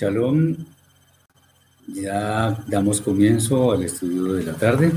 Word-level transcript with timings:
Shalom. 0.00 0.56
Ya 1.88 2.56
damos 2.68 3.02
comienzo 3.02 3.70
al 3.72 3.82
estudio 3.84 4.32
de 4.32 4.44
la 4.44 4.54
tarde, 4.54 4.92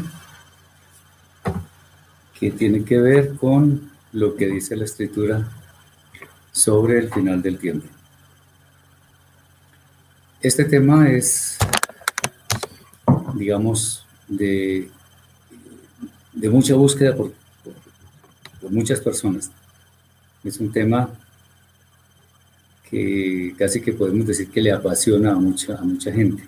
que 2.40 2.52
tiene 2.52 2.86
que 2.86 3.02
ver 3.02 3.36
con 3.36 3.92
lo 4.14 4.38
que 4.38 4.48
dice 4.48 4.78
la 4.78 4.86
escritura 4.86 5.46
sobre 6.54 7.00
el 7.00 7.12
final 7.12 7.42
del 7.42 7.58
tiempo. 7.58 7.86
Este 10.42 10.64
tema 10.64 11.10
es, 11.12 11.58
digamos, 13.34 14.06
de, 14.30 14.90
de 16.32 16.50
mucha 16.50 16.76
búsqueda 16.76 17.14
por, 17.14 17.34
por- 17.62 17.74
por 18.62 18.72
muchas 18.72 19.02
personas. 19.02 19.52
Es 20.46 20.60
un 20.62 20.72
tema 20.72 21.10
que 22.94 23.56
casi 23.58 23.82
que 23.82 23.92
podemos 23.92 24.28
decir 24.28 24.50
que 24.52 24.62
le 24.62 24.72
apasiona 24.72 25.32
a 25.32 25.36
mucha, 25.36 25.76
a 25.76 25.84
mucha 25.84 26.12
gente. 26.12 26.44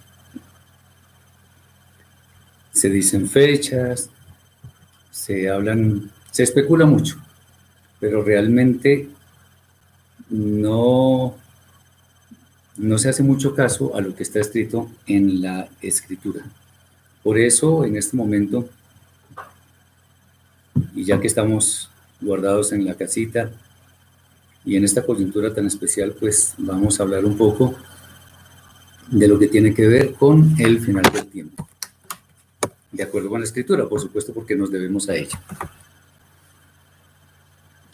Se 2.72 2.88
dicen 2.88 3.28
fechas, 3.28 4.12
se 5.10 5.50
hablan, 5.50 6.12
se 6.30 6.44
especula 6.44 6.86
mucho, 6.86 7.18
pero 8.00 8.22
realmente 8.22 9.10
no, 10.30 11.36
no 12.78 12.98
se 13.00 13.09
hace 13.09 13.24
mucho 13.24 13.56
caso 13.56 13.96
a 13.96 14.02
lo 14.02 14.16
que 14.16 14.22
está 14.22 14.40
escrito 14.40 14.92
en 15.08 15.42
la 15.42 15.68
escritura. 15.82 16.44
Por 17.24 17.40
eso, 17.40 17.86
en 17.86 17.98
este 17.98 18.16
momento, 18.16 18.70
y 20.94 21.06
ya 21.06 21.20
que 21.20 21.26
estamos 21.26 21.90
guardados 22.22 22.72
en 22.72 22.86
la 22.86 22.94
casita, 22.94 23.50
y 24.66 24.76
en 24.76 24.84
esta 24.84 25.06
coyuntura 25.06 25.54
tan 25.54 25.68
especial, 25.68 26.16
pues 26.20 26.54
vamos 26.58 27.00
a 27.00 27.04
hablar 27.04 27.24
un 27.24 27.38
poco 27.38 27.76
de 29.10 29.28
lo 29.28 29.38
que 29.38 29.48
tiene 29.48 29.74
que 29.74 29.88
ver 29.88 30.14
con 30.14 30.56
el 30.60 30.80
final 30.80 31.04
del 31.14 31.28
tiempo. 31.28 31.68
De 32.92 33.04
acuerdo 33.04 33.30
con 33.30 33.42
la 33.42 33.46
escritura, 33.46 33.88
por 33.88 34.02
supuesto, 34.02 34.34
porque 34.34 34.56
nos 34.56 34.72
debemos 34.72 35.08
a 35.10 35.16
ella. 35.16 35.40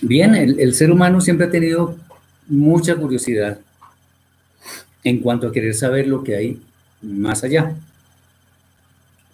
Bien, 0.01 0.33
el, 0.35 0.59
el 0.59 0.73
ser 0.73 0.91
humano 0.91 1.19
siempre 1.19 1.47
ha 1.47 1.51
tenido 1.51 1.97
mucha 2.47 2.95
curiosidad 2.95 3.59
en 5.03 5.19
cuanto 5.19 5.47
a 5.47 5.51
querer 5.51 5.73
saber 5.73 6.07
lo 6.07 6.23
que 6.23 6.35
hay 6.35 6.61
más 7.01 7.43
allá 7.43 7.75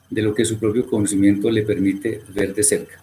de 0.10 0.22
lo 0.22 0.34
que 0.34 0.46
su 0.46 0.58
propio 0.58 0.88
conocimiento 0.88 1.52
le 1.52 1.64
permite 1.64 2.22
ver 2.34 2.56
de 2.56 2.64
cerca. 2.64 3.02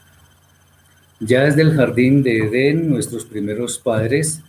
Ya 1.21 1.45
desde 1.45 1.63
el 1.63 1.75
jardín 1.75 2.23
de 2.23 2.39
Edén, 2.39 2.91
nuestros 2.91 3.25
primeros 3.25 3.79
padres 3.79 4.41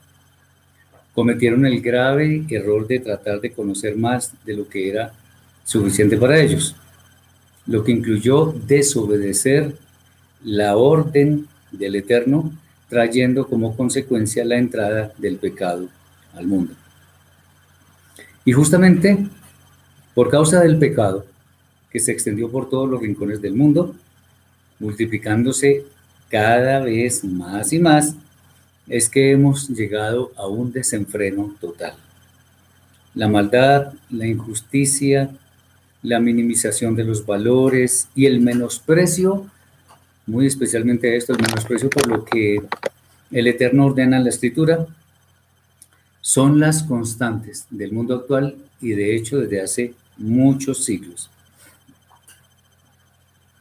cometieron 1.13 1.65
el 1.65 1.81
grave 1.81 2.43
error 2.49 2.87
de 2.87 2.99
tratar 2.99 3.39
de 3.39 3.51
conocer 3.51 3.95
más 3.95 4.33
de 4.45 4.55
lo 4.55 4.67
que 4.67 4.89
era 4.89 5.13
suficiente 5.63 6.17
para 6.17 6.39
ellos, 6.39 6.75
lo 7.67 7.83
que 7.83 7.91
incluyó 7.91 8.53
desobedecer 8.67 9.75
la 10.43 10.75
orden 10.75 11.47
del 11.71 11.95
Eterno, 11.95 12.51
trayendo 12.89 13.47
como 13.47 13.75
consecuencia 13.75 14.43
la 14.45 14.57
entrada 14.57 15.13
del 15.17 15.37
pecado 15.37 15.87
al 16.35 16.47
mundo. 16.47 16.73
Y 18.43 18.51
justamente 18.51 19.27
por 20.13 20.29
causa 20.29 20.61
del 20.61 20.77
pecado, 20.77 21.25
que 21.91 21.99
se 21.99 22.11
extendió 22.11 22.49
por 22.49 22.69
todos 22.69 22.89
los 22.89 23.01
rincones 23.01 23.41
del 23.41 23.53
mundo, 23.53 23.95
multiplicándose 24.79 25.85
cada 26.29 26.79
vez 26.79 27.23
más 27.23 27.73
y 27.73 27.79
más, 27.79 28.15
es 28.87 29.09
que 29.09 29.31
hemos 29.31 29.69
llegado 29.69 30.31
a 30.35 30.47
un 30.47 30.71
desenfreno 30.71 31.55
total. 31.59 31.95
La 33.13 33.27
maldad, 33.27 33.93
la 34.09 34.27
injusticia, 34.27 35.29
la 36.03 36.19
minimización 36.19 36.95
de 36.95 37.03
los 37.03 37.25
valores 37.25 38.09
y 38.13 38.25
el 38.25 38.41
menosprecio, 38.41 39.49
muy 40.27 40.45
especialmente 40.45 41.15
esto, 41.15 41.33
el 41.33 41.41
menosprecio 41.41 41.89
por 41.89 42.07
lo 42.07 42.25
que 42.25 42.61
el 43.31 43.47
Eterno 43.47 43.85
ordena 43.87 44.17
en 44.17 44.23
la 44.23 44.29
Escritura, 44.29 44.85
son 46.21 46.59
las 46.59 46.83
constantes 46.83 47.65
del 47.69 47.91
mundo 47.91 48.15
actual 48.15 48.55
y 48.81 48.89
de 48.89 49.15
hecho 49.15 49.39
desde 49.39 49.61
hace 49.61 49.93
muchos 50.17 50.83
siglos. 50.83 51.29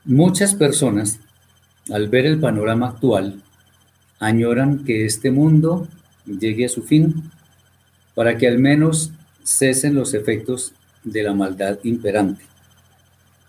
Muchas 0.05 0.55
personas 0.55 1.19
al 1.91 2.09
ver 2.09 2.27
el 2.27 2.41
panorama 2.41 2.89
actual, 2.89 3.43
añoran 4.19 4.85
que 4.85 5.05
este 5.05 5.31
mundo 5.31 5.87
llegue 6.27 6.65
a 6.65 6.69
su 6.69 6.83
fin 6.83 7.31
para 8.15 8.39
que 8.39 8.49
al 8.49 8.59
menos 8.59 9.11
cesen 9.45 9.95
los 9.95 10.15
efectos 10.15 10.73
de 11.03 11.23
la 11.23 11.35
maldad 11.35 11.79
imperante. 11.83 12.45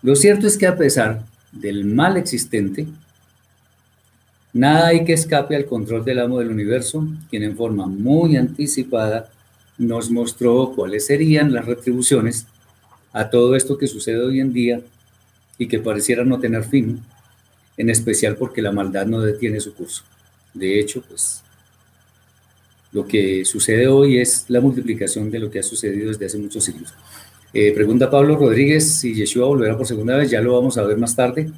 Lo 0.02 0.14
cierto 0.14 0.46
es 0.46 0.58
que 0.58 0.66
a 0.66 0.76
pesar 0.76 1.22
del 1.52 1.84
mal 1.84 2.16
existente, 2.16 2.86
nada 4.52 4.88
hay 4.88 5.04
que 5.04 5.14
escape 5.14 5.56
al 5.56 5.64
control 5.64 6.04
del 6.04 6.18
amo 6.18 6.38
del 6.38 6.50
universo, 6.50 7.06
quien 7.30 7.42
en 7.42 7.56
forma 7.56 7.86
muy 7.86 8.36
anticipada 8.36 9.30
nos 9.78 10.10
mostró 10.10 10.72
cuáles 10.74 11.06
serían 11.06 11.52
las 11.52 11.64
retribuciones 11.64 12.46
a 13.12 13.30
todo 13.30 13.56
esto 13.56 13.78
que 13.78 13.86
sucede 13.86 14.22
hoy 14.22 14.40
en 14.40 14.52
día 14.52 14.80
y 15.58 15.68
que 15.68 15.78
pareciera 15.78 16.24
no 16.24 16.38
tener 16.38 16.64
fin, 16.64 17.00
en 17.76 17.90
especial 17.90 18.36
porque 18.36 18.62
la 18.62 18.72
maldad 18.72 19.06
no 19.06 19.20
detiene 19.20 19.60
su 19.60 19.74
curso. 19.74 20.02
De 20.54 20.80
hecho, 20.80 21.02
pues 21.02 21.42
lo 22.92 23.06
que 23.06 23.44
sucede 23.44 23.88
hoy 23.88 24.18
es 24.18 24.46
la 24.48 24.60
multiplicación 24.60 25.30
de 25.30 25.38
lo 25.38 25.50
que 25.50 25.58
ha 25.58 25.62
sucedido 25.62 26.08
desde 26.08 26.26
hace 26.26 26.38
muchos 26.38 26.64
siglos. 26.64 26.94
Eh, 27.52 27.72
pregunta 27.72 28.10
Pablo 28.10 28.36
Rodríguez 28.36 28.98
si 28.98 29.14
Yeshua 29.14 29.46
volverá 29.46 29.76
por 29.76 29.86
segunda 29.86 30.16
vez, 30.16 30.30
ya 30.30 30.40
lo 30.40 30.54
vamos 30.54 30.78
a 30.78 30.82
ver 30.82 30.96
más 30.96 31.14
tarde. 31.14 31.50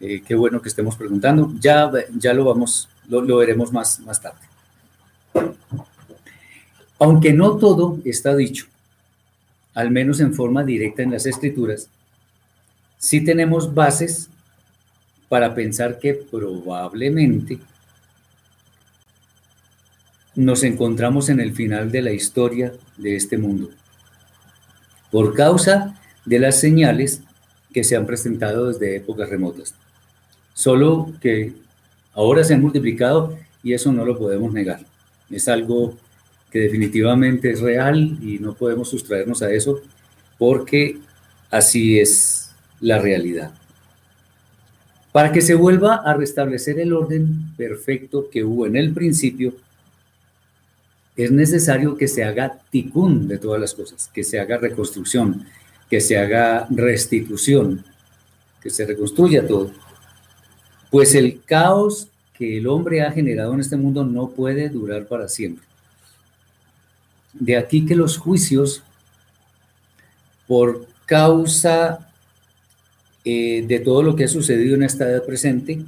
Eh, 0.00 0.22
qué 0.26 0.34
bueno 0.34 0.60
que 0.60 0.68
estemos 0.68 0.96
preguntando, 0.96 1.52
ya, 1.60 1.90
ya 2.18 2.34
lo 2.34 2.44
vamos, 2.44 2.88
lo, 3.08 3.22
lo 3.22 3.36
veremos 3.36 3.72
más, 3.72 4.00
más 4.00 4.20
tarde. 4.20 4.40
Aunque 6.98 7.32
no 7.32 7.56
todo 7.56 7.98
está 8.04 8.34
dicho, 8.34 8.66
al 9.74 9.90
menos 9.90 10.20
en 10.20 10.34
forma 10.34 10.64
directa 10.64 11.02
en 11.02 11.12
las 11.12 11.26
escrituras, 11.26 11.88
sí 12.98 13.24
tenemos 13.24 13.74
bases 13.74 14.28
para 15.28 15.54
pensar 15.54 15.98
que 15.98 16.14
probablemente 16.14 17.58
nos 20.34 20.62
encontramos 20.64 21.28
en 21.28 21.40
el 21.40 21.52
final 21.52 21.90
de 21.90 22.02
la 22.02 22.12
historia 22.12 22.72
de 22.96 23.16
este 23.16 23.38
mundo, 23.38 23.70
por 25.10 25.34
causa 25.34 25.98
de 26.24 26.38
las 26.38 26.58
señales 26.58 27.20
que 27.72 27.84
se 27.84 27.96
han 27.96 28.06
presentado 28.06 28.68
desde 28.68 28.96
épocas 28.96 29.28
remotas. 29.28 29.74
Solo 30.54 31.12
que 31.20 31.52
ahora 32.12 32.44
se 32.44 32.54
han 32.54 32.62
multiplicado 32.62 33.36
y 33.62 33.72
eso 33.72 33.92
no 33.92 34.04
lo 34.04 34.18
podemos 34.18 34.52
negar. 34.52 34.80
Es 35.30 35.48
algo 35.48 35.96
que 36.50 36.60
definitivamente 36.60 37.50
es 37.50 37.60
real 37.60 38.16
y 38.22 38.38
no 38.38 38.54
podemos 38.54 38.88
sustraernos 38.88 39.42
a 39.42 39.52
eso 39.52 39.80
porque 40.38 40.98
así 41.50 41.98
es 41.98 42.50
la 42.80 42.98
realidad. 42.98 43.52
Para 45.14 45.30
que 45.30 45.42
se 45.42 45.54
vuelva 45.54 45.94
a 45.94 46.14
restablecer 46.14 46.80
el 46.80 46.92
orden 46.92 47.54
perfecto 47.56 48.28
que 48.28 48.42
hubo 48.42 48.66
en 48.66 48.74
el 48.74 48.92
principio, 48.92 49.54
es 51.14 51.30
necesario 51.30 51.96
que 51.96 52.08
se 52.08 52.24
haga 52.24 52.58
ticún 52.68 53.28
de 53.28 53.38
todas 53.38 53.60
las 53.60 53.74
cosas, 53.74 54.10
que 54.12 54.24
se 54.24 54.40
haga 54.40 54.58
reconstrucción, 54.58 55.46
que 55.88 56.00
se 56.00 56.18
haga 56.18 56.66
restitución, 56.68 57.84
que 58.60 58.70
se 58.70 58.84
reconstruya 58.86 59.46
todo. 59.46 59.70
Pues 60.90 61.14
el 61.14 61.44
caos 61.44 62.08
que 62.36 62.58
el 62.58 62.66
hombre 62.66 63.02
ha 63.02 63.12
generado 63.12 63.54
en 63.54 63.60
este 63.60 63.76
mundo 63.76 64.04
no 64.04 64.30
puede 64.30 64.68
durar 64.68 65.06
para 65.06 65.28
siempre. 65.28 65.64
De 67.32 67.56
aquí 67.56 67.86
que 67.86 67.94
los 67.94 68.18
juicios 68.18 68.82
por 70.48 70.88
causa 71.06 72.10
eh, 73.24 73.64
de 73.66 73.80
todo 73.80 74.02
lo 74.02 74.16
que 74.16 74.24
ha 74.24 74.28
sucedido 74.28 74.74
en 74.74 74.82
esta 74.82 75.08
edad 75.08 75.24
presente 75.24 75.82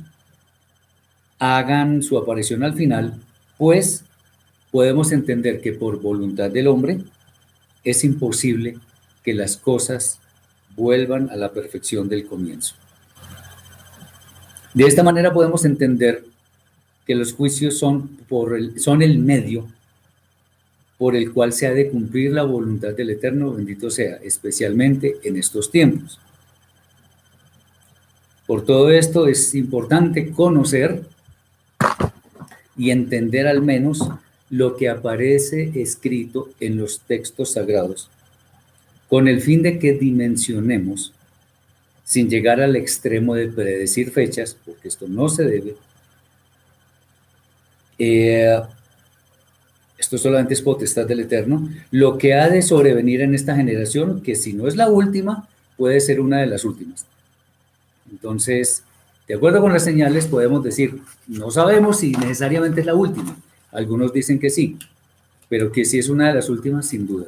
hagan 1.39 2.03
su 2.03 2.17
aparición 2.17 2.63
al 2.63 2.75
final, 2.75 3.21
pues 3.59 4.05
podemos 4.71 5.13
entender 5.13 5.61
que 5.61 5.73
por 5.73 6.01
voluntad 6.01 6.51
del 6.51 6.67
hombre 6.67 6.99
es 7.85 8.05
imposible 8.05 8.79
que 9.23 9.35
las 9.35 9.57
cosas 9.57 10.19
vuelvan 10.77 11.31
a 11.31 11.37
la 11.37 11.53
perfección 11.53 12.09
del 12.09 12.27
comienzo. 12.27 12.75
De 14.75 14.85
esta 14.85 15.03
manera 15.03 15.33
podemos 15.33 15.65
entender 15.65 16.25
que 17.07 17.15
los 17.15 17.33
juicios 17.33 17.79
son, 17.79 18.09
por 18.29 18.57
el, 18.57 18.81
son 18.81 19.03
el 19.03 19.19
medio 19.19 19.67
por 20.99 21.15
el 21.15 21.33
cual 21.33 21.53
se 21.53 21.67
ha 21.67 21.73
de 21.73 21.91
cumplir 21.91 22.33
la 22.33 22.43
voluntad 22.43 22.95
del 22.95 23.11
Eterno, 23.11 23.53
bendito 23.53 23.91
sea, 23.91 24.17
especialmente 24.17 25.17
en 25.25 25.37
estos 25.37 25.71
tiempos. 25.71 26.19
Por 28.47 28.65
todo 28.65 28.91
esto 28.91 29.27
es 29.27 29.55
importante 29.55 30.31
conocer 30.31 31.03
y 32.77 32.91
entender 32.91 33.47
al 33.49 33.63
menos 33.63 34.09
lo 34.51 34.77
que 34.77 34.89
aparece 34.89 35.73
escrito 35.75 36.51
en 36.61 36.77
los 36.77 37.01
textos 37.01 37.53
sagrados, 37.53 38.09
con 39.09 39.27
el 39.27 39.41
fin 39.41 39.63
de 39.63 39.79
que 39.79 39.95
dimensionemos, 39.95 41.13
sin 42.05 42.31
llegar 42.31 42.61
al 42.61 42.77
extremo 42.77 43.35
de 43.35 43.49
predecir 43.49 44.13
fechas, 44.13 44.57
porque 44.65 44.89
esto 44.89 45.09
no 45.09 45.29
se 45.29 45.45
debe, 45.45 45.75
eh, 47.99 48.61
esto 49.99 50.19
solamente 50.19 50.55
es 50.55 50.63
potestad 50.63 51.07
del 51.07 51.21
Eterno, 51.21 51.69
lo 51.91 52.19
que 52.19 52.35
ha 52.35 52.49
de 52.49 52.63
sobrevenir 52.63 53.23
en 53.23 53.35
esta 53.35 53.57
generación, 53.57 54.23
que 54.23 54.37
si 54.37 54.53
no 54.53 54.69
es 54.69 54.77
la 54.77 54.89
última, 54.89 55.49
puede 55.77 56.01
ser 56.01 56.21
una 56.21 56.39
de 56.39 56.47
las 56.47 56.65
últimas. 56.65 57.07
Entonces, 58.11 58.85
de 59.29 59.35
acuerdo 59.35 59.61
con 59.61 59.73
las 59.73 59.85
señales, 59.85 60.27
podemos 60.27 60.63
decir, 60.63 61.01
no 61.27 61.51
sabemos 61.51 61.99
si 61.99 62.13
necesariamente 62.13 62.81
es 62.81 62.87
la 62.87 62.95
última. 62.95 63.37
Algunos 63.73 64.13
dicen 64.13 64.39
que 64.39 64.51
sí, 64.51 64.79
pero 65.49 65.73
que 65.73 65.85
sí 65.85 65.99
es 65.99 66.09
una 66.09 66.29
de 66.29 66.35
las 66.35 66.49
últimas, 66.49 66.87
sin 66.87 67.07
duda. 67.07 67.27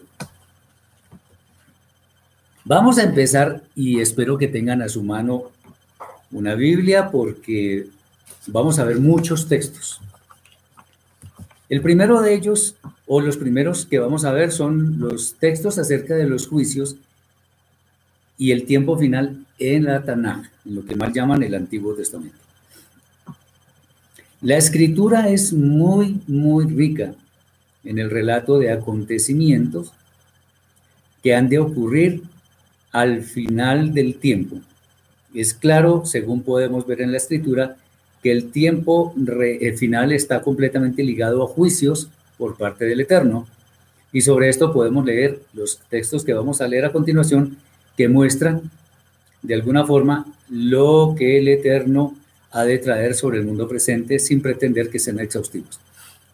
Vamos 2.64 2.98
a 2.98 3.04
empezar 3.04 3.62
y 3.74 4.00
espero 4.00 4.36
que 4.38 4.46
tengan 4.46 4.82
a 4.82 4.88
su 4.88 5.02
mano 5.02 5.50
una 6.30 6.54
Biblia 6.54 7.10
porque 7.10 7.86
vamos 8.46 8.78
a 8.78 8.84
ver 8.84 9.00
muchos 9.00 9.48
textos. 9.48 10.00
El 11.68 11.80
primero 11.82 12.20
de 12.22 12.34
ellos, 12.34 12.76
o 13.06 13.20
los 13.20 13.36
primeros 13.36 13.86
que 13.86 13.98
vamos 13.98 14.24
a 14.24 14.32
ver, 14.32 14.52
son 14.52 15.00
los 15.00 15.34
textos 15.34 15.78
acerca 15.78 16.14
de 16.14 16.28
los 16.28 16.46
juicios 16.46 16.96
y 18.36 18.52
el 18.52 18.64
tiempo 18.64 18.96
final 18.96 19.46
en 19.58 19.84
la 19.84 20.02
Tanaj, 20.02 20.50
en 20.64 20.74
lo 20.74 20.84
que 20.84 20.96
más 20.96 21.12
llaman 21.12 21.42
el 21.42 21.54
Antiguo 21.54 21.94
Testamento. 21.94 22.36
La 24.40 24.56
escritura 24.56 25.28
es 25.28 25.52
muy, 25.52 26.20
muy 26.28 26.66
rica 26.66 27.14
en 27.84 27.98
el 27.98 28.10
relato 28.10 28.58
de 28.58 28.70
acontecimientos 28.70 29.92
que 31.22 31.34
han 31.34 31.48
de 31.48 31.58
ocurrir 31.58 32.22
al 32.92 33.22
final 33.22 33.92
del 33.92 34.16
tiempo. 34.16 34.60
Es 35.34 35.54
claro, 35.54 36.06
según 36.06 36.42
podemos 36.42 36.86
ver 36.86 37.00
en 37.00 37.10
la 37.10 37.18
escritura, 37.18 37.76
que 38.22 38.32
el 38.32 38.50
tiempo 38.50 39.14
final 39.76 40.12
está 40.12 40.42
completamente 40.42 41.02
ligado 41.02 41.42
a 41.42 41.48
juicios 41.48 42.08
por 42.36 42.56
parte 42.56 42.84
del 42.84 43.00
Eterno. 43.00 43.46
Y 44.12 44.22
sobre 44.22 44.48
esto 44.48 44.72
podemos 44.72 45.04
leer 45.04 45.40
los 45.52 45.80
textos 45.88 46.24
que 46.24 46.32
vamos 46.32 46.60
a 46.60 46.68
leer 46.68 46.84
a 46.84 46.92
continuación 46.92 47.56
que 47.96 48.08
muestran 48.08 48.70
de 49.42 49.54
alguna 49.54 49.86
forma 49.86 50.26
lo 50.50 51.14
que 51.16 51.38
el 51.38 51.48
Eterno 51.48 52.14
ha 52.50 52.64
de 52.64 52.78
traer 52.78 53.14
sobre 53.14 53.38
el 53.38 53.44
mundo 53.44 53.68
presente 53.68 54.18
sin 54.18 54.40
pretender 54.40 54.88
que 54.90 54.98
sean 54.98 55.20
exhaustivos. 55.20 55.80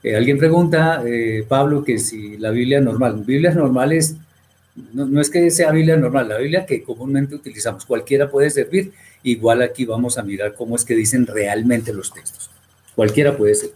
Eh, 0.03 0.17
alguien 0.17 0.39
pregunta, 0.39 1.03
eh, 1.07 1.45
Pablo, 1.49 1.83
que 1.83 1.99
si 1.99 2.37
la 2.37 2.51
Biblia 2.51 2.81
normal. 2.81 3.23
Biblias 3.25 3.57
normales, 3.57 4.17
no, 4.93 5.21
es 5.21 5.31
que 5.31 5.51
sea 5.51 5.71
Biblia 5.71 5.97
normal, 5.97 6.29
la 6.29 6.39
Biblia 6.39 6.67
que 6.67 6.83
comúnmente 6.83 7.35
utilizamos, 7.35 7.85
cualquiera 7.85 8.31
puede 8.31 8.51
servir 8.51 8.93
Igual 9.25 9.63
aquí 9.63 9.87
vamos 9.87 10.19
a 10.19 10.23
mirar 10.23 10.55
cómo 10.55 10.77
es 10.77 10.85
que 10.85 10.95
dicen 10.95 11.27
realmente 11.27 11.95
los 11.95 12.13
textos. 12.13 12.51
Cualquiera 12.95 13.35
puede 13.37 13.55
ser. 13.55 13.71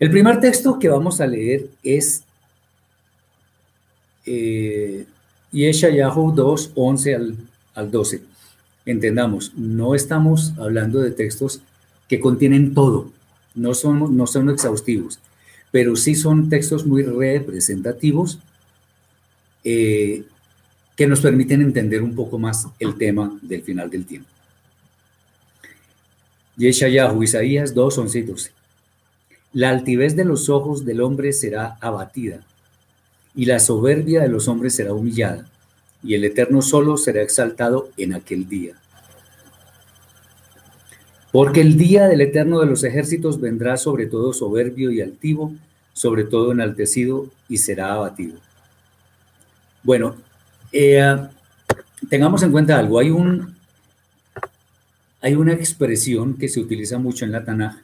El 0.00 0.10
primer 0.10 0.40
texto 0.40 0.78
que 0.78 0.88
vamos 0.88 1.20
a 1.20 1.26
leer 1.26 1.66
es 1.82 2.24
eh, 4.24 5.04
Yeshayahu 5.52 6.32
2, 6.32 6.72
11 6.74 7.14
al, 7.14 7.36
al 7.74 7.90
12. 7.90 8.22
Entendamos, 8.86 9.52
no 9.56 9.94
estamos 9.94 10.54
hablando 10.58 11.00
de 11.00 11.10
textos 11.10 11.60
que 12.08 12.20
contienen 12.20 12.74
todo, 12.74 13.12
no 13.54 13.74
son, 13.74 14.16
no 14.16 14.26
son 14.26 14.50
exhaustivos, 14.50 15.20
pero 15.70 15.96
sí 15.96 16.14
son 16.14 16.48
textos 16.48 16.86
muy 16.86 17.02
representativos 17.02 18.40
eh, 19.62 20.24
que 20.96 21.06
nos 21.06 21.20
permiten 21.20 21.62
entender 21.62 22.02
un 22.02 22.14
poco 22.14 22.38
más 22.38 22.66
el 22.78 22.96
tema 22.96 23.38
del 23.42 23.62
final 23.62 23.90
del 23.90 24.06
tiempo. 24.06 24.28
Yeshayahu, 26.56 27.22
Isaías 27.22 27.74
2, 27.74 27.98
11 27.98 28.18
y 28.18 28.22
12. 28.22 28.52
La 29.52 29.70
altivez 29.70 30.14
de 30.14 30.24
los 30.24 30.48
ojos 30.48 30.84
del 30.84 31.00
hombre 31.00 31.32
será 31.32 31.78
abatida, 31.80 32.40
y 33.34 33.46
la 33.46 33.58
soberbia 33.58 34.20
de 34.22 34.28
los 34.28 34.48
hombres 34.48 34.74
será 34.74 34.92
humillada, 34.92 35.48
y 36.02 36.14
el 36.14 36.24
Eterno 36.24 36.62
solo 36.62 36.96
será 36.96 37.22
exaltado 37.22 37.90
en 37.96 38.14
aquel 38.14 38.48
día. 38.48 38.74
Porque 41.32 41.60
el 41.60 41.76
día 41.76 42.08
del 42.08 42.22
Eterno 42.22 42.60
de 42.60 42.66
los 42.66 42.82
ejércitos 42.82 43.40
vendrá 43.40 43.76
sobre 43.76 44.06
todo 44.06 44.32
soberbio 44.32 44.90
y 44.90 45.00
altivo, 45.00 45.54
sobre 45.92 46.24
todo 46.24 46.52
enaltecido, 46.52 47.26
y 47.48 47.58
será 47.58 47.92
abatido. 47.92 48.38
Bueno, 49.82 50.16
eh, 50.72 51.16
tengamos 52.08 52.42
en 52.42 52.50
cuenta 52.50 52.78
algo. 52.78 52.98
Hay, 52.98 53.10
un, 53.10 53.56
hay 55.20 55.34
una 55.34 55.52
expresión 55.52 56.36
que 56.36 56.48
se 56.48 56.60
utiliza 56.60 56.98
mucho 56.98 57.24
en 57.24 57.32
la 57.32 57.44
Tanaj 57.44 57.76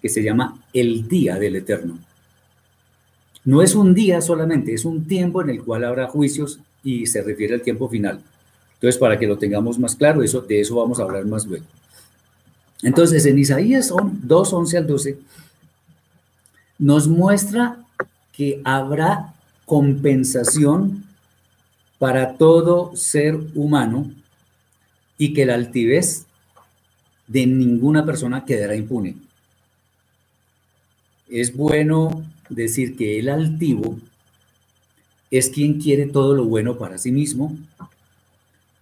que 0.00 0.08
se 0.08 0.22
llama 0.22 0.58
el 0.72 1.06
día 1.08 1.38
del 1.38 1.56
Eterno. 1.56 1.98
No 3.44 3.62
es 3.62 3.74
un 3.74 3.94
día 3.94 4.20
solamente, 4.20 4.74
es 4.74 4.84
un 4.84 5.06
tiempo 5.06 5.42
en 5.42 5.50
el 5.50 5.62
cual 5.62 5.84
habrá 5.84 6.08
juicios 6.08 6.60
y 6.82 7.06
se 7.06 7.22
refiere 7.22 7.54
al 7.54 7.62
tiempo 7.62 7.88
final. 7.88 8.20
Entonces, 8.74 8.98
para 8.98 9.18
que 9.18 9.26
lo 9.26 9.36
tengamos 9.36 9.78
más 9.78 9.94
claro, 9.94 10.22
eso, 10.22 10.40
de 10.40 10.60
eso 10.60 10.76
vamos 10.76 10.98
a 10.98 11.02
hablar 11.02 11.26
más 11.26 11.46
luego. 11.46 11.66
Entonces, 12.82 13.26
en 13.26 13.38
Isaías 13.38 13.92
2, 14.22 14.52
11 14.52 14.78
al 14.78 14.86
12, 14.86 15.18
nos 16.78 17.06
muestra 17.08 17.84
que 18.32 18.62
habrá 18.64 19.34
compensación 19.66 21.04
para 21.98 22.38
todo 22.38 22.96
ser 22.96 23.38
humano 23.54 24.10
y 25.18 25.34
que 25.34 25.44
la 25.44 25.54
altivez 25.54 26.24
de 27.26 27.46
ninguna 27.46 28.06
persona 28.06 28.46
quedará 28.46 28.74
impune. 28.74 29.16
Es 31.28 31.54
bueno 31.54 32.24
decir 32.48 32.96
que 32.96 33.18
el 33.18 33.28
altivo 33.28 33.98
es 35.30 35.48
quien 35.50 35.80
quiere 35.80 36.06
todo 36.06 36.34
lo 36.34 36.44
bueno 36.44 36.76
para 36.76 36.98
sí 36.98 37.12
mismo 37.12 37.56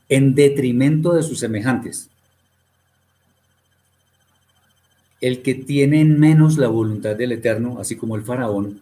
en 0.09 0.35
detrimento 0.35 1.13
de 1.13 1.23
sus 1.23 1.39
semejantes. 1.39 2.09
El 5.21 5.43
que 5.43 5.55
tiene 5.55 6.05
menos 6.05 6.57
la 6.59 6.69
voluntad 6.69 7.17
del 7.17 7.33
Eterno, 7.33 7.79
así 7.81 7.97
como 7.97 8.17
el 8.17 8.23
faraón 8.23 8.81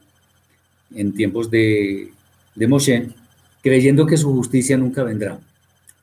en 0.95 1.13
tiempos 1.15 1.51
de, 1.51 2.13
de 2.55 2.67
Moshe, 2.67 3.09
creyendo 3.63 4.07
que 4.07 4.17
su 4.17 4.33
justicia 4.33 4.77
nunca 4.77 5.03
vendrá. 5.03 5.41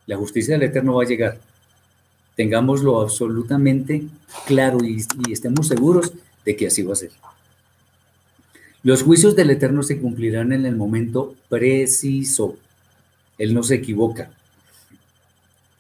La 0.06 0.18
justicia 0.18 0.56
del 0.56 0.64
Eterno 0.64 0.96
va 0.96 1.04
a 1.04 1.08
llegar. 1.08 1.40
Tengámoslo 2.36 3.00
absolutamente 3.00 4.04
claro 4.48 4.80
y, 4.84 5.06
estemos 5.32 5.68
seguros 5.68 6.14
de 6.44 6.56
que 6.56 6.68
así 6.68 6.82
va 6.82 6.94
a 6.94 6.98
ser. 6.98 7.12
Los 8.84 9.02
juicios 9.02 9.36
del 9.38 9.50
Eterno 9.50 9.82
se 9.82 9.98
cumplirán 9.98 10.52
en 10.52 10.66
el 10.66 10.76
momento 10.76 11.36
preciso. 11.48 12.58
Él 13.38 13.54
no 13.54 13.64
se 13.64 13.76
equivoca. 13.76 14.30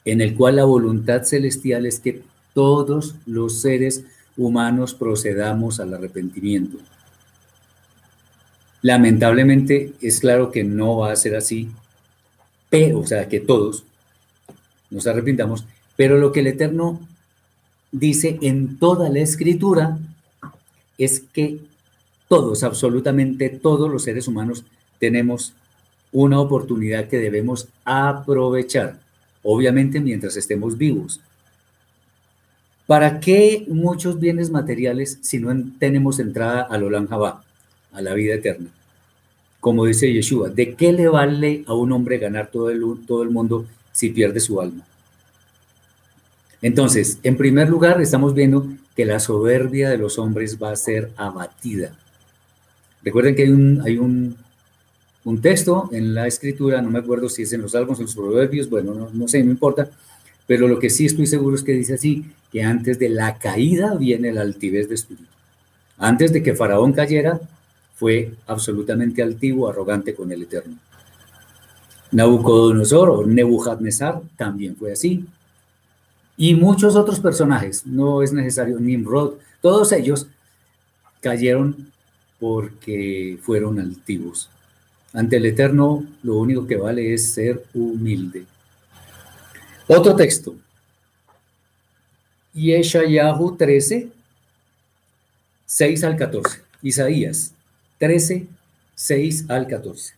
En 0.06 0.22
el 0.22 0.36
cual 0.36 0.56
la 0.56 0.64
voluntad 0.64 1.24
celestial 1.24 1.86
es 1.86 2.00
que 2.00 2.22
todos 2.54 3.16
los 3.26 3.60
seres 3.60 4.06
humanos 4.38 4.94
procedamos 4.94 5.82
al 5.82 5.94
arrepentimiento. 5.94 6.78
Lamentablemente 8.82 9.94
es 10.02 10.22
claro 10.22 10.52
que 10.52 10.64
no 10.64 10.98
va 10.98 11.12
a 11.12 11.16
ser 11.18 11.36
así, 11.36 11.70
pero, 12.70 13.00
o 13.00 13.06
sea, 13.06 13.28
que 13.28 13.40
todos 13.40 13.84
nos 14.90 15.08
arrepintamos, 15.08 15.66
pero 15.96 16.18
lo 16.20 16.32
que 16.32 16.40
el 16.40 16.48
Eterno 16.48 17.00
dice 17.92 18.40
en 18.42 18.78
toda 18.80 19.10
la 19.10 19.20
escritura 19.20 20.00
es 20.98 21.20
que 21.20 21.60
todos, 22.34 22.64
absolutamente 22.64 23.48
todos 23.50 23.92
los 23.92 24.02
seres 24.02 24.28
humanos 24.28 24.64
tenemos 24.98 25.54
una 26.12 26.40
oportunidad 26.40 27.08
que 27.08 27.20
debemos 27.20 27.68
aprovechar, 27.86 28.98
obviamente 29.44 30.00
mientras 30.00 30.36
estemos 30.36 30.76
vivos. 30.76 31.22
¿Para 32.88 33.20
qué 33.20 33.66
muchos 33.68 34.20
bienes 34.20 34.50
materiales 34.50 35.20
si 35.22 35.38
no 35.38 35.54
tenemos 35.78 36.18
entrada 36.20 36.64
al 36.64 36.82
Olam 36.82 37.08
a 37.14 38.02
la 38.02 38.16
vida 38.16 38.34
eterna. 38.34 38.72
Como 39.60 39.86
dice 39.86 40.12
Yeshua, 40.12 40.50
¿de 40.50 40.74
qué 40.74 40.92
le 40.92 41.08
vale 41.08 41.64
a 41.68 41.76
un 41.76 41.92
hombre 41.92 42.18
ganar 42.18 42.48
todo 42.48 42.72
el, 42.72 42.82
todo 43.06 43.22
el 43.22 43.30
mundo 43.30 43.68
si 43.92 44.10
pierde 44.10 44.40
su 44.40 44.60
alma? 44.60 44.84
Entonces, 46.64 47.20
en 47.22 47.38
primer 47.38 47.70
lugar, 47.70 48.02
estamos 48.02 48.34
viendo 48.34 48.68
que 48.96 49.06
la 49.06 49.20
soberbia 49.20 49.92
de 49.92 50.00
los 50.00 50.18
hombres 50.18 50.58
va 50.60 50.72
a 50.72 50.76
ser 50.76 51.12
abatida. 51.16 51.96
Recuerden 53.04 53.36
que 53.36 53.44
hay 53.44 53.50
un, 53.50 53.82
hay 53.86 53.98
un, 53.98 54.36
un 55.26 55.42
texto 55.42 55.90
en 55.92 56.14
la 56.14 56.28
escritura, 56.28 56.82
no 56.82 56.90
me 56.90 57.00
acuerdo 57.00 57.30
si 57.30 57.44
es 57.44 57.54
en 57.54 57.62
los 57.62 57.72
salmos, 57.72 58.00
en 58.00 58.06
los 58.06 58.16
proverbios, 58.16 58.70
bueno, 58.70 58.94
no, 58.94 59.10
no 59.12 59.28
sé, 59.28 59.44
no 59.44 59.52
importa, 59.52 59.90
pero 60.48 60.68
lo 60.68 60.80
que 60.80 60.90
sí 60.90 61.06
estoy 61.06 61.28
seguro 61.28 61.56
es 61.56 61.64
que 61.64 61.74
dice 61.74 61.96
así, 61.96 62.26
que 62.52 62.64
antes 62.64 63.00
de 63.00 63.10
la 63.10 63.38
caída 63.38 63.96
viene 63.96 64.32
la 64.32 64.42
altivez 64.42 64.88
de 64.88 64.96
espíritu. 64.96 65.28
Antes 65.98 66.34
de 66.34 66.44
que 66.44 66.54
Faraón 66.54 66.94
cayera, 66.94 67.40
fue 67.96 68.34
absolutamente 68.48 69.22
altivo, 69.22 69.70
arrogante 69.70 70.14
con 70.14 70.32
el 70.32 70.44
Eterno. 70.44 70.78
Nabucodonosor 72.12 73.10
o 73.10 73.26
Nebuchadnezzar 73.26 74.22
también 74.38 74.76
fue 74.76 74.92
así. 74.92 75.26
Y 76.36 76.56
muchos 76.56 76.96
otros 76.96 77.20
personajes, 77.20 77.86
no 77.86 78.22
es 78.22 78.34
necesario, 78.34 78.80
Nimrod, 78.80 79.36
todos 79.62 79.92
ellos 79.92 80.28
cayeron 81.22 81.93
porque 82.44 83.40
fueron 83.42 83.80
altivos. 83.80 84.50
Ante 85.14 85.38
el 85.38 85.46
Eterno, 85.46 86.06
lo 86.24 86.36
único 86.36 86.68
que 86.68 86.76
vale 86.76 87.14
es 87.14 87.30
ser 87.30 87.64
humilde. 87.74 88.44
Otro 89.88 90.14
texto. 90.14 90.54
Yeshayahu 92.54 93.56
13, 93.56 94.10
6 95.66 96.04
al 96.04 96.18
14. 96.18 96.60
Isaías 96.82 97.54
13, 97.98 98.46
6 98.94 99.46
al 99.48 99.66
14. 99.66 100.14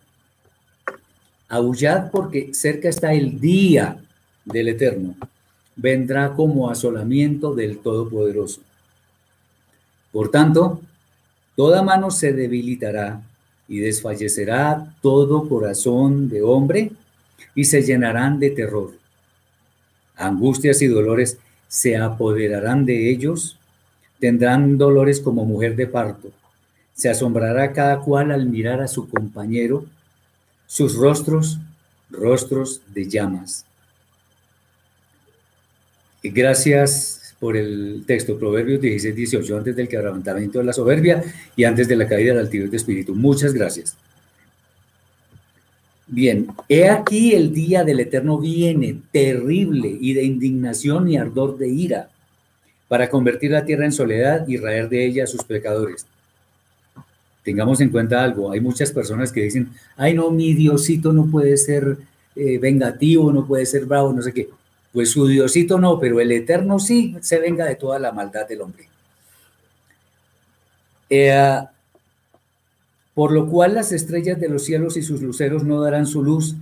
Aullad 1.47 2.09
porque 2.09 2.55
cerca 2.55 2.89
está 2.89 3.13
el 3.13 3.39
día 3.39 4.03
del 4.45 4.69
Eterno. 4.69 5.15
Vendrá 5.75 6.33
como 6.33 6.71
asolamiento 6.71 7.53
del 7.53 7.77
Todopoderoso. 7.77 8.61
Por 10.11 10.31
tanto, 10.31 10.81
toda 11.55 11.81
mano 11.81 12.11
se 12.11 12.33
debilitará 12.33 13.21
y 13.67 13.79
desfallecerá 13.79 14.93
todo 15.01 15.47
corazón 15.49 16.29
de 16.29 16.41
hombre 16.41 16.91
y 17.55 17.65
se 17.65 17.81
llenarán 17.81 18.39
de 18.39 18.51
terror. 18.51 18.91
Angustias 20.15 20.81
y 20.81 20.87
dolores 20.87 21.37
se 21.67 21.97
apoderarán 21.97 22.85
de 22.85 23.09
ellos, 23.09 23.57
tendrán 24.19 24.77
dolores 24.77 25.19
como 25.19 25.45
mujer 25.45 25.75
de 25.75 25.87
parto. 25.87 26.31
Se 26.93 27.09
asombrará 27.09 27.73
cada 27.73 27.99
cual 27.99 28.31
al 28.31 28.45
mirar 28.45 28.81
a 28.81 28.87
su 28.87 29.09
compañero 29.09 29.85
sus 30.67 30.95
rostros, 30.95 31.59
rostros 32.09 32.81
de 32.93 33.09
llamas. 33.09 33.65
Gracias 36.23 37.24
por 37.39 37.57
el 37.57 38.03
texto, 38.05 38.37
Proverbios 38.37 38.81
16, 38.81 39.15
18, 39.15 39.57
antes 39.57 39.75
del 39.75 39.87
quebrantamiento 39.87 40.59
de 40.59 40.65
la 40.65 40.73
soberbia 40.73 41.23
y 41.55 41.63
antes 41.63 41.87
de 41.87 41.95
la 41.95 42.07
caída 42.07 42.33
del 42.33 42.45
altivez 42.45 42.71
de 42.71 42.77
espíritu. 42.77 43.13
Muchas 43.13 43.53
gracias. 43.53 43.97
Bien, 46.07 46.47
he 46.69 46.87
aquí 46.87 47.33
el 47.33 47.53
día 47.53 47.83
del 47.83 47.99
Eterno 47.99 48.37
viene, 48.37 49.01
terrible 49.11 49.97
y 49.99 50.13
de 50.13 50.23
indignación 50.23 51.09
y 51.09 51.17
ardor 51.17 51.57
de 51.57 51.67
ira, 51.67 52.09
para 52.87 53.09
convertir 53.09 53.51
la 53.51 53.65
tierra 53.65 53.85
en 53.85 53.91
soledad 53.91 54.47
y 54.47 54.57
raer 54.57 54.87
de 54.87 55.05
ella 55.05 55.23
a 55.23 55.27
sus 55.27 55.43
pecadores 55.43 56.05
tengamos 57.45 57.79
en 57.79 57.89
cuenta 57.89 58.23
algo, 58.23 58.51
hay 58.51 58.59
muchas 58.59 58.91
personas 58.91 59.31
que 59.31 59.43
dicen, 59.43 59.69
ay 59.95 60.15
no, 60.15 60.31
mi 60.31 60.53
Diosito 60.55 61.13
no 61.13 61.27
puede 61.27 61.55
ser 61.57 61.95
eh, 62.35 62.57
vengativo, 62.57 63.31
no 63.31 63.45
puede 63.45 63.67
ser 63.67 63.85
bravo, 63.85 64.11
no 64.11 64.21
sé 64.23 64.33
qué. 64.33 64.49
Pues 64.95 65.11
su 65.11 65.27
Diosito 65.27 65.77
no, 65.77 65.99
pero 65.99 66.21
el 66.21 66.31
Eterno 66.31 66.79
sí 66.79 67.17
se 67.19 67.37
venga 67.37 67.65
de 67.65 67.75
toda 67.75 67.99
la 67.99 68.13
maldad 68.13 68.47
del 68.47 68.61
hombre. 68.61 68.87
Eh, 71.09 71.59
por 73.13 73.33
lo 73.33 73.49
cual 73.49 73.73
las 73.73 73.91
estrellas 73.91 74.39
de 74.39 74.47
los 74.47 74.63
cielos 74.63 74.95
y 74.95 75.01
sus 75.01 75.21
luceros 75.21 75.65
no 75.65 75.81
darán 75.81 76.07
su 76.07 76.23
luz, 76.23 76.55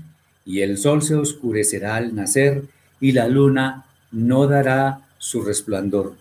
y 0.48 0.62
el 0.62 0.80
sol 0.80 1.04
se 1.04 1.14
oscurecerá 1.14 1.96
al 1.96 2.16
nacer, 2.16 2.64
y 3.00 3.12
la 3.12 3.28
luna 3.28 3.86
no 4.12 4.48
dará 4.48 5.02
su 5.20 5.44
resplandor. 5.44 6.16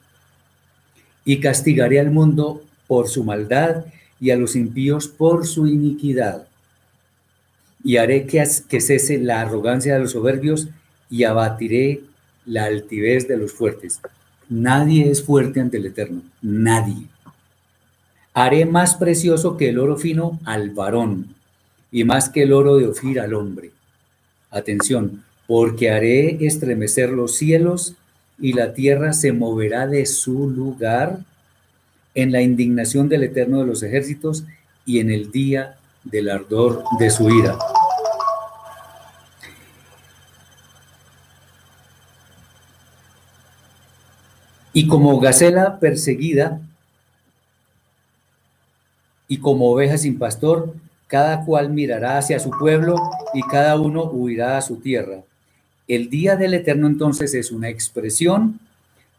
Y 1.24 1.40
castigaré 1.40 1.98
al 1.98 2.10
mundo 2.10 2.62
por 2.88 3.08
su 3.08 3.24
maldad, 3.24 3.86
y 4.20 4.32
a 4.32 4.36
los 4.36 4.54
impíos 4.54 5.08
por 5.08 5.46
su 5.46 5.66
iniquidad. 5.66 6.46
Y 7.82 7.96
haré 7.96 8.26
que, 8.26 8.44
que 8.68 8.80
cese 8.82 9.16
la 9.16 9.40
arrogancia 9.40 9.94
de 9.94 10.00
los 10.00 10.12
soberbios 10.12 10.68
y 11.12 11.24
abatiré 11.24 12.00
la 12.46 12.64
altivez 12.64 13.28
de 13.28 13.36
los 13.36 13.52
fuertes. 13.52 14.00
Nadie 14.48 15.10
es 15.10 15.22
fuerte 15.22 15.60
ante 15.60 15.76
el 15.76 15.86
Eterno, 15.86 16.22
nadie. 16.40 17.06
Haré 18.32 18.64
más 18.64 18.94
precioso 18.94 19.58
que 19.58 19.68
el 19.68 19.78
oro 19.78 19.98
fino 19.98 20.40
al 20.46 20.70
varón 20.70 21.34
y 21.90 22.04
más 22.04 22.30
que 22.30 22.44
el 22.44 22.54
oro 22.54 22.76
de 22.76 22.88
Ofir 22.88 23.20
al 23.20 23.34
hombre. 23.34 23.72
Atención, 24.50 25.22
porque 25.46 25.90
haré 25.90 26.46
estremecer 26.46 27.10
los 27.10 27.36
cielos 27.36 27.94
y 28.38 28.54
la 28.54 28.72
tierra 28.72 29.12
se 29.12 29.32
moverá 29.32 29.86
de 29.86 30.06
su 30.06 30.48
lugar 30.48 31.18
en 32.14 32.32
la 32.32 32.40
indignación 32.40 33.10
del 33.10 33.24
Eterno 33.24 33.60
de 33.60 33.66
los 33.66 33.82
ejércitos 33.82 34.44
y 34.86 35.00
en 35.00 35.10
el 35.10 35.30
día 35.30 35.76
del 36.04 36.30
ardor 36.30 36.84
de 36.98 37.10
su 37.10 37.28
ira. 37.28 37.58
Y 44.72 44.86
como 44.86 45.20
gacela 45.20 45.78
perseguida 45.78 46.60
y 49.28 49.38
como 49.38 49.70
oveja 49.70 49.98
sin 49.98 50.18
pastor, 50.18 50.74
cada 51.06 51.44
cual 51.44 51.70
mirará 51.70 52.18
hacia 52.18 52.38
su 52.38 52.50
pueblo 52.50 52.96
y 53.34 53.42
cada 53.42 53.78
uno 53.78 54.04
huirá 54.04 54.56
a 54.56 54.62
su 54.62 54.76
tierra. 54.76 55.22
El 55.88 56.08
día 56.08 56.36
del 56.36 56.54
Eterno 56.54 56.86
entonces 56.86 57.34
es 57.34 57.52
una 57.52 57.68
expresión 57.68 58.60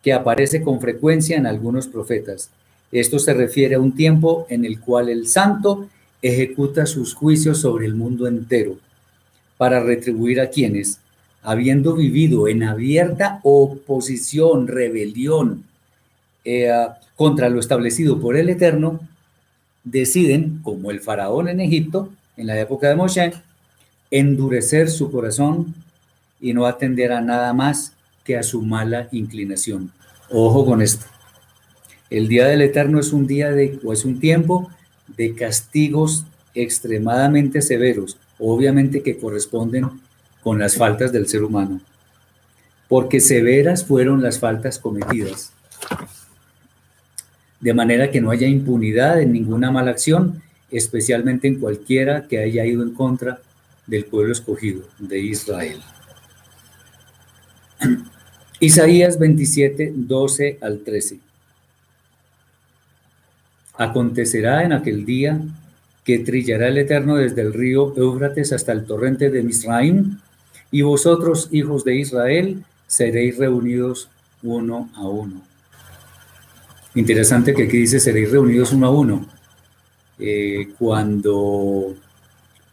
que 0.01 0.13
aparece 0.13 0.61
con 0.61 0.81
frecuencia 0.81 1.37
en 1.37 1.45
algunos 1.45 1.87
profetas. 1.87 2.49
Esto 2.91 3.19
se 3.19 3.33
refiere 3.33 3.75
a 3.75 3.79
un 3.79 3.95
tiempo 3.95 4.45
en 4.49 4.65
el 4.65 4.79
cual 4.79 5.09
el 5.09 5.27
santo 5.27 5.87
ejecuta 6.21 6.85
sus 6.85 7.13
juicios 7.13 7.59
sobre 7.59 7.85
el 7.85 7.95
mundo 7.95 8.27
entero 8.27 8.77
para 9.57 9.79
retribuir 9.79 10.41
a 10.41 10.49
quienes, 10.49 10.99
habiendo 11.43 11.95
vivido 11.95 12.47
en 12.47 12.63
abierta 12.63 13.39
oposición, 13.43 14.67
rebelión 14.67 15.65
eh, 16.45 16.71
contra 17.15 17.49
lo 17.49 17.59
establecido 17.59 18.19
por 18.19 18.37
el 18.37 18.49
Eterno, 18.49 19.01
deciden, 19.83 20.59
como 20.63 20.89
el 20.89 21.01
faraón 21.01 21.49
en 21.49 21.59
Egipto, 21.59 22.09
en 22.37 22.47
la 22.47 22.59
época 22.59 22.87
de 22.89 22.95
Moshe, 22.95 23.33
endurecer 24.09 24.89
su 24.89 25.11
corazón 25.11 25.75
y 26.39 26.53
no 26.53 26.65
atender 26.65 27.11
a 27.11 27.21
nada 27.21 27.53
más 27.53 27.93
que 28.23 28.37
a 28.37 28.43
su 28.43 28.61
mala 28.61 29.09
inclinación. 29.11 29.91
Ojo 30.29 30.65
con 30.65 30.81
esto. 30.81 31.05
El 32.09 32.27
día 32.27 32.47
del 32.47 32.61
Eterno 32.61 32.99
es 32.99 33.11
un 33.11 33.27
día 33.27 33.51
de, 33.51 33.79
o 33.83 33.91
es 33.91 34.05
un 34.05 34.19
tiempo 34.19 34.69
de 35.17 35.35
castigos 35.35 36.25
extremadamente 36.55 37.61
severos, 37.61 38.17
obviamente 38.39 39.01
que 39.01 39.17
corresponden 39.17 39.89
con 40.43 40.59
las 40.59 40.75
faltas 40.75 41.11
del 41.11 41.27
ser 41.27 41.43
humano, 41.43 41.81
porque 42.89 43.19
severas 43.19 43.85
fueron 43.85 44.21
las 44.21 44.39
faltas 44.39 44.77
cometidas, 44.77 45.53
de 47.59 47.73
manera 47.73 48.11
que 48.11 48.21
no 48.21 48.29
haya 48.31 48.47
impunidad 48.47 49.21
en 49.21 49.31
ninguna 49.31 49.71
mala 49.71 49.91
acción, 49.91 50.41
especialmente 50.69 51.47
en 51.47 51.59
cualquiera 51.59 52.27
que 52.27 52.39
haya 52.39 52.65
ido 52.65 52.83
en 52.83 52.93
contra 52.93 53.39
del 53.87 54.05
pueblo 54.05 54.33
escogido 54.33 54.81
de 54.99 55.19
Israel. 55.19 55.79
Isaías 58.59 59.19
27, 59.19 59.93
12 59.95 60.59
al 60.61 60.79
13. 60.79 61.19
Acontecerá 63.77 64.63
en 64.63 64.73
aquel 64.73 65.05
día 65.05 65.41
que 66.03 66.19
trillará 66.19 66.67
el 66.67 66.77
Eterno 66.77 67.15
desde 67.15 67.41
el 67.41 67.53
río 67.53 67.93
Éufrates 67.95 68.53
hasta 68.53 68.71
el 68.71 68.85
torrente 68.85 69.29
de 69.29 69.43
Misraim, 69.43 70.19
y 70.73 70.81
vosotros, 70.81 71.49
hijos 71.51 71.83
de 71.83 71.97
Israel, 71.97 72.63
seréis 72.87 73.37
reunidos 73.37 74.09
uno 74.41 74.89
a 74.95 75.07
uno. 75.07 75.39
Interesante 76.95 77.53
que 77.53 77.65
aquí 77.65 77.77
dice 77.77 77.99
seréis 77.99 78.31
reunidos 78.31 78.73
uno 78.73 78.87
a 78.87 78.89
uno. 78.89 79.25
Eh, 80.17 80.69
cuando 80.79 81.93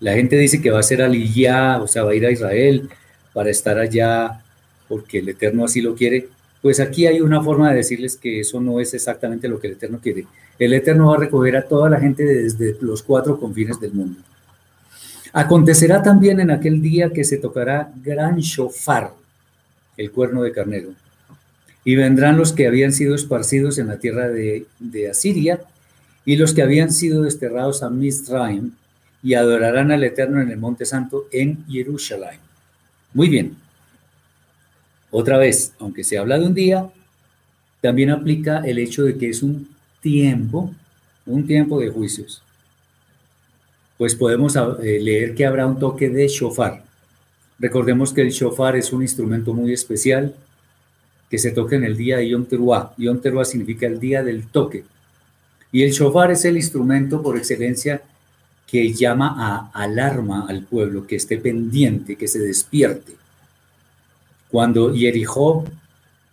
la 0.00 0.14
gente 0.14 0.38
dice 0.38 0.62
que 0.62 0.71
va 0.71 0.80
a 0.80 0.83
ser 0.83 1.02
aliyá, 1.02 1.78
o 1.83 1.87
sea, 1.87 2.04
va 2.04 2.12
a 2.12 2.14
ir 2.14 2.25
a 2.25 2.30
Israel 2.30 2.88
para 3.35 3.50
estar 3.50 3.78
allá 3.78 4.40
porque 4.88 5.19
el 5.19 5.28
Eterno 5.28 5.66
así 5.66 5.83
lo 5.83 5.95
quiere, 5.95 6.28
pues 6.62 6.80
aquí 6.80 7.07
hay 7.07 7.21
una 7.21 7.42
forma 7.42 7.69
de 7.69 7.76
decirles 7.76 8.16
que 8.16 8.40
eso 8.40 8.62
no 8.62 8.80
es 8.80 8.95
exactamente 8.95 9.47
lo 9.47 9.61
que 9.61 9.66
el 9.66 9.75
Eterno 9.75 10.00
quiere. 10.02 10.25
El 10.59 10.73
Eterno 10.73 11.09
va 11.09 11.16
a 11.16 11.19
recoger 11.19 11.54
a 11.54 11.69
toda 11.69 11.90
la 11.90 12.00
gente 12.00 12.25
desde 12.25 12.78
los 12.80 13.02
cuatro 13.02 13.38
confines 13.38 13.78
del 13.78 13.92
mundo. 13.92 14.21
Acontecerá 15.32 16.02
también 16.02 16.40
en 16.40 16.50
aquel 16.50 16.82
día 16.82 17.10
que 17.10 17.25
se 17.25 17.37
tocará 17.37 17.92
gran 18.02 18.38
shofar, 18.38 19.12
el 19.96 20.10
cuerno 20.10 20.42
de 20.42 20.52
carnero. 20.52 20.90
Y 21.84 21.94
vendrán 21.94 22.37
los 22.37 22.52
que 22.52 22.66
habían 22.66 22.92
sido 22.92 23.14
esparcidos 23.14 23.78
en 23.78 23.88
la 23.88 23.99
tierra 23.99 24.28
de, 24.28 24.66
Asiria 25.08 25.60
y 26.25 26.37
los 26.37 26.52
que 26.52 26.62
habían 26.62 26.92
sido 26.92 27.22
desterrados 27.22 27.82
a 27.82 27.90
Mizraim 27.90 28.72
y 29.22 29.34
adorarán 29.34 29.92
al 29.92 30.04
Eterno 30.04 30.40
en 30.40 30.50
el 30.50 30.58
Monte 30.58 30.84
Santo 30.84 31.26
en 31.32 31.64
Jerusalén. 31.66 32.38
Muy 33.14 33.28
bien. 33.28 33.56
Otra 35.10 35.38
vez, 35.38 35.72
aunque 35.78 36.04
se 36.04 36.18
habla 36.18 36.38
de 36.38 36.46
un 36.46 36.54
día, 36.54 36.88
también 37.80 38.10
aplica 38.10 38.60
el 38.60 38.78
hecho 38.78 39.04
de 39.04 39.16
que 39.16 39.30
es 39.30 39.42
un 39.42 39.68
tiempo, 40.00 40.72
un 41.26 41.46
tiempo 41.46 41.80
de 41.80 41.88
juicios. 41.88 42.42
Pues 44.00 44.14
podemos 44.14 44.57
eh, 44.57 44.99
leer 44.99 45.35
que 45.35 45.45
habrá 45.45 45.66
un 45.66 45.78
toque 45.78 46.09
de 46.09 46.26
shofar. 46.26 46.83
Recordemos 47.59 48.14
que 48.14 48.23
el 48.23 48.30
shofar 48.30 48.75
es 48.76 48.95
un 48.95 49.02
instrumento 49.02 49.52
muy 49.52 49.75
especial 49.75 50.35
que 51.28 51.37
se 51.37 51.50
toca 51.50 51.76
en 51.76 51.85
el 51.85 51.99
día 51.99 52.16
de 52.16 52.30
Yom 52.30 52.47
Teruah. 52.47 52.95
Yom 52.97 53.21
Teruah 53.21 53.45
significa 53.45 53.87
el 53.87 54.00
día 54.00 54.23
del 54.23 54.47
toque. 54.47 54.85
Y 55.71 55.83
el 55.83 55.90
shofar 55.90 56.30
es 56.30 56.47
el 56.47 56.57
instrumento 56.57 57.23
por 57.23 57.37
excelencia 57.37 58.00
que 58.66 58.90
llama 58.95 59.35
a 59.37 59.71
alarma 59.75 60.47
al 60.49 60.62
pueblo, 60.62 61.07
que 61.07 61.16
esté 61.16 61.37
pendiente, 61.37 62.16
que 62.16 62.26
se 62.26 62.38
despierte. 62.38 63.12
Cuando 64.50 64.95
Jericó, 64.95 65.66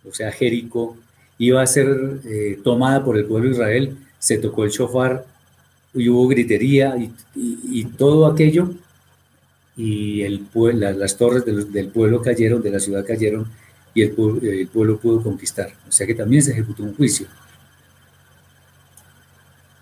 o 0.08 0.14
sea, 0.14 0.32
Jericó, 0.32 0.96
iba 1.36 1.60
a 1.60 1.66
ser 1.66 2.22
eh, 2.24 2.58
tomada 2.64 3.04
por 3.04 3.18
el 3.18 3.26
pueblo 3.26 3.50
de 3.50 3.56
Israel, 3.56 3.98
se 4.18 4.38
tocó 4.38 4.64
el 4.64 4.70
shofar 4.70 5.26
y 5.94 6.08
hubo 6.08 6.28
gritería 6.28 6.96
y, 7.34 7.84
todo 7.96 8.26
aquello, 8.26 8.72
y 9.76 10.22
el, 10.22 10.46
las 10.74 11.16
torres 11.16 11.44
del 11.44 11.88
pueblo 11.88 12.20
cayeron, 12.22 12.62
de 12.62 12.70
la 12.70 12.80
ciudad 12.80 13.04
cayeron, 13.06 13.46
y 13.94 14.02
el, 14.02 14.14
el 14.42 14.68
pueblo 14.68 14.98
pudo 14.98 15.22
conquistar. 15.22 15.72
O 15.88 15.92
sea 15.92 16.06
que 16.06 16.14
también 16.14 16.42
se 16.42 16.52
ejecutó 16.52 16.82
un 16.82 16.94
juicio. 16.94 17.26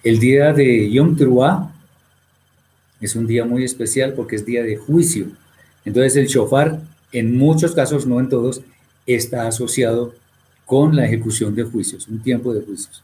El 0.03 0.19
día 0.19 0.53
de 0.53 0.91
Yom 0.91 1.17
Teruah 1.17 1.73
es 3.01 3.17
un 3.17 3.27
día 3.27 3.45
muy 3.45 3.65
especial 3.65 4.15
porque 4.15 4.37
es 4.37 4.47
día 4.47 4.63
de 4.63 4.77
juicio. 4.77 5.27
Entonces 5.85 6.17
el 6.17 6.27
shofar, 6.27 6.81
en 7.13 7.37
muchos 7.37 7.73
casos, 7.73 8.07
no 8.07 8.21
en 8.21 8.29
todos, 8.29 8.61
está 9.07 9.47
asociado 9.47 10.15
con 10.65 10.97
la 10.97 11.07
ejecución 11.07 11.55
de 11.55 11.65
juicios, 11.65 12.09
un 12.09 12.23
tiempo 12.23 12.53
de 12.53 12.63
juicios. 12.63 13.03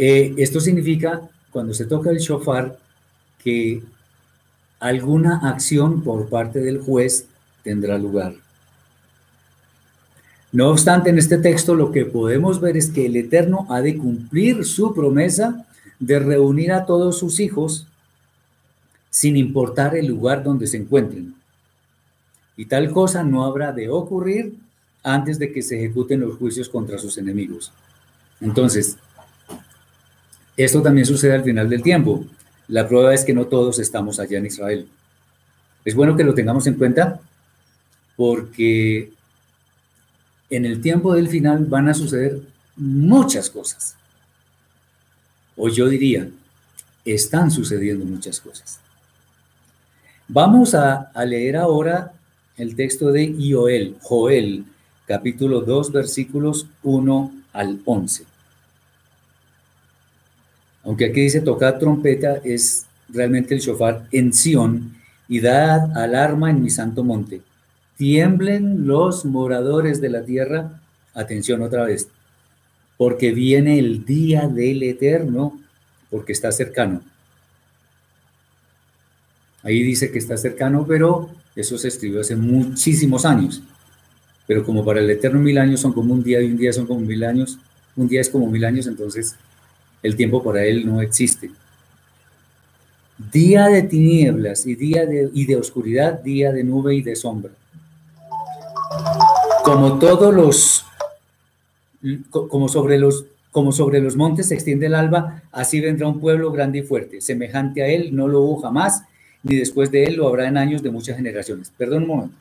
Eh, 0.00 0.32
esto 0.38 0.60
significa, 0.60 1.28
cuando 1.50 1.74
se 1.74 1.84
toca 1.84 2.10
el 2.10 2.18
shofar, 2.18 2.78
que 3.42 3.82
alguna 4.78 5.40
acción 5.50 6.02
por 6.02 6.28
parte 6.28 6.60
del 6.60 6.80
juez 6.80 7.26
tendrá 7.64 7.98
lugar. 7.98 8.34
No 10.52 10.70
obstante, 10.70 11.10
en 11.10 11.18
este 11.18 11.36
texto 11.38 11.74
lo 11.74 11.90
que 11.90 12.04
podemos 12.04 12.60
ver 12.60 12.76
es 12.76 12.90
que 12.90 13.06
el 13.06 13.16
Eterno 13.16 13.66
ha 13.68 13.80
de 13.80 13.98
cumplir 13.98 14.64
su 14.64 14.94
promesa 14.94 15.66
de 15.98 16.20
reunir 16.20 16.72
a 16.72 16.86
todos 16.86 17.18
sus 17.18 17.40
hijos 17.40 17.88
sin 19.10 19.36
importar 19.36 19.96
el 19.96 20.06
lugar 20.06 20.44
donde 20.44 20.68
se 20.68 20.76
encuentren. 20.76 21.34
Y 22.56 22.66
tal 22.66 22.92
cosa 22.92 23.24
no 23.24 23.44
habrá 23.44 23.72
de 23.72 23.88
ocurrir 23.88 24.54
antes 25.02 25.40
de 25.40 25.52
que 25.52 25.60
se 25.60 25.76
ejecuten 25.76 26.20
los 26.20 26.36
juicios 26.36 26.68
contra 26.68 26.98
sus 26.98 27.18
enemigos. 27.18 27.72
Entonces, 28.40 28.96
esto 30.58 30.82
también 30.82 31.06
sucede 31.06 31.34
al 31.34 31.44
final 31.44 31.70
del 31.70 31.82
tiempo. 31.82 32.24
La 32.66 32.88
prueba 32.88 33.14
es 33.14 33.24
que 33.24 33.32
no 33.32 33.46
todos 33.46 33.78
estamos 33.78 34.18
allá 34.18 34.38
en 34.38 34.46
Israel. 34.46 34.88
Es 35.84 35.94
bueno 35.94 36.16
que 36.16 36.24
lo 36.24 36.34
tengamos 36.34 36.66
en 36.66 36.74
cuenta 36.74 37.20
porque 38.16 39.12
en 40.50 40.64
el 40.64 40.80
tiempo 40.80 41.14
del 41.14 41.28
final 41.28 41.64
van 41.66 41.88
a 41.88 41.94
suceder 41.94 42.40
muchas 42.74 43.48
cosas. 43.48 43.94
O 45.56 45.68
yo 45.68 45.88
diría, 45.88 46.28
están 47.04 47.52
sucediendo 47.52 48.04
muchas 48.04 48.40
cosas. 48.40 48.80
Vamos 50.26 50.74
a, 50.74 51.10
leer 51.24 51.56
ahora 51.56 52.12
el 52.56 52.74
texto 52.74 53.12
de 53.12 53.34
Joel, 54.02 54.64
capítulo 55.06 55.60
2, 55.60 55.92
versículos 55.92 56.66
1 56.82 57.32
al 57.52 57.80
11. 57.84 58.37
Aunque 60.88 61.04
aquí 61.04 61.20
dice 61.20 61.40
tocar 61.40 61.78
trompeta, 61.78 62.40
es 62.42 62.86
realmente 63.08 63.54
el 63.54 63.60
shofar 63.60 64.08
en 64.10 64.32
Sión 64.32 64.96
y 65.28 65.38
da 65.38 65.92
alarma 65.94 66.50
en 66.50 66.64
mi 66.64 66.70
santo 66.70 67.04
monte 67.04 67.42
tiemblen 67.98 68.86
los 68.86 69.24
moradores 69.24 70.00
de 70.00 70.08
la 70.08 70.24
tierra, 70.24 70.80
atención 71.14 71.62
otra 71.62 71.84
vez, 71.84 72.08
porque 72.96 73.32
viene 73.32 73.78
el 73.78 74.04
día 74.04 74.48
del 74.48 74.84
eterno, 74.84 75.60
porque 76.08 76.32
está 76.32 76.52
cercano. 76.52 77.02
Ahí 79.64 79.82
dice 79.82 80.12
que 80.12 80.18
está 80.18 80.36
cercano, 80.36 80.86
pero 80.86 81.28
eso 81.56 81.76
se 81.76 81.88
escribió 81.88 82.20
hace 82.20 82.36
muchísimos 82.36 83.26
años. 83.26 83.62
Pero 84.46 84.64
como 84.64 84.84
para 84.84 85.00
el 85.00 85.10
eterno 85.10 85.40
mil 85.40 85.58
años 85.58 85.80
son 85.80 85.92
como 85.92 86.14
un 86.14 86.22
día 86.22 86.40
y 86.40 86.46
un 86.46 86.56
día 86.56 86.72
son 86.72 86.86
como 86.86 87.00
mil 87.00 87.24
años, 87.24 87.58
un 87.96 88.06
día 88.06 88.20
es 88.20 88.30
como 88.30 88.48
mil 88.48 88.64
años, 88.64 88.86
entonces 88.86 89.34
el 90.02 90.16
tiempo 90.16 90.42
para 90.42 90.64
él 90.64 90.86
no 90.86 91.00
existe. 91.00 91.50
Día 93.32 93.66
de 93.66 93.82
tinieblas 93.82 94.66
y 94.66 94.74
día 94.76 95.06
de, 95.06 95.30
y 95.32 95.46
de 95.46 95.56
oscuridad, 95.56 96.20
día 96.20 96.52
de 96.52 96.62
nube 96.64 96.94
y 96.94 97.02
de 97.02 97.16
sombra 97.16 97.52
como 99.68 99.98
todos 99.98 100.34
los, 100.34 100.86
como 102.30 102.68
sobre 102.68 102.98
los, 102.98 103.26
como 103.50 103.72
sobre 103.72 104.00
los 104.00 104.16
montes 104.16 104.48
se 104.48 104.54
extiende 104.54 104.86
el 104.86 104.94
alba, 104.94 105.42
así 105.52 105.80
vendrá 105.80 106.08
un 106.08 106.20
pueblo 106.20 106.50
grande 106.52 106.78
y 106.78 106.82
fuerte. 106.82 107.20
Semejante 107.20 107.82
a 107.82 107.88
él 107.88 108.16
no 108.16 108.28
lo 108.28 108.40
hubo 108.40 108.62
jamás, 108.62 109.02
ni 109.42 109.56
después 109.56 109.90
de 109.90 110.04
él 110.04 110.16
lo 110.16 110.26
habrá 110.26 110.48
en 110.48 110.56
años 110.56 110.82
de 110.82 110.90
muchas 110.90 111.16
generaciones. 111.16 111.70
Perdón 111.76 112.04
un 112.04 112.08
momento. 112.08 112.36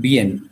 Bien. 0.00 0.48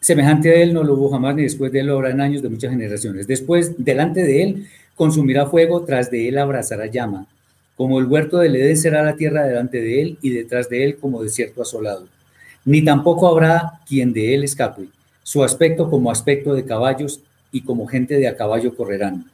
Semejante 0.00 0.50
a 0.50 0.62
él 0.62 0.74
no 0.74 0.84
lo 0.84 0.92
hubo 0.92 1.08
jamás, 1.08 1.34
ni 1.34 1.44
después 1.44 1.72
de 1.72 1.80
él 1.80 1.86
lo 1.86 2.06
en 2.06 2.20
años 2.20 2.42
de 2.42 2.50
muchas 2.50 2.70
generaciones. 2.70 3.26
Después, 3.26 3.72
delante 3.78 4.22
de 4.22 4.42
él, 4.42 4.68
consumirá 4.96 5.46
fuego, 5.46 5.82
tras 5.84 6.10
de 6.10 6.28
él 6.28 6.36
abrazará 6.36 6.88
llama. 6.88 7.26
Como 7.74 7.98
el 7.98 8.04
huerto 8.04 8.36
del 8.36 8.54
Edén 8.54 8.76
será 8.76 9.02
la 9.02 9.16
tierra 9.16 9.44
delante 9.44 9.80
de 9.80 10.02
él, 10.02 10.18
y 10.20 10.28
detrás 10.28 10.68
de 10.68 10.84
él 10.84 10.98
como 10.98 11.22
desierto 11.22 11.62
asolado. 11.62 12.06
Ni 12.66 12.84
tampoco 12.84 13.26
habrá 13.26 13.80
quien 13.88 14.12
de 14.12 14.34
él 14.34 14.44
escape. 14.44 14.88
Su 15.22 15.42
aspecto 15.42 15.88
como 15.88 16.10
aspecto 16.10 16.52
de 16.52 16.66
caballos, 16.66 17.20
y 17.50 17.62
como 17.62 17.86
gente 17.86 18.18
de 18.18 18.28
a 18.28 18.36
caballo 18.36 18.76
correrán. 18.76 19.24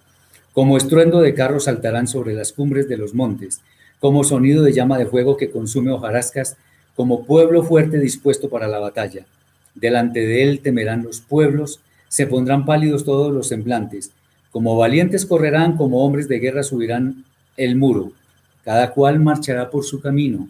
Como 0.52 0.76
estruendo 0.76 1.20
de 1.20 1.34
carros 1.34 1.64
saltarán 1.64 2.06
sobre 2.06 2.32
las 2.32 2.52
cumbres 2.52 2.88
de 2.88 2.96
los 2.96 3.12
montes 3.12 3.60
como 4.00 4.24
sonido 4.24 4.62
de 4.64 4.72
llama 4.72 4.98
de 4.98 5.06
fuego 5.06 5.36
que 5.36 5.50
consume 5.50 5.92
hojarascas, 5.92 6.56
como 6.96 7.24
pueblo 7.24 7.62
fuerte 7.62 7.98
dispuesto 7.98 8.48
para 8.48 8.66
la 8.66 8.78
batalla. 8.78 9.26
Delante 9.74 10.20
de 10.20 10.42
él 10.42 10.60
temerán 10.60 11.04
los 11.04 11.20
pueblos, 11.20 11.80
se 12.08 12.26
pondrán 12.26 12.64
pálidos 12.64 13.04
todos 13.04 13.32
los 13.32 13.48
semblantes, 13.48 14.10
como 14.50 14.76
valientes 14.76 15.26
correrán, 15.26 15.76
como 15.76 16.04
hombres 16.04 16.26
de 16.26 16.40
guerra 16.40 16.64
subirán 16.64 17.24
el 17.56 17.76
muro, 17.76 18.12
cada 18.64 18.90
cual 18.92 19.20
marchará 19.20 19.70
por 19.70 19.84
su 19.84 20.00
camino 20.00 20.48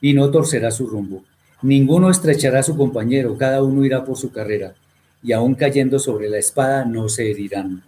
y 0.00 0.12
no 0.12 0.30
torcerá 0.30 0.70
su 0.70 0.86
rumbo. 0.86 1.22
Ninguno 1.62 2.10
estrechará 2.10 2.60
a 2.60 2.64
su 2.64 2.76
compañero, 2.76 3.36
cada 3.36 3.62
uno 3.62 3.84
irá 3.84 4.04
por 4.04 4.16
su 4.16 4.32
carrera, 4.32 4.74
y 5.22 5.32
aun 5.32 5.54
cayendo 5.54 5.98
sobre 5.98 6.28
la 6.28 6.38
espada 6.38 6.84
no 6.84 7.08
se 7.08 7.30
herirán. 7.30 7.82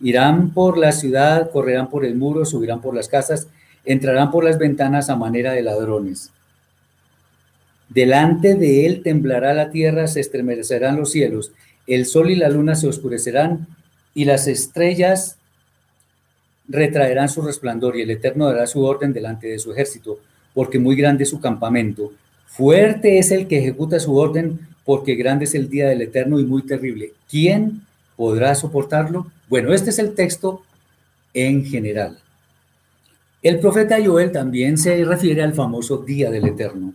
Irán 0.00 0.50
por 0.50 0.78
la 0.78 0.92
ciudad, 0.92 1.50
correrán 1.50 1.88
por 1.88 2.04
el 2.04 2.14
muro, 2.14 2.44
subirán 2.44 2.80
por 2.80 2.94
las 2.94 3.08
casas, 3.08 3.48
entrarán 3.88 4.30
por 4.30 4.44
las 4.44 4.58
ventanas 4.58 5.08
a 5.08 5.16
manera 5.16 5.52
de 5.52 5.62
ladrones. 5.62 6.30
Delante 7.88 8.54
de 8.54 8.84
él 8.84 9.02
temblará 9.02 9.54
la 9.54 9.70
tierra, 9.70 10.06
se 10.08 10.20
estremecerán 10.20 10.96
los 10.96 11.10
cielos, 11.10 11.52
el 11.86 12.04
sol 12.04 12.30
y 12.30 12.36
la 12.36 12.50
luna 12.50 12.74
se 12.74 12.86
oscurecerán 12.86 13.66
y 14.12 14.26
las 14.26 14.46
estrellas 14.46 15.38
retraerán 16.68 17.30
su 17.30 17.40
resplandor 17.40 17.96
y 17.96 18.02
el 18.02 18.10
Eterno 18.10 18.46
dará 18.46 18.66
su 18.66 18.84
orden 18.84 19.14
delante 19.14 19.46
de 19.46 19.58
su 19.58 19.72
ejército, 19.72 20.20
porque 20.52 20.78
muy 20.78 20.94
grande 20.94 21.24
es 21.24 21.30
su 21.30 21.40
campamento. 21.40 22.12
Fuerte 22.44 23.18
es 23.18 23.30
el 23.30 23.48
que 23.48 23.58
ejecuta 23.58 23.98
su 24.00 24.14
orden, 24.14 24.60
porque 24.84 25.14
grande 25.14 25.46
es 25.46 25.54
el 25.54 25.70
día 25.70 25.88
del 25.88 26.02
Eterno 26.02 26.38
y 26.38 26.44
muy 26.44 26.60
terrible. 26.66 27.14
¿Quién 27.30 27.86
podrá 28.16 28.54
soportarlo? 28.54 29.32
Bueno, 29.48 29.72
este 29.72 29.88
es 29.88 29.98
el 29.98 30.14
texto 30.14 30.62
en 31.32 31.64
general. 31.64 32.18
El 33.42 33.60
profeta 33.60 33.98
Joel 34.04 34.32
también 34.32 34.78
se 34.78 35.04
refiere 35.04 35.42
al 35.42 35.54
famoso 35.54 35.98
día 35.98 36.30
del 36.30 36.46
Eterno, 36.46 36.92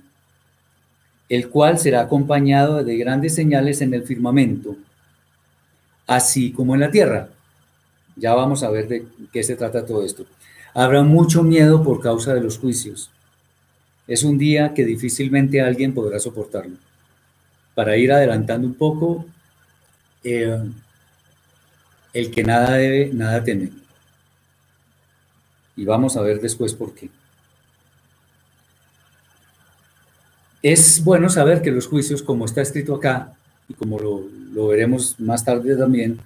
el 1.29 1.49
cual 1.49 1.79
será 1.79 2.01
acompañado 2.01 2.83
de 2.83 2.97
grandes 2.97 3.33
señales 3.33 3.81
en 3.81 3.93
el 3.93 4.03
firmamento, 4.03 4.75
así 6.05 6.51
como 6.51 6.73
en 6.73 6.81
la 6.81 6.91
tierra. 6.91 7.29
Ya 8.17 8.33
vamos 8.33 8.61
a 8.63 8.69
ver 8.69 8.89
de 8.89 9.05
qué 9.31 9.41
se 9.41 9.55
trata 9.55 9.85
todo 9.85 10.03
esto. 10.03 10.25
Habrá 10.73 11.01
mucho 11.03 11.43
miedo 11.43 11.81
por 11.81 12.01
causa 12.01 12.33
de 12.33 12.41
los 12.41 12.57
juicios. 12.57 13.09
Es 14.05 14.23
un 14.23 14.37
día 14.37 14.73
que 14.73 14.83
difícilmente 14.83 15.61
alguien 15.61 15.93
podrá 15.93 16.19
soportarlo. 16.19 16.75
Para 17.73 17.95
ir 17.95 18.11
adelantando 18.11 18.67
un 18.67 18.73
poco, 18.73 19.25
eh, 20.25 20.61
el 22.13 22.31
que 22.31 22.43
nada 22.43 22.73
debe, 22.73 23.11
nada 23.13 23.43
teme. 23.43 23.82
Y 25.75 25.85
vamos 25.85 26.17
a 26.17 26.21
ver 26.21 26.39
después 26.39 26.73
por 26.73 26.93
qué. 26.93 27.09
Es 30.61 31.03
bueno 31.03 31.29
saber 31.29 31.61
que 31.61 31.71
los 31.71 31.87
juicios, 31.87 32.23
como 32.23 32.45
está 32.45 32.61
escrito 32.61 32.95
acá, 32.95 33.33
y 33.67 33.73
como 33.73 33.99
lo, 33.99 34.67
veremos 34.67 35.19
más 35.19 35.43
tarde 35.43 35.75
también, 35.75 36.19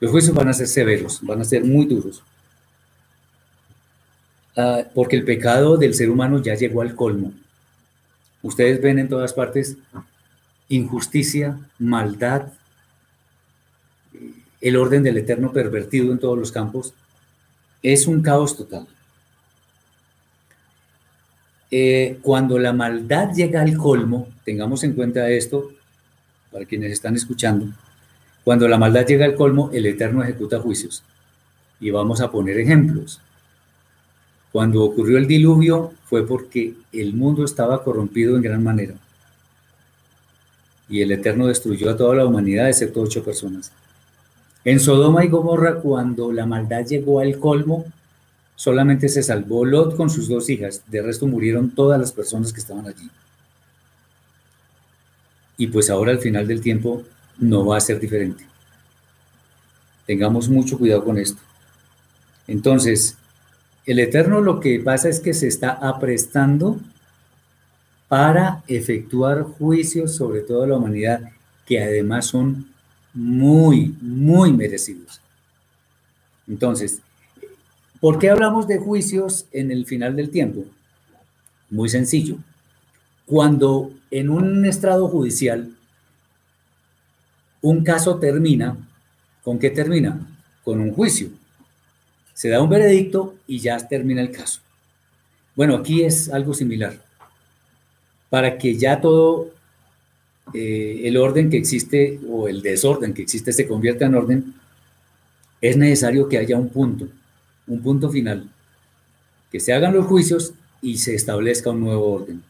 los 0.00 0.10
juicios 0.10 0.34
van 0.34 0.48
a 0.48 0.52
ser 0.52 0.66
severos, 0.66 1.20
van 1.22 1.40
a 1.40 1.44
ser 1.44 1.64
muy 1.64 1.86
duros. 1.86 2.22
Ah, 4.56 4.82
porque 4.94 5.16
el 5.16 5.24
pecado 5.24 5.78
del 5.78 5.94
ser 5.94 6.10
humano 6.10 6.42
ya 6.42 6.54
llegó 6.54 6.82
al 6.82 6.94
colmo. 6.94 7.32
Ustedes 8.42 8.82
ven 8.82 8.98
en 8.98 9.08
todas 9.08 9.32
partes 9.32 9.78
injusticia, 10.68 11.58
maldad, 11.78 12.52
el 14.60 14.76
orden 14.76 15.02
del 15.02 15.18
eterno 15.18 15.52
pervertido 15.52 16.12
en 16.12 16.18
todos 16.18 16.38
los 16.38 16.52
campos, 16.52 16.94
es 17.82 18.06
un 18.06 18.22
caos 18.22 18.56
total. 18.56 18.86
Eh, 21.70 22.18
cuando 22.22 22.58
la 22.58 22.72
maldad 22.72 23.32
llega 23.34 23.62
al 23.62 23.76
colmo, 23.76 24.28
tengamos 24.44 24.84
en 24.84 24.92
cuenta 24.92 25.28
esto, 25.30 25.72
para 26.50 26.66
quienes 26.66 26.92
están 26.92 27.16
escuchando, 27.16 27.66
cuando 28.44 28.68
la 28.68 28.76
maldad 28.76 29.06
llega 29.06 29.24
al 29.24 29.34
colmo, 29.34 29.70
el 29.72 29.86
Eterno 29.86 30.22
ejecuta 30.22 30.60
juicios. 30.60 31.02
Y 31.80 31.90
vamos 31.90 32.20
a 32.20 32.30
poner 32.30 32.58
ejemplos. 32.58 33.20
Cuando 34.52 34.84
ocurrió 34.84 35.16
el 35.16 35.26
diluvio 35.26 35.94
fue 36.04 36.26
porque 36.26 36.74
el 36.92 37.14
mundo 37.14 37.44
estaba 37.44 37.82
corrompido 37.82 38.36
en 38.36 38.42
gran 38.42 38.62
manera. 38.62 38.94
Y 40.88 41.00
el 41.00 41.10
Eterno 41.10 41.46
destruyó 41.46 41.90
a 41.90 41.96
toda 41.96 42.14
la 42.16 42.26
humanidad 42.26 42.68
excepto 42.68 43.00
ocho 43.00 43.24
personas. 43.24 43.72
En 44.64 44.78
Sodoma 44.78 45.24
y 45.24 45.28
Gomorra, 45.28 45.80
cuando 45.80 46.32
la 46.32 46.46
maldad 46.46 46.86
llegó 46.86 47.20
al 47.20 47.38
colmo, 47.38 47.84
solamente 48.54 49.08
se 49.08 49.22
salvó 49.22 49.64
Lot 49.64 49.96
con 49.96 50.08
sus 50.08 50.28
dos 50.28 50.48
hijas, 50.48 50.82
de 50.86 51.02
resto 51.02 51.26
murieron 51.26 51.70
todas 51.70 51.98
las 51.98 52.12
personas 52.12 52.52
que 52.52 52.60
estaban 52.60 52.86
allí. 52.86 53.10
Y 55.56 55.66
pues 55.66 55.90
ahora 55.90 56.12
al 56.12 56.18
final 56.18 56.46
del 56.46 56.60
tiempo 56.60 57.02
no 57.38 57.66
va 57.66 57.76
a 57.76 57.80
ser 57.80 57.98
diferente. 57.98 58.46
Tengamos 60.06 60.48
mucho 60.48 60.78
cuidado 60.78 61.04
con 61.04 61.18
esto. 61.18 61.40
Entonces, 62.46 63.16
el 63.84 63.98
Eterno 63.98 64.40
lo 64.40 64.60
que 64.60 64.78
pasa 64.80 65.08
es 65.08 65.20
que 65.20 65.34
se 65.34 65.48
está 65.48 65.70
aprestando 65.70 66.78
para 68.08 68.62
efectuar 68.68 69.42
juicios 69.42 70.14
sobre 70.14 70.40
toda 70.40 70.66
la 70.66 70.76
humanidad, 70.76 71.20
que 71.66 71.82
además 71.82 72.26
son 72.26 72.71
muy, 73.14 73.96
muy 74.00 74.52
merecidos. 74.52 75.20
Entonces, 76.48 77.00
¿por 78.00 78.18
qué 78.18 78.30
hablamos 78.30 78.66
de 78.66 78.78
juicios 78.78 79.46
en 79.52 79.70
el 79.70 79.86
final 79.86 80.16
del 80.16 80.30
tiempo? 80.30 80.64
Muy 81.70 81.88
sencillo. 81.88 82.36
Cuando 83.26 83.92
en 84.10 84.30
un 84.30 84.64
estrado 84.64 85.08
judicial 85.08 85.70
un 87.60 87.84
caso 87.84 88.18
termina, 88.18 88.76
¿con 89.42 89.58
qué 89.58 89.70
termina? 89.70 90.26
Con 90.64 90.80
un 90.80 90.92
juicio. 90.92 91.28
Se 92.34 92.48
da 92.48 92.60
un 92.60 92.68
veredicto 92.68 93.36
y 93.46 93.60
ya 93.60 93.78
termina 93.88 94.20
el 94.20 94.32
caso. 94.32 94.60
Bueno, 95.54 95.76
aquí 95.76 96.02
es 96.02 96.28
algo 96.28 96.54
similar. 96.54 97.00
Para 98.30 98.58
que 98.58 98.76
ya 98.76 99.00
todo 99.00 99.50
eh, 100.54 101.02
el 101.04 101.16
orden 101.16 101.50
que 101.50 101.56
existe 101.56 102.20
o 102.28 102.48
el 102.48 102.62
desorden 102.62 103.14
que 103.14 103.22
existe 103.22 103.52
se 103.52 103.66
convierta 103.66 104.06
en 104.06 104.14
orden, 104.14 104.54
es 105.60 105.76
necesario 105.76 106.28
que 106.28 106.38
haya 106.38 106.56
un 106.56 106.68
punto, 106.68 107.08
un 107.66 107.80
punto 107.80 108.10
final, 108.10 108.48
que 109.50 109.60
se 109.60 109.72
hagan 109.72 109.94
los 109.94 110.06
juicios 110.06 110.54
y 110.82 110.98
se 110.98 111.14
establezca 111.14 111.70
un 111.70 111.80
nuevo 111.80 112.12
orden. 112.12 112.42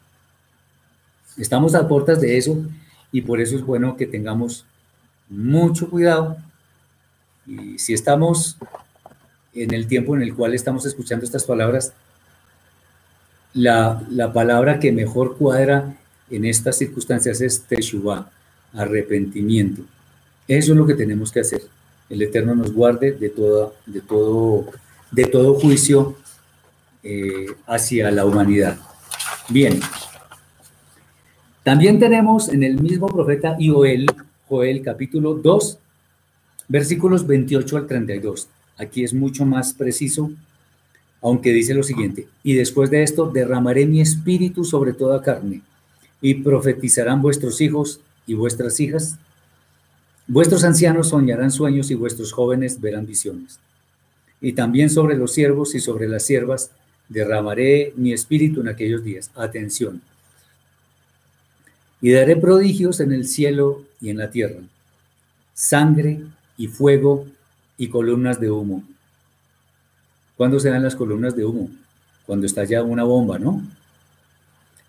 Estamos 1.37 1.75
a 1.75 1.87
puertas 1.87 2.21
de 2.21 2.37
eso 2.37 2.65
y 3.13 3.21
por 3.21 3.41
eso 3.41 3.57
es 3.57 3.63
bueno 3.65 3.97
que 3.97 4.07
tengamos 4.07 4.65
mucho 5.29 5.89
cuidado 5.89 6.37
y 7.47 7.79
si 7.79 7.93
estamos 7.93 8.57
en 9.55 9.75
el 9.75 9.87
tiempo 9.87 10.17
en 10.17 10.23
el 10.23 10.35
cual 10.35 10.55
estamos 10.55 10.87
escuchando 10.87 11.25
estas 11.25 11.45
palabras, 11.45 11.93
la, 13.53 14.03
la 14.11 14.33
palabra 14.33 14.81
que 14.81 14.93
mejor 14.93 15.37
cuadra 15.37 15.97
en 16.33 16.47
estas 16.47 16.79
circunstancias 16.79 17.41
es 17.43 17.63
Teshuvah, 17.63 18.31
arrepentimiento. 18.73 19.83
Eso 20.49 20.73
es 20.73 20.79
lo 20.79 20.87
que 20.87 20.95
tenemos 20.95 21.31
que 21.31 21.41
hacer. 21.41 21.63
El 22.09 22.23
Eterno 22.23 22.55
nos 22.55 22.73
guarde 22.73 23.13
de, 23.13 23.29
toda, 23.29 23.73
de, 23.87 24.01
todo, 24.01 24.67
de 25.11 25.25
todo 25.27 25.55
juicio 25.55 26.17
eh, 27.03 27.47
hacia 27.67 28.11
la 28.11 28.25
humanidad. 28.25 28.79
Bien. 29.51 29.79
También 31.63 31.99
tenemos 31.99 32.49
en 32.49 32.63
el 32.63 32.81
mismo 32.81 33.09
profeta 33.09 33.57
Joel, 33.61 34.07
Joel 34.49 34.83
capítulo 34.83 35.35
2, 35.35 35.79
versículos 36.69 37.27
28 37.27 37.77
al 37.77 37.87
32. 37.87 38.49
Aquí 38.79 39.05
es 39.05 39.13
mucho 39.13 39.45
más 39.45 39.75
preciso, 39.75 40.33
aunque 41.21 41.53
dice 41.53 41.75
lo 41.75 41.83
siguiente, 41.83 42.27
y 42.43 42.55
después 42.55 42.91
de 42.91 43.03
esto 43.03 43.31
derramaré 43.31 43.87
mi 43.87 44.01
espíritu 44.01 44.65
sobre 44.65 44.93
toda 44.93 45.23
carne 45.23 45.61
y 46.23 46.35
profetizarán 46.35 47.21
vuestros 47.21 47.61
hijos 47.61 48.01
y 48.27 48.35
vuestras 48.35 48.81
hijas. 48.81 49.19
Vuestros 50.29 50.65
ancianos 50.65 51.09
soñarán 51.09 51.51
sueños 51.51 51.91
y 51.91 51.95
vuestros 51.95 52.33
jóvenes 52.33 52.81
verán 52.81 53.05
visiones. 53.05 53.59
Y 54.41 54.53
también 54.53 54.89
sobre 54.89 55.17
los 55.17 55.33
siervos 55.33 55.75
y 55.75 55.81
sobre 55.81 56.09
las 56.09 56.25
siervas 56.25 56.71
derramaré 57.09 57.93
mi 57.97 58.13
espíritu 58.13 58.61
en 58.61 58.69
aquellos 58.69 59.05
días. 59.05 59.31
Atención. 59.35 60.01
Y 62.01 62.13
daré 62.13 62.37
prodigios 62.37 63.01
en 63.01 63.13
el 63.13 63.27
cielo 63.27 63.85
y 64.01 64.11
en 64.11 64.19
la 64.19 64.31
tierra, 64.31 64.61
sangre 65.55 66.21
y 66.57 66.67
fuego 66.69 67.27
y 67.77 67.89
columnas 67.89 68.41
de 68.41 68.51
humo. 68.51 68.83
¿Cuándo 70.37 70.59
se 70.59 70.71
dan 70.71 70.83
las 70.83 70.97
columnas 70.97 71.37
de 71.37 71.45
humo? 71.45 71.69
Cuando 72.27 72.47
está 72.47 72.65
ya 72.65 72.83
una 72.83 73.05
bomba, 73.05 73.39
¿no? 73.39 73.63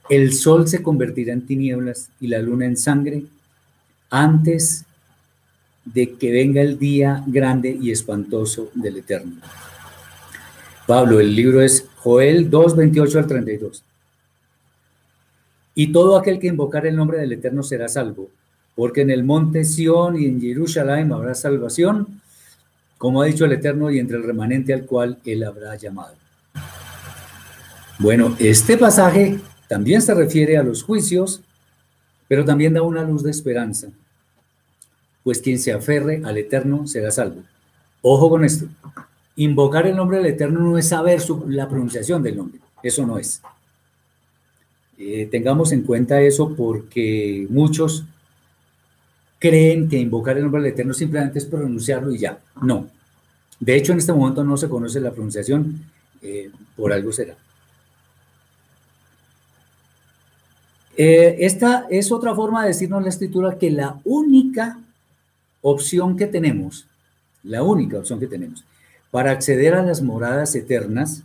El 0.09 0.33
sol 0.33 0.67
se 0.67 0.83
convertirá 0.83 1.33
en 1.33 1.45
tinieblas 1.45 2.09
y 2.19 2.27
la 2.27 2.39
luna 2.39 2.65
en 2.65 2.77
sangre 2.77 3.23
antes 4.09 4.85
de 5.85 6.13
que 6.13 6.31
venga 6.31 6.61
el 6.61 6.77
día 6.77 7.23
grande 7.25 7.77
y 7.79 7.91
espantoso 7.91 8.69
del 8.73 8.97
Eterno. 8.97 9.35
Pablo, 10.87 11.19
el 11.19 11.35
libro 11.35 11.61
es 11.61 11.87
Joel 11.97 12.49
2, 12.49 12.75
28 12.75 13.19
al 13.19 13.27
32. 13.27 13.83
Y 15.75 15.91
todo 15.91 16.17
aquel 16.17 16.39
que 16.39 16.47
invocar 16.47 16.85
el 16.85 16.95
nombre 16.95 17.17
del 17.17 17.31
Eterno 17.31 17.63
será 17.63 17.87
salvo, 17.87 18.29
porque 18.75 19.01
en 19.01 19.09
el 19.09 19.23
monte 19.23 19.63
Sión 19.63 20.19
y 20.19 20.25
en 20.25 20.39
Jerusalén 20.39 21.11
habrá 21.11 21.33
salvación, 21.33 22.21
como 22.97 23.21
ha 23.21 23.25
dicho 23.25 23.45
el 23.45 23.53
Eterno, 23.53 23.89
y 23.89 23.99
entre 23.99 24.17
el 24.17 24.23
remanente 24.23 24.73
al 24.73 24.85
cual 24.85 25.17
él 25.25 25.43
habrá 25.43 25.75
llamado. 25.75 26.15
Bueno, 27.99 28.35
este 28.39 28.77
pasaje 28.77 29.39
también 29.73 30.03
se 30.03 30.13
refiere 30.13 30.55
a 30.55 30.62
los 30.62 30.83
juicios, 30.83 31.41
pero 32.27 32.45
también 32.45 32.75
da 32.75 32.83
una 32.83 33.01
luz 33.01 33.23
de 33.23 33.31
esperanza, 33.31 33.88
pues 35.23 35.39
quien 35.39 35.57
se 35.57 35.73
aferre 35.73 36.21
al 36.23 36.38
Eterno 36.38 36.86
será 36.86 37.09
salvo. 37.09 37.41
Ojo 38.03 38.29
con 38.29 38.45
esto, 38.45 38.67
invocar 39.36 39.88
el 39.88 39.95
nombre 39.95 40.17
del 40.17 40.27
Eterno 40.27 40.59
no 40.59 40.77
es 40.77 40.89
saber 40.89 41.23
la 41.47 41.67
pronunciación 41.67 42.21
del 42.21 42.38
nombre, 42.38 42.59
eso 42.83 43.03
no 43.07 43.17
es. 43.17 43.41
Eh, 44.99 45.27
tengamos 45.31 45.71
en 45.71 45.81
cuenta 45.81 46.21
eso 46.21 46.55
porque 46.55 47.47
muchos 47.49 48.05
creen 49.39 49.89
que 49.89 49.97
invocar 49.97 50.38
el 50.38 50.43
nombre 50.43 50.62
del 50.62 50.73
Eterno 50.73 50.93
simplemente 50.93 51.39
es 51.39 51.45
pronunciarlo 51.45 52.13
y 52.13 52.19
ya. 52.19 52.38
No. 52.62 52.91
De 53.59 53.75
hecho, 53.75 53.91
en 53.91 53.97
este 53.97 54.13
momento 54.13 54.43
no 54.43 54.55
se 54.55 54.69
conoce 54.69 55.01
la 55.01 55.09
pronunciación, 55.09 55.81
eh, 56.21 56.51
por 56.75 56.93
algo 56.93 57.12
será. 57.12 57.36
Eh, 60.95 61.38
esta 61.39 61.88
es 61.89 62.12
otra 62.12 62.36
forma 62.36 62.62
de 62.62 62.69
decirnos 62.69 63.01
la 63.01 63.10
escritura 63.10 63.58
que 63.58 63.71
la 63.71 63.99
única 64.03 64.79
opción 65.62 66.15
que 66.15 66.27
tenemos, 66.27 66.86
la 67.43 67.63
única 67.63 67.97
opción 67.97 68.19
que 68.19 68.27
tenemos 68.27 68.63
para 69.13 69.32
acceder 69.32 69.75
a 69.75 69.84
las 69.84 70.01
moradas 70.01 70.56
eternas 70.56 71.23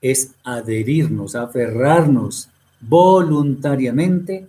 es 0.00 0.32
adherirnos, 0.44 1.34
aferrarnos 1.34 2.48
voluntariamente 2.80 4.46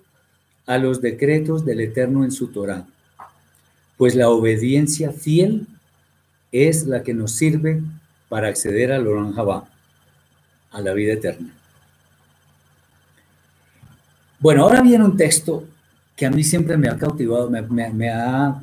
a 0.66 0.78
los 0.78 1.02
decretos 1.02 1.66
del 1.66 1.82
Eterno 1.82 2.24
en 2.24 2.32
su 2.32 2.48
Torah, 2.48 2.86
pues 3.98 4.16
la 4.16 4.30
obediencia 4.30 5.12
fiel 5.12 5.68
es 6.52 6.86
la 6.86 7.04
que 7.04 7.14
nos 7.14 7.34
sirve 7.34 7.82
para 8.30 8.48
acceder 8.48 8.92
al 8.92 9.08
Oran 9.08 9.34
a 10.72 10.82
la 10.82 10.94
vida 10.94 11.14
eterna. 11.14 11.54
Bueno, 14.42 14.64
ahora 14.64 14.82
viene 14.82 15.06
un 15.06 15.16
texto 15.16 15.68
que 16.16 16.26
a 16.26 16.32
mí 16.32 16.44
siempre 16.44 16.76
me 16.76 16.90
ha 16.90 16.98
cautivado, 16.98 17.48
me, 17.48 18.10
ha 18.10 18.60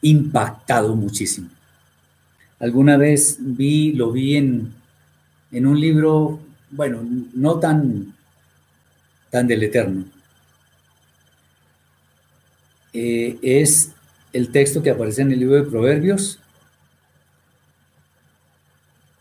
impactado 0.00 0.94
muchísimo. 0.94 1.48
Alguna 2.60 2.96
vez 2.96 3.36
vi, 3.40 3.92
lo 3.94 4.12
vi 4.12 4.36
en, 4.36 4.72
un 5.50 5.80
libro, 5.80 6.38
bueno, 6.70 7.04
no 7.34 7.58
tan, 7.58 8.14
tan 9.28 9.48
del 9.48 9.64
Eterno. 9.64 10.04
Eh, 12.92 13.38
es 13.42 13.92
el 14.32 14.52
texto 14.52 14.84
que 14.84 14.90
aparece 14.90 15.22
en 15.22 15.32
el 15.32 15.40
libro 15.40 15.56
de 15.56 15.68
Proverbios, 15.68 16.38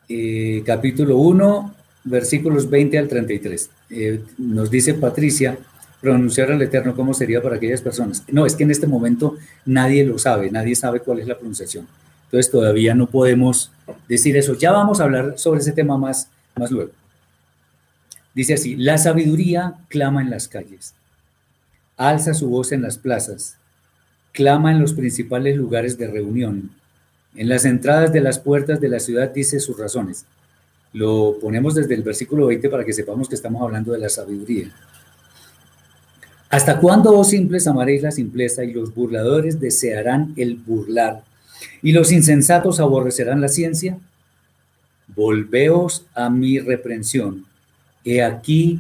eh, 0.10 0.62
capítulo 0.64 1.18
1, 1.18 1.74
versículos 2.04 2.70
20 2.70 3.00
al 3.00 3.08
33. 3.08 3.72
Eh, 3.90 4.24
nos 4.38 4.72
dice 4.72 4.94
Patricia, 4.94 5.58
pronunciar 6.02 6.52
al 6.52 6.62
Eterno, 6.62 6.96
¿cómo 6.96 7.14
sería 7.14 7.42
para 7.42 7.56
aquellas 7.56 7.82
personas? 7.82 8.24
No, 8.28 8.46
es 8.46 8.56
que 8.56 8.64
en 8.64 8.72
este 8.72 8.88
momento 8.88 9.38
nadie 9.66 10.06
lo 10.06 10.18
sabe, 10.18 10.52
nadie 10.52 10.76
sabe 10.76 11.00
cuál 11.00 11.20
es 11.20 11.28
la 11.28 11.38
pronunciación. 11.38 11.88
Entonces 12.26 12.52
todavía 12.52 12.94
no 12.94 13.08
podemos 13.08 13.72
decir 14.08 14.36
eso. 14.38 14.56
Ya 14.56 14.72
vamos 14.72 15.00
a 15.00 15.04
hablar 15.04 15.34
sobre 15.38 15.62
ese 15.62 15.72
tema 15.72 15.98
más, 15.98 16.30
más 16.56 16.72
luego. 16.72 16.92
Dice 18.34 18.56
así, 18.56 18.76
la 18.76 18.98
sabiduría 18.98 19.76
clama 19.88 20.22
en 20.22 20.30
las 20.30 20.48
calles, 20.48 20.94
alza 21.96 22.34
su 22.34 22.50
voz 22.50 22.74
en 22.74 22.82
las 22.82 22.98
plazas, 22.98 23.56
clama 24.34 24.72
en 24.72 24.82
los 24.82 24.94
principales 24.94 25.56
lugares 25.56 25.98
de 25.98 26.08
reunión, 26.08 26.72
en 27.36 27.50
las 27.50 27.64
entradas 27.66 28.12
de 28.12 28.22
las 28.22 28.40
puertas 28.40 28.82
de 28.82 28.90
la 28.90 29.00
ciudad 29.00 29.32
dice 29.32 29.60
sus 29.60 29.80
razones. 29.80 30.26
Lo 30.96 31.38
ponemos 31.42 31.76
desde 31.76 31.94
el 31.94 32.04
versículo 32.04 32.46
20 32.46 32.70
para 32.70 32.86
que 32.86 32.94
sepamos 32.94 33.28
que 33.28 33.36
estamos 33.36 33.62
hablando 33.62 33.92
de 33.92 34.00
la 34.00 34.08
sabiduría. 34.08 34.72
¿Hasta 36.50 36.80
cuándo, 36.80 37.12
vos 37.12 37.28
simples, 37.28 37.68
amaréis 37.68 38.02
la 38.02 38.14
simpleza 38.14 38.64
y 38.64 38.72
los 38.72 38.96
burladores 38.96 39.60
desearán 39.60 40.34
el 40.38 40.56
burlar 40.56 41.22
y 41.82 41.92
los 41.92 42.14
insensatos 42.14 42.80
aborrecerán 42.80 43.42
la 43.42 43.50
ciencia? 43.50 43.98
Volveos 45.14 46.06
a 46.14 46.30
mi 46.30 46.60
reprensión. 46.60 47.46
He 48.06 48.24
aquí 48.24 48.80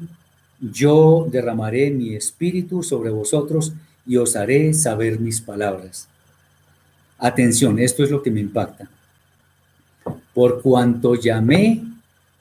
yo 0.62 1.28
derramaré 1.30 1.91
mi 1.91 2.15
espíritu 2.15 2.82
sobre 2.82 3.10
vosotros 3.10 3.73
y 4.08 4.15
os 4.15 4.38
haré 4.38 4.73
saber 4.73 5.19
mis 5.19 5.41
palabras. 5.41 6.08
Atención, 7.17 7.78
esto 7.78 8.06
es 8.06 8.10
lo 8.10 8.23
que 8.23 8.32
me 8.32 8.39
impacta. 8.39 8.88
Por 10.34 10.62
cuanto 10.62 11.15
llamé 11.15 11.94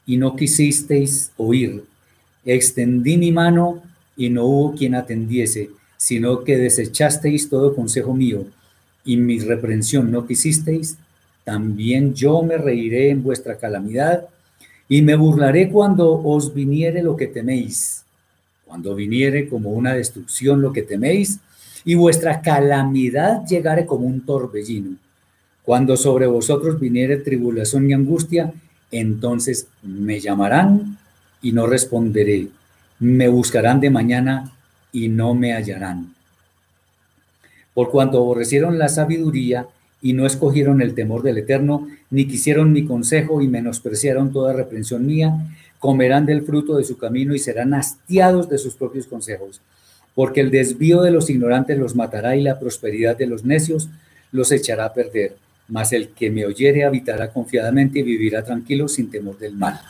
y 0.07 0.17
no 0.17 0.37
quisisteis 0.37 1.31
oír, 1.37 1.85
extendí 2.45 3.17
mi 3.17 3.33
mano 3.33 3.83
y 4.17 4.31
no 4.31 4.45
hubo 4.45 4.75
quien 4.75 4.95
atendiese, 4.95 5.71
sino 5.97 6.45
que 6.45 6.57
desechasteis 6.57 7.49
todo 7.49 7.75
consejo 7.75 8.15
mío 8.15 8.47
y 9.05 9.17
mi 9.17 9.39
reprensión 9.39 10.11
no 10.11 10.27
quisisteis, 10.27 10.97
también 11.45 12.15
yo 12.15 12.43
me 12.43 12.57
reiré 12.57 13.11
en 13.11 13.23
vuestra 13.23 13.59
calamidad 13.59 14.29
y 14.89 15.03
me 15.03 15.15
burlaré 15.15 15.69
cuando 15.71 16.23
os 16.23 16.55
viniere 16.55 17.03
lo 17.03 17.17
que 17.17 17.27
teméis. 17.27 18.05
Cuando 18.65 18.95
viniere 18.95 19.49
como 19.49 19.71
una 19.71 19.95
destrucción 19.95 20.63
lo 20.63 20.73
que 20.73 20.83
teméis, 20.83 21.39
y 21.85 21.95
vuestra 21.95 22.41
calamidad 22.41 23.47
llegare 23.47 23.85
como 23.85 24.07
un 24.07 24.25
torbellino. 24.25 24.97
Cuando 25.63 25.97
sobre 25.97 26.27
vosotros 26.27 26.81
viniere 26.81 27.19
tribulación 27.19 27.89
y 27.89 27.93
angustia, 27.93 28.53
entonces 28.99 29.69
me 29.83 30.21
llamarán 30.21 30.99
y 31.43 31.53
no 31.53 31.67
responderé. 31.67 32.49
Me 32.99 33.29
buscarán 33.29 33.81
de 33.81 33.91
mañana 33.91 34.53
y 34.93 35.09
no 35.09 35.35
me 35.35 35.53
hallarán. 35.53 36.15
Por 37.75 37.91
cuanto 37.91 38.19
aborrecieron 38.19 38.79
la 38.79 38.89
sabiduría 38.89 39.67
y 40.01 40.13
no 40.13 40.27
escogieron 40.27 40.81
el 40.81 40.95
temor 40.95 41.23
del 41.23 41.39
Eterno, 41.39 41.89
ni 42.11 42.27
quisieron 42.27 42.73
mi 42.73 42.85
consejo 42.85 43.41
y 43.43 43.49
menospreciaron 43.49 44.33
toda 44.33 44.53
reprensión 44.53 45.07
mía, 45.07 45.35
comerán 45.79 46.27
del 46.27 46.43
fruto 46.43 46.77
de 46.77 46.85
su 46.85 46.97
camino 46.97 47.35
y 47.35 47.39
serán 47.39 47.75
hastiados 47.75 48.49
de 48.49 48.59
sus 48.59 48.75
propios 48.75 49.07
consejos 49.07 49.61
porque 50.15 50.41
el 50.41 50.51
desvío 50.51 51.03
de 51.03 51.11
los 51.11 51.29
ignorantes 51.29 51.79
los 51.79 51.95
matará 51.95 52.37
y 52.37 52.43
la 52.43 52.59
prosperidad 52.59 53.17
de 53.17 53.27
los 53.27 53.45
necios 53.45 53.89
los 54.33 54.53
echará 54.53 54.87
a 54.87 54.95
perder. 54.95 55.37
Mas 55.69 55.93
el 55.93 56.09
que 56.09 56.31
me 56.31 56.45
oyere 56.45 56.85
habitará 56.85 57.33
confiadamente 57.33 58.01
y 58.01 58.03
vivirá 58.03 58.45
tranquilo 58.45 58.89
sin 58.89 59.11
temor 59.11 59.39
del 59.39 59.57
mal. 59.57 59.81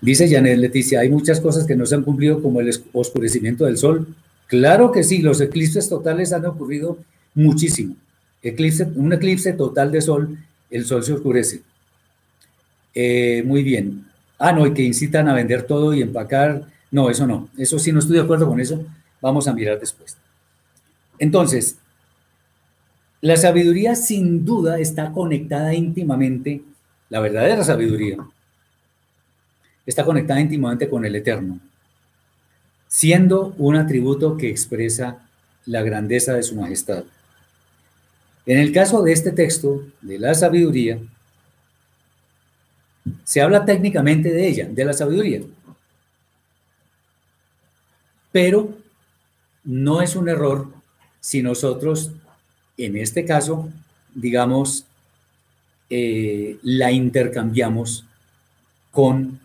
Dice 0.00 0.28
Janet 0.28 0.58
Leticia, 0.58 1.00
hay 1.00 1.10
muchas 1.10 1.40
cosas 1.40 1.66
que 1.66 1.76
no 1.76 1.84
se 1.84 1.94
han 1.94 2.02
cumplido 2.02 2.40
como 2.42 2.60
el 2.60 2.70
oscurecimiento 2.92 3.66
del 3.66 3.76
sol. 3.76 4.06
Claro 4.46 4.92
que 4.92 5.02
sí, 5.02 5.18
los 5.18 5.40
eclipses 5.40 5.88
totales 5.88 6.32
han 6.32 6.46
ocurrido 6.46 6.98
muchísimo. 7.34 7.96
Eclipse, 8.42 8.84
un 8.94 9.12
eclipse 9.12 9.52
total 9.52 9.92
de 9.92 10.00
sol, 10.00 10.38
el 10.70 10.84
sol 10.86 11.04
se 11.04 11.12
oscurece. 11.12 11.60
Eh, 12.94 13.42
muy 13.44 13.62
bien. 13.62 14.06
Ah, 14.38 14.52
no, 14.52 14.66
y 14.66 14.72
que 14.72 14.82
incitan 14.82 15.28
a 15.28 15.34
vender 15.34 15.64
todo 15.64 15.92
y 15.92 16.00
empacar 16.00 16.66
no, 16.90 17.08
eso 17.08 17.26
no. 17.26 17.48
Eso 17.56 17.78
sí, 17.78 17.92
no 17.92 18.00
estoy 18.00 18.16
de 18.16 18.22
acuerdo 18.22 18.48
con 18.48 18.60
eso. 18.60 18.84
Vamos 19.20 19.46
a 19.46 19.52
mirar 19.52 19.78
después. 19.78 20.16
Entonces, 21.18 21.76
la 23.20 23.36
sabiduría 23.36 23.94
sin 23.94 24.44
duda 24.44 24.78
está 24.78 25.12
conectada 25.12 25.74
íntimamente, 25.74 26.62
la 27.08 27.20
verdadera 27.20 27.62
sabiduría, 27.64 28.16
está 29.84 30.04
conectada 30.04 30.40
íntimamente 30.40 30.88
con 30.88 31.04
el 31.04 31.14
eterno, 31.16 31.58
siendo 32.88 33.54
un 33.58 33.76
atributo 33.76 34.36
que 34.36 34.48
expresa 34.48 35.18
la 35.66 35.82
grandeza 35.82 36.34
de 36.34 36.42
su 36.42 36.56
majestad. 36.56 37.04
En 38.46 38.58
el 38.58 38.72
caso 38.72 39.02
de 39.02 39.12
este 39.12 39.32
texto, 39.32 39.84
de 40.00 40.18
la 40.18 40.34
sabiduría, 40.34 40.98
se 43.24 43.40
habla 43.40 43.64
técnicamente 43.64 44.30
de 44.30 44.48
ella, 44.48 44.68
de 44.68 44.84
la 44.84 44.92
sabiduría, 44.92 45.42
pero 48.32 48.78
no 49.64 50.00
es 50.00 50.16
un 50.16 50.28
error 50.28 50.68
si 51.20 51.42
nosotros, 51.42 52.12
en 52.84 52.96
este 52.96 53.24
caso, 53.24 53.68
digamos, 54.14 54.86
eh, 55.88 56.58
la 56.62 56.92
intercambiamos 56.92 58.04
con 58.90 59.40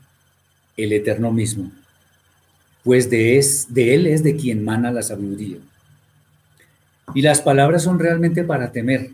el 0.77 0.93
Eterno 0.93 1.31
mismo, 1.31 1.71
pues 2.83 3.09
de, 3.09 3.37
es, 3.37 3.73
de 3.73 3.95
Él 3.95 4.07
es 4.07 4.23
de 4.23 4.35
quien 4.35 4.63
mana 4.63 4.91
la 4.91 5.03
sabiduría. 5.03 5.57
Y 7.13 7.21
las 7.21 7.41
palabras 7.41 7.83
son 7.83 7.99
realmente 7.99 8.43
para 8.43 8.71
temer, 8.71 9.11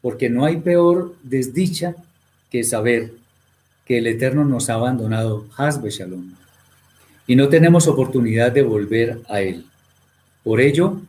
porque 0.00 0.30
no 0.30 0.44
hay 0.44 0.58
peor 0.58 1.14
desdicha 1.22 1.94
que 2.50 2.64
saber 2.64 3.12
que 3.84 3.98
el 3.98 4.06
Eterno 4.06 4.44
nos 4.44 4.70
ha 4.70 4.74
abandonado, 4.74 5.46
Hasbe 5.56 5.90
Shalom 5.90 6.34
y 7.26 7.36
no 7.36 7.48
tenemos 7.48 7.88
oportunidad 7.88 8.52
de 8.52 8.62
volver 8.62 9.20
a 9.28 9.40
Él. 9.40 9.66
Por 10.44 10.60
ello, 10.60 11.00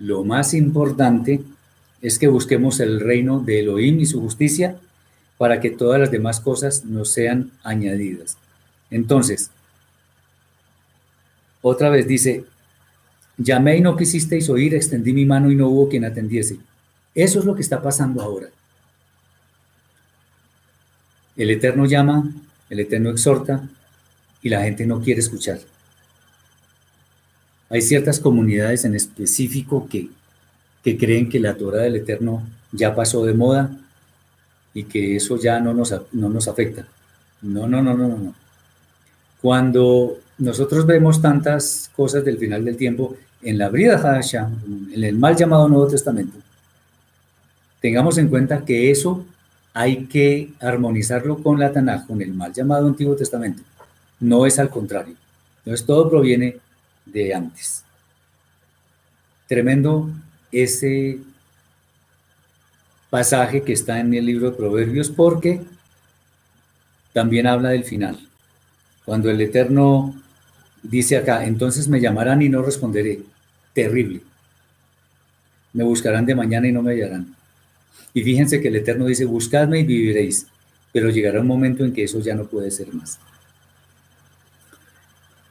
lo 0.00 0.24
más 0.24 0.54
importante 0.54 1.42
es 2.02 2.18
que 2.18 2.26
busquemos 2.26 2.80
el 2.80 3.00
reino 3.00 3.40
de 3.40 3.60
Elohim 3.60 4.00
y 4.00 4.06
su 4.06 4.20
justicia 4.20 4.76
para 5.38 5.60
que 5.60 5.70
todas 5.70 6.00
las 6.00 6.10
demás 6.10 6.40
cosas 6.40 6.84
nos 6.84 7.10
sean 7.12 7.52
añadidas. 7.62 8.38
Entonces, 8.90 9.50
otra 11.62 11.90
vez 11.90 12.08
dice, 12.08 12.44
llamé 13.36 13.76
y 13.76 13.80
no 13.82 13.96
quisisteis 13.96 14.48
oír, 14.48 14.74
extendí 14.74 15.12
mi 15.12 15.26
mano 15.26 15.50
y 15.50 15.54
no 15.54 15.68
hubo 15.68 15.88
quien 15.88 16.06
atendiese. 16.06 16.58
Eso 17.14 17.38
es 17.38 17.44
lo 17.44 17.54
que 17.54 17.62
está 17.62 17.82
pasando 17.82 18.22
ahora. 18.22 18.48
El 21.36 21.50
Eterno 21.50 21.84
llama, 21.84 22.30
el 22.70 22.80
Eterno 22.80 23.10
exhorta, 23.10 23.68
y 24.42 24.48
la 24.48 24.62
gente 24.62 24.86
no 24.86 25.00
quiere 25.00 25.20
escuchar. 25.20 25.60
Hay 27.70 27.82
ciertas 27.82 28.18
comunidades 28.18 28.84
en 28.84 28.96
específico 28.96 29.88
que, 29.88 30.10
que 30.82 30.98
creen 30.98 31.28
que 31.28 31.40
la 31.40 31.56
Torah 31.56 31.82
del 31.82 31.96
Eterno 31.96 32.42
ya 32.72 32.94
pasó 32.94 33.24
de 33.24 33.32
moda 33.32 33.70
y 34.74 34.84
que 34.84 35.16
eso 35.16 35.38
ya 35.38 35.60
no 35.60 35.72
nos, 35.72 35.94
no 36.12 36.28
nos 36.28 36.48
afecta. 36.48 36.86
No, 37.42 37.66
no, 37.68 37.80
no, 37.80 37.94
no, 37.94 38.08
no. 38.08 38.34
Cuando 39.40 40.18
nosotros 40.38 40.84
vemos 40.84 41.22
tantas 41.22 41.90
cosas 41.94 42.24
del 42.24 42.38
final 42.38 42.64
del 42.64 42.76
tiempo 42.76 43.16
en 43.42 43.56
la 43.56 43.68
Brida 43.68 43.98
Hashem, 43.98 44.46
en 44.92 45.04
el 45.04 45.16
mal 45.16 45.36
llamado 45.36 45.68
Nuevo 45.68 45.86
Testamento, 45.86 46.36
tengamos 47.80 48.18
en 48.18 48.28
cuenta 48.28 48.64
que 48.64 48.90
eso 48.90 49.24
hay 49.72 50.06
que 50.06 50.52
armonizarlo 50.60 51.38
con 51.38 51.58
la 51.58 51.72
Tanaj, 51.72 52.06
con 52.06 52.20
el 52.20 52.34
mal 52.34 52.52
llamado 52.52 52.86
Antiguo 52.86 53.14
Testamento. 53.14 53.62
No 54.18 54.44
es 54.44 54.58
al 54.58 54.68
contrario. 54.68 55.14
Entonces 55.58 55.86
todo 55.86 56.10
proviene 56.10 56.58
de 57.12 57.34
antes. 57.34 57.84
Tremendo 59.46 60.10
ese 60.52 61.18
pasaje 63.10 63.62
que 63.62 63.72
está 63.72 63.98
en 64.00 64.14
el 64.14 64.26
libro 64.26 64.50
de 64.50 64.56
Proverbios 64.56 65.10
porque 65.10 65.60
también 67.12 67.46
habla 67.46 67.70
del 67.70 67.84
final. 67.84 68.18
Cuando 69.04 69.30
el 69.30 69.40
Eterno 69.40 70.14
dice 70.82 71.16
acá, 71.16 71.44
entonces 71.44 71.88
me 71.88 72.00
llamarán 72.00 72.42
y 72.42 72.48
no 72.48 72.62
responderé. 72.62 73.20
Terrible. 73.74 74.22
Me 75.72 75.84
buscarán 75.84 76.26
de 76.26 76.34
mañana 76.34 76.68
y 76.68 76.72
no 76.72 76.82
me 76.82 76.92
hallarán. 76.92 77.34
Y 78.14 78.22
fíjense 78.22 78.60
que 78.60 78.68
el 78.68 78.76
Eterno 78.76 79.06
dice, 79.06 79.24
buscadme 79.24 79.80
y 79.80 79.84
viviréis. 79.84 80.46
Pero 80.92 81.10
llegará 81.10 81.40
un 81.40 81.46
momento 81.46 81.84
en 81.84 81.92
que 81.92 82.04
eso 82.04 82.20
ya 82.20 82.34
no 82.34 82.46
puede 82.46 82.70
ser 82.70 82.92
más. 82.92 83.18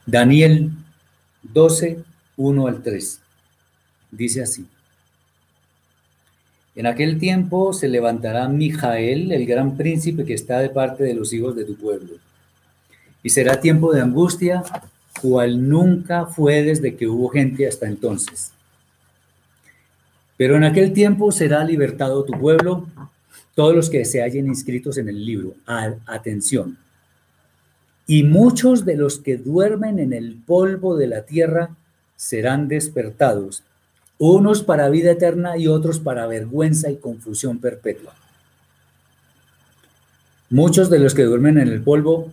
Daniel 0.04 0.70
12, 1.42 2.02
1 2.36 2.66
al 2.66 2.82
3. 2.82 3.20
Dice 4.10 4.42
así. 4.42 4.66
En 6.74 6.86
aquel 6.86 7.18
tiempo 7.18 7.72
se 7.72 7.88
levantará 7.88 8.48
Mijael, 8.48 9.32
el 9.32 9.46
gran 9.46 9.76
príncipe 9.76 10.24
que 10.24 10.34
está 10.34 10.60
de 10.60 10.70
parte 10.70 11.04
de 11.04 11.14
los 11.14 11.32
hijos 11.32 11.56
de 11.56 11.64
tu 11.64 11.76
pueblo. 11.76 12.14
Y 13.22 13.30
será 13.30 13.60
tiempo 13.60 13.92
de 13.92 14.00
angustia, 14.00 14.62
cual 15.20 15.68
nunca 15.68 16.26
fue 16.26 16.62
desde 16.62 16.96
que 16.96 17.06
hubo 17.06 17.28
gente 17.28 17.66
hasta 17.66 17.86
entonces. 17.86 18.52
Pero 20.36 20.56
en 20.56 20.64
aquel 20.64 20.92
tiempo 20.92 21.32
será 21.32 21.62
libertado 21.64 22.24
tu 22.24 22.32
pueblo, 22.32 22.86
todos 23.54 23.74
los 23.74 23.90
que 23.90 24.06
se 24.06 24.22
hallen 24.22 24.46
inscritos 24.46 24.96
en 24.96 25.08
el 25.08 25.22
libro. 25.26 25.54
Atención. 26.06 26.78
Y 28.10 28.24
muchos 28.24 28.84
de 28.84 28.96
los 28.96 29.20
que 29.20 29.36
duermen 29.36 30.00
en 30.00 30.12
el 30.12 30.34
polvo 30.34 30.96
de 30.96 31.06
la 31.06 31.26
tierra 31.26 31.76
serán 32.16 32.66
despertados 32.66 33.62
unos 34.18 34.64
para 34.64 34.88
vida 34.88 35.12
eterna 35.12 35.56
y 35.56 35.68
otros 35.68 36.00
para 36.00 36.26
vergüenza 36.26 36.90
y 36.90 36.96
confusión 36.96 37.60
perpetua. 37.60 38.12
Muchos 40.48 40.90
de 40.90 40.98
los 40.98 41.14
que 41.14 41.22
duermen 41.22 41.56
en 41.58 41.68
el 41.68 41.84
polvo, 41.84 42.32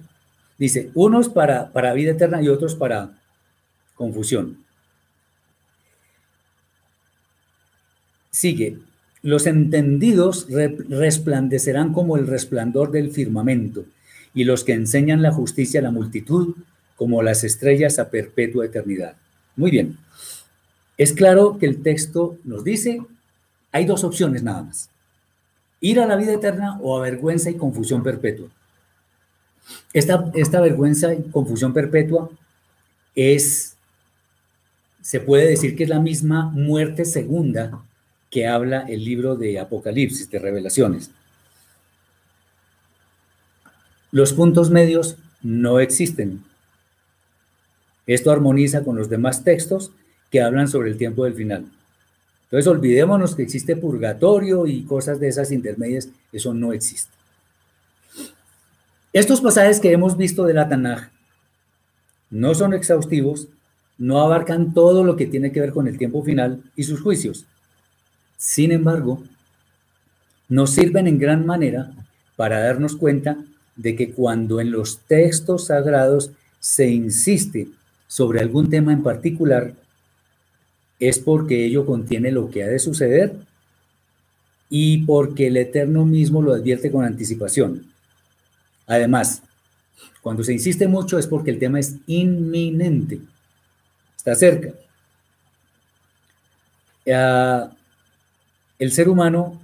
dice, 0.58 0.90
unos 0.96 1.30
para, 1.30 1.72
para 1.72 1.94
vida 1.94 2.10
eterna 2.14 2.42
y 2.42 2.50
otros 2.50 2.74
para 2.74 3.12
confusión. 3.94 4.58
Sigue, 8.32 8.80
los 9.22 9.46
entendidos 9.46 10.48
resplandecerán 10.50 11.94
como 11.94 12.18
el 12.18 12.26
resplandor 12.26 12.90
del 12.90 13.12
firmamento, 13.12 13.86
y 14.34 14.44
los 14.44 14.64
que 14.64 14.74
enseñan 14.74 15.22
la 15.22 15.32
justicia 15.32 15.80
a 15.80 15.84
la 15.84 15.92
multitud 15.92 16.56
como 16.96 17.22
las 17.22 17.44
estrellas 17.44 18.00
a 18.00 18.10
perpetua 18.10 18.66
eternidad. 18.66 19.16
Muy 19.56 19.72
bien. 19.72 19.98
Es 20.98 21.14
claro 21.14 21.58
que 21.60 21.68
el 21.68 21.82
texto 21.84 22.38
nos 22.44 22.64
dice, 22.64 23.02
hay 23.72 23.86
dos 23.86 24.04
opciones 24.04 24.44
nada 24.44 24.64
más. 24.64 24.90
Ir 25.80 26.00
a 26.00 26.08
la 26.08 26.16
vida 26.16 26.34
eterna 26.34 26.80
o 26.82 26.98
a 26.98 27.02
vergüenza 27.02 27.50
y 27.52 27.56
confusión 27.56 28.02
perpetua. 28.02 28.48
Esta, 29.94 30.32
esta 30.34 30.60
vergüenza 30.62 31.14
y 31.14 31.24
confusión 31.24 31.74
perpetua 31.74 32.30
es, 33.14 33.78
se 35.02 35.20
puede 35.20 35.48
decir 35.48 35.76
que 35.76 35.84
es 35.84 35.90
la 35.90 36.00
misma 36.00 36.50
muerte 36.50 37.06
segunda 37.06 37.84
que 38.30 38.48
habla 38.48 38.82
el 38.82 39.04
libro 39.04 39.36
de 39.36 39.60
Apocalipsis, 39.60 40.30
de 40.30 40.40
Revelaciones. 40.40 41.12
Los 44.12 44.34
puntos 44.34 44.70
medios 44.70 45.18
no 45.42 45.80
existen. 45.80 46.44
Esto 48.06 48.32
armoniza 48.32 48.84
con 48.84 48.96
los 48.96 49.10
demás 49.10 49.44
textos 49.44 49.92
que 50.32 50.42
hablan 50.42 50.68
sobre 50.68 50.90
el 50.90 50.98
tiempo 50.98 51.26
del 51.26 51.34
final. 51.34 51.66
Entonces 52.46 52.68
olvidémonos 52.68 53.36
que 53.36 53.44
existe 53.44 53.76
purgatorio 53.76 54.66
y 54.66 54.84
cosas 54.84 55.20
de 55.20 55.28
esas 55.28 55.52
intermedias, 55.52 56.10
eso 56.32 56.54
no 56.54 56.72
existe. 56.72 57.12
Estos 59.12 59.42
pasajes 59.42 59.82
que 59.82 59.92
hemos 59.92 60.16
visto 60.16 60.46
de 60.46 60.54
la 60.54 60.70
Tanaj 60.70 61.10
no 62.30 62.56
son 62.56 62.74
exhaustivos, 62.74 63.48
no 63.98 64.22
abarcan 64.22 64.74
todo 64.74 65.04
lo 65.04 65.18
que 65.18 65.26
tiene 65.26 65.52
que 65.52 65.60
ver 65.60 65.74
con 65.74 65.88
el 65.88 65.98
tiempo 65.98 66.24
final 66.24 66.64
y 66.76 66.84
sus 66.84 67.02
juicios. 67.02 67.46
Sin 68.38 68.72
embargo, 68.72 69.24
nos 70.48 70.70
sirven 70.70 71.08
en 71.08 71.20
gran 71.20 71.46
manera 71.46 71.92
para 72.38 72.62
darnos 72.62 72.96
cuenta 72.96 73.38
de 73.78 73.96
que 73.96 74.12
cuando 74.12 74.60
en 74.60 74.72
los 74.72 75.00
textos 75.08 75.68
sagrados 75.68 76.32
se 76.60 76.88
insiste 76.88 77.70
sobre 78.08 78.42
algún 78.42 78.70
tema 78.70 78.92
en 78.92 79.04
particular, 79.04 79.74
es 81.00 81.20
porque 81.20 81.66
ello 81.66 81.86
contiene 81.86 82.32
lo 82.32 82.50
que 82.50 82.64
ha 82.64 82.68
de 82.68 82.80
suceder 82.80 83.36
y 84.70 85.06
porque 85.06 85.48
el 85.48 85.58
Eterno 85.58 86.06
mismo 86.06 86.42
lo 86.42 86.54
advierte 86.54 86.92
con 86.92 87.06
anticipación. 87.06 87.86
Además, 88.88 89.44
cuando 90.22 90.44
se 90.44 90.54
insiste 90.54 90.88
mucho 90.88 91.20
es 91.20 91.28
porque 91.28 91.52
el 91.52 91.60
tema 91.60 91.80
es 91.80 91.96
inminente, 92.08 93.20
está 94.18 94.36
cerca. 94.36 94.74
Ah, 97.14 97.72
el 98.80 98.92
ser 98.92 99.08
humano, 99.08 99.62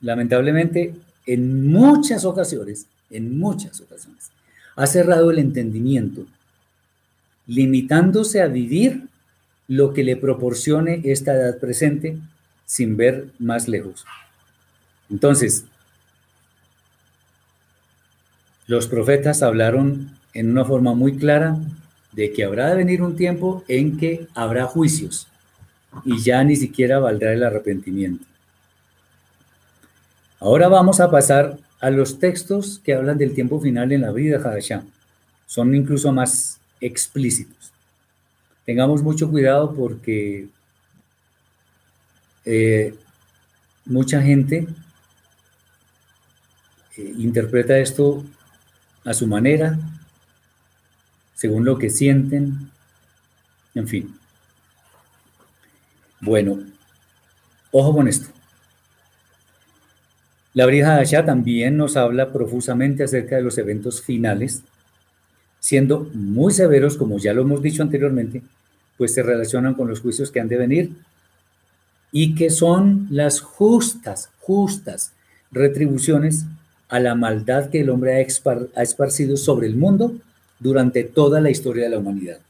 lamentablemente, 0.00 0.94
en 1.26 1.66
muchas 1.66 2.24
ocasiones, 2.24 2.86
en 3.10 3.38
muchas 3.38 3.80
ocasiones, 3.80 4.30
ha 4.76 4.86
cerrado 4.86 5.30
el 5.30 5.38
entendimiento, 5.38 6.26
limitándose 7.46 8.40
a 8.40 8.46
vivir 8.46 9.08
lo 9.68 9.92
que 9.92 10.04
le 10.04 10.16
proporcione 10.16 11.00
esta 11.04 11.34
edad 11.34 11.58
presente 11.58 12.18
sin 12.66 12.96
ver 12.96 13.28
más 13.38 13.68
lejos. 13.68 14.04
Entonces, 15.10 15.64
los 18.66 18.86
profetas 18.86 19.42
hablaron 19.42 20.10
en 20.32 20.50
una 20.50 20.64
forma 20.64 20.94
muy 20.94 21.16
clara 21.16 21.56
de 22.12 22.32
que 22.32 22.44
habrá 22.44 22.70
de 22.70 22.76
venir 22.76 23.02
un 23.02 23.16
tiempo 23.16 23.64
en 23.68 23.98
que 23.98 24.26
habrá 24.34 24.64
juicios 24.64 25.28
y 26.04 26.20
ya 26.22 26.42
ni 26.42 26.56
siquiera 26.56 26.98
valdrá 26.98 27.32
el 27.32 27.42
arrepentimiento. 27.42 28.24
Ahora 30.40 30.68
vamos 30.68 31.00
a 31.00 31.10
pasar 31.10 31.58
a 31.80 31.90
los 31.90 32.18
textos 32.18 32.80
que 32.82 32.94
hablan 32.94 33.18
del 33.18 33.34
tiempo 33.34 33.60
final 33.60 33.92
en 33.92 34.02
la 34.02 34.12
vida 34.12 34.38
Hadashah. 34.38 34.84
Son 35.46 35.74
incluso 35.74 36.12
más 36.12 36.60
explícitos 36.80 37.74
tengamos 38.64 39.02
mucho 39.02 39.30
cuidado 39.30 39.74
porque 39.74 40.48
eh, 42.44 42.94
mucha 43.84 44.22
gente 44.22 44.66
eh, 46.96 47.14
interpreta 47.18 47.78
esto 47.78 48.24
a 49.04 49.12
su 49.12 49.26
manera, 49.26 49.78
según 51.34 51.64
lo 51.64 51.78
que 51.78 51.90
sienten, 51.90 52.70
en 53.74 53.88
fin. 53.88 54.18
Bueno, 56.20 56.58
ojo 57.70 57.92
con 57.92 58.08
esto. 58.08 58.33
La 60.54 60.66
Brija 60.66 60.96
Asha 60.96 61.24
también 61.24 61.76
nos 61.76 61.96
habla 61.96 62.32
profusamente 62.32 63.04
acerca 63.04 63.36
de 63.36 63.42
los 63.42 63.58
eventos 63.58 64.00
finales 64.02 64.62
siendo 65.64 66.10
muy 66.12 66.52
severos, 66.52 66.98
como 66.98 67.16
ya 67.16 67.32
lo 67.32 67.40
hemos 67.40 67.62
dicho 67.62 67.82
anteriormente, 67.82 68.42
pues 68.98 69.14
se 69.14 69.22
relacionan 69.22 69.72
con 69.72 69.88
los 69.88 70.00
juicios 70.00 70.30
que 70.30 70.38
han 70.38 70.48
de 70.48 70.58
venir 70.58 70.92
y 72.12 72.34
que 72.34 72.50
son 72.50 73.08
las 73.10 73.40
justas, 73.40 74.28
justas 74.40 75.14
retribuciones 75.50 76.44
a 76.90 77.00
la 77.00 77.14
maldad 77.14 77.70
que 77.70 77.80
el 77.80 77.88
hombre 77.88 78.14
ha, 78.14 78.82
esparcido 78.82 79.38
sobre 79.38 79.66
el 79.66 79.74
mundo 79.74 80.14
durante 80.60 81.02
toda 81.02 81.40
la 81.40 81.48
historia 81.48 81.84
de 81.84 81.90
la 81.90 81.98
humanidad. 81.98 82.40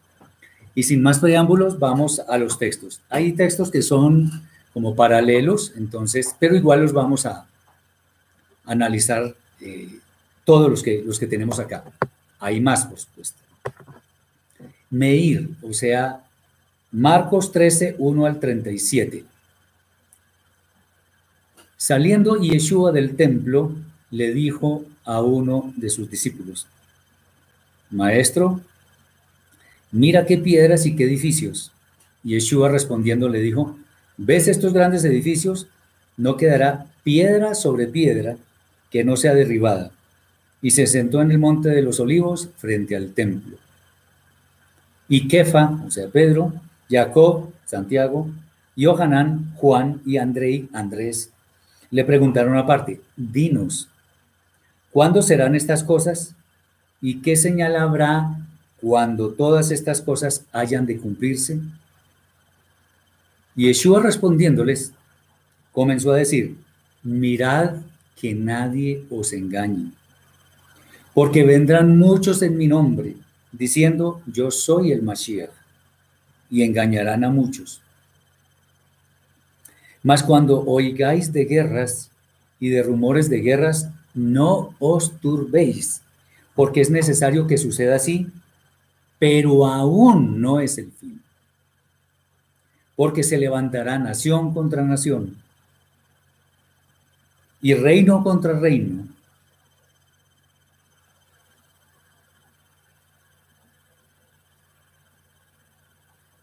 Y 0.74 0.82
sin 0.82 1.00
más 1.00 1.20
preámbulos, 1.20 1.78
vamos 1.78 2.20
a 2.28 2.36
los 2.36 2.58
textos. 2.58 3.00
Hay 3.08 3.32
textos 3.32 3.70
que 3.70 3.82
son 3.82 4.28
como 4.72 4.96
paralelos, 4.96 5.72
entonces, 5.76 6.34
pero 6.40 6.56
igual 6.56 6.82
los 6.82 6.92
vamos 6.92 7.26
a 7.26 7.46
analizar 8.64 9.34
eh, 9.60 9.98
todos 10.44 10.70
los 10.70 10.82
que, 10.82 11.02
los 11.04 11.18
que 11.18 11.26
tenemos 11.26 11.58
acá. 11.58 11.84
Hay 12.38 12.60
más, 12.60 12.86
por 12.86 12.98
supuesto. 12.98 13.38
Meir, 14.90 15.48
o 15.62 15.72
sea, 15.72 16.24
Marcos 16.92 17.50
13, 17.50 17.96
1 17.98 18.26
al 18.26 18.38
37. 18.38 19.24
Saliendo 21.76 22.36
Yeshua 22.36 22.92
del 22.92 23.16
templo, 23.16 23.74
le 24.10 24.32
dijo 24.32 24.84
a 25.04 25.20
uno 25.20 25.72
de 25.76 25.90
sus 25.90 26.08
discípulos, 26.08 26.66
Maestro, 27.90 28.60
mira 29.90 30.24
qué 30.24 30.38
piedras 30.38 30.86
y 30.86 30.96
qué 30.96 31.04
edificios. 31.04 31.72
Yeshua 32.22 32.68
respondiendo 32.68 33.28
le 33.28 33.40
dijo, 33.40 33.76
¿ves 34.16 34.48
estos 34.48 34.72
grandes 34.72 35.04
edificios? 35.04 35.66
No 36.16 36.36
quedará 36.36 36.86
piedra 37.02 37.54
sobre 37.54 37.86
piedra 37.86 38.36
que 38.94 39.02
no 39.02 39.16
sea 39.16 39.34
derribada. 39.34 39.90
Y 40.62 40.70
se 40.70 40.86
sentó 40.86 41.20
en 41.20 41.32
el 41.32 41.38
monte 41.40 41.68
de 41.68 41.82
los 41.82 41.98
olivos 41.98 42.50
frente 42.58 42.94
al 42.94 43.12
templo. 43.12 43.56
Y 45.08 45.26
Kefa, 45.26 45.82
o 45.84 45.90
sea, 45.90 46.06
Pedro, 46.06 46.52
Jacob, 46.88 47.50
Santiago, 47.64 48.30
Johanán, 48.78 49.52
Juan 49.56 50.00
y 50.06 50.18
Andrei, 50.18 50.68
Andrés, 50.72 51.32
le 51.90 52.04
preguntaron 52.04 52.56
aparte, 52.56 53.00
dinos, 53.16 53.88
¿cuándo 54.92 55.22
serán 55.22 55.56
estas 55.56 55.82
cosas? 55.82 56.36
¿Y 57.00 57.20
qué 57.20 57.34
señal 57.34 57.74
habrá 57.74 58.46
cuando 58.80 59.30
todas 59.30 59.72
estas 59.72 60.02
cosas 60.02 60.46
hayan 60.52 60.86
de 60.86 60.98
cumplirse? 60.98 61.58
Y 63.56 63.66
Yeshua 63.66 64.00
respondiéndoles, 64.00 64.92
comenzó 65.72 66.12
a 66.12 66.18
decir, 66.18 66.58
mirad 67.02 67.78
que 68.16 68.34
nadie 68.34 69.04
os 69.10 69.32
engañe, 69.32 69.92
porque 71.12 71.44
vendrán 71.44 71.98
muchos 71.98 72.42
en 72.42 72.56
mi 72.56 72.66
nombre, 72.66 73.16
diciendo, 73.52 74.20
yo 74.26 74.50
soy 74.50 74.92
el 74.92 75.02
Mashiach, 75.02 75.50
y 76.50 76.62
engañarán 76.62 77.24
a 77.24 77.30
muchos. 77.30 77.80
Mas 80.02 80.22
cuando 80.22 80.64
oigáis 80.64 81.32
de 81.32 81.44
guerras 81.46 82.10
y 82.60 82.68
de 82.68 82.82
rumores 82.82 83.28
de 83.30 83.40
guerras, 83.40 83.90
no 84.12 84.74
os 84.78 85.18
turbéis, 85.20 86.02
porque 86.54 86.80
es 86.80 86.90
necesario 86.90 87.46
que 87.46 87.58
suceda 87.58 87.96
así, 87.96 88.28
pero 89.18 89.66
aún 89.66 90.40
no 90.40 90.60
es 90.60 90.78
el 90.78 90.92
fin. 90.92 91.22
Porque 92.96 93.22
se 93.22 93.38
levantará 93.38 93.98
nación 93.98 94.52
contra 94.52 94.82
nación 94.82 95.43
y 97.64 97.72
reino 97.72 98.22
contra 98.22 98.52
reino. 98.60 99.08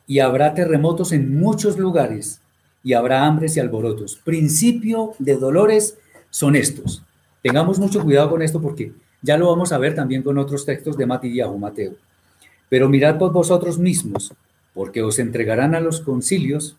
Y 0.07 0.17
habrá 0.17 0.55
terremotos 0.55 1.11
en 1.11 1.39
muchos 1.39 1.77
lugares 1.77 2.41
y 2.83 2.93
habrá 2.93 3.23
hambres 3.23 3.55
y 3.55 3.59
alborotos. 3.59 4.15
Principio 4.15 5.13
de 5.19 5.35
dolores 5.35 5.95
son 6.31 6.55
estos. 6.55 7.03
Tengamos 7.43 7.77
mucho 7.77 8.01
cuidado 8.01 8.31
con 8.31 8.41
esto 8.41 8.59
porque 8.59 8.91
ya 9.21 9.37
lo 9.37 9.47
vamos 9.47 9.71
a 9.71 9.77
ver 9.77 9.93
también 9.93 10.23
con 10.23 10.39
otros 10.39 10.65
textos 10.65 10.97
de 10.97 11.05
Matías 11.05 11.55
Mateo. 11.55 11.93
Pero 12.67 12.89
mirad 12.89 13.19
por 13.19 13.31
vosotros 13.31 13.77
mismos, 13.77 14.33
porque 14.73 15.03
os 15.03 15.19
entregarán 15.19 15.75
a 15.75 15.81
los 15.81 16.01
concilios 16.01 16.77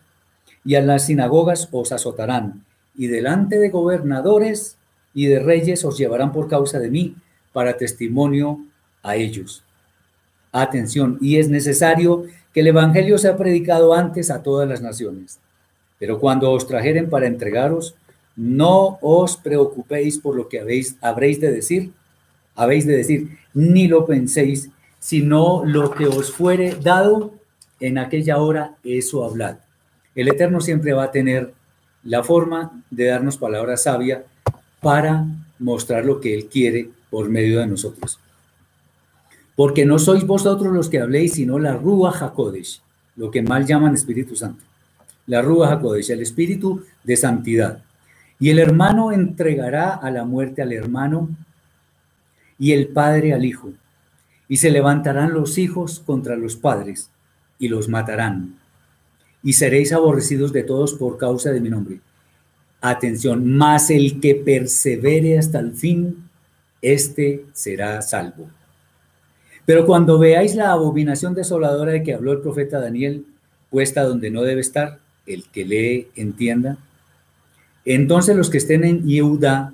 y 0.65 0.75
a 0.75 0.81
las 0.81 1.05
sinagogas 1.05 1.69
os 1.71 1.93
azotarán, 1.93 2.65
y 2.95 3.07
delante 3.07 3.57
de 3.57 3.69
gobernadores 3.69 4.77
y 5.13 5.27
de 5.27 5.39
reyes 5.39 5.83
os 5.85 5.97
llevarán 5.97 6.31
por 6.31 6.47
causa 6.47 6.79
de 6.79 6.89
mí 6.89 7.15
para 7.51 7.77
testimonio 7.77 8.59
a 9.01 9.15
ellos. 9.15 9.63
Atención, 10.51 11.17
y 11.21 11.37
es 11.37 11.49
necesario 11.49 12.25
que 12.53 12.59
el 12.59 12.67
Evangelio 12.67 13.17
sea 13.17 13.37
predicado 13.37 13.93
antes 13.93 14.29
a 14.29 14.43
todas 14.43 14.67
las 14.67 14.81
naciones. 14.81 15.39
Pero 15.99 16.19
cuando 16.19 16.51
os 16.51 16.67
trajeren 16.67 17.09
para 17.09 17.27
entregaros, 17.27 17.95
no 18.35 18.97
os 19.01 19.37
preocupéis 19.37 20.17
por 20.17 20.35
lo 20.35 20.47
que 20.47 20.59
habéis, 20.59 20.97
habréis 21.01 21.39
de 21.39 21.51
decir, 21.51 21.91
habéis 22.55 22.85
de 22.85 22.97
decir, 22.97 23.37
ni 23.53 23.87
lo 23.87 24.05
penséis, 24.05 24.69
sino 24.99 25.63
lo 25.65 25.91
que 25.91 26.05
os 26.05 26.31
fuere 26.31 26.75
dado 26.81 27.33
en 27.79 27.97
aquella 27.97 28.37
hora, 28.37 28.75
eso 28.83 29.23
hablad. 29.23 29.57
El 30.15 30.27
Eterno 30.27 30.61
siempre 30.61 30.93
va 30.93 31.05
a 31.05 31.11
tener 31.11 31.53
la 32.03 32.23
forma 32.23 32.83
de 32.89 33.05
darnos 33.05 33.37
palabra 33.37 33.77
sabia 33.77 34.23
para 34.81 35.25
mostrar 35.59 36.05
lo 36.05 36.19
que 36.19 36.33
Él 36.33 36.47
quiere 36.47 36.89
por 37.09 37.29
medio 37.29 37.59
de 37.59 37.67
nosotros. 37.67 38.19
Porque 39.55 39.85
no 39.85 39.99
sois 39.99 40.25
vosotros 40.25 40.73
los 40.73 40.89
que 40.89 40.99
habléis, 40.99 41.33
sino 41.33 41.59
la 41.59 41.73
Rúa 41.73 42.11
Jacodes, 42.11 42.81
lo 43.15 43.31
que 43.31 43.41
mal 43.41 43.65
llaman 43.65 43.93
Espíritu 43.93 44.35
Santo 44.35 44.63
la 45.25 45.41
Rúa 45.41 45.71
Hakodesh, 45.71 46.11
el 46.11 46.21
espíritu 46.21 46.83
de 47.03 47.15
santidad. 47.15 47.81
Y 48.39 48.49
el 48.49 48.59
hermano 48.59 49.11
entregará 49.11 49.91
a 49.91 50.11
la 50.11 50.25
muerte 50.25 50.61
al 50.61 50.73
hermano 50.73 51.29
y 52.59 52.73
el 52.73 52.87
padre 52.87 53.33
al 53.33 53.45
hijo. 53.45 53.71
Y 54.47 54.57
se 54.57 54.69
levantarán 54.69 55.33
los 55.33 55.57
hijos 55.57 56.01
contra 56.05 56.35
los 56.35 56.55
padres 56.55 57.09
y 57.57 57.69
los 57.69 57.87
matarán. 57.87 58.59
Y 59.43 59.53
seréis 59.53 59.91
aborrecidos 59.91 60.53
de 60.53 60.63
todos 60.63 60.93
por 60.93 61.17
causa 61.17 61.51
de 61.51 61.59
mi 61.59 61.69
nombre. 61.69 61.99
Atención, 62.81 63.45
más 63.55 63.89
el 63.89 64.19
que 64.19 64.35
persevere 64.35 65.37
hasta 65.37 65.59
el 65.59 65.73
fin, 65.73 66.29
este 66.81 67.45
será 67.53 68.01
salvo. 68.01 68.47
Pero 69.65 69.85
cuando 69.85 70.19
veáis 70.19 70.55
la 70.55 70.71
abominación 70.71 71.33
desoladora 71.33 71.93
de 71.93 72.03
que 72.03 72.13
habló 72.13 72.33
el 72.33 72.41
profeta 72.41 72.79
Daniel, 72.79 73.25
puesta 73.69 74.03
donde 74.03 74.29
no 74.29 74.41
debe 74.43 74.61
estar, 74.61 74.99
el 75.25 75.45
que 75.45 75.65
lee 75.65 76.07
entienda. 76.15 76.77
Entonces 77.85 78.35
los 78.35 78.49
que 78.49 78.57
estén 78.57 78.83
en 78.83 79.07
Yehuda 79.07 79.73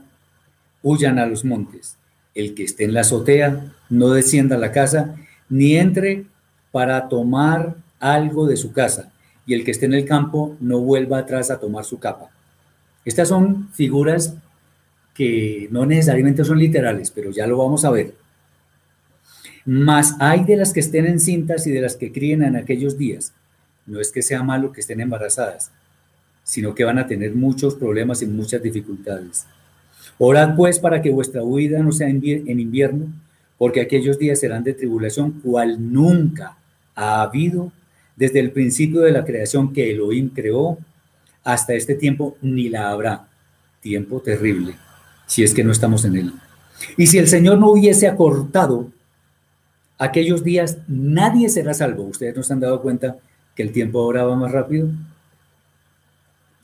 huyan 0.83 1.19
a 1.19 1.25
los 1.25 1.43
montes. 1.43 1.97
El 2.35 2.53
que 2.53 2.63
esté 2.63 2.85
en 2.85 2.93
la 2.93 3.01
azotea 3.01 3.73
no 3.89 4.09
descienda 4.11 4.55
a 4.55 4.59
la 4.59 4.71
casa, 4.71 5.15
ni 5.49 5.75
entre 5.75 6.25
para 6.71 7.09
tomar 7.09 7.75
algo 7.99 8.47
de 8.47 8.57
su 8.57 8.71
casa. 8.71 9.11
Y 9.49 9.55
el 9.55 9.65
que 9.65 9.71
esté 9.71 9.87
en 9.87 9.95
el 9.95 10.05
campo 10.05 10.55
no 10.59 10.79
vuelva 10.79 11.17
atrás 11.17 11.49
a 11.49 11.59
tomar 11.59 11.83
su 11.83 11.97
capa. 11.97 12.29
Estas 13.03 13.29
son 13.29 13.69
figuras 13.73 14.35
que 15.15 15.67
no 15.71 15.87
necesariamente 15.87 16.45
son 16.45 16.59
literales, 16.59 17.09
pero 17.09 17.31
ya 17.31 17.47
lo 17.47 17.57
vamos 17.57 17.83
a 17.83 17.89
ver. 17.89 18.13
Más 19.65 20.15
hay 20.19 20.43
de 20.43 20.55
las 20.55 20.71
que 20.71 20.81
estén 20.81 21.07
en 21.07 21.19
cintas 21.19 21.65
y 21.65 21.71
de 21.71 21.81
las 21.81 21.95
que 21.95 22.11
críen 22.11 22.43
en 22.43 22.57
aquellos 22.57 22.95
días, 22.95 23.33
no 23.87 23.99
es 23.99 24.11
que 24.11 24.21
sea 24.21 24.43
malo 24.43 24.71
que 24.71 24.81
estén 24.81 25.01
embarazadas, 25.01 25.71
sino 26.43 26.75
que 26.75 26.83
van 26.83 26.99
a 26.99 27.07
tener 27.07 27.33
muchos 27.33 27.73
problemas 27.73 28.21
y 28.21 28.27
muchas 28.27 28.61
dificultades. 28.61 29.47
Orad 30.19 30.55
pues 30.55 30.77
para 30.77 31.01
que 31.01 31.09
vuestra 31.09 31.41
huida 31.41 31.79
no 31.79 31.91
sea 31.91 32.07
en 32.07 32.59
invierno, 32.59 33.07
porque 33.57 33.81
aquellos 33.81 34.19
días 34.19 34.39
serán 34.39 34.63
de 34.63 34.73
tribulación, 34.75 35.41
cual 35.41 35.91
nunca 35.91 36.55
ha 36.93 37.23
habido 37.23 37.71
desde 38.19 38.41
el 38.41 38.51
principio 38.51 38.99
de 38.99 39.13
la 39.13 39.23
creación 39.23 39.71
que 39.71 39.91
Elohim 39.91 40.29
creó 40.29 40.77
hasta 41.41 41.73
este 41.73 41.95
tiempo, 41.95 42.35
ni 42.41 42.67
la 42.67 42.89
habrá. 42.89 43.29
Tiempo 43.79 44.19
terrible, 44.19 44.75
si 45.25 45.41
es 45.41 45.53
que 45.53 45.63
no 45.63 45.71
estamos 45.71 46.03
en 46.03 46.17
él. 46.17 46.33
Y 46.97 47.07
si 47.07 47.17
el 47.17 47.29
Señor 47.29 47.59
no 47.59 47.69
hubiese 47.71 48.07
acortado 48.07 48.91
aquellos 49.97 50.43
días, 50.43 50.79
nadie 50.89 51.47
será 51.47 51.73
salvo. 51.73 52.03
Ustedes 52.03 52.35
no 52.35 52.43
se 52.43 52.51
han 52.51 52.59
dado 52.59 52.81
cuenta 52.81 53.17
que 53.55 53.63
el 53.63 53.71
tiempo 53.71 54.01
ahora 54.01 54.25
va 54.25 54.35
más 54.35 54.51
rápido. 54.51 54.89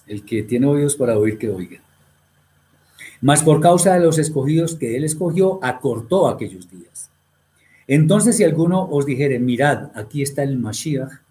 El 0.07 0.25
que 0.25 0.43
tiene 0.43 0.67
oídos 0.67 0.97
para 0.97 1.17
oír, 1.17 1.37
que 1.37 1.49
oiga. 1.49 1.79
Mas 3.21 3.41
por 3.43 3.61
causa 3.61 3.93
de 3.93 4.01
los 4.01 4.17
escogidos 4.17 4.75
que 4.75 4.97
él 4.97 5.05
escogió, 5.05 5.63
acortó 5.63 6.27
aquellos 6.27 6.69
días. 6.69 7.09
Entonces, 7.87 8.35
si 8.35 8.43
alguno 8.43 8.89
os 8.89 9.05
dijere, 9.05 9.39
mirad, 9.39 9.91
aquí 9.95 10.21
está 10.21 10.43
el 10.43 10.57
Mashiach, 10.57 11.24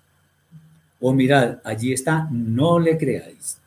o 1.07 1.13
mirad, 1.13 1.59
allí 1.65 1.93
está, 1.93 2.29
no 2.31 2.79
le 2.79 2.97
creáis. 2.97 3.61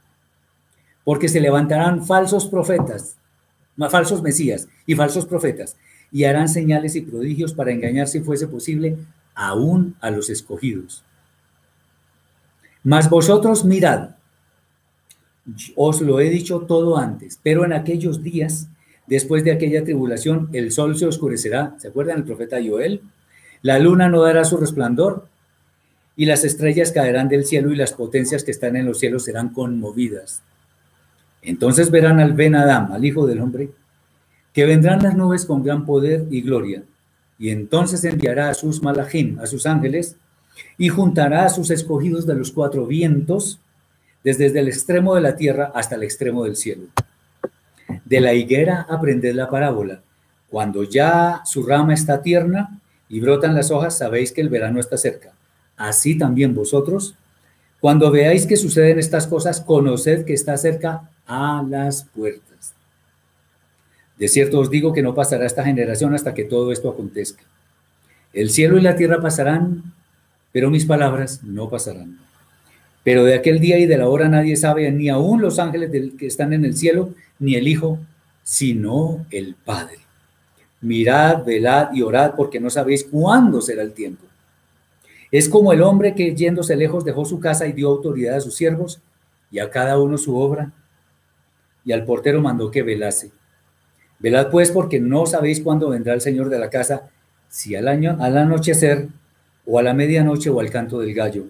Porque 1.04 1.30
se 1.30 1.40
levantarán 1.40 2.04
falsos 2.04 2.48
profetas, 2.48 3.16
falsos 3.92 4.24
mesías 4.24 4.68
y 4.88 4.96
falsos 4.96 5.28
profetas, 5.28 5.78
y 6.12 6.24
harán 6.24 6.50
señales 6.50 6.96
y 6.96 7.02
prodigios 7.02 7.54
para 7.54 7.72
engañar, 7.72 8.08
si 8.08 8.22
fuese 8.22 8.48
posible, 8.48 8.98
aún 9.36 9.96
a 10.02 10.10
los 10.10 10.32
escogidos. 10.32 11.04
Mas 12.82 13.08
vosotros 13.08 13.66
mirad, 13.66 14.16
os 15.76 16.02
lo 16.02 16.20
he 16.20 16.32
dicho 16.32 16.62
todo 16.62 16.98
antes, 16.98 17.40
pero 17.44 17.66
en 17.66 17.74
aquellos 17.74 18.24
días, 18.24 18.68
después 19.06 19.44
de 19.44 19.52
aquella 19.52 19.84
tribulación, 19.84 20.50
el 20.54 20.72
sol 20.72 20.98
se 20.98 21.06
oscurecerá. 21.06 21.76
¿Se 21.78 21.90
acuerdan 21.90 22.18
el 22.18 22.24
profeta 22.24 22.58
Joel? 22.68 23.04
La 23.62 23.78
luna 23.78 24.10
no 24.10 24.24
dará 24.24 24.44
su 24.44 24.58
resplandor 24.58 25.28
y 26.18 26.26
las 26.26 26.44
estrellas 26.44 26.92
caerán 26.92 27.30
del 27.30 27.46
cielo 27.46 27.72
y 27.72 27.76
las 27.76 27.94
potencias 27.94 28.44
que 28.44 28.52
están 28.52 28.76
en 28.76 28.88
los 28.88 29.00
cielos 29.00 29.24
serán 29.24 29.50
conmovidas. 29.50 30.42
Entonces 31.44 31.92
verán 31.92 32.20
al 32.20 32.34
Ben 32.34 32.56
Adam, 32.56 32.92
al 32.92 33.06
Hijo 33.06 33.28
del 33.28 33.40
Hombre, 33.40 33.70
que 34.52 34.66
vendrán 34.66 35.04
las 35.04 35.16
nubes 35.16 35.46
con 35.46 35.64
gran 35.64 35.86
poder 35.86 36.26
y 36.32 36.42
gloria, 36.42 36.82
y 37.38 37.52
entonces 37.52 38.04
enviará 38.04 38.50
a 38.50 38.56
sus 38.56 38.82
malajim, 38.82 39.40
a 39.40 39.46
sus 39.46 39.68
ángeles, 39.68 40.16
y 40.80 40.90
juntará 40.90 41.46
a 41.46 41.50
sus 41.50 41.70
escogidos 41.70 42.26
de 42.26 42.34
los 42.34 42.52
cuatro 42.52 42.88
vientos, 42.88 43.60
desde 44.24 44.48
el 44.60 44.68
extremo 44.68 45.14
de 45.14 45.22
la 45.22 45.36
tierra 45.36 45.72
hasta 45.76 45.96
el 45.96 46.04
extremo 46.04 46.44
del 46.44 46.56
cielo. 46.56 46.88
De 48.04 48.20
la 48.20 48.34
higuera 48.34 48.88
aprended 48.90 49.36
la 49.36 49.50
parábola. 49.50 50.02
Cuando 50.50 50.84
ya 50.84 51.44
su 51.46 51.64
rama 51.64 51.94
está 51.94 52.24
tierna 52.24 52.82
y 53.08 53.20
brotan 53.20 53.54
las 53.54 53.70
hojas, 53.70 54.00
sabéis 54.00 54.32
que 54.32 54.42
el 54.42 54.50
verano 54.50 54.80
está 54.80 54.98
cerca. 54.98 55.32
Así 55.78 56.18
también 56.18 56.56
vosotros, 56.56 57.16
cuando 57.80 58.12
veáis 58.12 58.48
que 58.48 58.58
suceden 58.58 59.00
estas 59.00 59.28
cosas, 59.28 59.62
conoced 59.62 60.26
que 60.26 60.34
está 60.34 60.58
cerca 60.58 61.10
a 61.28 61.64
las 61.68 62.04
puertas. 62.04 62.74
De 64.18 64.28
cierto 64.28 64.60
os 64.60 64.70
digo 64.70 64.94
que 64.94 65.04
no 65.04 65.14
pasará 65.14 65.46
esta 65.46 65.64
generación 65.64 66.16
hasta 66.16 66.34
que 66.34 66.44
todo 66.44 66.72
esto 66.72 66.90
acontezca. 66.90 67.44
El 68.34 68.50
cielo 68.50 68.78
y 68.78 68.82
la 68.82 68.96
tierra 68.96 69.22
pasarán, 69.22 69.94
pero 70.52 70.72
mis 70.72 70.86
palabras 70.86 71.44
no 71.44 71.70
pasarán. 71.70 72.20
Pero 73.04 73.24
de 73.24 73.36
aquel 73.36 73.60
día 73.60 73.78
y 73.78 73.86
de 73.86 73.98
la 73.98 74.10
hora 74.10 74.28
nadie 74.28 74.56
sabe, 74.56 74.92
ni 74.92 75.08
aún 75.08 75.42
los 75.42 75.60
ángeles 75.60 75.92
del, 75.92 76.18
que 76.18 76.28
están 76.28 76.52
en 76.54 76.66
el 76.66 76.76
cielo, 76.76 77.14
ni 77.40 77.56
el 77.56 77.68
Hijo, 77.68 78.00
sino 78.44 79.26
el 79.32 79.56
Padre. 79.56 80.00
Mirad, 80.82 81.46
velad 81.46 81.94
y 81.94 82.02
orad, 82.02 82.34
porque 82.36 82.60
no 82.60 82.70
sabéis 82.70 83.06
cuándo 83.10 83.62
será 83.62 83.82
el 83.82 83.94
tiempo. 83.94 84.27
Es 85.32 85.50
como 85.50 85.74
el 85.74 85.82
hombre 85.82 86.16
que 86.16 86.36
yéndose 86.36 86.76
lejos 86.76 87.04
dejó 87.04 87.26
su 87.26 87.40
casa 87.40 87.68
y 87.68 87.74
dio 87.74 87.90
autoridad 87.90 88.38
a 88.38 88.42
sus 88.42 88.56
siervos, 88.56 89.02
y 89.52 89.60
a 89.60 89.70
cada 89.70 90.00
uno 90.00 90.18
su 90.18 90.38
obra, 90.38 90.72
y 91.86 91.92
al 91.92 92.06
portero 92.06 92.42
mandó 92.42 92.70
que 92.70 92.84
velase. 92.84 93.32
Velad 94.20 94.50
pues, 94.50 94.72
porque 94.72 95.00
no 95.00 95.26
sabéis 95.26 95.62
cuándo 95.62 95.90
vendrá 95.90 96.14
el 96.14 96.22
Señor 96.22 96.50
de 96.50 96.60
la 96.60 96.70
casa, 96.70 97.10
si 97.50 97.76
al, 97.76 97.88
año, 97.88 98.18
al 98.20 98.38
anochecer, 98.38 99.08
o 99.66 99.80
a 99.80 99.84
la 99.84 99.94
medianoche, 99.94 100.50
o 100.50 100.60
al 100.60 100.70
canto 100.70 101.00
del 101.00 101.14
gallo, 101.14 101.46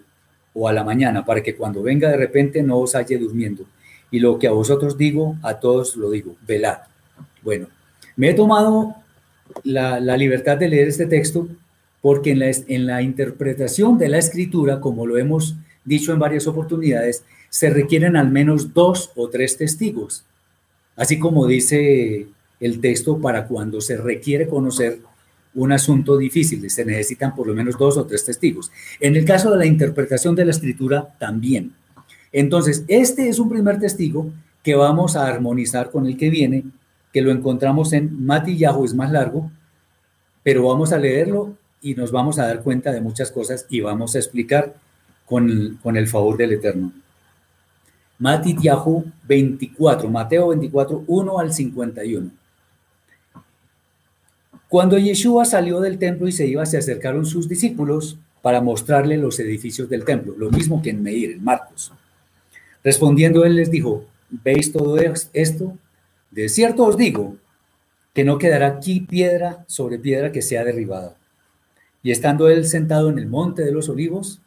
o 0.54 0.68
a 0.68 0.74
la 0.74 0.84
mañana, 0.84 1.24
para 1.24 1.42
que 1.42 1.56
cuando 1.56 1.82
venga 1.82 2.10
de 2.10 2.18
repente 2.18 2.62
no 2.64 2.78
os 2.78 2.96
halle 2.96 3.18
durmiendo. 3.18 3.66
Y 4.12 4.20
lo 4.20 4.40
que 4.40 4.48
a 4.48 4.52
vosotros 4.52 4.98
digo, 4.98 5.38
a 5.44 5.60
todos 5.60 5.96
lo 5.96 6.10
digo, 6.10 6.36
velad. 6.46 6.80
Bueno, 7.44 7.68
me 8.16 8.30
he 8.30 8.34
tomado 8.34 8.96
la, 9.64 10.00
libertad 10.18 10.58
de 10.58 10.68
leer 10.68 10.88
este 10.88 11.06
texto 11.06 11.48
porque 12.08 12.32
en 12.32 12.40
la, 12.40 12.50
en 12.68 12.86
la 12.86 13.02
interpretación 13.02 13.98
de 13.98 14.08
la 14.08 14.18
escritura, 14.18 14.80
como 14.80 15.06
lo 15.06 15.18
hemos 15.18 15.58
dicho 15.84 16.14
en 16.14 16.20
varias 16.20 16.48
oportunidades, 16.48 17.26
se 17.50 17.70
requieren 17.70 18.16
al 18.16 18.32
menos 18.32 18.74
dos 18.74 19.12
o 19.18 19.28
tres 19.28 19.58
testigos. 19.58 20.24
Así 20.96 21.20
como 21.20 21.46
dice 21.48 22.28
el 22.62 22.80
texto, 22.80 23.20
para 23.20 23.46
cuando 23.46 23.82
se 23.82 23.98
requiere 23.98 24.48
conocer 24.48 25.00
un 25.54 25.74
asunto 25.74 26.18
difícil, 26.18 26.70
se 26.70 26.86
necesitan 26.86 27.36
por 27.36 27.46
lo 27.46 27.54
menos 27.54 27.78
dos 27.78 27.98
o 27.98 28.06
tres 28.06 28.24
testigos. 28.24 28.72
En 29.02 29.18
el 29.18 29.26
caso 29.26 29.52
de 29.52 29.58
la 29.58 29.66
interpretación 29.66 30.34
de 30.34 30.46
la 30.46 30.52
escritura, 30.52 31.14
también. 31.20 31.74
Entonces, 32.32 32.86
este 32.88 33.28
es 33.28 33.38
un 33.38 33.50
primer 33.50 33.82
testigo 33.82 34.32
que 34.64 34.76
vamos 34.76 35.18
a 35.18 35.28
armonizar 35.28 35.92
con 35.92 36.08
el 36.08 36.16
que 36.16 36.30
viene, 36.30 36.64
que 37.12 37.22
lo 37.22 37.32
encontramos 37.32 37.92
en 37.92 38.26
Matillahu, 38.26 38.86
es 38.86 38.94
más 38.94 39.12
largo, 39.12 39.52
pero 40.42 40.64
vamos 40.66 40.94
a 40.94 41.00
leerlo 41.00 41.58
y 41.88 41.96
nos 41.96 42.12
vamos 42.12 42.38
a 42.38 42.46
dar 42.46 42.64
cuenta 42.64 42.92
de 42.92 43.00
muchas 43.00 43.32
cosas 43.32 43.66
y 43.70 43.80
vamos 43.80 44.14
a 44.14 44.20
explicar 44.20 44.76
con, 45.26 45.80
con 45.82 45.96
el 45.96 46.06
favor 46.08 46.36
del 46.36 46.52
Eterno. 46.52 46.92
Matillahu 48.20 49.06
24, 49.26 50.10
Mateo 50.10 50.50
24, 50.50 51.06
1 51.08 51.40
al 51.40 51.54
51. 51.54 52.30
Cuando 54.68 54.98
Yeshua 54.98 55.46
salió 55.46 55.80
del 55.80 55.98
templo 55.98 56.28
y 56.28 56.34
se 56.34 56.46
iba, 56.46 56.66
se 56.66 56.78
acercaron 56.78 57.26
sus 57.26 57.48
discípulos 57.48 58.18
para 58.42 58.60
mostrarle 58.60 59.16
los 59.16 59.40
edificios 59.40 59.90
del 59.90 60.04
templo, 60.04 60.36
lo 60.38 60.52
mismo 60.52 60.82
que 60.82 60.90
en 60.90 61.02
Meir, 61.02 61.32
en 61.32 61.44
Marcos. 61.44 61.94
Respondiendo 62.84 63.46
él 63.46 63.56
les 63.56 63.72
dijo, 63.72 64.04
¿veis 64.30 64.74
todo 64.74 64.98
esto? 64.98 65.78
De 66.32 66.50
cierto 66.50 66.84
os 66.84 66.98
digo 66.98 67.38
que 68.14 68.26
no 68.26 68.38
quedará 68.38 68.68
aquí 68.68 69.00
piedra 69.00 69.64
sobre 69.68 70.00
piedra 70.00 70.34
que 70.34 70.42
sea 70.42 70.66
derribada. 70.66 71.16
Y 72.08 72.12
estando 72.12 72.48
él 72.48 72.66
sentado 72.66 73.10
en 73.10 73.20
el 73.20 73.28
monte 73.28 73.66
de 73.66 73.72
los 73.74 73.90
olivos, 73.90 74.40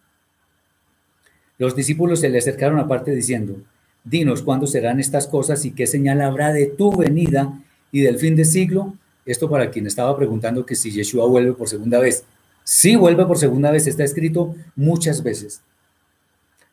los 1.58 1.76
discípulos 1.76 2.20
se 2.20 2.30
le 2.30 2.38
acercaron 2.38 2.78
aparte 2.78 3.14
diciendo, 3.14 3.61
dinos 4.02 4.40
cuándo 4.40 4.66
serán 4.66 4.98
estas 4.98 5.26
cosas 5.26 5.66
y 5.66 5.72
qué 5.72 5.86
señal 5.86 6.22
habrá 6.22 6.54
de 6.54 6.68
tu 6.68 6.96
venida 6.96 7.62
y 7.92 8.00
del 8.00 8.18
fin 8.18 8.34
de 8.34 8.46
siglo. 8.46 8.94
Esto 9.26 9.50
para 9.50 9.70
quien 9.70 9.86
estaba 9.86 10.16
preguntando 10.16 10.64
que 10.64 10.74
si 10.74 10.90
Yeshua 10.90 11.26
vuelve 11.26 11.52
por 11.52 11.68
segunda 11.68 11.98
vez. 11.98 12.24
Sí 12.64 12.96
vuelve 12.96 13.26
por 13.26 13.36
segunda 13.36 13.70
vez, 13.70 13.86
está 13.86 14.04
escrito 14.04 14.54
muchas 14.74 15.22
veces. 15.22 15.61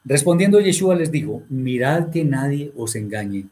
Respondiendo 0.05 0.61
Yeshua 0.61 0.95
les 0.95 1.11
dijo, 1.11 1.43
mirad 1.49 2.11
que 2.11 2.23
nadie 2.23 2.71
os 2.77 2.95
engañe. 2.95 3.47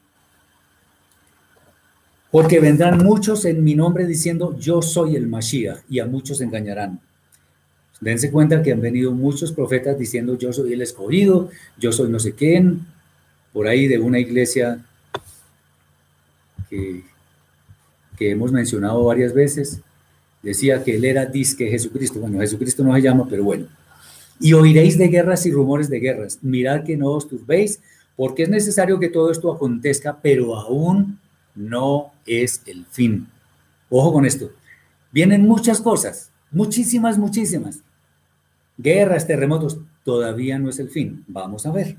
Porque 2.31 2.61
vendrán 2.61 3.03
muchos 3.03 3.43
en 3.43 3.61
mi 3.61 3.75
nombre 3.75 4.07
diciendo, 4.07 4.57
yo 4.57 4.81
soy 4.81 5.17
el 5.17 5.27
Mashiach, 5.27 5.79
y 5.89 5.99
a 5.99 6.05
muchos 6.05 6.39
engañarán. 6.39 7.01
Dense 8.01 8.31
cuenta 8.31 8.61
que 8.61 8.71
han 8.71 8.81
venido 8.81 9.11
muchos 9.11 9.51
profetas 9.51 9.97
diciendo, 9.97 10.37
yo 10.37 10.51
soy 10.53 10.73
el 10.73 10.81
escogido, 10.81 11.49
yo 11.77 11.91
soy 11.91 12.09
no 12.09 12.19
sé 12.19 12.33
quién, 12.33 12.85
por 13.53 13.67
ahí 13.67 13.87
de 13.87 13.99
una 13.99 14.19
iglesia 14.19 14.85
que 16.69 17.03
que 18.15 18.31
hemos 18.31 18.51
mencionado 18.51 19.03
varias 19.03 19.33
veces, 19.33 19.81
decía 20.41 20.83
que 20.83 20.95
él 20.95 21.05
era 21.05 21.25
disque 21.25 21.69
Jesucristo. 21.69 22.19
Bueno, 22.19 22.39
Jesucristo 22.39 22.83
no 22.83 22.93
se 22.95 23.01
llama, 23.01 23.27
pero 23.29 23.43
bueno. 23.43 23.67
Y 24.39 24.53
oiréis 24.53 24.97
de 24.97 25.07
guerras 25.07 25.45
y 25.45 25.51
rumores 25.51 25.89
de 25.89 25.99
guerras. 25.99 26.39
Mirad 26.41 26.83
que 26.83 26.97
no 26.97 27.11
os 27.11 27.27
turbéis, 27.27 27.79
porque 28.15 28.43
es 28.43 28.49
necesario 28.49 28.99
que 28.99 29.09
todo 29.09 29.31
esto 29.31 29.51
acontezca, 29.51 30.17
pero 30.21 30.55
aún 30.55 31.19
no 31.55 32.11
es 32.25 32.61
el 32.65 32.85
fin. 32.85 33.27
Ojo 33.89 34.13
con 34.13 34.25
esto. 34.25 34.51
Vienen 35.11 35.47
muchas 35.47 35.79
cosas, 35.79 36.29
muchísimas, 36.51 37.17
muchísimas. 37.17 37.79
Guerras, 38.77 39.27
terremotos, 39.27 39.79
todavía 40.03 40.59
no 40.59 40.69
es 40.69 40.79
el 40.79 40.89
fin. 40.89 41.23
Vamos 41.27 41.65
a 41.65 41.71
ver. 41.71 41.95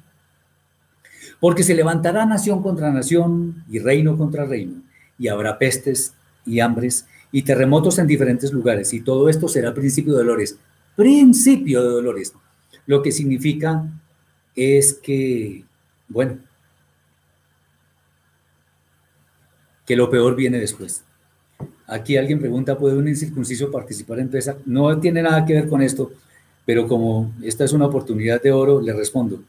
Porque 1.41 1.63
se 1.63 1.75
levantará 1.75 2.27
nación 2.27 2.63
contra 2.63 2.93
nación 2.93 3.65
y 3.69 3.79
reino 3.79 4.17
contra 4.17 4.45
reino 4.45 4.83
y 5.19 5.29
habrá 5.29 5.59
pestes 5.59 6.15
y 6.45 6.61
hambres 6.61 7.07
y 7.33 7.43
terremotos 7.43 7.99
en 7.99 8.07
diferentes 8.07 8.53
lugares. 8.53 8.93
Y 8.95 9.01
todo 9.01 9.29
esto 9.29 9.49
será 9.49 9.75
principio 9.75 10.13
de 10.15 10.19
dolores. 10.19 10.59
Principio 10.95 11.83
de 11.83 11.89
dolores. 11.89 12.33
Lo 12.87 13.03
que 13.03 13.13
significa 13.13 13.85
es 14.55 14.95
que, 14.95 15.65
bueno, 16.09 16.39
que 19.85 19.97
lo 19.97 20.11
peor 20.11 20.35
viene 20.35 20.59
después. 20.59 21.05
Aquí 21.87 22.17
alguien 22.17 22.41
pregunta, 22.41 22.77
¿puede 22.77 22.97
un 22.97 23.09
incircunciso 23.09 23.71
participar 23.71 24.19
en 24.19 24.29
PESA? 24.29 24.57
No 24.67 24.99
tiene 24.99 25.23
nada 25.23 25.45
que 25.45 25.55
ver 25.55 25.69
con 25.69 25.83
esto, 25.83 26.13
pero 26.67 26.87
como 26.87 27.33
esta 27.43 27.65
es 27.65 27.73
una 27.73 27.87
oportunidad 27.87 28.43
de 28.43 28.53
oro, 28.53 28.83
le 28.83 28.93
respondo. 28.93 29.41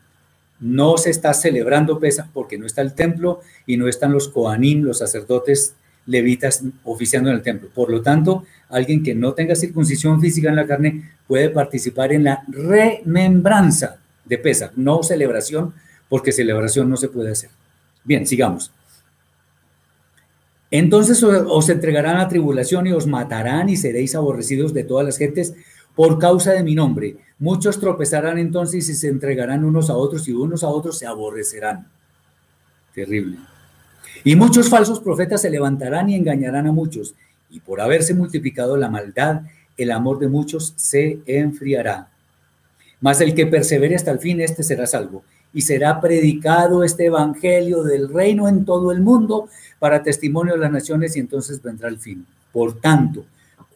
No 0.59 0.97
se 0.97 1.09
está 1.09 1.33
celebrando 1.33 1.99
Pesa 1.99 2.29
porque 2.33 2.57
no 2.57 2.65
está 2.65 2.81
el 2.81 2.93
templo 2.93 3.41
y 3.65 3.75
no 3.75 3.87
están 3.87 4.13
los 4.13 4.29
Koanim, 4.29 4.83
los 4.83 4.99
sacerdotes 4.99 5.73
levitas 6.05 6.63
oficiando 6.83 7.29
en 7.29 7.35
el 7.35 7.41
templo. 7.41 7.69
Por 7.73 7.91
lo 7.91 8.01
tanto, 8.01 8.45
alguien 8.69 9.03
que 9.03 9.13
no 9.13 9.33
tenga 9.33 9.55
circuncisión 9.55 10.21
física 10.21 10.49
en 10.49 10.55
la 10.55 10.67
carne 10.67 11.11
puede 11.27 11.49
participar 11.49 12.13
en 12.13 12.23
la 12.23 12.43
remembranza 12.47 13.97
de 14.23 14.37
Pesa, 14.37 14.71
no 14.75 15.03
celebración, 15.03 15.73
porque 16.09 16.31
celebración 16.31 16.89
no 16.89 16.97
se 16.97 17.09
puede 17.09 17.31
hacer. 17.31 17.49
Bien, 18.03 18.25
sigamos. 18.25 18.71
Entonces 20.69 21.23
os 21.23 21.69
entregarán 21.69 22.17
a 22.17 22.27
tribulación 22.27 22.87
y 22.87 22.91
os 22.91 23.07
matarán 23.07 23.69
y 23.69 23.77
seréis 23.77 24.15
aborrecidos 24.15 24.73
de 24.73 24.83
todas 24.83 25.05
las 25.05 25.17
gentes 25.17 25.53
por 25.97 26.19
causa 26.19 26.53
de 26.53 26.63
mi 26.63 26.75
nombre. 26.75 27.17
Muchos 27.39 27.79
tropezarán 27.79 28.37
entonces 28.37 28.87
y 28.87 28.93
se 28.93 29.07
entregarán 29.07 29.65
unos 29.65 29.89
a 29.89 29.95
otros 29.95 30.27
y 30.27 30.31
unos 30.31 30.63
a 30.63 30.67
otros 30.67 30.99
se 30.99 31.07
aborrecerán. 31.07 31.87
Terrible. 32.93 33.39
Y 34.23 34.35
muchos 34.35 34.69
falsos 34.69 34.99
profetas 34.99 35.41
se 35.41 35.49
levantarán 35.49 36.07
y 36.09 36.15
engañarán 36.15 36.67
a 36.67 36.71
muchos. 36.71 37.15
Y 37.49 37.61
por 37.61 37.81
haberse 37.81 38.13
multiplicado 38.13 38.77
la 38.77 38.89
maldad, 38.89 39.41
el 39.75 39.89
amor 39.89 40.19
de 40.19 40.27
muchos 40.27 40.73
se 40.75 41.19
enfriará. 41.25 42.09
Mas 43.01 43.19
el 43.19 43.33
que 43.33 43.47
persevere 43.47 43.95
hasta 43.95 44.11
el 44.11 44.19
fin, 44.19 44.39
este 44.39 44.61
será 44.61 44.85
salvo. 44.85 45.23
Y 45.51 45.61
será 45.61 45.99
predicado 45.99 46.83
este 46.83 47.05
evangelio 47.05 47.81
del 47.81 48.13
reino 48.13 48.47
en 48.47 48.65
todo 48.65 48.91
el 48.91 49.01
mundo 49.01 49.49
para 49.79 50.03
testimonio 50.03 50.53
de 50.53 50.59
las 50.59 50.71
naciones 50.71 51.15
y 51.15 51.21
entonces 51.21 51.59
vendrá 51.59 51.89
el 51.89 51.97
fin. 51.97 52.23
Por 52.51 52.79
tanto, 52.79 53.25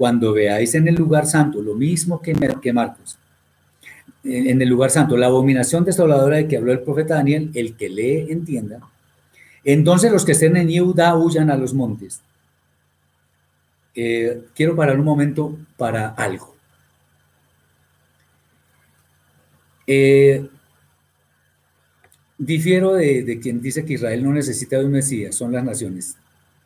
cuando 0.02 0.34
veáis 0.34 0.74
en 0.74 0.88
el 0.88 0.96
lugar 0.96 1.28
santo 1.28 1.62
lo 1.62 1.76
mismo 1.76 2.24
que, 2.24 2.34
Marcos, 2.74 3.20
en 4.24 4.60
el 4.60 4.68
lugar 4.68 4.90
santo, 4.90 5.16
la 5.16 5.28
abominación 5.28 5.86
desoladora 5.86 6.38
de 6.38 6.48
que 6.48 6.58
habló 6.58 6.72
el 6.72 6.80
profeta 6.80 7.14
Daniel, 7.14 7.52
el 7.54 7.76
que 7.76 7.88
lee 7.88 8.26
entienda, 8.32 8.80
entonces 9.64 10.12
los 10.12 10.26
que 10.26 10.32
estén 10.32 10.58
en 10.58 10.70
Yehuda 10.70 11.16
huyan 11.16 11.52
a 11.52 11.56
los 11.56 11.76
montes. 11.76 12.20
Eh, 13.94 14.46
quiero 14.56 14.76
parar 14.76 14.98
un 14.98 15.06
momento 15.06 15.56
para 15.78 16.08
algo. 16.08 16.56
Eh, 19.86 20.50
difiero 22.40 22.94
de, 22.94 23.22
de, 23.22 23.40
quien 23.40 23.62
dice 23.62 23.86
que 23.86 23.94
Israel 23.94 24.24
no 24.24 24.34
necesita 24.34 24.80
de 24.80 24.86
un 24.86 24.94
Mesías, 24.94 25.36
son 25.36 25.52
las 25.52 25.64
naciones. 25.64 26.18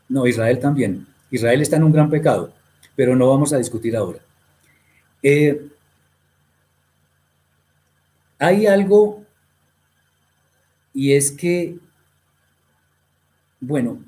No, 0.07 0.25
Israel 0.25 0.57
también. 0.59 1.05
Israel 1.29 1.61
está 1.61 1.75
en 1.75 1.83
un 1.83 1.91
gran 1.91 2.09
pecado 2.09 2.53
pero 2.95 3.15
no 3.15 3.29
vamos 3.29 3.53
a 3.53 3.57
discutir 3.57 3.95
ahora. 3.95 4.19
Eh, 5.21 5.67
hay 8.39 8.67
algo 8.67 9.23
y 10.93 11.13
es 11.13 11.31
que, 11.31 11.77
bueno, 13.59 13.99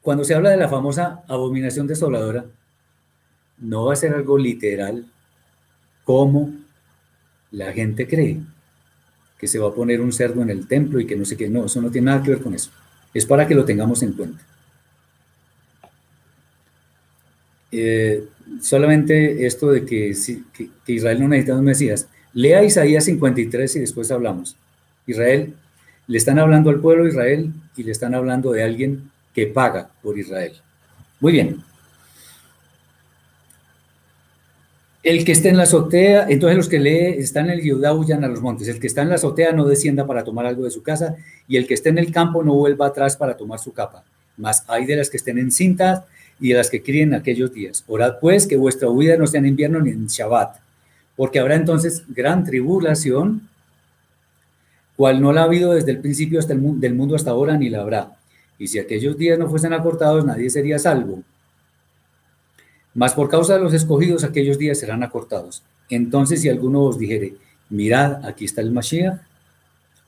cuando 0.00 0.24
se 0.24 0.34
habla 0.34 0.50
de 0.50 0.56
la 0.56 0.68
famosa 0.68 1.24
abominación 1.28 1.86
desoladora, 1.86 2.44
no 3.58 3.86
va 3.86 3.92
a 3.92 3.96
ser 3.96 4.14
algo 4.14 4.36
literal 4.36 5.06
como 6.04 6.52
la 7.52 7.72
gente 7.72 8.06
cree, 8.08 8.40
que 9.38 9.46
se 9.46 9.58
va 9.58 9.68
a 9.68 9.74
poner 9.74 10.00
un 10.00 10.12
cerdo 10.12 10.42
en 10.42 10.50
el 10.50 10.66
templo 10.66 11.00
y 11.00 11.06
que 11.06 11.16
no 11.16 11.24
sé 11.24 11.36
qué, 11.36 11.48
no, 11.48 11.66
eso 11.66 11.80
no 11.80 11.90
tiene 11.90 12.06
nada 12.06 12.22
que 12.22 12.30
ver 12.30 12.42
con 12.42 12.54
eso. 12.54 12.70
Es 13.14 13.26
para 13.26 13.46
que 13.46 13.54
lo 13.54 13.64
tengamos 13.64 14.02
en 14.02 14.12
cuenta. 14.12 14.42
Eh, 17.70 18.24
solamente 18.60 19.46
esto 19.46 19.70
de 19.70 19.84
que, 19.86 20.14
Israel 20.86 21.20
no 21.20 21.28
necesita 21.28 21.56
un 21.56 21.64
Mesías. 21.64 22.08
Lea 22.34 22.62
Isaías 22.62 23.04
53 23.04 23.76
y 23.76 23.80
después 23.80 24.10
hablamos. 24.10 24.56
Israel, 25.06 25.54
le 26.06 26.18
están 26.18 26.38
hablando 26.38 26.70
al 26.70 26.80
pueblo 26.80 27.04
de 27.04 27.10
Israel 27.10 27.52
y 27.76 27.82
le 27.82 27.92
están 27.92 28.14
hablando 28.14 28.52
de 28.52 28.62
alguien 28.62 29.10
que 29.34 29.46
paga 29.46 29.90
por 30.02 30.18
Israel. 30.18 30.52
Muy 31.20 31.32
bien. 31.32 31.62
El 35.02 35.24
que 35.24 35.32
esté 35.32 35.48
en 35.48 35.56
la 35.56 35.64
azotea, 35.64 36.26
entonces 36.28 36.56
los 36.56 36.68
que 36.68 36.78
lee 36.78 37.16
están 37.18 37.46
en 37.46 37.58
el 37.58 37.62
Yudá 37.64 37.92
huyan 37.92 38.22
a 38.22 38.28
los 38.28 38.40
montes. 38.40 38.68
El 38.68 38.78
que 38.78 38.86
está 38.86 39.02
en 39.02 39.08
la 39.08 39.16
azotea 39.16 39.52
no 39.52 39.64
descienda 39.64 40.06
para 40.06 40.22
tomar 40.22 40.46
algo 40.46 40.62
de 40.62 40.70
su 40.70 40.82
casa, 40.82 41.16
y 41.48 41.56
el 41.56 41.66
que 41.66 41.74
esté 41.74 41.88
en 41.88 41.98
el 41.98 42.12
campo 42.12 42.44
no 42.44 42.54
vuelva 42.54 42.86
atrás 42.86 43.16
para 43.16 43.36
tomar 43.36 43.58
su 43.58 43.72
capa. 43.72 44.04
Mas 44.36 44.64
hay 44.68 44.86
de 44.86 44.94
las 44.94 45.10
que 45.10 45.16
estén 45.16 45.38
en 45.38 45.50
cintas 45.50 46.04
y 46.40 46.50
de 46.50 46.54
las 46.54 46.70
que 46.70 46.82
críen 46.82 47.14
aquellos 47.14 47.52
días. 47.52 47.82
Orad 47.88 48.20
pues 48.20 48.46
que 48.46 48.56
vuestra 48.56 48.88
huida 48.90 49.16
no 49.16 49.26
sea 49.26 49.40
en 49.40 49.46
invierno 49.46 49.80
ni 49.80 49.90
en 49.90 50.06
Shabbat, 50.06 50.58
porque 51.16 51.40
habrá 51.40 51.56
entonces 51.56 52.04
gran 52.08 52.44
tribulación, 52.44 53.48
cual 54.96 55.20
no 55.20 55.32
la 55.32 55.40
ha 55.40 55.44
habido 55.44 55.74
desde 55.74 55.90
el 55.90 55.98
principio 55.98 56.38
hasta 56.38 56.52
el 56.52 56.80
del 56.80 56.94
mundo 56.94 57.16
hasta 57.16 57.32
ahora, 57.32 57.56
ni 57.56 57.70
la 57.70 57.80
habrá. 57.80 58.16
Y 58.56 58.68
si 58.68 58.78
aquellos 58.78 59.18
días 59.18 59.36
no 59.36 59.48
fuesen 59.48 59.72
acortados, 59.72 60.24
nadie 60.24 60.48
sería 60.48 60.78
salvo. 60.78 61.24
Mas 62.94 63.14
por 63.14 63.28
causa 63.28 63.54
de 63.54 63.60
los 63.60 63.72
escogidos, 63.72 64.24
aquellos 64.24 64.58
días 64.58 64.78
serán 64.78 65.02
acortados. 65.02 65.62
Entonces, 65.88 66.42
si 66.42 66.48
alguno 66.48 66.82
os 66.82 66.98
dijere, 66.98 67.34
mirad, 67.70 68.24
aquí 68.24 68.44
está 68.44 68.60
el 68.60 68.72
Mashiach, 68.72 69.20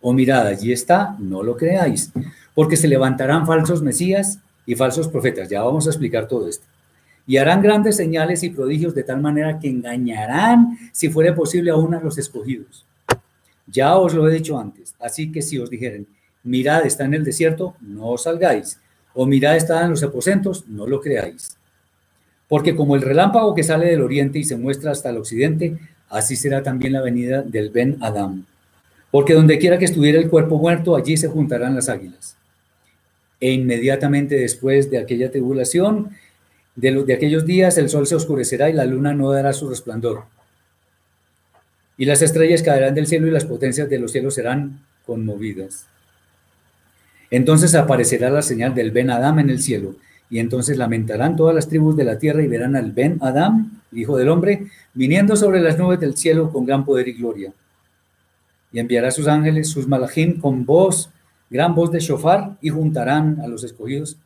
o 0.00 0.12
mirad, 0.12 0.46
allí 0.46 0.72
está, 0.72 1.16
no 1.18 1.42
lo 1.42 1.56
creáis, 1.56 2.12
porque 2.54 2.76
se 2.76 2.88
levantarán 2.88 3.46
falsos 3.46 3.82
mesías 3.82 4.38
y 4.66 4.74
falsos 4.74 5.08
profetas. 5.08 5.48
Ya 5.48 5.62
vamos 5.62 5.86
a 5.86 5.90
explicar 5.90 6.28
todo 6.28 6.46
esto. 6.46 6.66
Y 7.26 7.38
harán 7.38 7.62
grandes 7.62 7.96
señales 7.96 8.42
y 8.42 8.50
prodigios 8.50 8.94
de 8.94 9.02
tal 9.02 9.22
manera 9.22 9.58
que 9.58 9.68
engañarán, 9.68 10.76
si 10.92 11.08
fuere 11.08 11.32
posible, 11.32 11.70
aún 11.70 11.94
a 11.94 12.00
los 12.00 12.18
escogidos. 12.18 12.84
Ya 13.66 13.96
os 13.96 14.12
lo 14.12 14.28
he 14.28 14.34
dicho 14.34 14.58
antes. 14.58 14.94
Así 15.00 15.32
que 15.32 15.40
si 15.40 15.58
os 15.58 15.70
dijeren, 15.70 16.06
mirad, 16.42 16.84
está 16.84 17.06
en 17.06 17.14
el 17.14 17.24
desierto, 17.24 17.74
no 17.80 18.08
os 18.08 18.24
salgáis. 18.24 18.78
O 19.14 19.24
mirad, 19.24 19.56
está 19.56 19.82
en 19.84 19.90
los 19.90 20.02
aposentos, 20.02 20.68
no 20.68 20.86
lo 20.86 21.00
creáis. 21.00 21.56
Porque 22.48 22.76
como 22.76 22.96
el 22.96 23.02
relámpago 23.02 23.54
que 23.54 23.62
sale 23.62 23.86
del 23.86 24.02
oriente 24.02 24.38
y 24.38 24.44
se 24.44 24.56
muestra 24.56 24.90
hasta 24.90 25.10
el 25.10 25.16
occidente, 25.16 25.78
así 26.08 26.36
será 26.36 26.62
también 26.62 26.92
la 26.92 27.02
venida 27.02 27.42
del 27.42 27.70
Ben 27.70 27.96
Adam. 28.00 28.44
Porque 29.10 29.34
donde 29.34 29.58
quiera 29.58 29.78
que 29.78 29.84
estuviera 29.84 30.18
el 30.18 30.28
cuerpo 30.28 30.58
muerto, 30.58 30.96
allí 30.96 31.16
se 31.16 31.28
juntarán 31.28 31.74
las 31.74 31.88
águilas. 31.88 32.36
E 33.40 33.52
inmediatamente 33.52 34.34
después 34.36 34.90
de 34.90 34.98
aquella 34.98 35.30
tribulación, 35.30 36.10
de, 36.76 37.04
de 37.04 37.14
aquellos 37.14 37.46
días, 37.46 37.78
el 37.78 37.88
sol 37.88 38.06
se 38.06 38.16
oscurecerá 38.16 38.68
y 38.68 38.72
la 38.72 38.84
luna 38.84 39.14
no 39.14 39.30
dará 39.30 39.52
su 39.52 39.68
resplandor. 39.68 40.24
Y 41.96 42.06
las 42.06 42.22
estrellas 42.22 42.62
caerán 42.62 42.94
del 42.94 43.06
cielo 43.06 43.26
y 43.28 43.30
las 43.30 43.44
potencias 43.44 43.88
de 43.88 43.98
los 43.98 44.12
cielos 44.12 44.34
serán 44.34 44.80
conmovidas. 45.06 45.86
Entonces 47.30 47.74
aparecerá 47.74 48.30
la 48.30 48.42
señal 48.42 48.74
del 48.74 48.90
Ben 48.90 49.10
Adam 49.10 49.38
en 49.38 49.50
el 49.50 49.60
cielo 49.60 49.96
y 50.30 50.38
entonces 50.38 50.78
lamentarán 50.78 51.36
todas 51.36 51.54
las 51.54 51.68
tribus 51.68 51.96
de 51.96 52.04
la 52.04 52.18
tierra 52.18 52.42
y 52.42 52.48
verán 52.48 52.76
al 52.76 52.92
Ben 52.92 53.18
Adam, 53.20 53.80
hijo 53.92 54.16
del 54.16 54.28
hombre, 54.28 54.66
viniendo 54.92 55.36
sobre 55.36 55.60
las 55.60 55.78
nubes 55.78 56.00
del 56.00 56.16
cielo 56.16 56.50
con 56.50 56.64
gran 56.64 56.84
poder 56.84 57.08
y 57.08 57.12
gloria. 57.12 57.52
Y 58.72 58.80
enviará 58.80 59.10
sus 59.10 59.28
ángeles, 59.28 59.68
sus 59.68 59.86
malachim, 59.86 60.40
con 60.40 60.66
voz, 60.66 61.10
gran 61.50 61.74
voz 61.74 61.92
de 61.92 62.00
shofar, 62.00 62.56
y 62.60 62.70
juntarán 62.70 63.40
a 63.42 63.46
los 63.46 63.62
escogidos. 63.62 64.16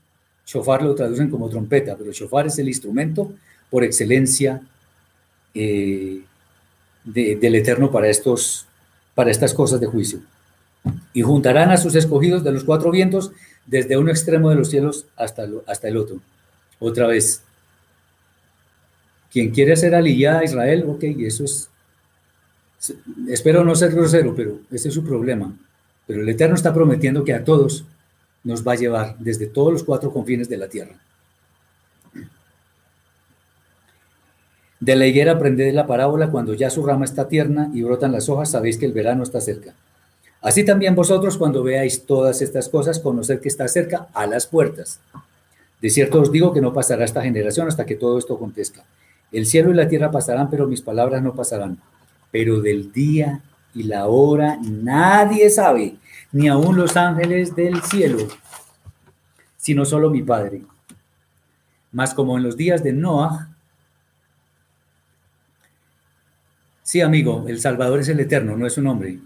Shofar 0.46 0.82
lo 0.82 0.94
traducen 0.94 1.28
como 1.28 1.50
trompeta, 1.50 1.96
pero 1.96 2.12
shofar 2.12 2.46
es 2.46 2.58
el 2.58 2.68
instrumento 2.68 3.32
por 3.68 3.84
excelencia 3.84 4.62
eh, 5.52 6.22
del 7.04 7.54
Eterno 7.54 7.90
para, 7.90 8.08
estos, 8.08 8.66
para 9.14 9.30
estas 9.30 9.52
cosas 9.52 9.80
de 9.80 9.86
juicio. 9.86 10.20
Y 11.12 11.22
juntarán 11.22 11.70
a 11.70 11.76
sus 11.76 11.94
escogidos 11.94 12.44
de 12.44 12.52
los 12.52 12.64
cuatro 12.64 12.90
vientos 12.90 13.32
desde 13.68 13.98
un 13.98 14.08
extremo 14.08 14.50
de 14.50 14.56
los 14.56 14.70
cielos 14.70 15.06
hasta, 15.14 15.46
hasta 15.66 15.88
el 15.88 15.96
otro. 15.96 16.20
Otra 16.80 17.06
vez. 17.06 17.42
Quien 19.30 19.50
quiere 19.50 19.74
hacer 19.74 19.94
aliyah 19.94 20.38
a 20.38 20.44
Israel, 20.44 20.84
ok, 20.88 21.04
eso 21.20 21.44
es. 21.44 21.68
Espero 23.28 23.64
no 23.64 23.74
ser 23.74 23.92
grosero, 23.92 24.34
pero 24.34 24.60
ese 24.70 24.88
es 24.88 24.94
su 24.94 25.04
problema. 25.04 25.54
Pero 26.06 26.22
el 26.22 26.28
Eterno 26.28 26.54
está 26.54 26.72
prometiendo 26.72 27.24
que 27.24 27.34
a 27.34 27.44
todos 27.44 27.84
nos 28.42 28.66
va 28.66 28.72
a 28.72 28.76
llevar 28.76 29.16
desde 29.18 29.46
todos 29.46 29.72
los 29.72 29.84
cuatro 29.84 30.10
confines 30.12 30.48
de 30.48 30.56
la 30.56 30.68
tierra. 30.68 30.94
De 34.80 34.96
la 34.96 35.06
higuera 35.06 35.32
aprended 35.32 35.74
la 35.74 35.86
parábola, 35.86 36.30
cuando 36.30 36.54
ya 36.54 36.70
su 36.70 36.86
rama 36.86 37.04
está 37.04 37.28
tierna 37.28 37.68
y 37.74 37.82
brotan 37.82 38.12
las 38.12 38.28
hojas, 38.28 38.52
sabéis 38.52 38.78
que 38.78 38.86
el 38.86 38.92
verano 38.92 39.24
está 39.24 39.40
cerca. 39.40 39.74
Así 40.40 40.64
también 40.64 40.94
vosotros 40.94 41.36
cuando 41.36 41.62
veáis 41.62 42.06
todas 42.06 42.42
estas 42.42 42.68
cosas, 42.68 43.00
conoced 43.00 43.40
que 43.40 43.48
está 43.48 43.66
cerca 43.66 44.08
a 44.14 44.26
las 44.26 44.46
puertas. 44.46 45.00
De 45.80 45.90
cierto 45.90 46.20
os 46.20 46.32
digo 46.32 46.52
que 46.52 46.60
no 46.60 46.72
pasará 46.72 47.04
esta 47.04 47.22
generación 47.22 47.68
hasta 47.68 47.86
que 47.86 47.96
todo 47.96 48.18
esto 48.18 48.34
acontezca. 48.34 48.84
El 49.32 49.46
cielo 49.46 49.70
y 49.70 49.74
la 49.74 49.88
tierra 49.88 50.10
pasarán, 50.10 50.48
pero 50.48 50.66
mis 50.66 50.80
palabras 50.80 51.22
no 51.22 51.34
pasarán. 51.34 51.78
Pero 52.30 52.60
del 52.60 52.92
día 52.92 53.42
y 53.74 53.84
la 53.84 54.06
hora 54.06 54.58
nadie 54.62 55.50
sabe, 55.50 55.96
ni 56.32 56.48
aun 56.48 56.76
los 56.76 56.96
ángeles 56.96 57.54
del 57.54 57.82
cielo, 57.82 58.26
sino 59.56 59.84
solo 59.84 60.10
mi 60.10 60.22
Padre. 60.22 60.62
Mas 61.92 62.14
como 62.14 62.36
en 62.36 62.44
los 62.44 62.56
días 62.56 62.82
de 62.82 62.92
Noah, 62.92 63.48
sí 66.82 67.00
amigo, 67.00 67.44
el 67.48 67.60
Salvador 67.60 68.00
es 68.00 68.08
el 68.08 68.20
Eterno, 68.20 68.56
no 68.56 68.66
es 68.66 68.78
un 68.78 68.86
hombre. 68.86 69.18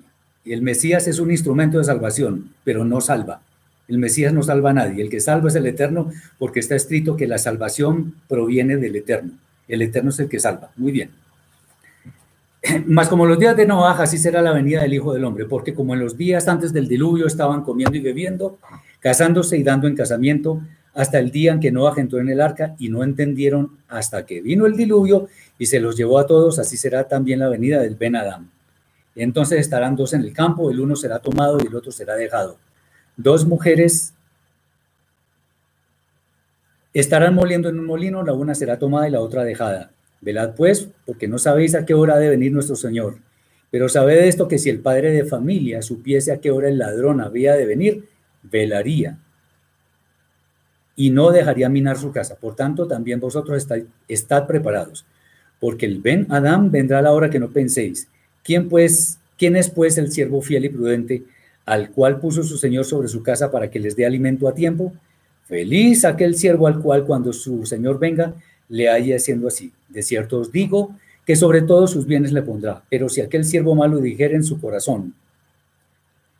El 0.44 0.62
Mesías 0.62 1.06
es 1.06 1.18
un 1.20 1.30
instrumento 1.30 1.78
de 1.78 1.84
salvación, 1.84 2.50
pero 2.64 2.84
no 2.84 3.00
salva. 3.00 3.42
El 3.86 3.98
Mesías 3.98 4.32
no 4.32 4.42
salva 4.42 4.70
a 4.70 4.74
nadie. 4.74 5.02
El 5.02 5.10
que 5.10 5.20
salva 5.20 5.48
es 5.48 5.54
el 5.54 5.66
Eterno 5.66 6.10
porque 6.38 6.60
está 6.60 6.74
escrito 6.74 7.16
que 7.16 7.26
la 7.26 7.38
salvación 7.38 8.14
proviene 8.28 8.76
del 8.76 8.96
Eterno. 8.96 9.32
El 9.68 9.82
Eterno 9.82 10.10
es 10.10 10.18
el 10.18 10.28
que 10.28 10.40
salva. 10.40 10.70
Muy 10.76 10.92
bien. 10.92 11.10
Más 12.86 13.08
como 13.08 13.26
los 13.26 13.38
días 13.38 13.56
de 13.56 13.66
Noah, 13.66 14.02
así 14.02 14.18
será 14.18 14.42
la 14.42 14.52
venida 14.52 14.82
del 14.82 14.94
Hijo 14.94 15.12
del 15.12 15.24
Hombre, 15.24 15.46
porque 15.46 15.74
como 15.74 15.94
en 15.94 16.00
los 16.00 16.16
días 16.16 16.48
antes 16.48 16.72
del 16.72 16.88
diluvio 16.88 17.26
estaban 17.26 17.62
comiendo 17.62 17.96
y 17.96 18.00
bebiendo, 18.00 18.58
casándose 19.00 19.56
y 19.58 19.62
dando 19.62 19.86
en 19.86 19.96
casamiento, 19.96 20.60
hasta 20.94 21.18
el 21.18 21.30
día 21.30 21.52
en 21.52 21.60
que 21.60 21.72
Noah 21.72 21.94
entró 21.96 22.20
en 22.20 22.28
el 22.28 22.40
arca 22.40 22.74
y 22.78 22.88
no 22.88 23.02
entendieron 23.02 23.78
hasta 23.88 24.26
que 24.26 24.40
vino 24.40 24.66
el 24.66 24.76
diluvio 24.76 25.28
y 25.58 25.66
se 25.66 25.80
los 25.80 25.96
llevó 25.96 26.18
a 26.18 26.26
todos, 26.26 26.58
así 26.58 26.76
será 26.76 27.08
también 27.08 27.38
la 27.38 27.48
venida 27.48 27.80
del 27.80 27.94
Ben 27.94 28.16
Adam. 28.16 28.50
Entonces 29.14 29.60
estarán 29.60 29.96
dos 29.96 30.14
en 30.14 30.22
el 30.22 30.32
campo, 30.32 30.70
el 30.70 30.80
uno 30.80 30.96
será 30.96 31.18
tomado 31.18 31.58
y 31.62 31.66
el 31.66 31.74
otro 31.74 31.92
será 31.92 32.14
dejado. 32.16 32.56
Dos 33.16 33.46
mujeres 33.46 34.14
estarán 36.94 37.34
moliendo 37.34 37.68
en 37.68 37.78
un 37.78 37.86
molino, 37.86 38.22
la 38.22 38.32
una 38.32 38.54
será 38.54 38.78
tomada 38.78 39.08
y 39.08 39.10
la 39.10 39.20
otra 39.20 39.44
dejada. 39.44 39.90
Velad 40.20 40.54
pues, 40.54 40.88
porque 41.04 41.28
no 41.28 41.38
sabéis 41.38 41.74
a 41.74 41.84
qué 41.84 41.94
hora 41.94 42.14
ha 42.14 42.18
de 42.18 42.30
venir 42.30 42.52
nuestro 42.52 42.76
Señor. 42.76 43.16
Pero 43.70 43.88
sabed 43.88 44.24
esto 44.24 44.48
que 44.48 44.58
si 44.58 44.70
el 44.70 44.80
padre 44.80 45.10
de 45.12 45.24
familia 45.24 45.82
supiese 45.82 46.32
a 46.32 46.40
qué 46.40 46.50
hora 46.50 46.68
el 46.68 46.78
ladrón 46.78 47.20
había 47.20 47.54
de 47.54 47.66
venir, 47.66 48.08
velaría 48.42 49.18
y 50.94 51.10
no 51.10 51.30
dejaría 51.30 51.68
minar 51.68 51.98
su 51.98 52.12
casa. 52.12 52.36
Por 52.36 52.54
tanto, 52.54 52.86
también 52.86 53.18
vosotros 53.18 53.56
estáis, 53.56 53.84
estad 54.08 54.46
preparados, 54.46 55.06
porque 55.58 55.86
el 55.86 56.00
Ben 56.00 56.26
Adán 56.30 56.70
vendrá 56.70 56.98
a 56.98 57.02
la 57.02 57.12
hora 57.12 57.30
que 57.30 57.38
no 57.38 57.50
penséis 57.50 58.08
¿Quién, 58.42 58.68
pues, 58.68 59.18
¿Quién 59.38 59.56
es 59.56 59.70
pues 59.70 59.98
el 59.98 60.10
siervo 60.10 60.42
fiel 60.42 60.64
y 60.64 60.68
prudente 60.68 61.22
al 61.64 61.90
cual 61.90 62.18
puso 62.18 62.42
su 62.42 62.56
señor 62.56 62.84
sobre 62.84 63.08
su 63.08 63.22
casa 63.22 63.50
para 63.50 63.70
que 63.70 63.78
les 63.78 63.96
dé 63.96 64.04
alimento 64.04 64.48
a 64.48 64.54
tiempo? 64.54 64.92
Feliz 65.46 66.04
aquel 66.04 66.34
siervo 66.34 66.66
al 66.66 66.80
cual 66.80 67.04
cuando 67.04 67.32
su 67.32 67.66
señor 67.66 67.98
venga 67.98 68.34
le 68.68 68.88
haya 68.88 69.16
haciendo 69.16 69.48
así. 69.48 69.72
De 69.88 70.02
cierto 70.02 70.40
os 70.40 70.50
digo 70.50 70.96
que 71.26 71.36
sobre 71.36 71.62
todos 71.62 71.90
sus 71.90 72.06
bienes 72.06 72.32
le 72.32 72.42
pondrá. 72.42 72.82
Pero 72.88 73.08
si 73.08 73.20
aquel 73.20 73.44
siervo 73.44 73.74
malo 73.74 73.98
dijera 73.98 74.34
en 74.34 74.44
su 74.44 74.60
corazón, 74.60 75.14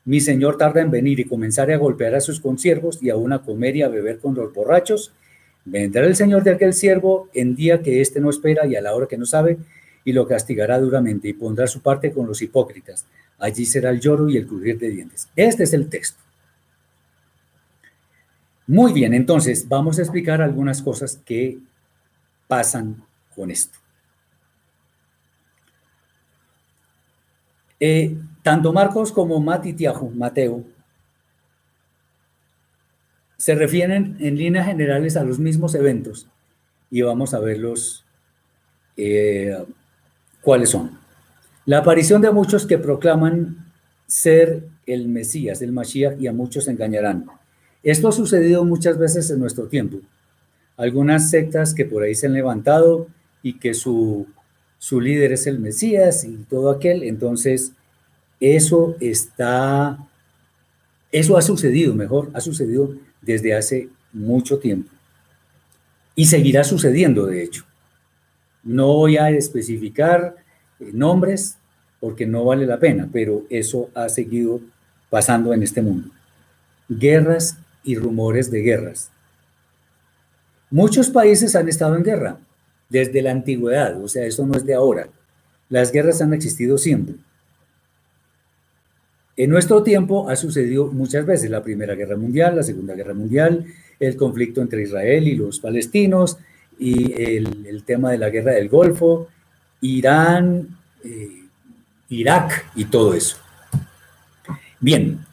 mi 0.05 0.21
señor 0.21 0.57
tarda 0.59 0.81
en 0.81 0.91
venir 0.91 1.21
y 1.21 1.25
comenzare 1.25 1.75
a 1.75 1.79
golpear 1.79 2.15
a 2.15 2.21
sus 2.21 2.41
consiervos 2.41 3.01
y 3.01 3.11
aún 3.11 3.33
a 3.33 3.43
comer 3.43 3.77
y 3.77 3.83
a 3.83 3.89
beber 3.89 4.19
con 4.19 4.35
los 4.35 4.53
borrachos, 4.53 5.13
vendrá 5.65 6.05
el 6.05 6.17
señor 6.17 6.43
de 6.43 6.51
aquel 6.51 6.73
siervo 6.73 7.29
en 7.35 7.55
día 7.55 7.83
que 7.83 8.01
éste 8.01 8.21
no 8.21 8.31
espera 8.31 8.67
y 8.67 8.75
a 8.75 8.81
la 8.81 8.95
hora 8.95 9.07
que 9.07 9.17
no 9.17 9.27
sabe, 9.27 9.59
y 10.05 10.13
lo 10.13 10.27
castigará 10.27 10.79
duramente 10.79 11.29
y 11.29 11.33
pondrá 11.33 11.67
su 11.67 11.81
parte 11.81 12.13
con 12.13 12.27
los 12.27 12.43
hipócritas. 12.43 13.07
Allí 13.39 13.65
será 13.65 13.91
el 13.91 14.01
lloro 14.01 14.29
y 14.29 14.37
el 14.37 14.47
crujir 14.47 14.79
de 14.79 14.91
dientes. 14.91 15.29
Este 15.37 15.65
es 15.65 15.73
el 15.73 15.89
texto. 15.89 16.21
Muy 18.67 18.93
bien, 18.93 19.13
entonces 19.15 19.69
vamos 19.69 19.99
a 19.99 20.03
explicar 20.03 20.41
algunas 20.41 20.81
cosas 20.83 21.21
que 21.25 21.59
pasan 22.47 23.03
con 23.35 23.51
esto. 23.51 23.79
Eh, 27.81 28.17
tanto 28.43 28.73
Marcos 28.73 29.11
como 29.11 29.41
Matitiahu, 29.41 30.11
Mateo, 30.11 30.65
se 33.37 33.57
refieren 33.57 34.17
en 34.21 34.37
líneas 34.37 34.67
generales 34.67 35.17
a 35.17 35.25
los 35.25 35.41
mismos 35.41 35.75
eventos 35.75 36.29
y 36.93 37.03
vamos 37.03 37.35
a 37.35 37.41
verlos 37.41 38.05
eh, 38.97 39.67
cuáles 40.43 40.71
son. 40.71 40.99
La 41.65 41.79
aparición 41.79 42.21
de 42.21 42.31
muchos 42.31 42.67
que 42.67 42.79
proclaman 42.79 43.73
ser 44.07 44.65
el 44.87 45.09
Mesías, 45.09 45.63
el 45.63 45.73
Mashiach, 45.73 46.21
y 46.21 46.27
a 46.27 46.33
muchos 46.33 46.69
engañarán. 46.69 47.27
Esto 47.83 48.09
ha 48.09 48.13
sucedido 48.13 48.65
muchas 48.65 48.99
veces 48.99 49.31
en 49.31 49.41
nuestro 49.41 49.67
tiempo. 49.67 49.99
Algunas 50.77 51.31
sectas 51.31 51.75
que 51.75 51.85
por 51.85 52.03
ahí 52.03 52.15
se 52.15 52.27
han 52.27 52.33
levantado 52.33 53.07
y 53.43 53.59
que 53.59 53.75
su, 53.75 54.27
su 54.79 55.01
líder 55.01 55.33
es 55.33 55.47
el 55.47 55.59
Mesías 55.61 56.25
y 56.25 56.37
todo 56.49 56.71
aquel, 56.71 57.05
entonces 57.05 57.73
eso 58.41 58.97
está, 59.01 59.99
eso 61.13 61.37
ha 61.37 61.43
sucedido, 61.43 61.95
mejor, 61.95 62.31
ha 62.35 62.41
sucedido 62.41 62.95
desde 63.21 63.55
hace 63.55 63.89
mucho 64.13 64.59
tiempo. 64.59 64.91
Y 66.17 66.27
seguirá 66.27 66.65
sucediendo, 66.65 67.27
de 67.27 67.45
hecho. 67.45 67.65
No 68.63 68.89
voy 68.89 69.17
a 69.17 69.31
especificar 69.31 70.37
eh, 70.81 70.91
nombres 70.93 71.57
porque 72.01 72.27
no 72.27 72.45
vale 72.45 72.67
la 72.67 72.79
pena, 72.79 73.09
pero 73.13 73.45
eso 73.49 73.91
ha 73.95 74.09
seguido 74.09 74.61
pasando 75.11 75.53
en 75.53 75.63
este 75.63 75.83
mundo. 75.83 76.11
Guerras 76.89 77.59
y 77.85 77.97
rumores 77.97 78.51
de 78.51 78.61
guerras. 78.61 79.11
Muchos 80.71 81.11
países 81.11 81.55
han 81.55 81.69
estado 81.69 81.97
en 81.97 82.03
guerra 82.03 82.39
desde 82.89 83.23
la 83.23 83.31
antigüedad, 83.31 84.03
o 84.03 84.09
sea, 84.09 84.25
eso 84.25 84.47
no 84.47 84.57
es 84.57 84.65
de 84.65 84.75
ahora. 84.75 85.09
Las 85.69 85.93
guerras 85.93 86.21
han 86.23 86.35
existido 86.35 86.77
siempre. 86.79 87.15
En 89.37 89.51
nuestro 89.51 89.83
tiempo 89.83 90.29
ha 90.29 90.37
sucedido 90.37 90.87
muchas 90.89 91.25
veces 91.25 91.51
la 91.51 91.63
Primera 91.63 91.95
Guerra 91.95 92.17
Mundial, 92.17 92.57
la 92.57 92.63
Segunda 92.63 92.95
Guerra 92.95 93.15
Mundial, 93.15 93.65
el 93.99 94.17
conflicto 94.17 94.61
entre 94.61 94.83
Israel 94.83 95.27
y 95.27 95.37
los 95.37 95.61
palestinos 95.61 96.39
y 96.83 97.13
el, 97.23 97.85
tema 97.85 98.11
de 98.11 98.19
la 98.19 98.29
Guerra 98.29 98.53
del 98.53 98.69
Golfo, 98.69 99.29
Irán, 99.81 100.77
eh, 101.05 101.45
Irak 102.09 102.73
y 102.75 102.87
todo 102.87 103.15
eso. 103.15 103.37
Bien, 104.81 105.25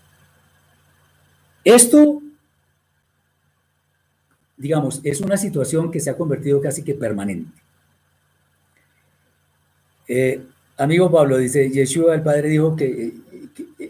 esto, 1.63 2.21
digamos, 4.57 5.01
es 5.03 5.21
una 5.21 5.37
situación 5.37 5.89
que 5.89 5.99
se 5.99 6.11
ha 6.11 6.17
convertido 6.17 6.61
casi 6.61 6.83
que 6.83 6.93
permanente. 6.93 7.51
Eh, 10.07 10.45
amigo 10.77 11.11
Pablo 11.11 11.37
dice, 11.37 11.71
Yeshua, 11.71 12.13
el 12.13 12.21
Padre 12.21 12.49
dijo 12.49 12.75
que 12.75 13.11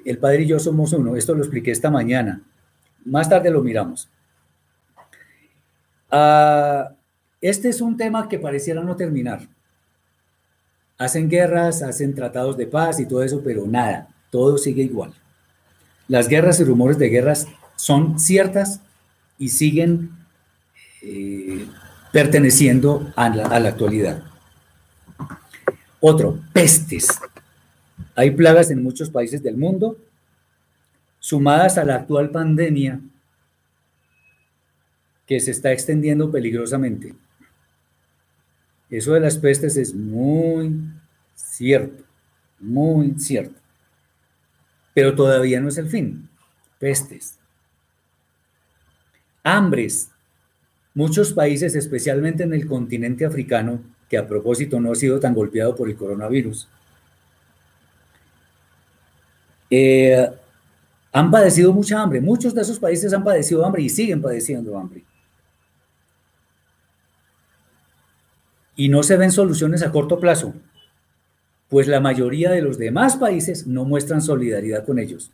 el 0.05 0.17
Padre 0.17 0.43
y 0.43 0.47
yo 0.47 0.59
somos 0.59 0.93
uno. 0.93 1.17
Esto 1.17 1.33
lo 1.33 1.41
expliqué 1.41 1.71
esta 1.71 1.91
mañana. 1.91 2.41
Más 3.03 3.29
tarde 3.29 3.51
lo 3.51 3.61
miramos. 3.61 4.07
Ah, 6.09 6.93
este 7.41 7.69
es 7.69 7.81
un 7.81 7.97
tema 7.97 8.27
que 8.27 8.39
pareciera 8.39 8.81
no 8.83 8.95
terminar. 8.95 9.47
Hacen 10.97 11.29
guerras, 11.29 11.81
hacen 11.81 12.13
tratados 12.13 12.57
de 12.57 12.67
paz 12.67 12.99
y 12.99 13.05
todo 13.05 13.23
eso, 13.23 13.41
pero 13.43 13.65
nada, 13.65 14.09
todo 14.29 14.57
sigue 14.57 14.83
igual. 14.83 15.13
Las 16.07 16.27
guerras 16.27 16.59
y 16.59 16.63
rumores 16.63 16.97
de 16.97 17.09
guerras 17.09 17.47
son 17.75 18.19
ciertas 18.19 18.81
y 19.37 19.49
siguen 19.49 20.11
eh, 21.01 21.65
perteneciendo 22.11 23.13
a 23.15 23.29
la 23.29 23.69
actualidad. 23.69 24.23
Otro, 26.01 26.39
pestes. 26.53 27.19
Hay 28.15 28.31
plagas 28.31 28.71
en 28.71 28.83
muchos 28.83 29.09
países 29.09 29.43
del 29.43 29.57
mundo, 29.57 29.97
sumadas 31.19 31.77
a 31.77 31.85
la 31.85 31.95
actual 31.95 32.29
pandemia 32.31 32.99
que 35.25 35.39
se 35.39 35.51
está 35.51 35.71
extendiendo 35.71 36.31
peligrosamente. 36.31 37.13
Eso 38.89 39.13
de 39.13 39.19
las 39.19 39.37
pestes 39.37 39.77
es 39.77 39.93
muy 39.93 40.75
cierto, 41.35 42.03
muy 42.59 43.19
cierto. 43.19 43.59
Pero 44.93 45.13
todavía 45.15 45.61
no 45.61 45.69
es 45.69 45.77
el 45.77 45.87
fin. 45.87 46.27
Pestes. 46.79 47.37
Hambres. 49.43 50.09
Muchos 50.93 51.33
países, 51.33 51.75
especialmente 51.75 52.43
en 52.43 52.53
el 52.53 52.65
continente 52.65 53.25
africano, 53.25 53.81
que 54.09 54.17
a 54.17 54.27
propósito 54.27 54.79
no 54.79 54.91
ha 54.91 54.95
sido 54.95 55.19
tan 55.19 55.35
golpeado 55.35 55.75
por 55.75 55.87
el 55.87 55.95
coronavirus, 55.95 56.67
eh, 59.69 60.27
han 61.11 61.31
padecido 61.31 61.71
mucha 61.73 62.01
hambre. 62.01 62.21
Muchos 62.21 62.53
de 62.55 62.61
esos 62.61 62.79
países 62.79 63.13
han 63.13 63.23
padecido 63.23 63.65
hambre 63.65 63.83
y 63.83 63.89
siguen 63.89 64.21
padeciendo 64.21 64.77
hambre. 64.77 65.03
Y 68.79 68.87
no 68.87 69.03
se 69.03 69.17
ven 69.17 69.33
soluciones 69.33 69.83
a 69.83 69.91
corto 69.91 70.21
plazo, 70.21 70.53
pues 71.67 71.89
la 71.89 71.99
mayoría 71.99 72.49
de 72.49 72.61
los 72.61 72.77
demás 72.77 73.17
países 73.17 73.67
no 73.67 73.83
muestran 73.83 74.21
solidaridad 74.21 74.85
con 74.85 74.99
ellos. 74.99 75.33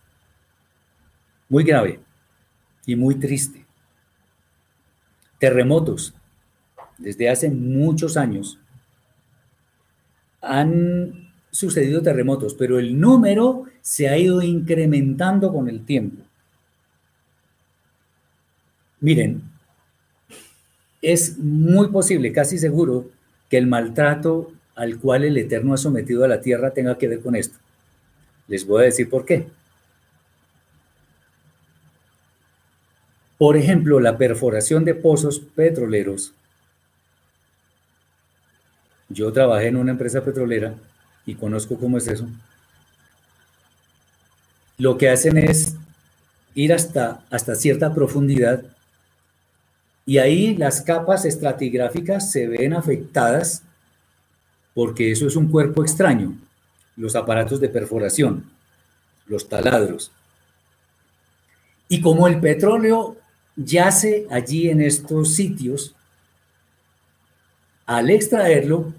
Muy 1.47 1.63
grave 1.63 1.99
y 2.87 2.95
muy 2.95 3.19
triste. 3.19 3.67
Terremotos, 5.37 6.15
desde 6.97 7.29
hace 7.29 7.51
muchos 7.51 8.17
años, 8.17 8.59
han 10.41 11.29
sucedido 11.51 12.01
terremotos, 12.01 12.55
pero 12.55 12.79
el 12.79 12.99
número 12.99 13.65
se 13.81 14.09
ha 14.09 14.17
ido 14.17 14.41
incrementando 14.41 15.53
con 15.53 15.69
el 15.69 15.85
tiempo. 15.85 16.23
Miren, 19.01 19.43
es 20.99 21.37
muy 21.37 21.89
posible, 21.89 22.33
casi 22.33 22.57
seguro, 22.57 23.13
que 23.49 23.57
el 23.57 23.67
maltrato 23.67 24.51
al 24.75 24.97
cual 24.99 25.23
el 25.23 25.37
Eterno 25.37 25.73
ha 25.73 25.77
sometido 25.77 26.23
a 26.23 26.27
la 26.27 26.41
tierra 26.41 26.71
tenga 26.71 26.97
que 26.97 27.07
ver 27.07 27.21
con 27.21 27.35
esto. 27.35 27.57
Les 28.47 28.65
voy 28.67 28.81
a 28.81 28.85
decir 28.85 29.09
por 29.09 29.25
qué. 29.25 29.47
Por 33.37 33.57
ejemplo, 33.57 33.99
la 33.99 34.17
perforación 34.17 34.85
de 34.85 34.95
pozos 34.95 35.39
petroleros. 35.39 36.33
Yo 39.09 39.31
trabajé 39.31 39.67
en 39.67 39.77
una 39.77 39.91
empresa 39.91 40.23
petrolera 40.23 40.75
y 41.25 41.35
conozco 41.35 41.77
cómo 41.77 41.97
es 41.97 42.07
eso, 42.07 42.27
lo 44.77 44.97
que 44.97 45.09
hacen 45.09 45.37
es 45.37 45.75
ir 46.53 46.73
hasta, 46.73 47.23
hasta 47.29 47.55
cierta 47.55 47.93
profundidad 47.93 48.63
y 50.05 50.19
ahí 50.19 50.55
las 50.55 50.81
capas 50.81 51.25
estratigráficas 51.25 52.31
se 52.31 52.47
ven 52.47 52.73
afectadas 52.73 53.63
porque 54.73 55.11
eso 55.11 55.25
es 55.25 55.35
un 55.35 55.47
cuerpo 55.47 55.81
extraño, 55.81 56.37
los 56.95 57.15
aparatos 57.15 57.59
de 57.59 57.69
perforación, 57.69 58.51
los 59.25 59.49
taladros. 59.49 60.11
Y 61.87 62.01
como 62.01 62.27
el 62.27 62.39
petróleo 62.39 63.17
yace 63.55 64.27
allí 64.29 64.69
en 64.69 64.81
estos 64.81 65.33
sitios, 65.33 65.95
al 67.85 68.09
extraerlo, 68.09 68.93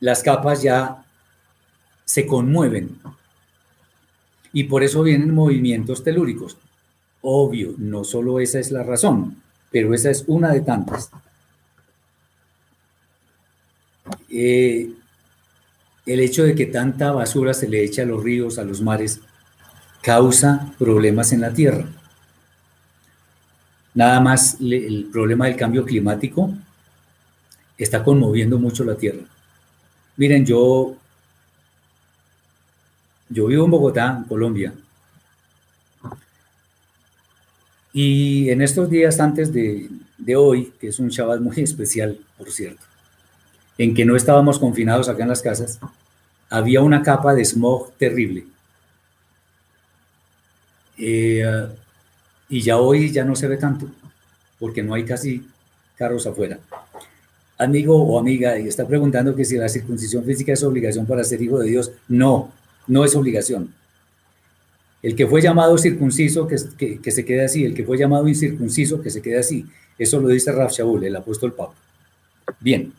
las 0.00 0.22
capas 0.22 0.62
ya 0.62 1.04
se 2.04 2.26
conmueven. 2.26 2.98
Y 4.52 4.64
por 4.64 4.82
eso 4.82 5.02
vienen 5.02 5.34
movimientos 5.34 6.02
telúricos. 6.02 6.58
Obvio, 7.20 7.74
no 7.78 8.02
solo 8.02 8.40
esa 8.40 8.58
es 8.58 8.72
la 8.72 8.82
razón, 8.82 9.42
pero 9.72 9.94
esa 9.94 10.10
es 10.10 10.24
una 10.26 10.52
de 10.52 10.60
tantas. 10.60 11.10
Eh, 14.30 14.90
el 16.06 16.20
hecho 16.20 16.44
de 16.44 16.54
que 16.54 16.66
tanta 16.66 17.12
basura 17.12 17.54
se 17.54 17.68
le 17.68 17.82
eche 17.82 18.02
a 18.02 18.06
los 18.06 18.22
ríos, 18.22 18.58
a 18.58 18.64
los 18.64 18.82
mares, 18.82 19.20
causa 20.02 20.72
problemas 20.78 21.32
en 21.32 21.40
la 21.40 21.52
tierra. 21.52 21.86
Nada 23.94 24.20
más 24.20 24.56
el 24.60 25.08
problema 25.12 25.46
del 25.46 25.56
cambio 25.56 25.84
climático 25.84 26.52
está 27.78 28.02
conmoviendo 28.02 28.58
mucho 28.58 28.84
la 28.84 28.96
tierra. 28.96 29.22
Miren, 30.16 30.44
yo, 30.44 30.96
yo 33.28 33.46
vivo 33.46 33.64
en 33.64 33.70
Bogotá, 33.70 34.16
en 34.18 34.24
Colombia. 34.24 34.72
Y 37.92 38.48
en 38.50 38.62
estos 38.62 38.88
días 38.88 39.20
antes 39.20 39.52
de, 39.52 39.88
hoy, 40.36 40.72
que 40.80 40.88
es 40.88 40.98
un 40.98 41.08
Shabbat 41.08 41.40
muy 41.40 41.56
especial, 41.62 42.18
por 42.38 42.50
cierto, 42.50 42.82
en 43.78 43.94
que 43.94 44.04
no 44.04 44.16
estábamos 44.16 44.58
confinados 44.58 45.08
acá 45.08 45.22
en 45.22 45.28
las 45.28 45.42
casas, 45.42 45.78
había 46.48 46.80
una 46.82 47.02
capa 47.02 47.34
de 47.34 47.44
smog 47.44 47.92
terrible. 47.98 48.46
Eh, 50.98 51.68
Y 52.48 52.60
ya 52.60 52.76
hoy 52.76 53.10
ya 53.10 53.24
no 53.24 53.34
se 53.34 53.48
ve 53.48 53.56
tanto, 53.56 53.86
porque 54.58 54.82
no 54.82 54.92
hay 54.92 55.04
casi 55.04 55.46
carros 55.96 56.26
afuera. 56.26 56.58
Amigo 57.56 57.96
o 57.96 58.18
amiga, 58.18 58.58
y 58.58 58.68
está 58.68 58.86
preguntando 58.86 59.34
que 59.34 59.44
si 59.44 59.56
la 59.56 59.70
circuncisión 59.70 60.22
física 60.24 60.52
es 60.52 60.62
obligación 60.62 61.06
para 61.06 61.24
ser 61.24 61.40
hijo 61.40 61.58
de 61.58 61.70
Dios. 61.70 61.92
No, 62.08 62.52
no 62.86 63.04
es 63.06 63.14
obligación. 63.14 63.72
El 65.02 65.16
que 65.16 65.26
fue 65.26 65.42
llamado 65.42 65.76
circunciso, 65.76 66.46
que, 66.46 66.58
se 66.58 67.24
quede 67.24 67.44
así. 67.44 67.64
El 67.64 67.74
que 67.74 67.84
fue 67.84 67.98
llamado 67.98 68.28
incircunciso, 68.28 69.02
que 69.02 69.10
se 69.10 69.20
quede 69.20 69.38
así. 69.38 69.66
Eso 69.98 70.20
lo 70.20 70.28
dice 70.28 70.52
Raf 70.52 70.72
Shaul, 70.72 71.04
el 71.04 71.16
apóstol 71.16 71.52
Pablo. 71.52 71.74
Bien. 72.60 72.92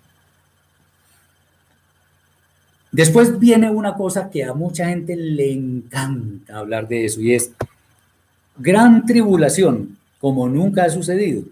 Después 2.92 3.40
viene 3.40 3.72
una 3.72 3.96
cosa 3.96 4.30
que 4.30 4.44
a 4.44 4.54
mucha 4.54 4.90
gente 4.90 5.16
le 5.16 5.52
encanta 5.52 6.58
hablar 6.60 6.88
de 6.88 7.06
eso 7.06 7.22
y 7.22 7.34
es 7.34 7.52
gran 8.58 9.06
tribulación, 9.06 9.98
como 10.20 10.48
nunca 10.48 10.84
ha 10.84 10.90
sucedido. 10.90 11.44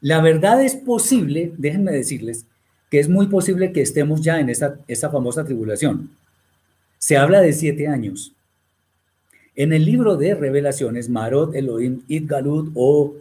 La 0.00 0.22
verdad 0.22 0.62
es 0.62 0.76
posible, 0.76 1.52
déjenme 1.58 1.92
decirles, 1.92 2.46
que 2.90 3.00
es 3.00 3.08
muy 3.08 3.26
posible 3.26 3.72
que 3.72 3.82
estemos 3.82 4.22
ya 4.22 4.40
en 4.40 4.48
esa 4.48 5.10
famosa 5.10 5.44
tribulación. 5.44 6.10
Se 6.96 7.16
habla 7.16 7.40
de 7.40 7.52
siete 7.52 7.86
años. 7.86 8.32
En 9.58 9.72
el 9.72 9.84
libro 9.84 10.16
de 10.16 10.36
revelaciones, 10.36 11.08
Marot, 11.08 11.52
Elohim, 11.52 12.02
Idgalut 12.06 12.70
o 12.76 13.16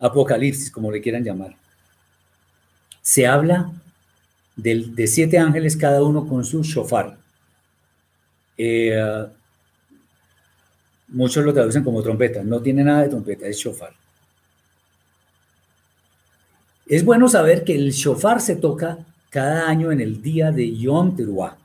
Apocalipsis, 0.00 0.70
como 0.70 0.90
le 0.90 1.02
quieran 1.02 1.22
llamar, 1.22 1.54
se 3.02 3.26
habla 3.26 3.70
de, 4.56 4.86
de 4.88 5.06
siete 5.06 5.36
ángeles, 5.36 5.76
cada 5.76 6.02
uno 6.02 6.26
con 6.26 6.46
su 6.46 6.62
shofar. 6.62 7.18
Eh, 8.56 9.26
muchos 11.08 11.44
lo 11.44 11.52
traducen 11.52 11.84
como 11.84 12.02
trompeta, 12.02 12.42
no 12.42 12.62
tiene 12.62 12.82
nada 12.82 13.02
de 13.02 13.10
trompeta, 13.10 13.46
es 13.46 13.58
shofar. 13.58 13.92
Es 16.86 17.04
bueno 17.04 17.28
saber 17.28 17.64
que 17.64 17.74
el 17.74 17.90
shofar 17.90 18.40
se 18.40 18.56
toca 18.56 18.96
cada 19.28 19.68
año 19.68 19.92
en 19.92 20.00
el 20.00 20.22
día 20.22 20.50
de 20.50 20.74
Yom 20.74 21.14
Teruah, 21.14 21.58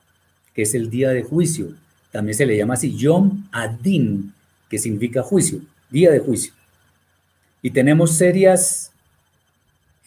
que 0.53 0.63
es 0.63 0.75
el 0.75 0.89
día 0.89 1.11
de 1.11 1.23
juicio. 1.23 1.75
También 2.11 2.35
se 2.35 2.45
le 2.45 2.57
llama 2.57 2.73
así 2.73 2.95
Yom 2.95 3.45
Adin, 3.51 4.33
que 4.69 4.77
significa 4.77 5.21
juicio, 5.21 5.61
día 5.89 6.11
de 6.11 6.19
juicio. 6.19 6.53
Y 7.61 7.71
tenemos 7.71 8.15
serias 8.15 8.91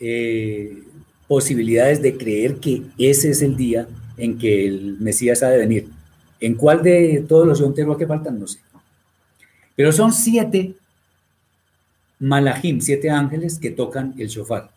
eh, 0.01 0.83
posibilidades 1.29 2.03
de 2.03 2.17
creer 2.17 2.57
que 2.57 2.83
ese 2.99 3.31
es 3.31 3.43
el 3.43 3.57
día 3.57 3.87
en 4.17 4.39
que 4.39 4.67
el 4.67 4.99
Mesías 4.99 5.43
ha 5.43 5.51
de 5.51 5.59
venir. 5.59 5.89
¿En 6.41 6.55
cuál 6.55 6.83
de 6.83 7.25
todos 7.29 7.47
los 7.47 7.61
Yom 7.61 7.97
que 7.97 8.07
faltan? 8.07 8.39
No 8.39 8.47
sé. 8.47 8.59
Pero 9.77 9.93
son 9.93 10.13
siete 10.13 10.75
malachim, 12.19 12.81
siete 12.81 13.11
ángeles 13.11 13.59
que 13.59 13.71
tocan 13.71 14.15
el 14.17 14.29
shofar. 14.29 14.71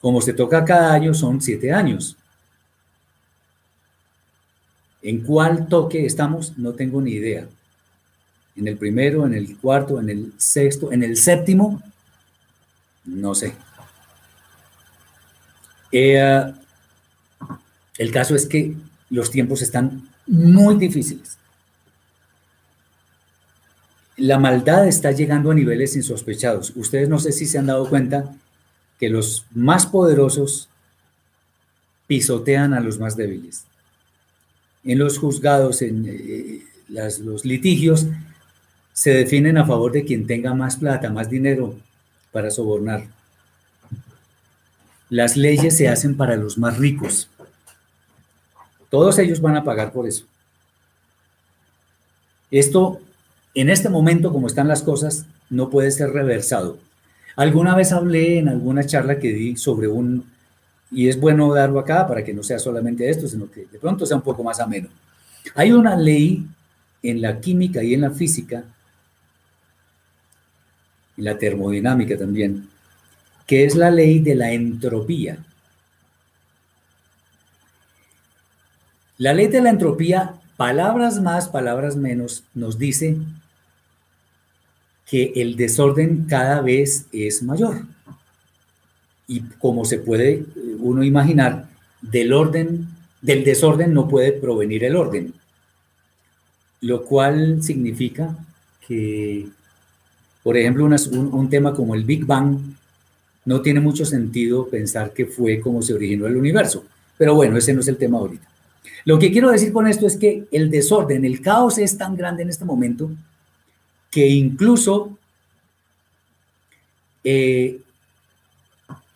Como 0.00 0.20
se 0.20 0.32
toca 0.32 0.64
cada 0.64 0.92
año, 0.92 1.12
son 1.14 1.40
siete 1.40 1.72
años. 1.72 2.16
¿En 5.02 5.22
cuál 5.22 5.68
toque 5.68 6.04
estamos? 6.04 6.58
No 6.58 6.72
tengo 6.72 7.00
ni 7.00 7.12
idea. 7.12 7.46
¿En 8.56 8.68
el 8.68 8.76
primero, 8.76 9.26
en 9.26 9.34
el 9.34 9.56
cuarto, 9.56 10.00
en 10.00 10.10
el 10.10 10.32
sexto, 10.36 10.92
en 10.92 11.02
el 11.02 11.16
séptimo? 11.16 11.82
No 13.04 13.34
sé. 13.34 13.54
Eh, 15.92 16.52
el 17.98 18.12
caso 18.12 18.34
es 18.34 18.46
que 18.46 18.74
los 19.08 19.30
tiempos 19.30 19.62
están 19.62 20.08
muy 20.26 20.76
difíciles. 20.76 21.38
La 24.16 24.38
maldad 24.38 24.86
está 24.86 25.12
llegando 25.12 25.50
a 25.50 25.54
niveles 25.54 25.96
insospechados. 25.96 26.72
Ustedes 26.76 27.08
no 27.08 27.18
sé 27.18 27.32
si 27.32 27.46
se 27.46 27.58
han 27.58 27.66
dado 27.66 27.88
cuenta 27.88 28.34
que 28.98 29.08
los 29.08 29.46
más 29.52 29.86
poderosos 29.86 30.68
pisotean 32.06 32.74
a 32.74 32.80
los 32.80 32.98
más 32.98 33.16
débiles. 33.16 33.64
En 34.84 34.98
los 34.98 35.18
juzgados, 35.18 35.82
en 35.82 36.06
eh, 36.08 36.62
los 36.88 37.44
litigios, 37.44 38.06
se 38.92 39.14
definen 39.14 39.58
a 39.58 39.66
favor 39.66 39.92
de 39.92 40.04
quien 40.04 40.26
tenga 40.26 40.54
más 40.54 40.76
plata, 40.76 41.10
más 41.10 41.30
dinero 41.30 41.74
para 42.32 42.50
sobornar. 42.50 43.06
Las 45.08 45.36
leyes 45.36 45.76
se 45.76 45.88
hacen 45.88 46.16
para 46.16 46.36
los 46.36 46.58
más 46.58 46.78
ricos. 46.78 47.28
Todos 48.88 49.18
ellos 49.18 49.40
van 49.40 49.56
a 49.56 49.64
pagar 49.64 49.92
por 49.92 50.06
eso. 50.06 50.24
Esto, 52.50 53.00
en 53.54 53.70
este 53.70 53.88
momento, 53.88 54.32
como 54.32 54.46
están 54.46 54.68
las 54.68 54.82
cosas, 54.82 55.26
no 55.48 55.70
puede 55.70 55.90
ser 55.90 56.10
reversado. 56.10 56.78
Alguna 57.36 57.74
vez 57.74 57.92
hablé 57.92 58.38
en 58.38 58.48
alguna 58.48 58.84
charla 58.84 59.18
que 59.18 59.32
di 59.32 59.56
sobre 59.56 59.88
un, 59.88 60.26
y 60.90 61.08
es 61.08 61.18
bueno 61.18 61.52
darlo 61.54 61.78
acá 61.78 62.06
para 62.06 62.24
que 62.24 62.34
no 62.34 62.42
sea 62.42 62.58
solamente 62.58 63.08
esto, 63.08 63.28
sino 63.28 63.50
que 63.50 63.66
de 63.66 63.78
pronto 63.78 64.04
sea 64.04 64.16
un 64.16 64.22
poco 64.22 64.42
más 64.42 64.58
ameno. 64.60 64.88
Hay 65.54 65.72
una 65.72 65.96
ley 65.96 66.46
en 67.02 67.22
la 67.22 67.40
química 67.40 67.82
y 67.82 67.94
en 67.94 68.02
la 68.02 68.10
física, 68.10 68.64
y 71.16 71.22
la 71.22 71.38
termodinámica 71.38 72.16
también, 72.16 72.68
que 73.46 73.64
es 73.64 73.74
la 73.74 73.90
ley 73.90 74.18
de 74.18 74.34
la 74.34 74.52
entropía. 74.52 75.38
La 79.18 79.34
ley 79.34 79.48
de 79.48 79.60
la 79.60 79.70
entropía, 79.70 80.34
palabras 80.56 81.20
más, 81.20 81.48
palabras 81.48 81.96
menos, 81.96 82.44
nos 82.54 82.78
dice 82.78 83.16
que 85.06 85.32
el 85.36 85.56
desorden 85.56 86.26
cada 86.26 86.60
vez 86.60 87.06
es 87.12 87.42
mayor. 87.42 87.84
Y 89.30 89.42
como 89.60 89.84
se 89.84 89.98
puede 89.98 90.32
eh, 90.32 90.44
uno 90.80 91.04
imaginar, 91.04 91.68
del 92.02 92.32
orden, 92.32 92.88
del 93.22 93.44
desorden 93.44 93.94
no 93.94 94.08
puede 94.08 94.32
provenir 94.32 94.82
el 94.82 94.96
orden. 94.96 95.32
Lo 96.80 97.04
cual 97.04 97.62
significa 97.62 98.36
que, 98.88 99.46
por 100.42 100.56
ejemplo, 100.56 100.84
un, 100.84 100.96
un 101.32 101.48
tema 101.48 101.72
como 101.72 101.94
el 101.94 102.02
Big 102.02 102.26
Bang 102.26 102.58
no 103.44 103.60
tiene 103.62 103.78
mucho 103.78 104.04
sentido 104.04 104.66
pensar 104.68 105.12
que 105.12 105.26
fue 105.26 105.60
como 105.60 105.80
se 105.80 105.94
originó 105.94 106.26
el 106.26 106.36
universo. 106.36 106.84
Pero 107.16 107.36
bueno, 107.36 107.56
ese 107.56 107.72
no 107.72 107.80
es 107.80 107.88
el 107.88 107.98
tema 107.98 108.18
ahorita. 108.18 108.48
Lo 109.04 109.16
que 109.18 109.30
quiero 109.30 109.52
decir 109.52 109.72
con 109.72 109.86
esto 109.86 110.08
es 110.08 110.16
que 110.16 110.48
el 110.50 110.70
desorden, 110.70 111.24
el 111.24 111.40
caos 111.40 111.78
es 111.78 111.96
tan 111.96 112.16
grande 112.16 112.42
en 112.42 112.50
este 112.50 112.64
momento 112.64 113.10
que 114.10 114.26
incluso 114.26 115.16
eh, 117.22 117.78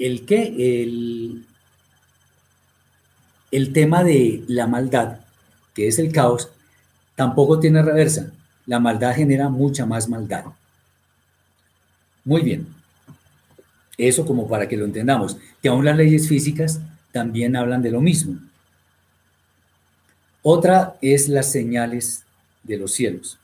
el 0.07 1.45
el 3.55 3.73
tema 3.73 4.03
de 4.03 4.43
la 4.49 4.67
maldad, 4.67 5.21
que 5.75 5.87
es 5.87 6.01
el 6.01 6.11
caos, 6.11 6.49
tampoco 7.15 7.61
tiene 7.61 7.83
reversa. 7.83 8.33
La 8.67 8.81
maldad 8.81 9.15
genera 9.15 9.49
mucha 9.49 9.87
más 9.87 10.09
maldad. 10.09 10.47
Muy 12.25 12.43
bien. 12.43 12.67
Eso 13.97 14.27
como 14.27 14.49
para 14.49 14.69
que 14.69 14.77
lo 14.77 14.85
entendamos, 14.85 15.37
que 15.63 15.69
aún 15.69 15.85
las 15.85 15.97
leyes 15.97 16.27
físicas 16.27 16.81
también 17.13 17.55
hablan 17.55 17.81
de 17.81 17.93
lo 17.93 18.01
mismo. 18.01 18.41
Otra 20.43 20.97
es 21.01 21.29
las 21.29 21.53
señales 21.53 22.25
de 22.65 22.77
los 22.77 22.93
cielos. 22.93 23.39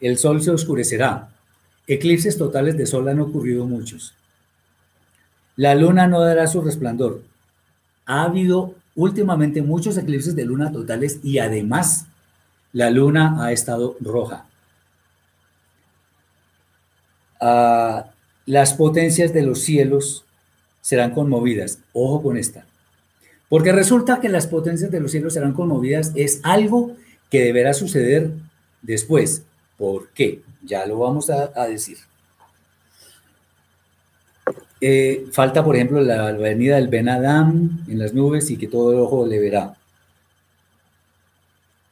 El 0.00 0.18
sol 0.18 0.42
se 0.42 0.50
oscurecerá. 0.50 1.28
Eclipses 1.86 2.36
totales 2.36 2.76
de 2.76 2.86
sol 2.86 3.08
han 3.08 3.20
ocurrido 3.20 3.66
muchos. 3.66 4.14
La 5.58 5.74
luna 5.74 6.06
no 6.06 6.20
dará 6.20 6.46
su 6.46 6.62
resplandor. 6.62 7.24
Ha 8.06 8.22
habido 8.22 8.76
últimamente 8.94 9.60
muchos 9.60 9.98
eclipses 9.98 10.36
de 10.36 10.44
luna 10.44 10.70
totales 10.70 11.18
y 11.24 11.40
además 11.40 12.06
la 12.72 12.90
luna 12.90 13.44
ha 13.44 13.50
estado 13.50 13.96
roja. 13.98 14.46
Ah, 17.40 18.12
las 18.46 18.74
potencias 18.74 19.32
de 19.32 19.42
los 19.42 19.62
cielos 19.62 20.24
serán 20.80 21.10
conmovidas. 21.10 21.80
Ojo 21.92 22.22
con 22.22 22.36
esta. 22.36 22.64
Porque 23.48 23.72
resulta 23.72 24.20
que 24.20 24.28
las 24.28 24.46
potencias 24.46 24.92
de 24.92 25.00
los 25.00 25.10
cielos 25.10 25.34
serán 25.34 25.54
conmovidas 25.54 26.12
es 26.14 26.40
algo 26.44 26.92
que 27.30 27.42
deberá 27.42 27.74
suceder 27.74 28.30
después. 28.82 29.42
¿Por 29.76 30.10
qué? 30.10 30.42
Ya 30.62 30.86
lo 30.86 31.00
vamos 31.00 31.30
a, 31.30 31.66
decir. 31.66 31.98
Eh, 34.80 35.26
falta, 35.32 35.64
por 35.64 35.74
ejemplo, 35.74 36.00
la, 36.00 36.32
venida 36.32 36.76
del 36.76 36.88
Ben 36.88 37.08
Adam 37.08 37.84
en 37.88 37.98
las 37.98 38.14
nubes 38.14 38.50
y 38.50 38.56
que 38.56 38.68
todo 38.68 38.92
el 38.92 38.98
ojo 38.98 39.26
le 39.26 39.40
verá. 39.40 39.74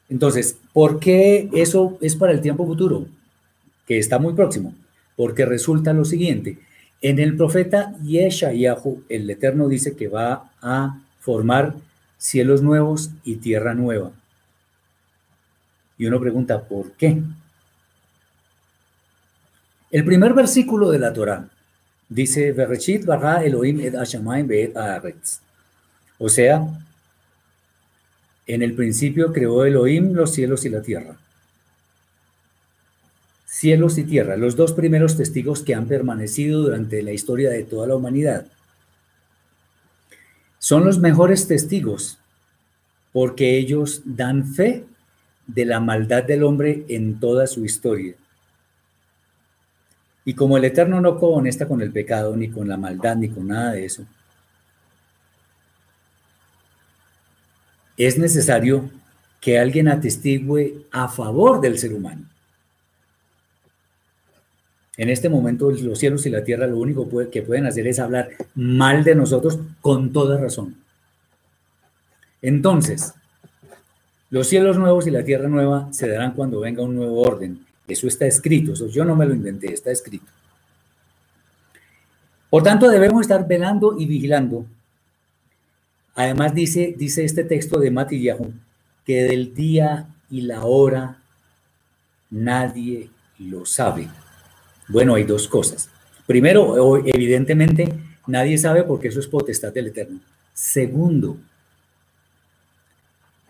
Entonces, 0.08 0.56
¿por 0.72 1.00
qué 1.00 1.50
eso 1.52 1.98
es 2.00 2.14
para 2.14 2.32
el 2.32 2.40
tiempo 2.40 2.64
futuro? 2.64 3.06
Que 3.86 3.98
está 3.98 4.18
muy 4.18 4.34
próximo. 4.34 4.74
Porque 5.16 5.44
resulta 5.44 5.92
lo 5.92 6.04
siguiente. 6.04 6.58
En 7.02 7.18
el 7.18 7.36
profeta 7.36 7.96
Yeshayahu, 8.02 9.02
el 9.08 9.28
Eterno 9.28 9.68
dice 9.68 9.96
que 9.96 10.08
va 10.08 10.50
a 10.62 11.00
formar 11.20 11.74
cielos 12.18 12.62
nuevos 12.62 13.10
y 13.24 13.36
tierra 13.36 13.74
nueva. 13.74 14.12
Y 15.98 16.06
uno 16.06 16.20
pregunta, 16.20 16.62
¿por 16.62 16.92
qué? 16.92 17.20
El 19.90 20.04
primer 20.04 20.34
versículo 20.34 20.90
de 20.90 20.98
la 20.98 21.12
Torá 21.12 21.48
dice, 22.08 22.52
Bereshit 22.52 23.04
bara 23.04 23.44
Elohim 23.44 23.80
et 23.80 23.94
hashamayim 23.94 24.46
be'et 24.46 24.76
haaretz. 24.76 25.40
O 26.18 26.28
sea, 26.28 26.66
en 28.46 28.62
el 28.62 28.74
principio 28.74 29.32
creó 29.32 29.64
Elohim 29.64 30.12
los 30.14 30.32
cielos 30.32 30.64
y 30.64 30.68
la 30.70 30.82
tierra. 30.82 31.16
Cielos 33.46 33.98
y 33.98 34.04
tierra, 34.04 34.36
los 34.36 34.54
dos 34.54 34.72
primeros 34.72 35.16
testigos 35.16 35.62
que 35.62 35.74
han 35.74 35.86
permanecido 35.86 36.62
durante 36.62 37.02
la 37.02 37.12
historia 37.12 37.50
de 37.50 37.64
toda 37.64 37.86
la 37.86 37.96
humanidad. 37.96 38.46
Son 40.58 40.84
los 40.84 40.98
mejores 40.98 41.48
testigos 41.48 42.18
porque 43.12 43.56
ellos 43.56 44.02
dan 44.04 44.46
fe 44.46 44.84
de 45.46 45.64
la 45.64 45.80
maldad 45.80 46.24
del 46.24 46.42
hombre 46.42 46.84
en 46.88 47.18
toda 47.18 47.46
su 47.46 47.64
historia. 47.64 48.14
Y 50.26 50.34
como 50.34 50.56
el 50.56 50.64
Eterno 50.64 51.00
no 51.00 51.18
conecta 51.18 51.66
con 51.66 51.80
el 51.80 51.92
pecado, 51.92 52.36
ni 52.36 52.50
con 52.50 52.68
la 52.68 52.76
maldad, 52.76 53.14
ni 53.14 53.28
con 53.28 53.46
nada 53.46 53.72
de 53.72 53.84
eso, 53.84 54.04
es 57.96 58.18
necesario 58.18 58.90
que 59.40 59.58
alguien 59.58 59.86
atestigue 59.86 60.84
a 60.90 61.06
favor 61.06 61.60
del 61.60 61.78
ser 61.78 61.94
humano. 61.94 62.26
En 64.96 65.10
este 65.10 65.28
momento 65.28 65.70
los 65.70 65.98
cielos 65.98 66.26
y 66.26 66.30
la 66.30 66.42
tierra 66.42 66.66
lo 66.66 66.78
único 66.78 67.08
que 67.30 67.42
pueden 67.42 67.66
hacer 67.66 67.86
es 67.86 68.00
hablar 68.00 68.30
mal 68.56 69.04
de 69.04 69.14
nosotros 69.14 69.60
con 69.80 70.12
toda 70.12 70.40
razón. 70.40 70.76
Entonces, 72.42 73.14
los 74.30 74.48
cielos 74.48 74.76
nuevos 74.76 75.06
y 75.06 75.12
la 75.12 75.22
tierra 75.22 75.48
nueva 75.48 75.92
se 75.92 76.08
darán 76.08 76.32
cuando 76.32 76.58
venga 76.58 76.82
un 76.82 76.96
nuevo 76.96 77.20
orden. 77.20 77.65
Eso 77.86 78.06
está 78.08 78.26
escrito, 78.26 78.72
eso 78.72 78.88
yo 78.88 79.04
no 79.04 79.14
me 79.14 79.26
lo 79.26 79.34
inventé, 79.34 79.72
está 79.72 79.90
escrito. 79.90 80.26
Por 82.50 82.62
tanto, 82.62 82.88
debemos 82.88 83.22
estar 83.22 83.46
velando 83.46 83.96
y 83.98 84.06
vigilando 84.06 84.66
Además 86.16 86.54
dice, 86.54 86.94
dice 86.96 87.24
este 87.24 87.44
texto 87.44 87.78
de 87.78 87.90
Matillahu 87.90 88.52
que 89.04 89.24
del 89.24 89.54
día 89.54 90.08
y 90.30 90.40
la 90.40 90.64
hora 90.64 91.22
nadie 92.30 93.10
lo 93.38 93.66
sabe. 93.66 94.08
Bueno, 94.88 95.14
hay 95.14 95.24
dos 95.24 95.46
cosas. 95.46 95.90
Primero, 96.26 97.04
evidentemente, 97.06 97.92
nadie 98.26 98.56
sabe 98.56 98.82
porque 98.82 99.08
eso 99.08 99.20
es 99.20 99.28
potestad 99.28 99.74
del 99.74 99.88
Eterno. 99.88 100.20
Segundo, 100.54 101.36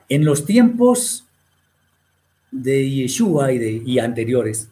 en 0.09 0.25
los 0.25 0.45
tiempos 0.45 1.25
de 2.63 2.91
Yeshua 2.91 3.53
y, 3.53 3.59
de, 3.59 3.83
y 3.85 3.99
anteriores, 3.99 4.69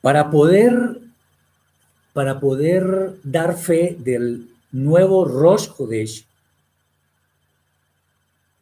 para 0.00 0.30
poder, 0.30 0.98
para 2.12 2.38
poder 2.38 3.16
dar 3.22 3.56
fe 3.56 3.96
del 3.98 4.48
nuevo 4.72 5.24
Rosh 5.24 5.68
Hodesh, 5.76 6.24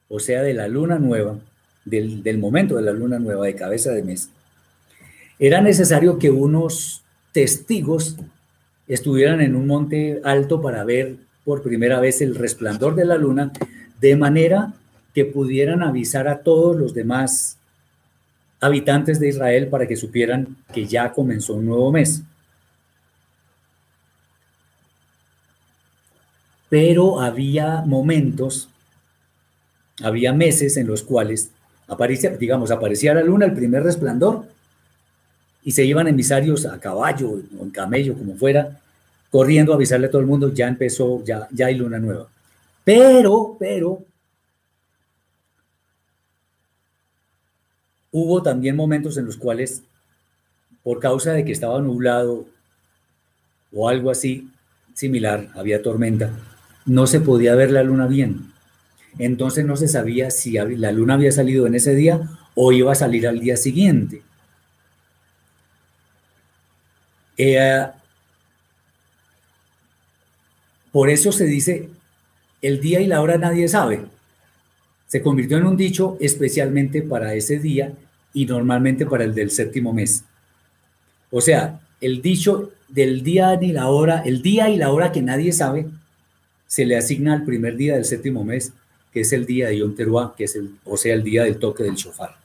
o 0.09 0.19
sea, 0.21 0.43
de 0.43 0.55
la 0.55 0.69
luna 0.69 0.99
nueva, 0.99 1.39
del, 1.85 2.23
del, 2.23 2.39
momento 2.39 2.77
de 2.77 2.83
la 2.83 2.93
luna 2.93 3.19
nueva, 3.19 3.47
de 3.47 3.55
cabeza 3.55 3.91
de 3.93 4.03
mes, 4.03 4.31
era 5.39 5.61
necesario 5.61 6.19
que 6.19 6.31
unos 6.31 7.03
testigos 7.33 8.17
estuvieran 8.87 9.41
en 9.41 9.57
un 9.57 9.67
monte 9.67 10.21
alto 10.25 10.63
para 10.63 10.85
ver 10.85 11.17
por 11.45 11.63
primera 11.63 12.01
vez 12.01 12.23
el 12.23 12.35
resplandor 12.35 12.95
de 12.95 13.05
la 13.05 13.17
luna, 13.17 13.53
de 14.01 14.17
manera 14.17 14.73
que 15.15 15.25
pudieran 15.25 15.83
avisar 15.83 16.29
a 16.29 16.41
todos 16.41 16.77
los 16.77 16.93
demás 16.93 17.57
habitantes 18.61 19.21
de 19.21 19.29
Israel 19.29 19.69
para 19.69 19.87
que 19.87 19.97
supieran 19.97 20.57
que 20.73 20.87
ya 20.87 21.13
comenzó 21.13 21.55
un 21.55 21.67
nuevo 21.67 21.93
mes. 21.93 22.23
pero 26.75 27.21
había 27.21 27.83
momentos, 27.83 28.69
había 30.03 30.33
meses 30.33 30.77
en 30.77 30.89
los 30.89 31.05
cuales 31.05 31.53
aparecía, 31.87 32.31
digamos, 32.31 32.73
aparecía 32.73 33.15
la 33.15 33.23
luna, 33.23 33.47
el 33.47 33.55
primer 33.55 33.85
resplandor, 33.85 34.47
y 35.63 35.71
se 35.71 35.85
iban 35.85 36.09
emisarios 36.09 36.67
a 36.67 36.81
caballo 36.81 37.31
o 37.31 37.63
en 37.63 37.71
camello, 37.71 38.15
como 38.15 38.35
fuera, 38.35 38.81
corriendo 39.31 39.71
a 39.71 39.77
avisarle 39.77 40.09
a 40.09 40.11
todo 40.11 40.21
el 40.21 40.27
mundo, 40.27 40.53
ya 40.53 40.67
empezó, 40.67 41.23
ya, 41.23 41.47
ya 41.53 41.67
hay 41.67 41.77
luna 41.77 42.01
nueva. 42.01 42.27
Pero, 42.83 43.57
pero, 43.57 44.01
hubo 48.15 48.45
también 48.45 48.77
momentos 48.77 49.19
en 49.19 49.27
los 49.27 49.37
cuales, 49.37 49.83
por 50.85 51.01
causa 51.01 51.33
de 51.33 51.45
que 51.45 51.51
estaba 51.51 51.81
nublado 51.81 52.47
o 53.73 53.89
algo 53.89 54.09
así 54.13 54.49
similar, 54.95 55.49
había 55.57 55.83
tormenta, 55.83 56.31
no 56.87 57.09
se 57.09 57.19
podía 57.19 57.57
ver 57.57 57.73
la 57.73 57.83
luna 57.83 58.07
bien. 58.07 58.53
Entonces 59.19 59.65
no 59.65 59.77
se 59.77 59.89
sabía 59.89 60.31
si 60.31 60.53
la 60.53 60.93
luna 60.93 61.15
había 61.15 61.33
salido 61.33 61.67
en 61.67 61.75
ese 61.75 61.97
día 61.97 62.21
o 62.55 62.71
iba 62.71 62.93
a 62.93 62.95
salir 62.95 63.27
al 63.27 63.41
día 63.41 63.57
siguiente. 63.57 64.23
Eh, 67.37 67.85
por 70.93 71.11
eso 71.11 71.33
se 71.33 71.47
dice, 71.47 71.89
el 72.63 72.81
día 72.81 73.01
y 73.01 73.09
la 73.09 73.21
hora 73.21 73.39
nadie 73.39 73.67
sabe. 73.67 74.05
Se 75.09 75.21
convirtió 75.21 75.57
en 75.57 75.67
un 75.67 75.77
dicho 75.77 76.17
especialmente 76.21 77.03
para 77.03 77.35
ese 77.35 77.59
día 77.59 77.93
y 78.35 78.45
normalmente 78.45 79.07
para 79.07 79.25
el 79.25 79.35
del 79.35 79.51
séptimo 79.51 79.95
mes. 79.95 80.25
O 81.31 81.41
sea, 81.41 81.81
el 82.01 82.21
dicho 82.21 82.73
del 82.89 83.23
día 83.23 83.59
y 83.61 83.73
la 83.73 83.89
hora, 83.89 84.23
el 84.27 84.43
día 84.43 84.69
y 84.69 84.77
la 84.77 84.93
hora 84.93 85.11
que 85.11 85.23
nadie 85.23 85.53
sabe, 85.53 85.87
se 86.67 86.85
le 86.85 86.97
asigna 86.97 87.33
al 87.33 87.45
primer 87.45 87.77
día 87.77 87.95
del 87.95 88.05
séptimo 88.05 88.45
mes, 88.45 88.73
que 89.13 89.21
es 89.21 89.33
el 89.33 89.47
día 89.47 89.69
de 89.69 89.79
Yom 89.79 89.95
Teruah, 89.95 90.35
que 90.37 90.45
es 90.45 90.57
el, 90.57 90.75
o 90.85 90.97
sea, 90.97 91.15
el 91.15 91.23
día 91.23 91.45
del 91.45 91.59
toque 91.59 91.85
del 91.85 91.95
shofar, 91.95 92.37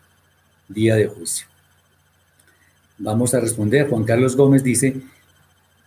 día 0.68 0.96
de 0.96 1.08
juicio. 1.08 1.48
Vamos 3.00 3.34
a 3.34 3.40
responder. 3.40 3.90
Juan 3.90 4.04
Carlos 4.04 4.36
Gómez 4.36 4.64
dice, 4.64 5.02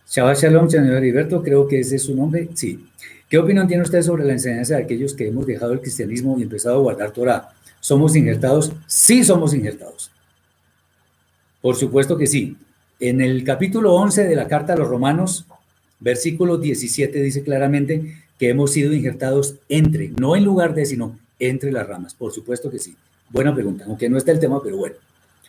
Shabbat 0.09 0.37
Shalom, 0.37 0.69
señor 0.69 0.97
Heriberto, 0.97 1.41
creo 1.41 1.67
que 1.67 1.79
ese 1.79 1.95
es 1.95 2.03
su 2.03 2.15
nombre. 2.15 2.49
Sí. 2.53 2.85
¿Qué 3.29 3.37
opinión 3.37 3.67
tiene 3.67 3.83
usted 3.83 4.01
sobre 4.01 4.25
la 4.25 4.33
enseñanza 4.33 4.75
de 4.75 4.83
aquellos 4.83 5.13
que 5.13 5.27
hemos 5.27 5.45
dejado 5.45 5.73
el 5.73 5.79
cristianismo 5.79 6.37
y 6.37 6.43
empezado 6.43 6.75
a 6.75 6.81
guardar 6.81 7.11
Torah? 7.11 7.49
¿Somos 7.83 8.15
injertados? 8.15 8.71
Sí, 8.87 9.25
somos 9.25 9.53
injertados. 9.53 10.09
Por 11.61 11.75
supuesto 11.75 12.17
que 12.17 12.27
sí. 12.27 12.55
En 13.01 13.19
el 13.19 13.43
capítulo 13.43 13.93
11 13.95 14.23
de 14.23 14.37
la 14.37 14.47
carta 14.47 14.71
a 14.71 14.77
los 14.77 14.87
romanos, 14.87 15.45
versículo 15.99 16.57
17 16.57 17.21
dice 17.21 17.43
claramente 17.43 18.23
que 18.39 18.47
hemos 18.47 18.71
sido 18.71 18.93
injertados 18.93 19.55
entre, 19.67 20.13
no 20.17 20.37
en 20.37 20.45
lugar 20.45 20.73
de, 20.73 20.85
sino 20.85 21.19
entre 21.39 21.73
las 21.73 21.85
ramas. 21.85 22.13
Por 22.13 22.31
supuesto 22.31 22.71
que 22.71 22.79
sí. 22.79 22.95
Buena 23.29 23.53
pregunta, 23.53 23.83
aunque 23.85 24.07
no 24.07 24.17
está 24.17 24.31
el 24.31 24.39
tema, 24.39 24.63
pero 24.63 24.77
bueno. 24.77 24.95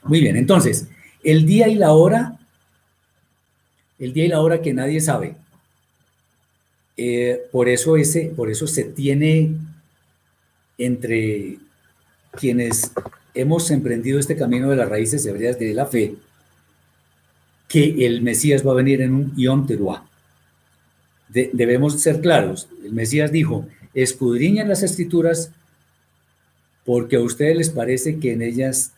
Muy 0.03 0.21
bien, 0.21 0.35
entonces, 0.37 0.89
el 1.23 1.47
día 1.47 1.69
y 1.69 1.77
la 1.77 1.93
hora, 1.93 2.41
el 4.01 4.13
día 4.13 4.25
y 4.25 4.29
la 4.29 4.41
hora 4.41 4.61
que 4.61 4.75
nadie 4.75 5.01
sabe. 5.01 5.37
Eh, 6.97 7.43
por, 7.53 7.69
eso 7.69 7.97
ese, 7.97 8.33
por 8.35 8.51
eso 8.51 8.67
se 8.67 8.83
tiene 8.83 9.53
entre 10.79 11.59
quienes 12.39 12.93
hemos 13.35 13.71
emprendido 13.71 14.19
este 14.19 14.37
camino 14.37 14.71
de 14.71 14.77
las 14.77 14.89
raíces 14.89 15.25
hebreas 15.27 15.59
de 15.59 15.75
la 15.75 15.87
fe, 15.87 16.15
que 17.69 18.07
el 18.07 18.23
Mesías 18.23 18.67
va 18.67 18.73
a 18.73 18.77
venir 18.77 19.01
en 19.01 19.15
un 19.15 19.37
Yom 19.37 19.67
Teruah 19.67 20.05
debemos 21.35 22.01
ser 22.01 22.21
claros. 22.21 22.69
El 22.85 22.93
Mesías 22.93 23.33
dijo, 23.33 23.67
escudriñan 23.93 24.69
las 24.69 24.83
escrituras 24.83 25.51
porque 26.85 27.17
a 27.17 27.21
ustedes 27.21 27.57
les 27.57 27.71
parece 27.71 28.19
que 28.19 28.33
en 28.33 28.43
ellas 28.43 28.93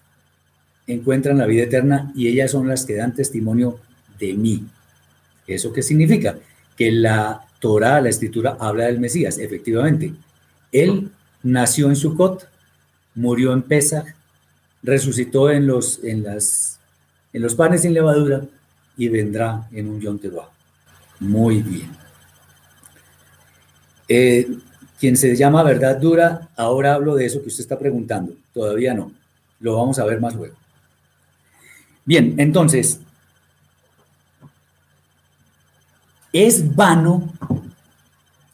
encuentran 0.86 1.38
la 1.38 1.46
vida 1.46 1.64
eterna 1.64 2.12
y 2.14 2.28
ellas 2.28 2.50
son 2.50 2.68
las 2.68 2.84
que 2.84 2.96
dan 2.96 3.14
testimonio 3.14 3.78
de 4.18 4.34
mí. 4.34 4.64
¿Eso 5.46 5.72
qué 5.72 5.82
significa? 5.82 6.38
Que 6.76 6.90
la 6.90 7.46
Torah, 7.60 8.00
la 8.00 8.08
escritura, 8.08 8.56
habla 8.60 8.86
del 8.86 9.00
Mesías, 9.00 9.38
efectivamente. 9.38 10.12
Él 10.72 11.10
nació 11.42 11.88
en 11.88 11.96
Sucot, 11.96 12.48
murió 13.16 13.52
en 13.52 13.62
Pesach, 13.62 14.06
resucitó 14.82 15.50
en 15.50 15.66
los, 15.66 16.02
en 16.04 16.22
las, 16.22 16.78
en 17.32 17.42
los 17.42 17.56
panes 17.56 17.82
sin 17.82 17.92
levadura 17.92 18.42
y 18.96 19.08
vendrá 19.08 19.68
en 19.72 19.88
un 19.88 20.00
Yom 20.00 20.18
Teruah. 20.18 20.48
Muy 21.18 21.62
bien. 21.62 21.90
Eh, 24.08 24.48
quien 25.00 25.16
se 25.16 25.34
llama 25.34 25.62
verdad 25.62 25.98
dura, 25.98 26.48
ahora 26.56 26.94
hablo 26.94 27.16
de 27.16 27.26
eso 27.26 27.42
que 27.42 27.48
usted 27.48 27.62
está 27.62 27.78
preguntando. 27.78 28.34
Todavía 28.54 28.94
no. 28.94 29.10
Lo 29.60 29.76
vamos 29.76 29.98
a 29.98 30.04
ver 30.04 30.20
más 30.20 30.34
luego. 30.34 30.54
Bien, 32.04 32.34
entonces, 32.38 33.00
es 36.32 36.74
vano, 36.76 37.32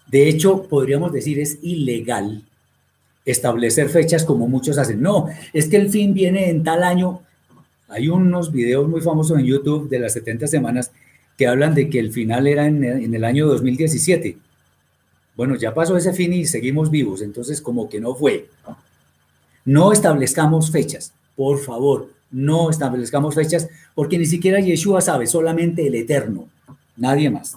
de 0.06 0.28
hecho, 0.28 0.62
podríamos 0.62 1.12
decir 1.12 1.38
es 1.38 1.58
ilegal 1.62 2.42
establecer 3.24 3.88
fechas 3.88 4.24
como 4.24 4.48
muchos 4.48 4.78
hacen. 4.78 5.00
No, 5.00 5.28
es 5.52 5.68
que 5.68 5.76
el 5.76 5.90
fin 5.90 6.14
viene 6.14 6.50
en 6.50 6.64
tal 6.64 6.82
año. 6.82 7.22
Hay 7.88 8.08
unos 8.08 8.52
videos 8.52 8.88
muy 8.88 9.00
famosos 9.00 9.38
en 9.38 9.44
YouTube 9.44 9.88
de 9.88 9.98
las 9.98 10.14
70 10.14 10.46
semanas 10.46 10.92
que 11.36 11.46
hablan 11.46 11.74
de 11.74 11.88
que 11.88 11.98
el 11.98 12.12
final 12.12 12.46
era 12.46 12.66
en, 12.66 12.84
en 12.84 13.14
el 13.14 13.24
año 13.24 13.46
2017. 13.46 14.36
Bueno, 15.36 15.56
ya 15.56 15.74
pasó 15.74 15.96
ese 15.96 16.12
fin 16.12 16.32
y 16.32 16.44
seguimos 16.44 16.90
vivos, 16.90 17.22
entonces 17.22 17.60
como 17.60 17.88
que 17.88 18.00
no 18.00 18.14
fue. 18.14 18.48
No 19.64 19.92
establezcamos 19.92 20.70
fechas, 20.70 21.12
por 21.36 21.58
favor, 21.58 22.10
no 22.30 22.70
establezcamos 22.70 23.34
fechas, 23.34 23.68
porque 23.94 24.18
ni 24.18 24.26
siquiera 24.26 24.60
Yeshua 24.60 25.00
sabe, 25.00 25.26
solamente 25.26 25.86
el 25.86 25.94
Eterno, 25.94 26.48
nadie 26.96 27.30
más. 27.30 27.56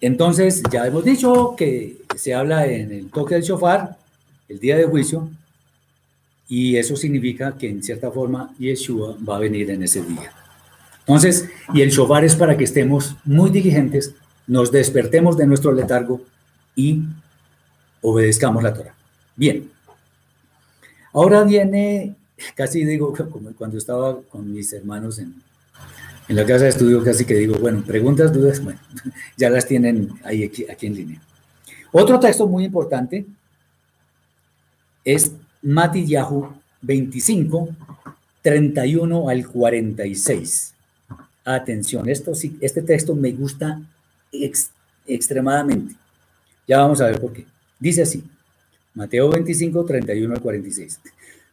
Entonces, 0.00 0.62
ya 0.70 0.86
hemos 0.86 1.04
dicho 1.04 1.54
que 1.56 1.98
se 2.16 2.34
habla 2.34 2.66
en 2.66 2.92
el 2.92 3.10
toque 3.10 3.34
del 3.34 3.42
shofar, 3.42 3.96
el 4.48 4.60
día 4.60 4.76
de 4.76 4.84
juicio, 4.84 5.28
y 6.48 6.76
eso 6.76 6.96
significa 6.96 7.56
que 7.58 7.68
en 7.68 7.82
cierta 7.82 8.10
forma 8.10 8.54
Yeshua 8.58 9.16
va 9.28 9.36
a 9.36 9.40
venir 9.40 9.70
en 9.70 9.82
ese 9.82 10.02
día. 10.02 10.32
Entonces, 11.00 11.48
y 11.74 11.82
el 11.82 11.90
shofar 11.90 12.24
es 12.24 12.36
para 12.36 12.56
que 12.56 12.64
estemos 12.64 13.16
muy 13.24 13.50
diligentes, 13.50 14.14
nos 14.46 14.70
despertemos 14.70 15.36
de 15.36 15.46
nuestro 15.46 15.72
letargo 15.72 16.22
y 16.74 17.02
obedezcamos 18.00 18.62
la 18.62 18.72
Torah. 18.72 18.94
Bien. 19.36 19.70
Ahora 21.12 21.44
viene, 21.44 22.14
casi 22.54 22.84
digo, 22.84 23.12
como 23.30 23.52
cuando 23.52 23.76
estaba 23.78 24.20
con 24.22 24.52
mis 24.52 24.72
hermanos 24.72 25.18
en, 25.18 25.34
en 26.28 26.36
la 26.36 26.44
casa 26.44 26.64
de 26.64 26.70
estudio, 26.70 27.02
casi 27.02 27.24
que 27.24 27.34
digo, 27.34 27.58
bueno, 27.58 27.82
preguntas, 27.82 28.32
dudas, 28.32 28.62
bueno, 28.62 28.78
ya 29.36 29.48
las 29.48 29.66
tienen 29.66 30.10
ahí 30.24 30.44
aquí, 30.44 30.86
en 30.86 30.94
línea. 30.94 31.20
Otro 31.90 32.20
texto 32.20 32.46
muy 32.46 32.64
importante 32.64 33.24
es 35.04 35.32
Matillahu 35.62 36.52
25, 36.82 37.68
31 38.42 39.28
al 39.28 39.48
46. 39.48 40.74
Atención, 41.44 42.08
esto 42.10 42.32
este 42.60 42.82
texto 42.82 43.14
me 43.14 43.32
gusta 43.32 43.80
extremadamente. 45.06 45.94
Ya 46.66 46.78
vamos 46.78 47.00
a 47.00 47.06
ver 47.06 47.18
por 47.18 47.32
qué. 47.32 47.46
Dice 47.80 48.02
así, 48.02 48.22
Mateo 48.92 49.30
25, 49.30 49.82
31 49.86 50.34
al 50.34 50.42
46. 50.42 51.00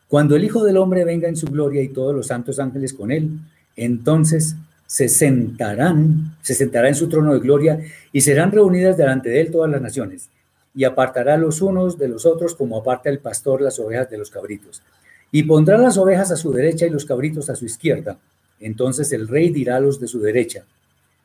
Cuando 0.09 0.35
el 0.35 0.43
Hijo 0.43 0.65
del 0.65 0.77
Hombre 0.77 1.05
venga 1.05 1.29
en 1.29 1.37
su 1.37 1.47
gloria 1.47 1.81
y 1.81 1.89
todos 1.89 2.13
los 2.13 2.27
santos 2.27 2.59
ángeles 2.59 2.93
con 2.93 3.11
él, 3.11 3.39
entonces 3.75 4.55
se 4.85 5.09
sentarán, 5.09 6.35
se 6.41 6.53
sentará 6.53 6.87
en 6.87 6.95
su 6.95 7.09
trono 7.09 7.33
de 7.33 7.39
gloria 7.39 7.79
y 8.11 8.21
serán 8.21 8.51
reunidas 8.51 8.97
delante 8.97 9.29
de 9.29 9.41
él 9.41 9.51
todas 9.51 9.69
las 9.69 9.81
naciones 9.81 10.29
y 10.75 10.83
apartará 10.83 11.37
los 11.37 11.61
unos 11.61 11.97
de 11.97 12.09
los 12.09 12.25
otros 12.25 12.53
como 12.53 12.77
aparta 12.77 13.09
el 13.09 13.19
pastor 13.19 13.61
las 13.61 13.79
ovejas 13.79 14.09
de 14.09 14.17
los 14.17 14.29
cabritos. 14.29 14.83
Y 15.31 15.43
pondrá 15.43 15.77
las 15.77 15.97
ovejas 15.97 16.31
a 16.31 16.35
su 16.35 16.51
derecha 16.51 16.85
y 16.85 16.89
los 16.89 17.05
cabritos 17.05 17.49
a 17.49 17.55
su 17.55 17.65
izquierda. 17.65 18.19
Entonces 18.59 19.11
el 19.13 19.27
rey 19.27 19.49
dirá 19.49 19.77
a 19.77 19.79
los 19.79 19.99
de 19.99 20.07
su 20.07 20.19
derecha, 20.19 20.65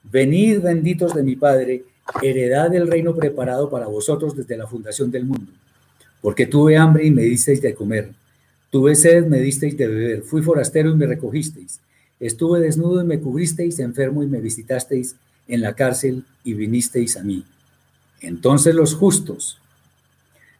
venid 0.04 0.60
benditos 0.60 1.14
de 1.14 1.22
mi 1.22 1.36
Padre, 1.36 1.84
heredad 2.22 2.70
del 2.70 2.88
reino 2.88 3.14
preparado 3.14 3.68
para 3.68 3.86
vosotros 3.86 4.36
desde 4.36 4.56
la 4.56 4.66
fundación 4.66 5.10
del 5.10 5.26
mundo. 5.26 5.52
Porque 6.20 6.46
tuve 6.46 6.76
hambre 6.76 7.06
y 7.06 7.10
me 7.10 7.22
disteis 7.22 7.60
de 7.60 7.74
comer, 7.74 8.10
tuve 8.70 8.94
sed, 8.94 9.26
me 9.26 9.40
disteis 9.40 9.76
de 9.76 9.86
beber, 9.86 10.22
fui 10.22 10.42
forastero 10.42 10.90
y 10.90 10.94
me 10.94 11.06
recogisteis, 11.06 11.80
estuve 12.20 12.60
desnudo 12.60 13.02
y 13.02 13.06
me 13.06 13.18
cubristeis, 13.18 13.78
enfermo 13.78 14.22
y 14.22 14.26
me 14.26 14.40
visitasteis, 14.40 15.16
en 15.48 15.62
la 15.62 15.74
cárcel 15.74 16.24
y 16.44 16.54
vinisteis 16.54 17.16
a 17.16 17.24
mí. 17.24 17.44
Entonces 18.20 18.74
los 18.74 18.94
justos 18.94 19.58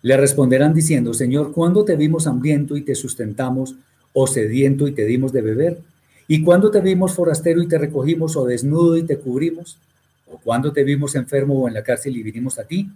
le 0.02 0.16
responderán 0.16 0.74
diciendo, 0.74 1.14
Señor, 1.14 1.52
¿cuándo 1.52 1.84
te 1.84 1.94
vimos 1.94 2.26
hambriento 2.26 2.76
y 2.76 2.82
te 2.82 2.94
sustentamos, 2.94 3.76
o 4.12 4.26
sediento 4.26 4.88
y 4.88 4.92
te 4.92 5.04
dimos 5.04 5.32
de 5.32 5.42
beber? 5.42 5.78
¿Y 6.26 6.42
cuándo 6.42 6.70
te 6.70 6.80
vimos 6.80 7.14
forastero 7.14 7.62
y 7.62 7.68
te 7.68 7.78
recogimos, 7.78 8.36
o 8.36 8.46
desnudo 8.46 8.96
y 8.96 9.02
te 9.02 9.18
cubrimos? 9.18 9.78
¿O 10.26 10.38
cuándo 10.38 10.72
te 10.72 10.84
vimos 10.84 11.14
enfermo 11.14 11.60
o 11.60 11.68
en 11.68 11.74
la 11.74 11.82
cárcel 11.82 12.16
y 12.16 12.22
vinimos 12.22 12.58
a 12.58 12.64
ti? 12.64 12.90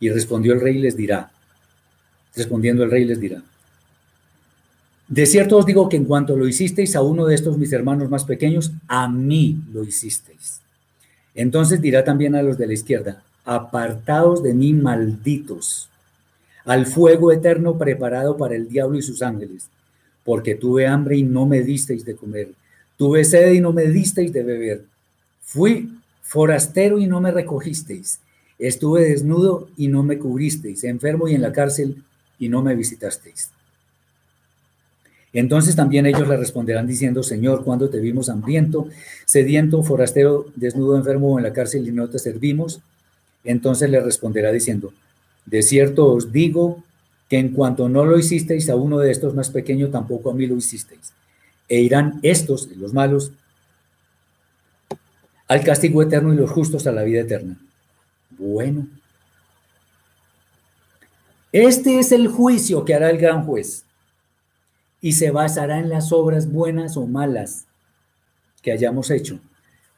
Y 0.00 0.10
respondió 0.10 0.52
el 0.54 0.60
rey 0.60 0.76
y 0.76 0.80
les 0.80 0.96
dirá, 0.96 1.30
respondiendo 2.34 2.82
el 2.82 2.90
rey 2.90 3.04
les 3.04 3.20
dirá, 3.20 3.42
de 5.08 5.26
cierto 5.26 5.58
os 5.58 5.66
digo 5.66 5.88
que 5.88 5.96
en 5.96 6.06
cuanto 6.06 6.36
lo 6.36 6.48
hicisteis 6.48 6.96
a 6.96 7.02
uno 7.02 7.26
de 7.26 7.34
estos 7.34 7.58
mis 7.58 7.72
hermanos 7.72 8.08
más 8.08 8.24
pequeños, 8.24 8.72
a 8.88 9.08
mí 9.08 9.62
lo 9.72 9.84
hicisteis. 9.84 10.60
Entonces 11.34 11.80
dirá 11.80 12.04
también 12.04 12.34
a 12.34 12.42
los 12.42 12.56
de 12.56 12.66
la 12.66 12.72
izquierda, 12.72 13.22
apartados 13.44 14.42
de 14.42 14.54
mí 14.54 14.72
malditos, 14.72 15.90
al 16.64 16.86
fuego 16.86 17.32
eterno 17.32 17.76
preparado 17.76 18.36
para 18.36 18.54
el 18.54 18.68
diablo 18.68 18.96
y 18.96 19.02
sus 19.02 19.20
ángeles, 19.20 19.68
porque 20.24 20.54
tuve 20.54 20.86
hambre 20.86 21.18
y 21.18 21.22
no 21.22 21.44
me 21.44 21.60
disteis 21.60 22.04
de 22.04 22.16
comer, 22.16 22.48
tuve 22.96 23.24
sed 23.24 23.52
y 23.52 23.60
no 23.60 23.72
me 23.72 23.86
disteis 23.86 24.32
de 24.32 24.42
beber, 24.42 24.84
fui 25.42 25.98
forastero 26.22 26.98
y 26.98 27.06
no 27.06 27.20
me 27.20 27.30
recogisteis, 27.30 28.20
estuve 28.58 29.02
desnudo 29.02 29.68
y 29.76 29.88
no 29.88 30.02
me 30.02 30.18
cubristeis, 30.18 30.84
enfermo 30.84 31.28
y 31.28 31.34
en 31.34 31.42
la 31.42 31.52
cárcel 31.52 32.02
y 32.38 32.48
no 32.48 32.62
me 32.62 32.74
visitasteis. 32.74 33.50
Entonces 35.34 35.74
también 35.74 36.06
ellos 36.06 36.28
le 36.28 36.36
responderán 36.36 36.86
diciendo, 36.86 37.24
Señor, 37.24 37.64
cuando 37.64 37.90
te 37.90 37.98
vimos 37.98 38.28
hambriento, 38.28 38.86
sediento, 39.24 39.82
forastero, 39.82 40.46
desnudo, 40.54 40.96
enfermo 40.96 41.34
o 41.34 41.38
en 41.38 41.44
la 41.44 41.52
cárcel 41.52 41.88
y 41.88 41.90
no 41.90 42.08
te 42.08 42.20
servimos? 42.20 42.80
Entonces 43.42 43.90
le 43.90 44.00
responderá 44.00 44.52
diciendo, 44.52 44.94
de 45.44 45.62
cierto 45.62 46.06
os 46.06 46.30
digo 46.30 46.84
que 47.28 47.38
en 47.38 47.48
cuanto 47.48 47.88
no 47.88 48.04
lo 48.04 48.16
hicisteis 48.16 48.70
a 48.70 48.76
uno 48.76 48.98
de 48.98 49.10
estos 49.10 49.34
más 49.34 49.50
pequeños, 49.50 49.90
tampoco 49.90 50.30
a 50.30 50.34
mí 50.34 50.46
lo 50.46 50.56
hicisteis. 50.56 51.12
E 51.68 51.80
irán 51.80 52.20
estos, 52.22 52.68
los 52.76 52.92
malos, 52.92 53.32
al 55.48 55.64
castigo 55.64 56.00
eterno 56.00 56.32
y 56.32 56.36
los 56.36 56.50
justos 56.50 56.86
a 56.86 56.92
la 56.92 57.02
vida 57.02 57.22
eterna. 57.22 57.58
Bueno, 58.38 58.86
este 61.50 61.98
es 61.98 62.12
el 62.12 62.28
juicio 62.28 62.84
que 62.84 62.94
hará 62.94 63.10
el 63.10 63.18
gran 63.18 63.44
juez 63.44 63.84
y 65.04 65.12
se 65.12 65.30
basará 65.30 65.80
en 65.80 65.90
las 65.90 66.12
obras 66.12 66.50
buenas 66.50 66.96
o 66.96 67.06
malas 67.06 67.66
que 68.62 68.72
hayamos 68.72 69.10
hecho 69.10 69.38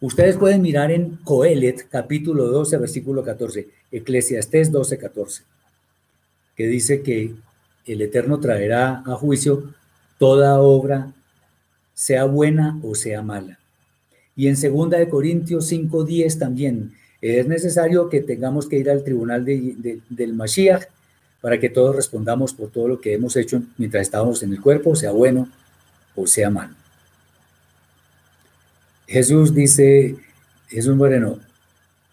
Ustedes 0.00 0.36
pueden 0.36 0.60
mirar 0.60 0.90
en 0.90 1.16
Coelet, 1.24 1.88
capítulo 1.88 2.48
12, 2.48 2.76
versículo 2.76 3.24
14, 3.24 3.68
Eclesiastés 3.90 4.70
12, 4.70 4.98
14, 4.98 5.42
que 6.54 6.66
dice 6.66 7.02
que 7.02 7.34
el 7.86 8.02
Eterno 8.02 8.38
traerá 8.38 9.02
a 9.06 9.14
juicio 9.14 9.72
toda 10.18 10.60
obra, 10.60 11.14
sea 11.94 12.24
buena 12.24 12.78
o 12.82 12.94
sea 12.94 13.22
mala. 13.22 13.58
Y 14.34 14.48
en 14.48 14.58
segunda 14.58 14.98
de 14.98 15.08
Corintios 15.08 15.66
5, 15.68 16.04
10 16.04 16.38
también 16.38 16.92
es 17.22 17.48
necesario 17.48 18.10
que 18.10 18.20
tengamos 18.20 18.68
que 18.68 18.78
ir 18.78 18.90
al 18.90 19.02
tribunal 19.02 19.46
del 19.46 20.34
Mashiach 20.34 20.88
para 21.40 21.60
que 21.60 21.68
todos 21.68 21.94
respondamos 21.94 22.52
por 22.52 22.70
todo 22.70 22.88
lo 22.88 23.00
que 23.00 23.14
hemos 23.14 23.36
hecho 23.36 23.62
mientras 23.78 24.02
estábamos 24.02 24.42
en 24.42 24.52
el 24.52 24.60
cuerpo, 24.60 24.96
sea 24.96 25.12
bueno 25.12 25.48
o 26.14 26.26
sea 26.26 26.50
malo. 26.50 26.74
Jesús 29.06 29.54
dice, 29.54 30.16
Jesús 30.68 30.96
Moreno, 30.96 31.38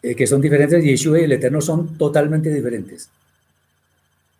eh, 0.04 0.16
que 0.16 0.28
son 0.28 0.42
diferentes, 0.42 0.84
Yeshua 0.84 1.20
y 1.20 1.24
el 1.24 1.32
Eterno 1.32 1.62
son 1.62 1.98
totalmente 1.98 2.54
diferentes. 2.54 3.10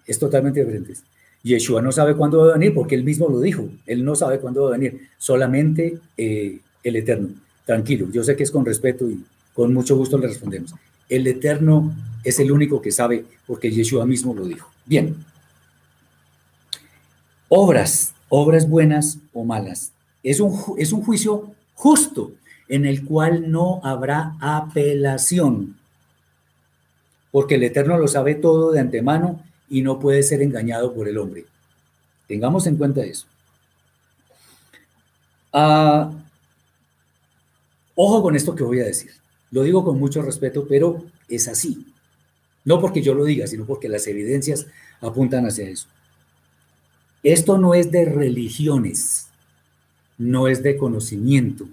Es 0.06 0.20
totalmente 0.20 0.60
diferentes. 0.60 1.04
Yeshua 1.42 1.82
no 1.82 1.92
sabe 1.92 2.16
cuándo 2.16 2.40
va 2.40 2.52
a 2.52 2.58
venir 2.58 2.74
porque 2.74 2.96
él 2.96 3.04
mismo 3.04 3.28
lo 3.30 3.40
dijo. 3.40 3.68
Él 3.86 4.04
no 4.04 4.16
sabe 4.16 4.40
cuándo 4.40 4.64
va 4.64 4.70
a 4.70 4.78
venir, 4.78 5.10
solamente 5.18 5.98
eh, 6.18 6.60
el 6.84 6.96
Eterno. 6.96 7.30
Tranquilo, 7.66 8.08
yo 8.12 8.24
sé 8.24 8.36
que 8.36 8.44
es 8.44 8.52
con 8.52 8.66
respeto 8.66 9.10
y 9.10 9.24
con 9.54 9.74
mucho 9.74 9.96
gusto 9.96 10.18
le 10.18 10.28
respondemos. 10.28 10.74
El 11.10 11.26
Eterno 11.28 11.96
es 12.24 12.40
el 12.40 12.52
único 12.52 12.82
que 12.82 12.92
sabe 12.92 13.26
porque 13.48 13.72
Yeshua 13.72 14.06
mismo 14.06 14.34
lo 14.34 14.46
dijo. 14.46 14.73
Bien. 14.86 15.24
Obras, 17.50 18.14
obras 18.30 18.68
buenas 18.68 19.20
o 19.34 19.44
malas. 19.44 19.92
Es 20.24 20.40
un, 20.40 20.60
es 20.78 20.92
un 20.92 21.04
juicio 21.04 21.54
justo 21.76 22.32
en 22.68 22.86
el 22.86 23.06
cual 23.06 23.52
no 23.52 23.82
habrá 23.84 24.36
apelación, 24.40 25.78
porque 27.32 27.56
el 27.56 27.64
Eterno 27.64 27.98
lo 27.98 28.08
sabe 28.08 28.36
todo 28.36 28.72
de 28.72 28.80
antemano 28.80 29.44
y 29.70 29.82
no 29.82 30.00
puede 30.00 30.24
ser 30.24 30.42
engañado 30.42 30.94
por 30.94 31.08
el 31.08 31.18
hombre. 31.18 31.46
Tengamos 32.28 32.66
en 32.68 32.78
cuenta 32.78 33.04
eso. 33.04 33.28
Ah, 35.52 36.12
ojo 37.96 38.24
con 38.24 38.36
esto 38.36 38.56
que 38.56 38.64
voy 38.64 38.80
a 38.80 38.86
decir. 38.86 39.12
Lo 39.52 39.62
digo 39.62 39.84
con 39.84 40.00
mucho 40.00 40.22
respeto, 40.22 40.66
pero 40.68 41.04
es 41.28 41.48
así. 41.48 41.93
No 42.66 42.80
porque 42.80 43.02
yo 43.02 43.14
lo 43.14 43.26
diga, 43.26 43.48
sino 43.48 43.66
porque 43.66 43.90
las 43.90 44.08
evidencias 44.08 44.68
apuntan 45.02 45.46
hacia 45.46 45.70
eso. 45.70 45.88
Esto 47.24 47.58
no 47.58 47.74
es 47.74 47.92
de 47.92 48.06
religiones, 48.06 49.28
no 50.18 50.48
es 50.48 50.64
de 50.64 50.78
conocimiento, 50.78 51.68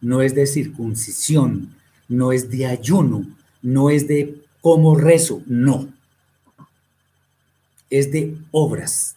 no 0.00 0.22
es 0.22 0.34
de 0.34 0.46
circuncisión, 0.46 1.74
no 2.08 2.32
es 2.32 2.50
de 2.50 2.66
ayuno, 2.66 3.26
no 3.62 3.90
es 3.90 4.08
de 4.08 4.42
cómo 4.60 4.96
rezo, 4.96 5.42
no. 5.46 5.88
Es 7.90 8.10
de 8.10 8.36
obras. 8.50 9.16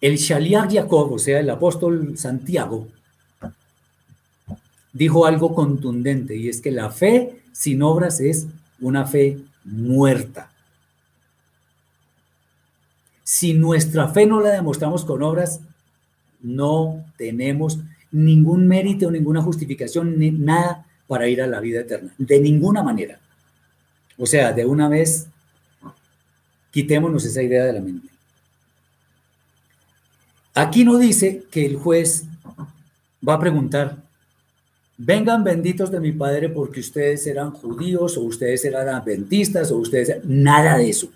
El 0.00 0.16
Shaliach 0.16 0.72
Jacob, 0.72 1.12
o 1.12 1.18
sea, 1.18 1.40
el 1.40 1.50
apóstol 1.50 2.16
Santiago, 2.16 2.88
dijo 4.92 5.26
algo 5.26 5.54
contundente 5.54 6.36
y 6.36 6.48
es 6.48 6.60
que 6.60 6.70
la 6.70 6.90
fe 6.90 7.42
sin 7.52 7.82
obras 7.82 8.20
es 8.20 8.46
una 8.80 9.06
fe 9.06 9.38
muerta. 9.64 10.50
Si 13.22 13.52
nuestra 13.54 14.08
fe 14.08 14.26
no 14.26 14.40
la 14.40 14.50
demostramos 14.50 15.04
con 15.04 15.22
obras, 15.22 15.60
no 16.40 17.04
tenemos 17.16 17.78
ningún 18.10 18.66
mérito, 18.66 19.10
ninguna 19.10 19.42
justificación, 19.42 20.18
ni 20.18 20.30
nada 20.30 20.86
para 21.06 21.28
ir 21.28 21.42
a 21.42 21.46
la 21.46 21.60
vida 21.60 21.80
eterna. 21.80 22.14
De 22.16 22.40
ninguna 22.40 22.82
manera. 22.82 23.18
O 24.16 24.26
sea, 24.26 24.52
de 24.52 24.64
una 24.64 24.88
vez, 24.88 25.26
quitémonos 26.70 27.24
esa 27.24 27.42
idea 27.42 27.64
de 27.64 27.72
la 27.72 27.80
mente. 27.80 28.08
Aquí 30.54 30.84
no 30.84 30.98
dice 30.98 31.44
que 31.50 31.66
el 31.66 31.76
juez 31.76 32.24
va 33.26 33.34
a 33.34 33.40
preguntar, 33.40 34.07
vengan 34.98 35.44
benditos 35.44 35.90
de 35.90 36.00
mi 36.00 36.12
Padre 36.12 36.48
porque 36.48 36.80
ustedes 36.80 37.26
eran 37.26 37.52
judíos 37.52 38.18
o 38.18 38.22
ustedes 38.22 38.64
eran 38.64 38.88
adventistas 38.88 39.70
o 39.70 39.78
ustedes... 39.78 40.24
Nada 40.24 40.76
de 40.76 40.90
eso. 40.90 41.08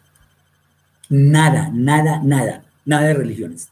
Nada, 1.11 1.71
nada, 1.75 2.23
nada, 2.23 2.65
nada 2.87 3.09
de 3.09 3.15
religiones. 3.15 3.69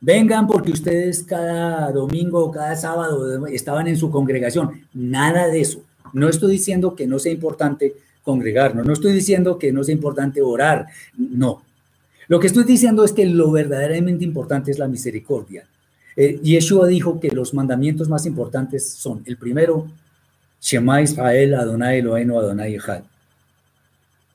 Vengan 0.00 0.46
porque 0.46 0.72
ustedes 0.72 1.22
cada 1.22 1.92
domingo 1.92 2.44
o 2.44 2.50
cada 2.50 2.74
sábado 2.76 3.46
estaban 3.46 3.88
en 3.88 3.96
su 3.96 4.10
congregación. 4.10 4.82
Nada 4.94 5.48
de 5.48 5.60
eso. 5.60 5.82
No 6.12 6.28
estoy 6.28 6.52
diciendo 6.52 6.94
que 6.96 7.06
no 7.06 7.18
sea 7.18 7.32
importante 7.32 7.94
congregarnos, 8.22 8.84
no 8.84 8.92
estoy 8.92 9.12
diciendo 9.12 9.58
que 9.58 9.72
no 9.72 9.82
sea 9.84 9.94
importante 9.94 10.42
orar, 10.42 10.86
no. 11.16 11.62
Lo 12.26 12.38
que 12.38 12.46
estoy 12.46 12.64
diciendo 12.64 13.04
es 13.04 13.12
que 13.12 13.24
lo 13.24 13.50
verdaderamente 13.50 14.22
importante 14.22 14.70
es 14.70 14.78
la 14.78 14.86
misericordia. 14.86 15.66
Eh, 16.20 16.40
Yeshua 16.42 16.88
dijo 16.88 17.20
que 17.20 17.28
los 17.28 17.54
mandamientos 17.54 18.08
más 18.08 18.26
importantes 18.26 18.90
son, 18.90 19.22
el 19.24 19.36
primero, 19.36 19.86
Shema 20.60 21.00
Israel, 21.00 21.54
Adonai 21.54 22.00
Eloheinu, 22.00 22.36
Adonai 22.40 22.74
Echad. 22.74 23.04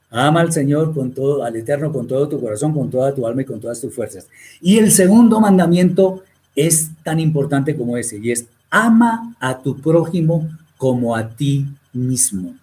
Ama 0.09 0.39
al 0.39 0.53
Señor 0.53 0.93
con 0.93 1.11
todo, 1.11 1.43
al 1.43 1.57
Eterno 1.57 1.91
con 1.91 2.07
todo 2.07 2.29
tu 2.29 2.39
corazón, 2.39 2.73
con 2.73 2.89
toda 2.89 3.13
tu 3.13 3.27
alma 3.27 3.41
y 3.41 3.45
con 3.45 3.59
todas 3.59 3.81
tus 3.81 3.93
fuerzas. 3.93 4.29
Y 4.61 4.77
el 4.77 4.93
segundo 4.93 5.41
mandamiento 5.41 6.23
es 6.55 6.89
tan 7.03 7.19
importante 7.19 7.75
como 7.75 7.97
ese, 7.97 8.17
y 8.17 8.31
es 8.31 8.45
ama 8.69 9.35
a 9.41 9.59
tu 9.59 9.75
prójimo 9.81 10.49
como 10.77 11.17
a 11.17 11.35
ti 11.35 11.65
mismo. 11.91 12.55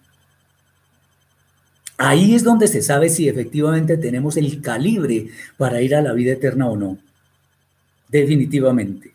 Ahí 1.95 2.33
es 2.33 2.43
donde 2.43 2.67
se 2.67 2.81
sabe 2.81 3.07
si 3.09 3.29
efectivamente 3.29 3.97
tenemos 3.97 4.35
el 4.35 4.61
calibre 4.61 5.27
para 5.57 5.79
ir 5.83 5.93
a 5.93 6.01
la 6.01 6.13
vida 6.13 6.31
eterna 6.31 6.67
o 6.67 6.75
no. 6.75 6.97
Definitivamente. 8.11 9.11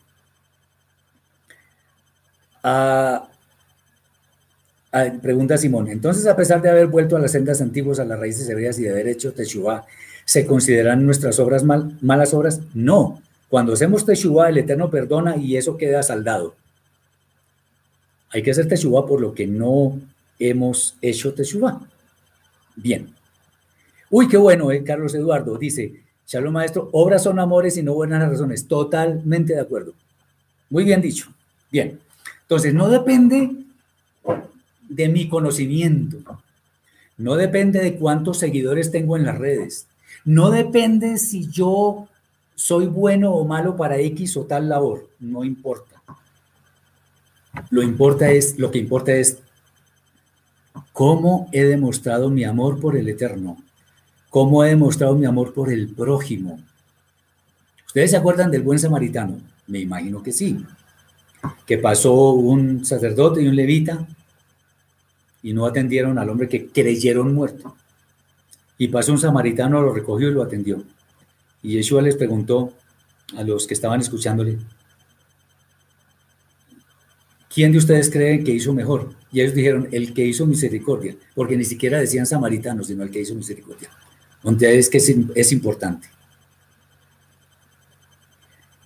Ah, 2.63 3.29
pregunta 5.23 5.59
Simón, 5.59 5.89
entonces 5.89 6.27
a 6.27 6.35
pesar 6.35 6.63
de 6.63 6.71
haber 6.71 6.87
vuelto 6.87 7.17
a 7.17 7.21
las 7.21 7.33
sendas 7.33 7.61
antiguas, 7.61 8.01
a 8.01 8.05
las 8.05 8.19
raíces 8.19 8.49
hebreas 8.49 8.79
y 8.79 8.85
de 8.85 8.91
haber 8.91 9.09
hecho 9.09 9.33
Teshuvah, 9.33 9.85
¿se 10.25 10.47
consideran 10.47 11.05
nuestras 11.05 11.39
obras 11.39 11.63
malas 11.63 12.35
obras? 12.35 12.61
No. 12.75 13.21
Cuando 13.49 13.75
hacemos 13.75 14.05
Teshuvah, 14.05 14.49
el 14.49 14.59
Eterno 14.59 14.91
perdona 14.91 15.37
y 15.37 15.57
eso 15.57 15.77
queda 15.77 16.03
saldado. 16.03 16.57
Hay 18.31 18.43
que 18.43 18.51
hacer 18.51 18.67
Teshuvah 18.67 19.07
por 19.07 19.21
lo 19.21 19.35
que 19.35 19.47
no 19.47 20.01
hemos 20.39 20.97
hecho 21.03 21.35
Teshuvah. 21.35 21.81
Bien. 22.75 23.15
Uy, 24.11 24.27
qué 24.29 24.37
bueno, 24.37 24.73
eh, 24.73 24.83
Carlos 24.83 25.15
Eduardo 25.15 25.57
dice, 25.59 26.06
Shalom 26.27 26.55
maestro, 26.55 26.89
obras 26.93 27.23
son 27.23 27.39
amores 27.39 27.77
y 27.77 27.83
no 27.83 27.95
buenas 27.95 28.29
razones. 28.29 28.67
Totalmente 28.67 29.55
de 29.55 29.61
acuerdo. 29.61 29.95
Muy 30.69 30.85
bien 30.85 31.01
dicho. 31.01 31.33
Bien. 31.71 32.01
Entonces, 32.43 32.75
no 32.75 32.89
depende 32.89 33.51
de 34.89 35.09
mi 35.09 35.29
conocimiento. 35.29 36.19
No 37.17 37.37
depende 37.37 37.81
de 37.81 37.95
cuántos 37.97 38.39
seguidores 38.39 38.91
tengo 38.91 39.17
en 39.17 39.25
las 39.25 39.39
redes. 39.39 39.87
No 40.25 40.51
depende 40.51 41.19
si 41.19 41.49
yo 41.49 42.09
soy 42.57 42.87
bueno 42.87 43.33
o 43.33 43.45
malo 43.45 43.77
para 43.77 43.99
X 43.99 44.37
o 44.37 44.45
tal 44.45 44.69
labor. 44.69 45.09
No 45.21 45.45
importa. 45.45 46.03
Lo, 47.71 47.83
importa 47.83 48.31
es, 48.31 48.59
lo 48.59 48.71
que 48.71 48.79
importa 48.79 49.13
es 49.13 49.39
cómo 50.93 51.49
he 51.53 51.65
demostrado 51.65 52.31
mi 52.31 52.45
amor 52.45 52.81
por 52.81 52.97
el 52.97 53.09
Eterno. 53.09 53.57
Cómo 54.31 54.65
he 54.65 54.71
demostrado 54.71 55.15
mi 55.15 55.27
amor 55.27 55.53
por 55.55 55.73
el 55.73 55.89
prójimo. 55.89 56.61
¿Ustedes 57.87 58.11
se 58.11 58.17
acuerdan 58.17 58.51
del 58.51 58.63
buen 58.63 58.79
samaritano? 58.79 59.41
Me 59.67 59.81
imagino 59.81 60.23
que 60.23 60.33
sí. 60.33 60.65
Que 61.65 61.79
pasó 61.79 62.33
un 62.33 62.85
sacerdote 62.85 63.43
y 63.43 63.49
un 63.49 63.57
levita 63.57 64.07
y 65.43 65.53
no 65.53 65.65
atendieron 65.65 66.19
al 66.19 66.29
hombre 66.29 66.49
que 66.49 66.67
creyeron 66.67 67.33
muerto. 67.33 67.77
Y 68.79 68.89
pasó 68.89 69.13
un 69.13 69.19
samaritano, 69.19 69.81
lo 69.81 69.93
recogió 69.93 70.29
y 70.29 70.33
lo 70.33 70.43
atendió. 70.43 70.83
Y 71.63 71.75
Yeshua 71.75 72.03
les 72.03 72.17
preguntó 72.17 72.73
a 73.37 73.43
los 73.43 73.67
que 73.67 73.75
estaban 73.75 74.01
escuchándole, 74.01 74.59
¿quién 77.49 77.73
de 77.73 77.79
ustedes 77.79 78.11
creen 78.11 78.45
que 78.45 78.53
hizo 78.53 78.73
mejor? 78.73 79.15
Y 79.33 79.41
ellos 79.41 79.55
dijeron, 79.55 79.89
el 79.93 80.13
que 80.13 80.27
hizo 80.27 80.47
misericordia, 80.47 81.17
porque 81.35 81.57
ni 81.57 81.65
siquiera 81.65 81.99
decían 81.99 82.27
samaritano, 82.27 82.85
sino 82.85 83.03
el 83.03 83.11
que 83.11 83.21
hizo 83.21 83.35
misericordia. 83.35 83.91
Entonces 84.47 84.79
es 84.79 84.91
que 84.91 84.99
es, 84.99 85.15
es 85.35 85.53
importante. 85.53 86.09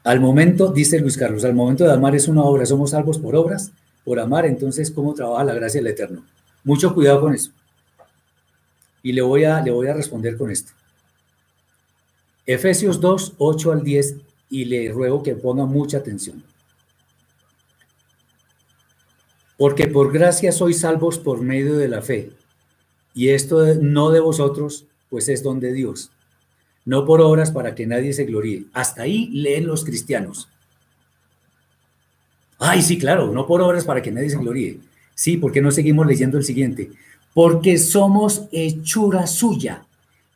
Al 0.03 0.19
momento, 0.19 0.73
dice 0.73 0.99
Luis 0.99 1.17
Carlos, 1.17 1.45
al 1.45 1.55
momento 1.55 1.85
de 1.85 1.93
amar 1.93 2.17
es 2.17 2.27
una 2.27 2.43
obra, 2.43 2.65
somos 2.65 2.91
salvos 2.91 3.19
por 3.19 3.37
obras, 3.37 3.71
por 4.05 4.19
amar, 4.19 4.47
entonces, 4.47 4.91
¿cómo 4.91 5.13
trabaja 5.13 5.45
la 5.45 5.55
gracia 5.55 5.81
del 5.81 5.93
Eterno? 5.93 6.25
Mucho 6.65 6.95
cuidado 6.95 7.21
con 7.21 7.35
eso. 7.35 7.53
Y 9.03 9.13
le 9.13 9.23
voy 9.23 9.45
a, 9.45 9.61
le 9.61 9.71
voy 9.71 9.89
a 9.89 9.95
responder 9.95 10.37
con 10.37 10.51
esto. 10.51 10.73
Efesios 12.47 13.01
2, 13.01 13.35
8 13.39 13.73
al 13.73 13.83
10, 13.85 14.17
y 14.49 14.65
le 14.65 14.91
ruego 14.91 15.23
que 15.23 15.35
ponga 15.35 15.67
mucha 15.67 15.99
atención. 15.99 16.43
Porque 19.59 19.87
por 19.87 20.11
gracia 20.11 20.51
sois 20.53 20.81
salvos 20.81 21.19
por 21.19 21.43
medio 21.43 21.77
de 21.77 21.89
la 21.89 22.01
fe. 22.01 22.33
Y 23.15 23.29
esto 23.29 23.75
no 23.75 24.11
de 24.11 24.21
vosotros, 24.21 24.87
pues 25.11 25.29
es 25.29 25.43
don 25.43 25.61
de 25.61 25.73
Dios. 25.73 26.11
No 26.85 27.05
por 27.05 27.21
obras 27.21 27.51
para 27.51 27.75
que 27.75 27.87
nadie 27.87 28.13
se 28.13 28.25
gloríe. 28.25 28.65
Hasta 28.73 29.03
ahí 29.03 29.29
leen 29.29 29.67
los 29.67 29.85
cristianos. 29.85 30.49
Ay, 32.59 32.83
sí, 32.83 32.99
claro, 32.99 33.33
no 33.33 33.47
por 33.47 33.61
obras 33.61 33.85
para 33.85 34.01
que 34.03 34.13
nadie 34.13 34.31
se 34.31 34.37
gloríe. 34.37 34.79
Sí, 35.15 35.37
¿por 35.37 35.53
qué 35.53 35.61
no 35.61 35.71
seguimos 35.71 36.07
leyendo 36.07 36.39
el 36.39 36.45
siguiente? 36.45 36.91
Porque 37.35 37.79
somos 37.79 38.45
hechura 38.53 39.27
suya, 39.27 39.85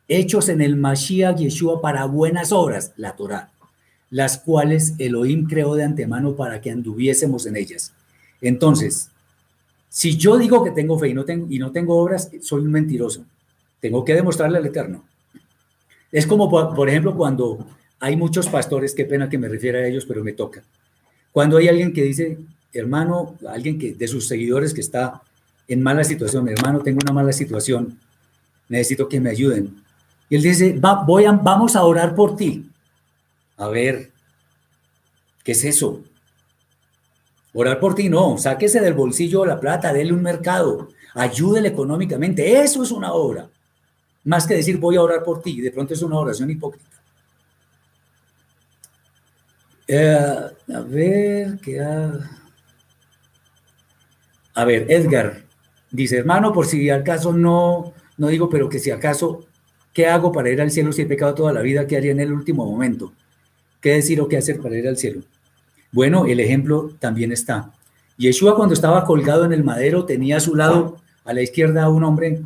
hechos 0.07 0.49
en 0.49 0.61
el 0.61 0.75
Mashiach 0.75 1.37
Yeshua 1.37 1.81
para 1.81 2.05
buenas 2.05 2.51
obras, 2.51 2.93
la 2.97 3.15
Torah, 3.15 3.51
las 4.09 4.37
cuales 4.37 4.93
Elohim 4.97 5.45
creó 5.47 5.75
de 5.75 5.83
antemano 5.83 6.35
para 6.35 6.61
que 6.61 6.71
anduviésemos 6.71 7.45
en 7.45 7.57
ellas. 7.57 7.93
Entonces, 8.41 9.09
si 9.89 10.17
yo 10.17 10.37
digo 10.37 10.63
que 10.63 10.71
tengo 10.71 10.99
fe 10.99 11.09
y 11.09 11.13
no 11.13 11.25
tengo, 11.25 11.47
y 11.49 11.59
no 11.59 11.71
tengo 11.71 11.97
obras, 11.97 12.29
soy 12.41 12.61
un 12.61 12.71
mentiroso. 12.71 13.25
Tengo 13.79 14.03
que 14.03 14.13
demostrarle 14.13 14.57
al 14.57 14.65
Eterno. 14.65 15.03
Es 16.11 16.25
como, 16.25 16.49
por 16.49 16.89
ejemplo, 16.89 17.15
cuando 17.15 17.65
hay 17.99 18.15
muchos 18.15 18.47
pastores, 18.47 18.93
qué 18.93 19.05
pena 19.05 19.29
que 19.29 19.37
me 19.37 19.47
refiera 19.47 19.79
a 19.79 19.85
ellos, 19.85 20.05
pero 20.05 20.23
me 20.23 20.33
toca. 20.33 20.63
Cuando 21.31 21.57
hay 21.57 21.67
alguien 21.67 21.91
que 21.91 22.03
dice, 22.03 22.37
hermano, 22.73 23.35
alguien 23.47 23.77
que 23.77 23.93
de 23.93 24.07
sus 24.07 24.27
seguidores 24.27 24.73
que 24.73 24.81
está 24.81 25.21
en 25.67 25.81
mala 25.81 26.03
situación, 26.03 26.47
hermano, 26.47 26.81
tengo 26.81 26.99
una 27.03 27.13
mala 27.13 27.33
situación, 27.33 27.99
necesito 28.69 29.09
que 29.09 29.19
me 29.19 29.29
ayuden. 29.29 29.75
Y 30.29 30.35
él 30.35 30.43
dice, 30.43 30.79
voy 31.05 31.25
a, 31.25 31.31
vamos 31.31 31.75
a 31.75 31.83
orar 31.83 32.15
por 32.15 32.35
ti. 32.35 32.69
A 33.57 33.67
ver, 33.67 34.11
¿qué 35.43 35.51
es 35.53 35.63
eso? 35.63 36.01
Orar 37.53 37.79
por 37.79 37.95
ti, 37.95 38.09
no, 38.09 38.37
sáquese 38.37 38.81
del 38.81 38.93
bolsillo 38.93 39.45
la 39.45 39.59
plata, 39.59 39.93
déle 39.93 40.11
un 40.11 40.21
mercado, 40.21 40.89
ayúdele 41.13 41.69
económicamente, 41.69 42.61
eso 42.61 42.83
es 42.83 42.91
una 42.91 43.13
obra. 43.13 43.49
Más 44.25 44.45
que 44.45 44.55
decir 44.55 44.77
voy 44.77 44.97
a 44.97 45.01
orar 45.01 45.23
por 45.23 45.41
ti, 45.41 45.61
de 45.61 45.71
pronto 45.71 45.93
es 45.93 46.01
una 46.01 46.17
oración 46.19 46.49
hipócrita. 46.49 46.95
Eh, 49.87 50.49
a 50.73 50.79
ver, 50.81 51.59
¿qué 51.59 51.79
a 54.57 54.63
ver, 54.63 54.89
Edgar 54.89 55.43
dice, 55.91 56.17
hermano, 56.17 56.53
por 56.53 56.65
si 56.65 56.89
acaso 56.89 57.33
no, 57.33 57.93
no 58.17 58.27
digo, 58.27 58.49
pero 58.49 58.69
que 58.69 58.79
si 58.79 58.89
acaso, 58.89 59.45
¿qué 59.93 60.07
hago 60.07 60.31
para 60.31 60.49
ir 60.49 60.61
al 60.61 60.71
cielo 60.71 60.93
si 60.93 61.01
he 61.01 61.05
pecado 61.05 61.35
toda 61.35 61.51
la 61.51 61.61
vida? 61.61 61.85
¿Qué 61.85 61.97
haría 61.97 62.11
en 62.11 62.21
el 62.21 62.31
último 62.31 62.65
momento? 62.65 63.13
¿Qué 63.81 63.91
decir 63.91 64.21
o 64.21 64.29
qué 64.29 64.37
hacer 64.37 64.61
para 64.61 64.77
ir 64.77 64.87
al 64.87 64.97
cielo? 64.97 65.21
Bueno, 65.91 66.25
el 66.25 66.39
ejemplo 66.39 66.91
también 66.99 67.33
está. 67.33 67.71
Yeshua 68.17 68.55
cuando 68.55 68.73
estaba 68.73 69.03
colgado 69.03 69.43
en 69.43 69.51
el 69.51 69.65
madero 69.65 70.05
tenía 70.05 70.37
a 70.37 70.39
su 70.39 70.55
lado, 70.55 70.97
a 71.25 71.33
la 71.33 71.41
izquierda, 71.41 71.89
un 71.89 72.05
hombre 72.05 72.41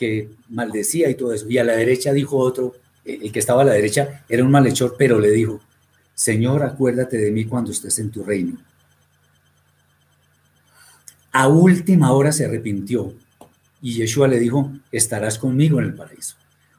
que 0.00 0.30
maldecía 0.48 1.10
y 1.10 1.14
todo 1.14 1.34
eso, 1.34 1.46
y 1.46 1.58
a 1.58 1.64
la 1.64 1.76
derecha 1.76 2.14
dijo 2.14 2.38
otro, 2.38 2.74
el 3.04 3.30
que 3.30 3.38
estaba 3.38 3.60
a 3.60 3.66
la 3.66 3.74
derecha, 3.74 4.24
era 4.30 4.42
un 4.42 4.50
malhechor, 4.50 4.94
pero 4.96 5.20
le 5.20 5.30
dijo, 5.30 5.60
Señor, 6.14 6.62
acuérdate 6.62 7.18
de 7.18 7.30
mí 7.30 7.44
cuando 7.44 7.70
estés 7.70 7.98
en 7.98 8.10
tu 8.10 8.24
reino. 8.24 8.56
A 11.32 11.48
última 11.48 12.12
hora 12.12 12.32
se 12.32 12.46
arrepintió 12.46 13.12
y 13.82 13.94
Yeshua 13.94 14.26
le 14.26 14.40
dijo, 14.40 14.72
estarás 14.90 15.38
conmigo 15.38 15.78
en 15.78 15.84
el 15.84 15.94
paraíso. 15.94 16.36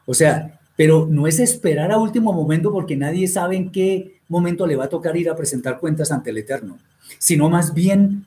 O 0.07 0.15
sea, 0.15 0.59
pero 0.75 1.07
no 1.07 1.27
es 1.27 1.39
esperar 1.39 1.91
a 1.91 1.99
último 1.99 2.33
momento 2.33 2.71
porque 2.71 2.97
nadie 2.97 3.27
sabe 3.27 3.55
en 3.55 3.71
qué 3.71 4.19
momento 4.27 4.65
le 4.65 4.75
va 4.75 4.85
a 4.85 4.89
tocar 4.89 5.15
ir 5.15 5.29
a 5.29 5.35
presentar 5.35 5.79
cuentas 5.79 6.11
ante 6.11 6.31
el 6.31 6.39
Eterno, 6.39 6.79
sino 7.19 7.49
más 7.49 7.75
bien 7.75 8.25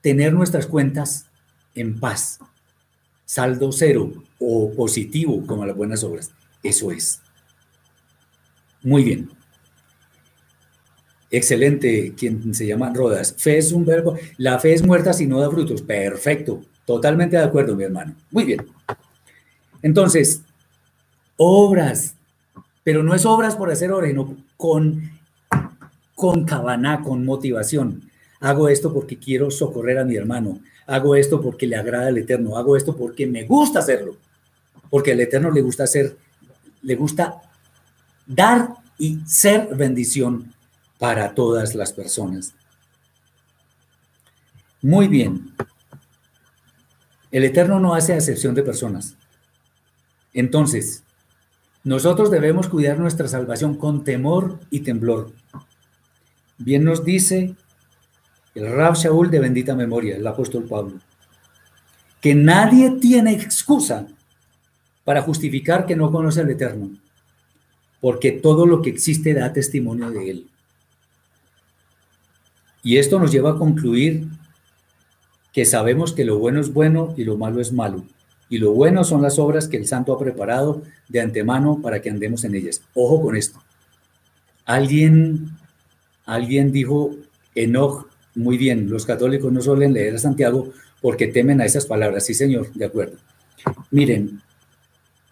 tener 0.00 0.32
nuestras 0.32 0.66
cuentas 0.66 1.26
en 1.74 1.98
paz, 1.98 2.38
saldo 3.30 3.70
cero 3.70 4.10
o 4.40 4.72
positivo 4.72 5.46
como 5.46 5.64
las 5.64 5.76
buenas 5.76 6.02
obras. 6.02 6.32
Eso 6.64 6.90
es. 6.90 7.20
Muy 8.82 9.04
bien. 9.04 9.30
Excelente, 11.30 12.12
quien 12.16 12.52
se 12.52 12.66
llama 12.66 12.92
Rodas. 12.92 13.36
Fe 13.38 13.58
es 13.58 13.70
un 13.70 13.84
verbo. 13.84 14.18
La 14.36 14.58
fe 14.58 14.72
es 14.72 14.84
muerta 14.84 15.12
si 15.12 15.26
no 15.26 15.38
da 15.38 15.48
frutos. 15.48 15.80
Perfecto. 15.80 16.62
Totalmente 16.84 17.36
de 17.36 17.44
acuerdo, 17.44 17.76
mi 17.76 17.84
hermano. 17.84 18.16
Muy 18.32 18.42
bien. 18.42 18.66
Entonces, 19.80 20.42
obras, 21.36 22.16
pero 22.82 23.04
no 23.04 23.14
es 23.14 23.24
obras 23.24 23.54
por 23.54 23.70
hacer 23.70 23.92
obras, 23.92 24.10
sino 24.10 24.36
con, 24.56 25.08
con 26.16 26.44
cabana, 26.44 27.00
con 27.00 27.24
motivación. 27.24 28.10
Hago 28.40 28.68
esto 28.68 28.92
porque 28.92 29.18
quiero 29.18 29.52
socorrer 29.52 29.98
a 30.00 30.04
mi 30.04 30.16
hermano. 30.16 30.58
Hago 30.90 31.14
esto 31.14 31.40
porque 31.40 31.68
le 31.68 31.76
agrada 31.76 32.08
al 32.08 32.18
Eterno. 32.18 32.56
Hago 32.56 32.76
esto 32.76 32.96
porque 32.96 33.24
me 33.24 33.44
gusta 33.44 33.78
hacerlo. 33.78 34.16
Porque 34.90 35.12
al 35.12 35.20
Eterno 35.20 35.52
le 35.52 35.62
gusta 35.62 35.84
hacer, 35.84 36.16
le 36.82 36.96
gusta 36.96 37.40
dar 38.26 38.70
y 38.98 39.20
ser 39.24 39.68
bendición 39.76 40.52
para 40.98 41.32
todas 41.32 41.76
las 41.76 41.92
personas. 41.92 42.54
Muy 44.82 45.06
bien. 45.06 45.54
El 47.30 47.44
Eterno 47.44 47.78
no 47.78 47.94
hace 47.94 48.16
excepción 48.16 48.56
de 48.56 48.64
personas. 48.64 49.14
Entonces, 50.34 51.04
nosotros 51.84 52.32
debemos 52.32 52.68
cuidar 52.68 52.98
nuestra 52.98 53.28
salvación 53.28 53.76
con 53.76 54.02
temor 54.02 54.58
y 54.70 54.80
temblor. 54.80 55.30
Bien 56.58 56.82
nos 56.82 57.04
dice 57.04 57.54
el 58.54 58.70
Rab 58.72 58.94
Shaul 58.94 59.30
de 59.30 59.40
bendita 59.40 59.74
memoria, 59.74 60.16
el 60.16 60.26
apóstol 60.26 60.64
Pablo, 60.64 60.98
que 62.20 62.34
nadie 62.34 62.90
tiene 63.00 63.32
excusa 63.32 64.06
para 65.04 65.22
justificar 65.22 65.86
que 65.86 65.96
no 65.96 66.10
conoce 66.10 66.40
al 66.40 66.50
Eterno, 66.50 66.90
porque 68.00 68.32
todo 68.32 68.66
lo 68.66 68.82
que 68.82 68.90
existe 68.90 69.34
da 69.34 69.52
testimonio 69.52 70.10
de 70.10 70.30
él. 70.30 70.46
Y 72.82 72.96
esto 72.96 73.18
nos 73.18 73.30
lleva 73.30 73.52
a 73.52 73.58
concluir 73.58 74.26
que 75.52 75.64
sabemos 75.64 76.12
que 76.12 76.24
lo 76.24 76.38
bueno 76.38 76.60
es 76.60 76.72
bueno 76.72 77.14
y 77.16 77.24
lo 77.24 77.36
malo 77.36 77.60
es 77.60 77.72
malo. 77.72 78.04
Y 78.48 78.58
lo 78.58 78.72
bueno 78.72 79.04
son 79.04 79.22
las 79.22 79.38
obras 79.38 79.68
que 79.68 79.76
el 79.76 79.86
santo 79.86 80.12
ha 80.12 80.18
preparado 80.18 80.82
de 81.08 81.20
antemano 81.20 81.80
para 81.82 82.00
que 82.02 82.10
andemos 82.10 82.44
en 82.44 82.54
ellas. 82.54 82.82
Ojo 82.94 83.22
con 83.22 83.36
esto. 83.36 83.62
Alguien, 84.64 85.50
alguien 86.24 86.72
dijo, 86.72 87.14
Enoch, 87.54 88.09
muy 88.34 88.56
bien, 88.56 88.88
los 88.88 89.06
católicos 89.06 89.52
no 89.52 89.60
suelen 89.60 89.92
leer 89.92 90.14
a 90.14 90.18
Santiago 90.18 90.72
porque 91.00 91.26
temen 91.26 91.60
a 91.60 91.64
esas 91.64 91.86
palabras. 91.86 92.26
Sí, 92.26 92.34
señor, 92.34 92.72
de 92.72 92.84
acuerdo. 92.84 93.16
Miren, 93.90 94.40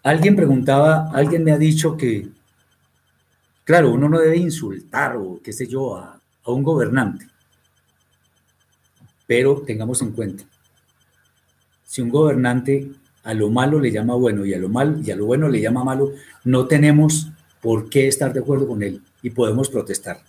alguien 0.03 0.35
preguntaba, 0.35 1.09
alguien 1.13 1.43
me 1.43 1.51
ha 1.51 1.57
dicho 1.57 1.97
que, 1.97 2.27
claro, 3.63 3.91
uno 3.91 4.09
no 4.09 4.19
debe 4.19 4.37
insultar 4.37 5.15
o 5.17 5.39
qué 5.43 5.53
sé 5.53 5.67
yo 5.67 5.95
a, 5.95 6.19
un 6.45 6.63
gobernante 6.63 7.27
pero 9.27 9.61
tengamos 9.61 10.01
en 10.01 10.13
cuenta, 10.13 10.43
si 11.85 12.01
un 12.01 12.09
gobernante 12.09 12.89
a 13.23 13.35
lo 13.35 13.51
malo 13.51 13.79
le 13.79 13.91
llama 13.91 14.15
bueno 14.15 14.43
y 14.43 14.55
a 14.55 14.57
lo 14.57 14.69
mal 14.69 15.03
y 15.05 15.11
a 15.11 15.15
lo 15.15 15.27
bueno 15.27 15.47
le 15.47 15.61
llama 15.61 15.83
malo, 15.83 16.13
no 16.45 16.65
tenemos 16.65 17.29
por 17.61 17.91
qué 17.91 18.07
estar 18.07 18.33
de 18.33 18.39
acuerdo 18.39 18.67
con 18.67 18.81
él 18.81 19.03
y 19.21 19.29
podemos 19.29 19.69
protestar. 19.69 20.23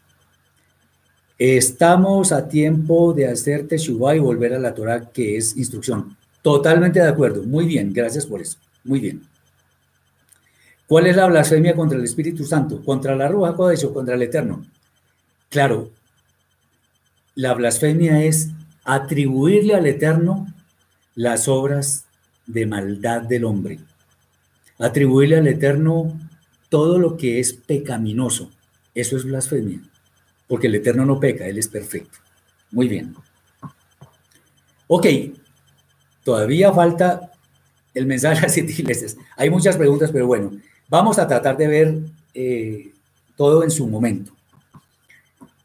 Estamos 1.40 2.32
a 2.32 2.48
tiempo 2.48 3.14
de 3.14 3.26
hacer 3.26 3.66
Teshuvah 3.66 4.14
y 4.14 4.18
volver 4.18 4.52
a 4.52 4.58
la 4.58 4.74
Torah, 4.74 5.10
que 5.10 5.38
es 5.38 5.56
instrucción. 5.56 6.14
Totalmente 6.42 7.00
de 7.00 7.08
acuerdo. 7.08 7.42
Muy 7.44 7.64
bien, 7.64 7.94
gracias 7.94 8.26
por 8.26 8.42
eso. 8.42 8.58
Muy 8.84 9.00
bien. 9.00 9.22
¿Cuál 10.86 11.06
es 11.06 11.16
la 11.16 11.26
blasfemia 11.26 11.74
contra 11.74 11.96
el 11.96 12.04
Espíritu 12.04 12.44
Santo? 12.44 12.84
¿Contra 12.84 13.16
la 13.16 13.26
Ruja 13.28 13.54
Kodesh 13.54 13.86
o 13.86 13.94
contra 13.94 14.16
el 14.16 14.22
Eterno? 14.22 14.66
Claro, 15.48 15.90
la 17.34 17.54
blasfemia 17.54 18.22
es 18.22 18.50
atribuirle 18.84 19.74
al 19.74 19.86
Eterno 19.86 20.46
las 21.14 21.48
obras 21.48 22.04
de 22.46 22.66
maldad 22.66 23.22
del 23.22 23.46
hombre, 23.46 23.78
atribuirle 24.78 25.38
al 25.38 25.46
Eterno 25.46 26.20
todo 26.68 26.98
lo 26.98 27.16
que 27.16 27.40
es 27.40 27.54
pecaminoso. 27.54 28.50
Eso 28.94 29.16
es 29.16 29.24
blasfemia, 29.24 29.80
porque 30.50 30.66
el 30.66 30.74
Eterno 30.74 31.06
no 31.06 31.20
peca, 31.20 31.46
Él 31.46 31.58
es 31.58 31.68
perfecto. 31.68 32.18
Muy 32.72 32.88
bien. 32.88 33.14
Ok, 34.88 35.06
todavía 36.24 36.72
falta 36.72 37.30
el 37.94 38.04
mensaje 38.04 38.44
a 38.44 38.48
siete 38.48 38.72
iglesias. 38.72 39.16
Hay 39.36 39.48
muchas 39.48 39.76
preguntas, 39.76 40.10
pero 40.12 40.26
bueno, 40.26 40.50
vamos 40.88 41.20
a 41.20 41.28
tratar 41.28 41.56
de 41.56 41.68
ver 41.68 41.98
eh, 42.34 42.90
todo 43.36 43.62
en 43.62 43.70
su 43.70 43.86
momento. 43.86 44.32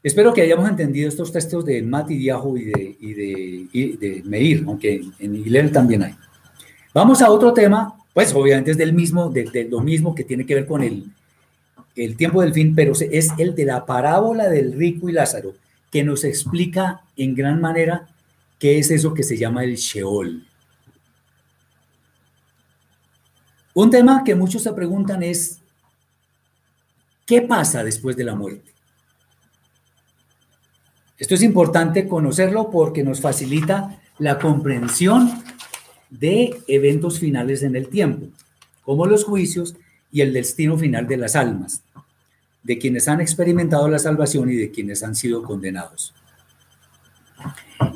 Espero 0.04 0.32
que 0.32 0.42
hayamos 0.42 0.68
entendido 0.70 1.08
estos 1.08 1.32
textos 1.32 1.64
de 1.64 1.82
Mati 1.82 2.14
y 2.14 2.26
de, 2.28 2.96
y 3.00 3.96
de, 3.96 4.22
Meir, 4.24 4.62
aunque 4.68 5.02
en 5.18 5.34
Hillel 5.34 5.72
también 5.72 6.04
hay. 6.04 6.14
Vamos 6.94 7.22
a 7.22 7.30
otro 7.32 7.52
tema, 7.52 7.92
pues 8.14 8.32
obviamente 8.32 8.70
es 8.70 8.76
del 8.76 8.92
mismo, 8.92 9.30
de, 9.30 9.66
lo 9.68 9.80
mismo 9.80 10.14
que 10.14 10.22
tiene 10.22 10.46
que 10.46 10.54
ver 10.54 10.66
con 10.66 10.84
el, 10.84 11.06
el 11.96 12.16
tiempo 12.16 12.42
del 12.42 12.52
fin, 12.52 12.74
pero 12.74 12.92
es 12.92 13.32
el 13.38 13.54
de 13.54 13.64
la 13.64 13.86
parábola 13.86 14.48
del 14.48 14.72
rico 14.74 15.08
y 15.08 15.12
Lázaro, 15.12 15.54
que 15.90 16.04
nos 16.04 16.24
explica 16.24 17.02
en 17.16 17.34
gran 17.34 17.60
manera 17.60 18.08
qué 18.58 18.78
es 18.78 18.90
eso 18.90 19.14
que 19.14 19.22
se 19.22 19.36
llama 19.36 19.64
el 19.64 19.76
Sheol. 19.76 20.46
Un 23.74 23.90
tema 23.90 24.24
que 24.24 24.34
muchos 24.34 24.62
se 24.62 24.72
preguntan 24.72 25.22
es, 25.22 25.58
¿qué 27.26 27.42
pasa 27.42 27.84
después 27.84 28.16
de 28.16 28.24
la 28.24 28.34
muerte? 28.34 28.72
Esto 31.18 31.34
es 31.34 31.42
importante 31.42 32.06
conocerlo 32.06 32.70
porque 32.70 33.02
nos 33.02 33.20
facilita 33.20 34.00
la 34.18 34.38
comprensión 34.38 35.42
de 36.10 36.58
eventos 36.68 37.18
finales 37.18 37.62
en 37.62 37.74
el 37.74 37.88
tiempo, 37.88 38.28
como 38.82 39.06
los 39.06 39.24
juicios 39.24 39.74
y 40.12 40.20
el 40.20 40.32
destino 40.32 40.78
final 40.78 41.06
de 41.06 41.16
las 41.16 41.36
almas, 41.36 41.82
de 42.66 42.78
quienes 42.78 43.06
han 43.06 43.20
experimentado 43.20 43.88
la 43.88 44.00
salvación 44.00 44.50
y 44.50 44.56
de 44.56 44.72
quienes 44.72 45.04
han 45.04 45.14
sido 45.14 45.42
condenados. 45.44 46.12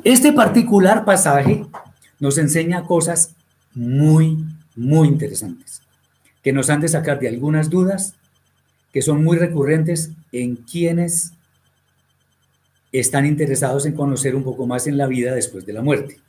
Este 0.05 0.31
particular 0.31 1.03
pasaje 1.03 1.65
nos 2.19 2.37
enseña 2.37 2.85
cosas 2.85 3.35
muy, 3.73 4.45
muy 4.75 5.09
interesantes, 5.09 5.81
que 6.41 6.53
nos 6.53 6.69
han 6.69 6.79
de 6.79 6.87
sacar 6.87 7.19
de 7.19 7.27
algunas 7.27 7.69
dudas 7.69 8.15
que 8.93 9.01
son 9.01 9.23
muy 9.23 9.37
recurrentes 9.37 10.11
en 10.31 10.55
quienes 10.55 11.33
están 12.93 13.25
interesados 13.25 13.85
en 13.85 13.93
conocer 13.93 14.35
un 14.35 14.43
poco 14.43 14.65
más 14.67 14.87
en 14.87 14.97
la 14.97 15.07
vida 15.07 15.35
después 15.35 15.65
de 15.65 15.73
la 15.73 15.81
muerte. 15.81 16.19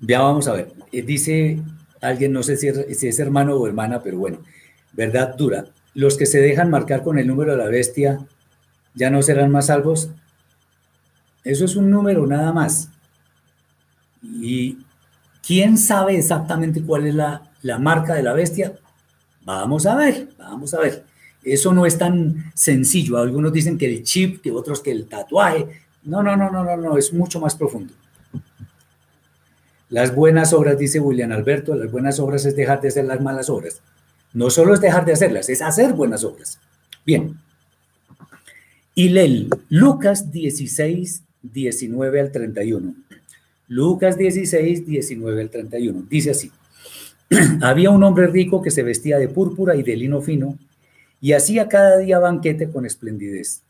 Ya 0.00 0.20
vamos 0.20 0.48
a 0.48 0.54
ver. 0.54 0.72
Eh, 0.90 1.02
dice 1.02 1.60
alguien, 2.00 2.32
no 2.32 2.42
sé 2.42 2.56
si 2.56 2.66
es, 2.68 3.18
hermano 3.20 3.54
o 3.54 3.66
hermana, 3.66 4.02
pero 4.02 4.18
bueno, 4.18 4.38
verdad 4.92 5.34
dura. 5.36 5.66
Los 5.94 6.16
que 6.16 6.26
se 6.26 6.40
dejan 6.40 6.70
marcar 6.70 7.02
con 7.02 7.18
el 7.18 7.26
número 7.26 7.52
de 7.52 7.58
la 7.58 7.68
bestia 7.68 8.18
ya 8.94 9.10
no 9.10 9.22
serán 9.22 9.50
más 9.50 9.66
salvos. 9.66 10.10
Eso 11.44 11.64
es 11.64 11.76
un 11.76 11.90
número 11.90 12.26
nada 12.26 12.52
más. 12.52 12.88
¿Y 14.22 14.78
quién 15.44 15.76
sabe 15.76 16.16
exactamente 16.16 16.82
cuál 16.82 17.06
es 17.06 17.14
la, 17.14 17.42
la 17.62 17.78
marca 17.78 18.14
de 18.14 18.22
la 18.22 18.32
bestia? 18.32 18.74
Vamos 19.44 19.86
a 19.86 19.96
ver, 19.96 20.28
vamos 20.38 20.72
a 20.74 20.80
ver. 20.80 21.04
Eso 21.42 21.72
no 21.72 21.86
es 21.86 21.98
tan 21.98 22.52
sencillo. 22.54 23.18
Algunos 23.18 23.52
dicen 23.52 23.76
que 23.76 23.86
el 23.86 24.04
chip, 24.04 24.40
que 24.40 24.52
otros 24.52 24.80
que 24.80 24.92
el 24.92 25.08
tatuaje. 25.08 25.66
No, 26.04 26.22
no, 26.22 26.36
no, 26.36 26.50
no, 26.50 26.64
no, 26.64 26.76
no, 26.76 26.96
es 26.96 27.12
mucho 27.12 27.40
más 27.40 27.54
profundo. 27.54 27.92
Las 29.88 30.14
buenas 30.14 30.52
obras, 30.52 30.78
dice 30.78 31.00
William 31.00 31.32
Alberto, 31.32 31.74
las 31.74 31.90
buenas 31.90 32.18
obras 32.18 32.46
es 32.46 32.56
dejar 32.56 32.80
de 32.80 32.88
hacer 32.88 33.04
las 33.04 33.20
malas 33.20 33.50
obras. 33.50 33.82
No 34.34 34.50
solo 34.50 34.74
es 34.74 34.80
dejar 34.80 35.04
de 35.04 35.12
hacerlas, 35.12 35.48
es 35.48 35.62
hacer 35.62 35.92
buenas 35.92 36.24
obras. 36.24 36.58
Bien. 37.04 37.36
Y 38.94 39.08
Lel, 39.08 39.48
Lucas 39.68 40.30
16, 40.30 41.22
19 41.42 42.20
al 42.20 42.32
31. 42.32 42.94
Lucas 43.68 44.16
16, 44.18 44.86
19 44.86 45.42
al 45.42 45.50
31. 45.50 46.06
Dice 46.08 46.30
así. 46.30 46.50
Había 47.62 47.90
un 47.90 48.04
hombre 48.04 48.26
rico 48.26 48.62
que 48.62 48.70
se 48.70 48.82
vestía 48.82 49.18
de 49.18 49.28
púrpura 49.28 49.74
y 49.76 49.82
de 49.82 49.96
lino 49.96 50.20
fino 50.20 50.58
y 51.20 51.32
hacía 51.32 51.68
cada 51.68 51.98
día 51.98 52.18
banquete 52.18 52.68
con 52.70 52.84
esplendidez. 52.84 53.62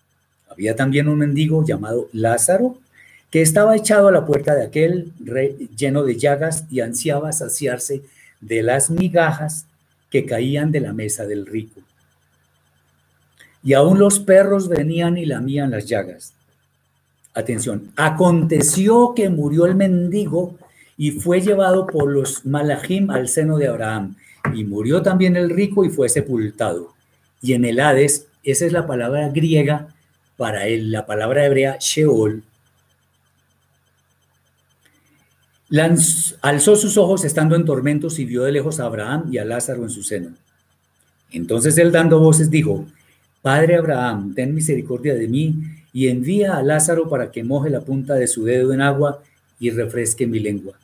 Había 0.49 0.75
también 0.75 1.09
un 1.09 1.19
mendigo 1.19 1.65
llamado 1.65 2.09
Lázaro 2.13 2.79
que 3.31 3.43
estaba 3.43 3.77
echado 3.77 4.09
a 4.09 4.13
la 4.13 4.27
puerta 4.27 4.55
de 4.55 4.65
aquel 4.65 5.13
rey 5.25 5.71
lleno 5.77 6.05
de 6.05 6.17
llagas 6.17 6.65
y 6.71 6.81
ansiaba 6.81 7.33
saciarse 7.33 8.03
de 8.41 8.63
las 8.63 8.91
migajas 8.91 9.67
que 10.13 10.27
caían 10.27 10.71
de 10.71 10.81
la 10.81 10.93
mesa 10.93 11.25
del 11.25 11.47
rico. 11.47 11.81
Y 13.65 13.73
aún 13.73 13.99
los 13.99 14.21
perros 14.21 14.69
venían 14.69 15.17
y 15.17 15.25
lamían 15.25 15.71
las 15.71 15.87
llagas. 15.87 16.35
Atención, 17.33 17.91
aconteció 17.97 19.15
que 19.17 19.31
murió 19.31 19.65
el 19.65 19.75
mendigo 19.75 20.59
y 20.99 21.13
fue 21.13 21.41
llevado 21.41 21.87
por 21.87 22.11
los 22.11 22.45
malachim 22.45 23.11
al 23.11 23.27
seno 23.27 23.57
de 23.57 23.69
Abraham. 23.69 24.17
Y 24.55 24.65
murió 24.65 25.01
también 25.01 25.35
el 25.37 25.49
rico 25.49 25.83
y 25.83 25.89
fue 25.89 26.11
sepultado. 26.11 26.93
Y 27.41 27.55
en 27.55 27.65
el 27.65 27.81
Hades, 27.81 28.27
esa 28.45 28.67
es 28.67 28.73
la 28.73 28.87
palabra 28.87 29.31
griega 29.31 29.89
para 30.37 30.67
él, 30.67 30.93
la 30.93 31.07
palabra 31.07 31.47
hebrea 31.47 31.79
Sheol. 31.81 32.43
Alzó 36.41 36.77
sus 36.77 36.99
ojos 36.99 37.25
estando 37.25 37.57
en 37.57 37.65
tormentos 37.65 38.19
y 38.19 38.25
vio 38.25 38.43
de 38.43 38.53
lejos 38.53 38.79
a 38.81 38.85
Abraham 38.85 39.29
y 39.31 39.39
a 39.39 39.45
Lázaro 39.45 39.83
en 39.83 39.91
su 39.91 40.03
seno. 40.03 40.31
Entonces 41.31 41.79
él 41.79 41.91
dando 41.91 42.21
voces 42.21 42.51
dijo, 42.51 42.87
Padre 43.41 43.77
Abraham, 43.77 44.35
ten 44.35 44.55
misericordia 44.55 45.15
de 45.15 45.29
mí 45.29 45.57
y 45.93 46.09
envía 46.09 46.57
a 46.57 46.63
Lázaro 46.63 47.09
para 47.09 47.31
que 47.31 47.43
moje 47.43 47.71
la 47.71 47.81
punta 47.81 48.15
de 48.15 48.27
su 48.27 48.45
dedo 48.45 48.73
en 48.73 48.81
agua 48.81 49.23
y 49.59 49.71
refresque 49.71 50.27
mi 50.27 50.41
lengua, 50.41 50.75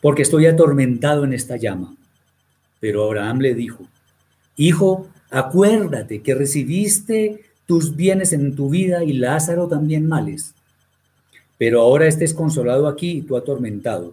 porque 0.00 0.22
estoy 0.22 0.46
atormentado 0.46 1.24
en 1.24 1.32
esta 1.32 1.56
llama. 1.56 1.94
Pero 2.80 3.04
Abraham 3.04 3.40
le 3.40 3.54
dijo, 3.54 3.86
Hijo, 4.56 5.08
acuérdate 5.30 6.20
que 6.20 6.34
recibiste 6.34 7.42
tus 7.66 7.96
bienes 7.96 8.32
en 8.32 8.54
tu 8.54 8.70
vida 8.70 9.04
y 9.04 9.14
Lázaro 9.14 9.68
también 9.68 10.06
males, 10.06 10.54
pero 11.64 11.80
ahora 11.80 12.06
estés 12.06 12.34
consolado 12.34 12.86
aquí 12.86 13.12
y 13.12 13.22
tú 13.22 13.38
atormentado. 13.38 14.12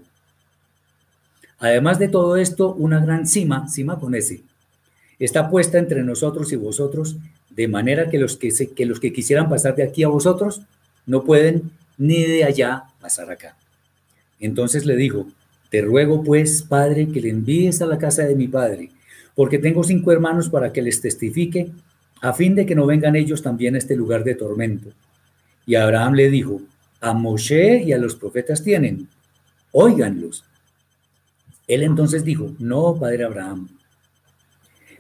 Además 1.60 2.00
de 2.00 2.08
todo 2.08 2.38
esto, 2.38 2.74
una 2.76 3.04
gran 3.04 3.28
cima, 3.28 3.68
cima 3.68 4.00
con 4.00 4.16
ese, 4.16 4.40
está 5.20 5.50
puesta 5.50 5.78
entre 5.78 6.02
nosotros 6.02 6.54
y 6.54 6.56
vosotros 6.56 7.18
de 7.50 7.68
manera 7.68 8.10
que 8.10 8.20
los 8.20 8.38
que, 8.38 8.54
que 8.74 8.86
los 8.86 9.02
que 9.02 9.12
quisieran 9.12 9.50
pasar 9.50 9.76
de 9.76 9.84
aquí 9.84 10.02
a 10.04 10.08
vosotros 10.08 10.62
no 11.06 11.26
pueden 11.26 11.72
ni 11.98 12.24
de 12.24 12.46
allá 12.46 12.84
pasar 13.02 13.30
acá. 13.30 13.58
Entonces 14.40 14.86
le 14.86 14.96
dijo, 14.96 15.28
te 15.70 15.82
ruego 15.82 16.24
pues, 16.24 16.62
Padre, 16.62 17.10
que 17.10 17.20
le 17.20 17.32
envíes 17.32 17.82
a 17.82 17.86
la 17.86 17.98
casa 17.98 18.24
de 18.24 18.36
mi 18.38 18.48
Padre, 18.48 18.92
porque 19.36 19.58
tengo 19.58 19.84
cinco 19.84 20.14
hermanos 20.14 20.48
para 20.48 20.72
que 20.72 20.82
les 20.82 21.02
testifique, 21.02 21.70
a 22.22 22.32
fin 22.32 22.56
de 22.56 22.66
que 22.66 22.76
no 22.76 22.86
vengan 22.86 23.18
ellos 23.18 23.42
también 23.42 23.76
a 23.76 23.80
este 23.80 23.98
lugar 23.98 24.24
de 24.24 24.36
tormento. 24.36 24.88
Y 25.66 25.76
Abraham 25.76 26.14
le 26.14 26.30
dijo, 26.30 26.62
a 27.02 27.14
Moshe 27.14 27.84
y 27.84 27.92
a 27.92 27.98
los 27.98 28.16
profetas 28.16 28.64
tienen, 28.64 29.10
óiganlos. 29.72 30.46
Él 31.68 31.84
entonces 31.84 32.24
dijo, 32.24 32.54
no, 32.60 32.98
Padre 32.98 33.24
Abraham, 33.26 33.68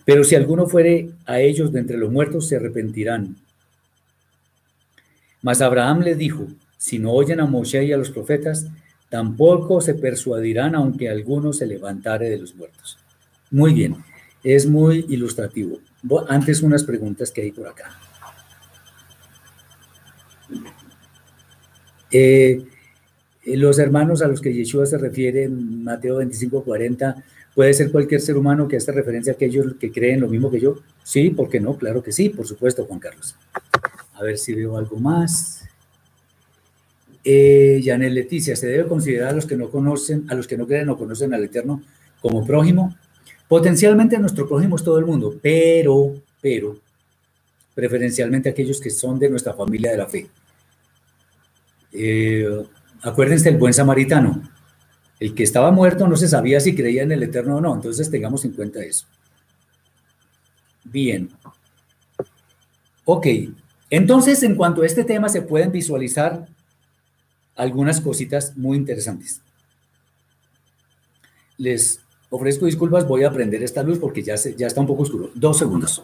pero 0.06 0.24
si 0.24 0.36
alguno 0.36 0.68
fuere 0.68 1.12
a 1.26 1.40
ellos 1.40 1.72
de 1.72 1.80
entre 1.80 1.98
los 1.98 2.12
muertos, 2.12 2.48
se 2.48 2.56
arrepentirán. 2.56 3.36
Mas 5.42 5.62
Abraham 5.62 6.02
le 6.02 6.16
dijo, 6.16 6.48
si 6.78 7.00
no 7.00 7.12
oyen 7.12 7.40
a 7.40 7.46
Moshe 7.46 7.84
y 7.84 7.94
a 7.94 7.98
los 7.98 8.10
profetas, 8.10 8.68
tampoco 9.10 9.82
se 9.82 9.94
persuadirán 9.94 10.76
aunque 10.76 11.10
alguno 11.10 11.54
se 11.54 11.66
levantare 11.66 12.30
de 12.30 12.40
los 12.40 12.56
muertos. 12.56 12.98
Muy 13.52 13.74
bien, 13.74 13.98
es 14.44 14.66
muy 14.66 15.06
ilustrativo. 15.10 15.80
Antes 16.28 16.62
unas 16.62 16.84
preguntas 16.84 17.32
que 17.32 17.42
hay 17.42 17.52
por 17.52 17.68
acá. 17.68 17.98
Eh, 22.12 22.64
los 23.46 23.80
hermanos 23.80 24.22
a 24.22 24.28
los 24.28 24.42
que 24.42 24.54
Yeshua 24.54 24.86
se 24.86 24.98
refiere 24.98 25.44
en 25.44 25.84
Mateo 25.84 26.18
25, 26.18 26.64
40, 26.64 27.24
¿Puede 27.54 27.74
ser 27.74 27.92
cualquier 27.92 28.22
ser 28.22 28.38
humano 28.38 28.68
que 28.68 28.78
hace 28.78 28.92
referencia 28.94 29.34
a 29.34 29.36
aquellos 29.36 29.76
que 29.76 29.92
creen 29.92 30.22
lo 30.22 30.30
mismo 30.30 30.50
que 30.50 30.60
yo? 30.60 30.80
Sí, 31.04 31.32
¿por 31.32 31.50
qué 31.50 31.60
no? 31.60 31.78
Claro 31.78 32.02
que 32.02 32.12
sí, 32.12 32.30
por 32.30 32.48
supuesto, 32.48 32.86
Juan 32.86 33.00
Carlos. 33.00 33.36
A 34.14 34.24
ver 34.24 34.38
si 34.38 34.54
veo 34.54 34.78
algo 34.78 34.98
más. 34.98 35.64
Eh, 37.26 37.82
Leticia, 37.84 38.56
¿se 38.56 38.68
debe 38.68 38.88
considerar 38.88 39.30
a 39.30 39.34
los 39.34 39.46
que 39.46 39.58
no 39.58 39.70
conocen, 39.70 40.26
a 40.30 40.36
los 40.36 40.48
que 40.48 40.58
no 40.58 40.66
creen 40.66 40.90
o 40.90 40.98
conocen 40.98 41.34
al 41.34 41.44
Eterno 41.44 41.84
como 42.22 42.46
prójimo? 42.46 42.96
Potencialmente 43.50 44.18
nuestro 44.18 44.48
prójimo 44.48 44.78
es 44.78 44.84
todo 44.84 44.98
el 44.98 45.06
mundo, 45.06 45.38
pero, 45.42 46.16
pero, 46.40 46.80
preferencialmente 47.76 48.48
aquellos 48.48 48.80
que 48.80 48.90
son 48.90 49.20
de 49.20 49.30
nuestra 49.30 49.54
familia 49.54 49.92
de 49.92 49.98
la 49.98 50.08
fe. 50.08 50.28
Eh, 51.94 52.66
acuérdense 53.02 53.50
del 53.50 53.60
buen 53.60 53.74
samaritano. 53.74 54.42
El 55.20 55.36
que 55.36 55.44
estaba 55.44 55.72
muerto 55.72 56.08
no 56.08 56.16
se 56.16 56.28
sabía 56.28 56.60
si 56.60 56.76
creía 56.76 57.04
en 57.04 57.12
el 57.12 57.24
Eterno 57.24 57.58
o 57.58 57.62
no, 57.62 57.76
entonces 57.76 58.10
tengamos 58.10 58.44
en 58.44 58.54
cuenta 58.54 58.84
eso. 58.84 59.06
Bien. 60.84 61.30
Ok, 63.06 63.28
entonces 63.90 64.42
en 64.44 64.56
cuanto 64.56 64.82
a 64.82 64.86
este 64.86 65.04
tema 65.04 65.30
se 65.30 65.42
pueden 65.42 65.72
visualizar 65.72 66.48
algunas 67.56 68.02
cositas 68.02 68.58
muy 68.58 68.78
interesantes. 68.78 69.42
Les 71.58 72.00
ofrezco 72.30 72.66
disculpas, 72.66 73.08
voy 73.08 73.24
a 73.24 73.32
prender 73.32 73.62
esta 73.62 73.84
luz 73.84 74.00
porque 74.00 74.24
ya, 74.24 74.36
ya 74.36 74.66
está 74.66 74.82
un 74.82 74.88
poco 74.88 75.04
oscuro. 75.04 75.30
Dos 75.36 75.60
segundos. 75.60 76.02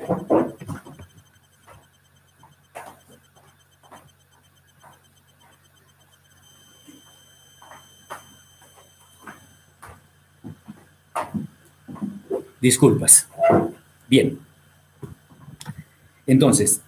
Disculpas. 12.68 13.30
Bien. 14.10 14.38
Entonces, 16.26 16.82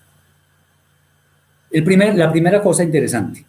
el 1.72 1.86
primer, 1.86 2.16
la 2.16 2.30
primera 2.30 2.62
cosa 2.62 2.84
interesante. 2.84 3.46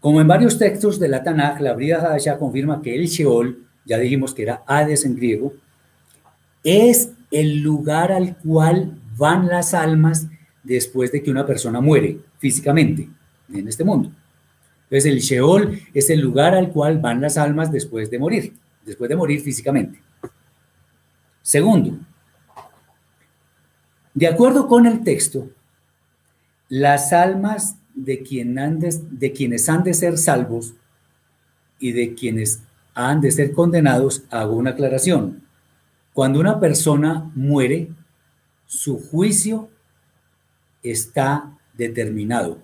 Como 0.00 0.20
en 0.20 0.26
varios 0.26 0.58
textos 0.58 0.98
de 0.98 1.06
la 1.06 1.22
Tanaj, 1.22 1.60
la 1.60 1.74
Brida 1.74 2.18
ya 2.18 2.36
confirma 2.38 2.82
que 2.82 2.92
el 2.92 3.06
Sheol, 3.06 3.56
ya 3.84 3.98
dijimos 3.98 4.34
que 4.34 4.42
era 4.42 4.64
Hades 4.66 5.04
en 5.04 5.14
griego, 5.14 5.52
es 6.64 7.12
el 7.30 7.60
lugar 7.60 8.10
al 8.10 8.36
cual 8.38 8.98
van 9.16 9.46
las 9.46 9.74
almas 9.74 10.26
después 10.64 11.12
de 11.12 11.22
que 11.22 11.30
una 11.30 11.46
persona 11.46 11.80
muere 11.80 12.18
físicamente 12.38 13.08
en 13.54 13.68
este 13.68 13.84
mundo. 13.84 14.10
Entonces 14.90 15.06
el 15.06 15.20
Sheol 15.20 15.82
es 15.94 16.10
el 16.10 16.18
lugar 16.18 16.56
al 16.56 16.72
cual 16.72 16.98
van 16.98 17.20
las 17.20 17.38
almas 17.38 17.70
después 17.70 18.10
de 18.10 18.18
morir, 18.18 18.54
después 18.84 19.08
de 19.08 19.14
morir 19.14 19.40
físicamente. 19.40 20.00
Segundo, 21.48 21.96
de 24.12 24.26
acuerdo 24.26 24.68
con 24.68 24.84
el 24.84 25.02
texto, 25.02 25.48
las 26.68 27.14
almas 27.14 27.78
de, 27.94 28.18
de, 28.18 29.32
quienes 29.32 29.68
han 29.70 29.82
de 29.82 29.94
ser 29.94 30.18
salvos 30.18 30.74
y 31.78 31.92
de 31.92 32.12
quienes 32.14 32.64
han 32.92 33.22
de 33.22 33.30
ser 33.30 33.52
condenados, 33.52 34.24
hago 34.28 34.56
una 34.56 34.72
aclaración. 34.72 35.42
Cuando 36.12 36.38
una 36.38 36.60
persona 36.60 37.32
muere, 37.34 37.88
su 38.66 38.98
juicio 38.98 39.70
está 40.82 41.56
determinado. 41.72 42.58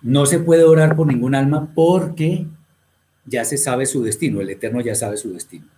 No 0.00 0.24
se 0.24 0.38
puede 0.38 0.64
orar 0.64 0.96
por 0.96 1.06
ningún 1.06 1.34
alma 1.34 1.70
porque 1.74 2.46
ya 3.26 3.44
se 3.44 3.58
sabe 3.58 3.84
su 3.84 4.02
destino, 4.02 4.40
el 4.40 4.48
Eterno 4.48 4.80
ya 4.80 4.94
sabe 4.94 5.18
su 5.18 5.34
destino. 5.34 5.73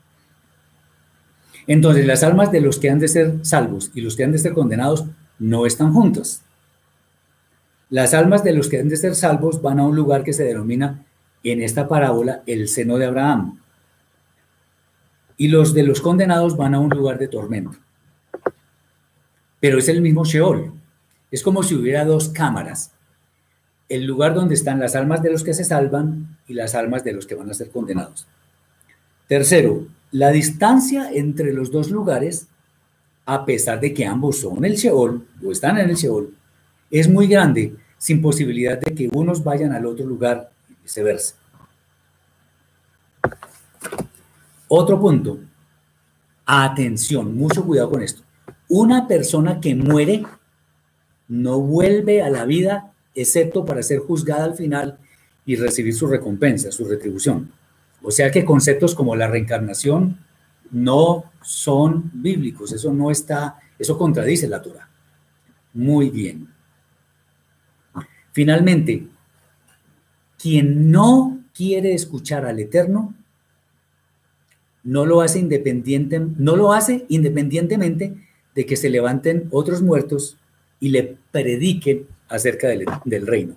Entonces, 1.67 2.07
las 2.07 2.23
almas 2.23 2.53
de 2.53 2.61
los 2.61 2.79
que 2.79 2.91
han 2.91 2.99
de 2.99 3.09
ser 3.09 3.45
salvos 3.45 3.91
y 3.95 4.01
los 4.01 4.17
que 4.17 4.25
han 4.25 4.33
de 4.33 4.39
ser 4.39 4.53
condenados 4.53 5.05
no 5.39 5.67
están 5.67 5.93
juntas. 5.93 6.43
Las 7.91 8.15
almas 8.15 8.43
de 8.45 8.53
los 8.53 8.69
que 8.69 8.81
han 8.81 8.89
de 8.89 8.97
ser 8.97 9.15
salvos 9.15 9.63
van 9.63 9.79
a 9.79 9.87
un 9.87 9.95
lugar 9.95 10.25
que 10.25 10.33
se 10.33 10.45
denomina 10.45 11.05
en 11.43 11.63
esta 11.63 11.89
parábola 11.89 12.43
el 12.47 12.69
seno 12.69 12.99
de 12.99 13.07
Abraham. 13.07 13.61
Y 15.37 15.49
los 15.49 15.75
de 15.75 15.83
los 15.83 16.01
condenados 16.01 16.57
van 16.57 16.75
a 16.75 16.81
un 16.81 16.91
lugar 16.91 17.19
de 17.19 17.29
tormento. 17.29 17.79
Pero 19.61 19.79
es 19.79 19.89
el 19.89 20.01
mismo 20.01 20.25
Sheol. 20.25 20.73
Es 21.31 21.43
como 21.43 21.63
si 21.63 21.75
hubiera 21.75 22.05
dos 22.05 22.29
cámaras. 22.31 22.93
El 23.89 24.05
lugar 24.05 24.35
donde 24.35 24.55
están 24.55 24.81
las 24.81 24.97
almas 24.97 25.23
de 25.23 25.31
los 25.31 25.45
que 25.45 25.55
se 25.55 25.65
salvan 25.65 26.39
y 26.49 26.55
las 26.55 26.75
almas 26.75 27.05
de 27.05 27.13
los 27.13 27.27
que 27.27 27.35
van 27.35 27.51
a 27.51 27.55
ser 27.55 27.71
condenados. 27.71 28.27
Tercero, 29.29 29.87
la 30.17 30.31
distancia 30.31 31.11
entre 31.13 31.53
los 31.53 31.71
dos 31.71 31.91
lugares, 31.91 32.49
a 33.27 33.45
pesar 33.45 33.81
de 33.81 33.93
que 33.93 34.07
ambos 34.07 34.41
son 34.41 34.65
el 34.65 34.75
Sheol 34.75 35.27
o 35.45 35.53
están 35.53 35.77
en 35.77 35.91
el 35.91 35.97
Sheol, 35.97 36.35
es 36.91 37.07
muy 37.07 37.27
grande, 37.27 37.77
sin 37.99 38.23
posibilidad 38.23 38.81
de 38.81 38.95
que 38.95 39.11
unos 39.13 39.45
vayan 39.45 39.73
al 39.73 39.85
otro 39.85 40.07
lugar 40.07 40.51
y 40.71 40.83
viceversa. 40.83 41.35
Otro 44.69 44.99
punto. 44.99 45.39
Atención, 46.47 47.37
mucho 47.37 47.67
cuidado 47.67 47.91
con 47.91 48.03
esto. 48.03 48.23
Una 48.71 49.07
persona 49.07 49.61
que 49.61 49.75
muere 49.75 50.23
no 51.29 51.61
vuelve 51.61 52.23
a 52.23 52.31
la 52.31 52.47
vida 52.47 52.91
excepto 53.15 53.67
para 53.67 53.83
ser 53.83 53.99
juzgada 53.99 54.45
al 54.45 54.55
final 54.55 54.99
y 55.45 55.57
recibir 55.57 55.93
su 55.93 56.07
recompensa, 56.07 56.73
su 56.73 56.87
retribución. 56.87 57.53
O 58.09 58.13
sea 58.13 58.31
que 58.31 58.45
conceptos 58.45 58.95
como 58.95 59.17
la 59.17 59.27
reencarnación 59.27 60.17
no 60.71 61.25
son 61.43 62.09
bíblicos, 62.15 62.73
eso 62.73 62.93
no 62.93 63.11
está, 63.11 63.59
eso 63.81 63.99
contradice 63.99 64.47
la 64.47 64.63
Torah. 64.63 64.89
Muy 65.75 66.11
bien. 66.11 66.47
Finalmente, 68.31 69.09
quien 70.39 70.93
no 70.93 71.41
quiere 71.53 71.95
escuchar 71.95 72.47
al 72.47 72.61
Eterno 72.61 73.13
no 74.85 75.05
lo 75.05 75.21
hace 75.21 75.41
independiente, 75.41 76.21
no 76.21 76.55
lo 76.55 76.73
hace 76.73 77.07
independientemente 77.09 78.15
de 78.55 78.67
que 78.67 78.77
se 78.77 78.89
levanten 78.89 79.49
otros 79.51 79.83
muertos 79.83 80.39
y 80.79 80.91
le 80.91 81.17
prediquen 81.33 82.07
acerca 82.29 82.69
del, 82.69 82.85
del 83.05 83.27
reino. 83.27 83.57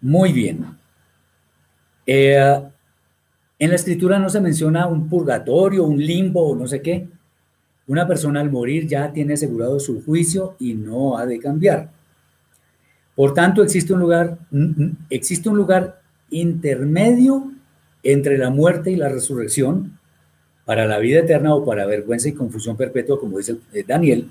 Muy 0.00 0.32
bien. 0.32 0.80
Eh, 2.06 2.62
en 3.58 3.70
la 3.70 3.76
escritura 3.76 4.18
no 4.18 4.28
se 4.28 4.40
menciona 4.40 4.86
un 4.86 5.08
purgatorio, 5.08 5.84
un 5.84 6.04
limbo 6.04 6.48
o 6.48 6.56
no 6.56 6.66
sé 6.66 6.82
qué. 6.82 7.06
Una 7.86 8.06
persona 8.06 8.40
al 8.40 8.50
morir 8.50 8.86
ya 8.86 9.12
tiene 9.12 9.34
asegurado 9.34 9.78
su 9.78 10.02
juicio 10.04 10.56
y 10.58 10.74
no 10.74 11.16
ha 11.16 11.26
de 11.26 11.38
cambiar. 11.38 11.90
Por 13.14 13.34
tanto, 13.34 13.62
existe 13.62 13.92
un 13.92 14.00
lugar, 14.00 14.38
existe 15.10 15.48
un 15.48 15.56
lugar 15.56 16.00
intermedio 16.30 17.52
entre 18.02 18.38
la 18.38 18.50
muerte 18.50 18.90
y 18.90 18.96
la 18.96 19.08
resurrección 19.08 19.98
para 20.64 20.86
la 20.86 20.98
vida 20.98 21.20
eterna 21.20 21.54
o 21.54 21.64
para 21.64 21.86
vergüenza 21.86 22.28
y 22.28 22.32
confusión 22.32 22.76
perpetua, 22.76 23.20
como 23.20 23.38
dice 23.38 23.58
Daniel, 23.86 24.30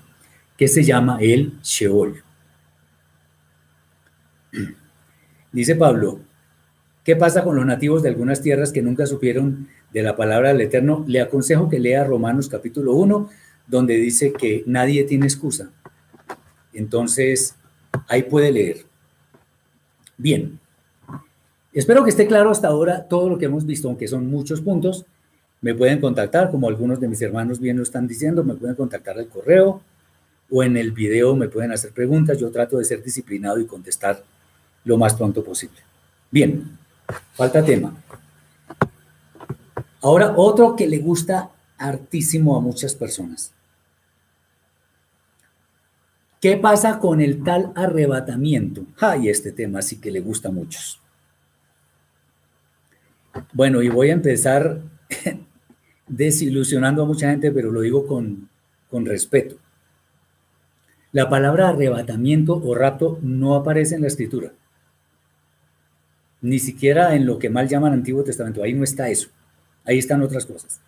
que 0.58 0.68
se 0.68 0.84
llama 0.84 1.18
el 1.22 1.54
Sheol. 1.62 2.24
Dice 5.52 5.76
Pablo, 5.76 6.20
¿qué 7.04 7.16
pasa 7.16 7.44
con 7.44 7.56
los 7.56 7.66
nativos 7.66 8.04
de 8.04 8.10
algunas 8.10 8.42
tierras 8.42 8.72
que 8.72 8.82
nunca 8.82 9.06
supieron 9.06 9.68
de 9.92 10.04
la 10.04 10.16
palabra 10.16 10.50
del 10.50 10.62
Eterno? 10.62 11.04
Le 11.08 11.22
aconsejo 11.22 11.70
que 11.70 11.80
lea 11.80 12.04
Romanos 12.04 12.50
capítulo 12.50 12.94
1, 12.94 13.30
donde 13.68 13.96
dice 13.96 14.34
que 14.34 14.64
nadie 14.66 15.04
tiene 15.04 15.26
excusa. 15.26 15.70
Entonces, 16.74 17.56
ahí 18.08 18.24
puede 18.24 18.52
leer. 18.52 18.86
Bien, 20.18 20.60
espero 21.74 22.04
que 22.04 22.10
esté 22.10 22.28
claro 22.28 22.52
hasta 22.52 22.68
ahora 22.68 23.08
todo 23.08 23.30
lo 23.30 23.38
que 23.38 23.46
hemos 23.46 23.66
visto, 23.66 23.88
aunque 23.88 24.08
son 24.08 24.28
muchos 24.28 24.62
puntos. 24.62 25.06
Me 25.62 25.76
pueden 25.76 26.00
contactar, 26.00 26.52
como 26.52 26.68
algunos 26.68 27.00
de 27.00 27.08
mis 27.08 27.22
hermanos 27.22 27.60
bien 27.60 27.78
lo 27.78 27.84
están 27.84 28.08
diciendo, 28.08 28.44
me 28.44 28.56
pueden 28.56 28.76
contactar 28.76 29.18
al 29.18 29.28
correo 29.28 29.82
o 30.52 30.64
en 30.64 30.76
el 30.76 30.92
video 30.92 31.36
me 31.36 31.48
pueden 31.48 31.72
hacer 31.72 31.92
preguntas. 31.92 32.38
Yo 32.38 32.52
trato 32.52 32.78
de 32.78 32.84
ser 32.84 33.02
disciplinado 33.02 33.60
y 33.60 33.66
contestar 33.66 34.22
lo 34.84 34.98
más 34.98 35.14
pronto 35.14 35.44
posible. 35.44 35.78
Bien, 36.30 36.78
falta 37.34 37.64
tema. 37.64 37.96
Ahora, 40.02 40.34
otro 40.36 40.76
que 40.76 40.88
le 40.88 41.00
gusta 41.00 41.52
hartísimo 41.78 42.56
a 42.56 42.60
muchas 42.60 42.96
personas. 42.96 43.54
¿Qué 46.40 46.58
pasa 46.58 47.00
con 47.00 47.22
el 47.22 47.44
tal 47.44 47.72
arrebatamiento? 47.76 48.84
Ay, 49.00 49.30
este 49.30 49.52
tema 49.52 49.82
sí 49.84 50.02
que 50.02 50.12
le 50.12 50.22
gusta 50.22 50.50
a 50.50 50.52
muchos. 50.52 51.00
Bueno, 53.54 53.82
y 53.82 53.90
voy 53.90 54.10
a 54.10 54.14
empezar 54.14 54.82
desilusionando 56.08 57.04
a 57.04 57.06
mucha 57.06 57.30
gente, 57.30 57.52
pero 57.52 57.72
lo 57.72 57.82
digo 57.82 58.08
con, 58.08 58.50
con 58.90 59.06
respeto. 59.06 59.58
La 61.12 61.30
palabra 61.30 61.70
arrebatamiento 61.70 62.56
o 62.56 62.74
rapto 62.74 63.20
no 63.22 63.56
aparece 63.56 63.96
en 63.96 64.02
la 64.02 64.08
escritura 64.08 64.52
ni 66.42 66.60
siquiera 66.60 67.16
en 67.16 67.26
lo 67.26 67.38
que 67.38 67.50
mal 67.50 67.68
llaman 67.68 67.94
Antiguo 67.94 68.24
Testamento, 68.24 68.64
ahí 68.64 68.74
no 68.74 68.84
está 68.84 69.10
eso, 69.10 69.30
ahí 69.86 70.00
están 70.00 70.22
otras 70.22 70.46
cosas. 70.46 70.82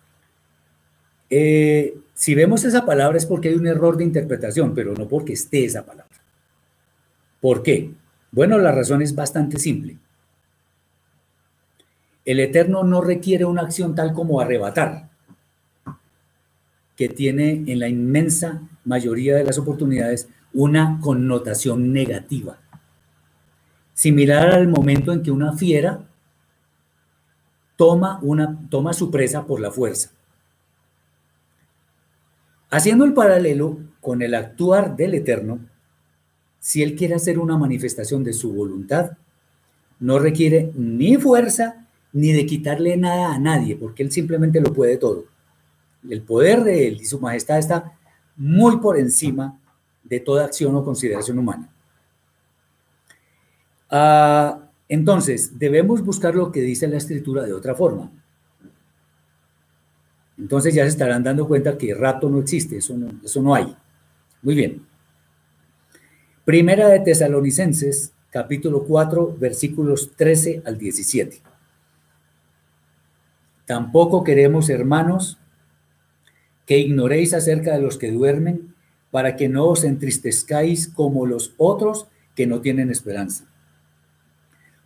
Eh, 1.30 1.96
si 2.14 2.34
vemos 2.34 2.64
esa 2.64 2.84
palabra 2.84 3.16
es 3.16 3.26
porque 3.26 3.48
hay 3.48 3.54
un 3.54 3.66
error 3.66 3.96
de 3.96 4.04
interpretación, 4.04 4.74
pero 4.74 4.94
no 4.94 5.08
porque 5.08 5.32
esté 5.32 5.64
esa 5.64 5.84
palabra. 5.84 6.14
¿Por 7.40 7.62
qué? 7.62 7.92
Bueno, 8.30 8.58
la 8.58 8.72
razón 8.72 9.02
es 9.02 9.14
bastante 9.14 9.58
simple. 9.58 9.96
El 12.24 12.40
Eterno 12.40 12.84
no 12.84 13.00
requiere 13.00 13.44
una 13.44 13.62
acción 13.62 13.94
tal 13.94 14.12
como 14.12 14.40
arrebatar, 14.40 15.10
que 16.96 17.08
tiene 17.08 17.64
en 17.66 17.78
la 17.80 17.88
inmensa 17.88 18.62
mayoría 18.84 19.36
de 19.36 19.44
las 19.44 19.58
oportunidades 19.58 20.28
una 20.52 20.98
connotación 21.00 21.92
negativa 21.92 22.58
similar 23.94 24.50
al 24.50 24.68
momento 24.68 25.12
en 25.12 25.22
que 25.22 25.30
una 25.30 25.54
fiera 25.54 26.06
toma, 27.76 28.18
una, 28.22 28.58
toma 28.68 28.92
su 28.92 29.10
presa 29.10 29.46
por 29.46 29.60
la 29.60 29.70
fuerza. 29.70 30.10
Haciendo 32.70 33.04
el 33.04 33.14
paralelo 33.14 33.78
con 34.00 34.20
el 34.20 34.34
actuar 34.34 34.96
del 34.96 35.14
Eterno, 35.14 35.60
si 36.58 36.82
Él 36.82 36.96
quiere 36.96 37.14
hacer 37.14 37.38
una 37.38 37.56
manifestación 37.56 38.24
de 38.24 38.32
su 38.32 38.52
voluntad, 38.52 39.12
no 40.00 40.18
requiere 40.18 40.72
ni 40.74 41.16
fuerza 41.16 41.86
ni 42.12 42.32
de 42.32 42.46
quitarle 42.46 42.96
nada 42.96 43.34
a 43.34 43.38
nadie, 43.38 43.76
porque 43.76 44.02
Él 44.02 44.10
simplemente 44.10 44.60
lo 44.60 44.72
puede 44.72 44.96
todo. 44.96 45.26
El 46.08 46.22
poder 46.22 46.64
de 46.64 46.88
Él 46.88 46.98
y 47.00 47.04
su 47.04 47.20
majestad 47.20 47.58
está 47.58 47.96
muy 48.36 48.78
por 48.78 48.98
encima 48.98 49.58
de 50.02 50.20
toda 50.20 50.44
acción 50.44 50.74
o 50.74 50.84
consideración 50.84 51.38
humana. 51.38 51.73
Ah, 53.96 54.70
entonces, 54.88 55.56
debemos 55.56 56.04
buscar 56.04 56.34
lo 56.34 56.50
que 56.50 56.62
dice 56.62 56.88
la 56.88 56.96
escritura 56.96 57.44
de 57.44 57.52
otra 57.52 57.76
forma. 57.76 58.10
Entonces 60.36 60.74
ya 60.74 60.82
se 60.82 60.88
estarán 60.88 61.22
dando 61.22 61.46
cuenta 61.46 61.78
que 61.78 61.94
rato 61.94 62.28
no 62.28 62.40
existe, 62.40 62.78
eso 62.78 62.96
no, 62.96 63.20
eso 63.24 63.40
no 63.40 63.54
hay. 63.54 63.72
Muy 64.42 64.56
bien. 64.56 64.84
Primera 66.44 66.88
de 66.88 66.98
Tesalonicenses, 66.98 68.12
capítulo 68.30 68.82
4, 68.82 69.36
versículos 69.38 70.10
13 70.16 70.62
al 70.66 70.76
17. 70.76 71.40
Tampoco 73.64 74.24
queremos, 74.24 74.70
hermanos, 74.70 75.38
que 76.66 76.78
ignoréis 76.78 77.32
acerca 77.32 77.74
de 77.74 77.80
los 77.80 77.96
que 77.96 78.10
duermen, 78.10 78.74
para 79.12 79.36
que 79.36 79.48
no 79.48 79.66
os 79.66 79.84
entristezcáis 79.84 80.88
como 80.88 81.26
los 81.26 81.54
otros 81.58 82.08
que 82.34 82.48
no 82.48 82.60
tienen 82.60 82.90
esperanza. 82.90 83.53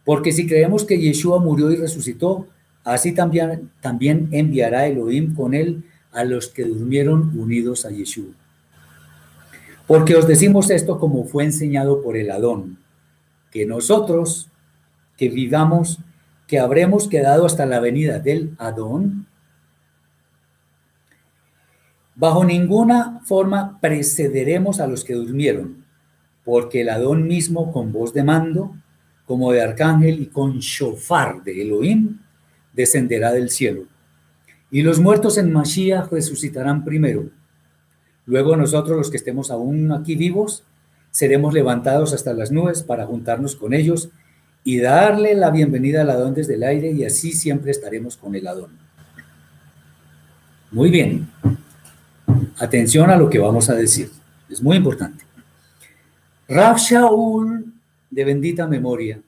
Porque 0.09 0.33
si 0.33 0.47
creemos 0.47 0.87
que 0.87 0.99
Yeshua 0.99 1.39
murió 1.39 1.71
y 1.71 1.77
resucitó, 1.77 2.47
así 2.83 3.13
también, 3.13 3.71
también 3.83 4.31
enviará 4.33 4.87
Elohim 4.87 5.35
con 5.35 5.53
él 5.53 5.85
a 6.13 6.25
los 6.25 6.49
que 6.49 6.65
durmieron 6.65 7.39
unidos 7.39 7.85
a 7.85 7.91
Yeshua. 7.91 8.33
Porque 9.87 10.17
os 10.17 10.27
decimos 10.27 10.71
esto 10.71 10.99
como 10.99 11.25
fue 11.25 11.45
enseñado 11.45 12.01
por 12.01 12.17
el 12.17 12.31
Adón, 12.31 12.79
que 13.51 13.67
nosotros 13.67 14.49
que 15.19 15.29
vivamos, 15.29 15.99
que 16.47 16.59
habremos 16.59 17.07
quedado 17.07 17.45
hasta 17.45 17.67
la 17.67 17.79
venida 17.79 18.19
del 18.19 18.55
Adón, 18.57 19.27
bajo 22.15 22.47
ninguna 22.47 23.21
forma 23.27 23.79
precederemos 23.83 24.81
a 24.81 24.87
los 24.87 25.05
que 25.05 25.13
durmieron, 25.13 25.85
porque 26.47 26.81
el 26.81 26.89
Adón 26.89 27.29
mismo 27.29 27.73
con 27.73 27.93
voz 27.93 28.15
de 28.15 28.25
mando 28.25 28.75
como 29.29 29.53
de 29.53 29.61
arcángel 29.61 30.23
y 30.23 30.27
con 30.27 30.59
shofar 30.59 31.45
de 31.45 31.61
Elohim 31.61 32.19
descenderá 32.73 33.31
del 33.31 33.51
cielo. 33.51 33.85
Y 34.71 34.81
los 34.81 35.01
muertos 35.01 35.37
en 35.37 35.53
Mashiach 35.53 36.11
resucitarán 36.11 36.83
primero. 36.83 37.29
Luego 38.25 38.57
nosotros 38.57 38.97
los 38.97 39.11
que 39.11 39.19
estemos 39.19 39.51
aún 39.51 39.93
aquí 39.93 40.17
vivos 40.17 40.65
seremos 41.11 41.53
levantados 41.53 42.15
hasta 42.15 42.33
las 42.33 42.51
nubes 42.51 42.83
para 42.83 43.05
juntarnos 43.05 43.55
con 43.55 43.75
ellos 43.75 44.09
y 44.65 44.79
darle 44.79 45.35
la 45.35 45.51
bienvenida 45.51 46.01
al 46.01 46.11
Adón 46.11 46.33
desde 46.33 46.55
el 46.55 46.63
aire 46.63 46.91
y 46.91 47.05
así 47.05 47.33
siempre 47.33 47.71
estaremos 47.71 48.17
con 48.17 48.35
el 48.35 48.47
Adón. 48.47 48.71
Muy 50.71 50.91
bien. 50.91 51.29
Atención 52.59 53.11
a 53.11 53.17
lo 53.17 53.29
que 53.29 53.39
vamos 53.39 53.69
a 53.69 53.75
decir. 53.75 54.11
Es 54.49 54.63
muy 54.63 54.79
importante. 54.79 55.23
Rav 56.49 56.79
Shaul 56.79 57.78
de 58.11 58.25
bendita 58.25 58.67
memoria. 58.67 59.21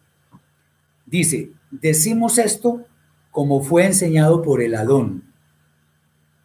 Dice, 1.06 1.50
decimos 1.70 2.38
esto 2.38 2.84
como 3.30 3.62
fue 3.62 3.86
enseñado 3.86 4.42
por 4.42 4.60
el 4.60 4.74
Adón, 4.74 5.24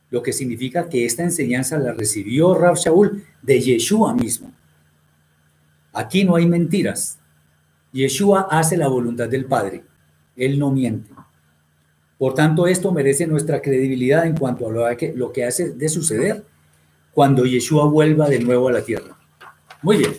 lo 0.10 0.22
que 0.22 0.34
significa 0.34 0.88
que 0.88 1.06
esta 1.06 1.24
enseñanza 1.24 1.78
la 1.78 1.94
recibió 1.94 2.54
Rab 2.54 2.76
Shaul 2.76 3.24
de 3.42 3.60
Yeshua 3.60 4.14
mismo. 4.14 4.52
Aquí 5.92 6.24
no 6.24 6.36
hay 6.36 6.46
mentiras. 6.46 7.20
Yeshua 7.92 8.48
hace 8.52 8.78
la 8.78 8.88
voluntad 8.88 9.28
del 9.30 9.46
Padre. 9.46 9.84
Él 10.36 10.60
no 10.60 10.72
miente. 10.72 11.12
Por 12.18 12.34
tanto, 12.34 12.68
esto 12.68 12.92
merece 12.92 13.28
nuestra 13.28 13.62
credibilidad 13.62 14.26
en 14.26 14.38
cuanto 14.38 14.68
a 14.68 14.72
lo 14.72 14.98
que, 14.98 15.14
lo 15.14 15.32
que 15.32 15.46
hace 15.46 15.72
de 15.72 15.90
suceder 15.90 16.46
cuando 17.14 17.46
Yeshua 17.46 17.86
vuelva 17.86 18.30
de 18.30 18.40
nuevo 18.40 18.68
a 18.68 18.74
la 18.74 18.82
tierra. 18.82 19.18
Muy 19.82 19.98
bien. 19.98 20.12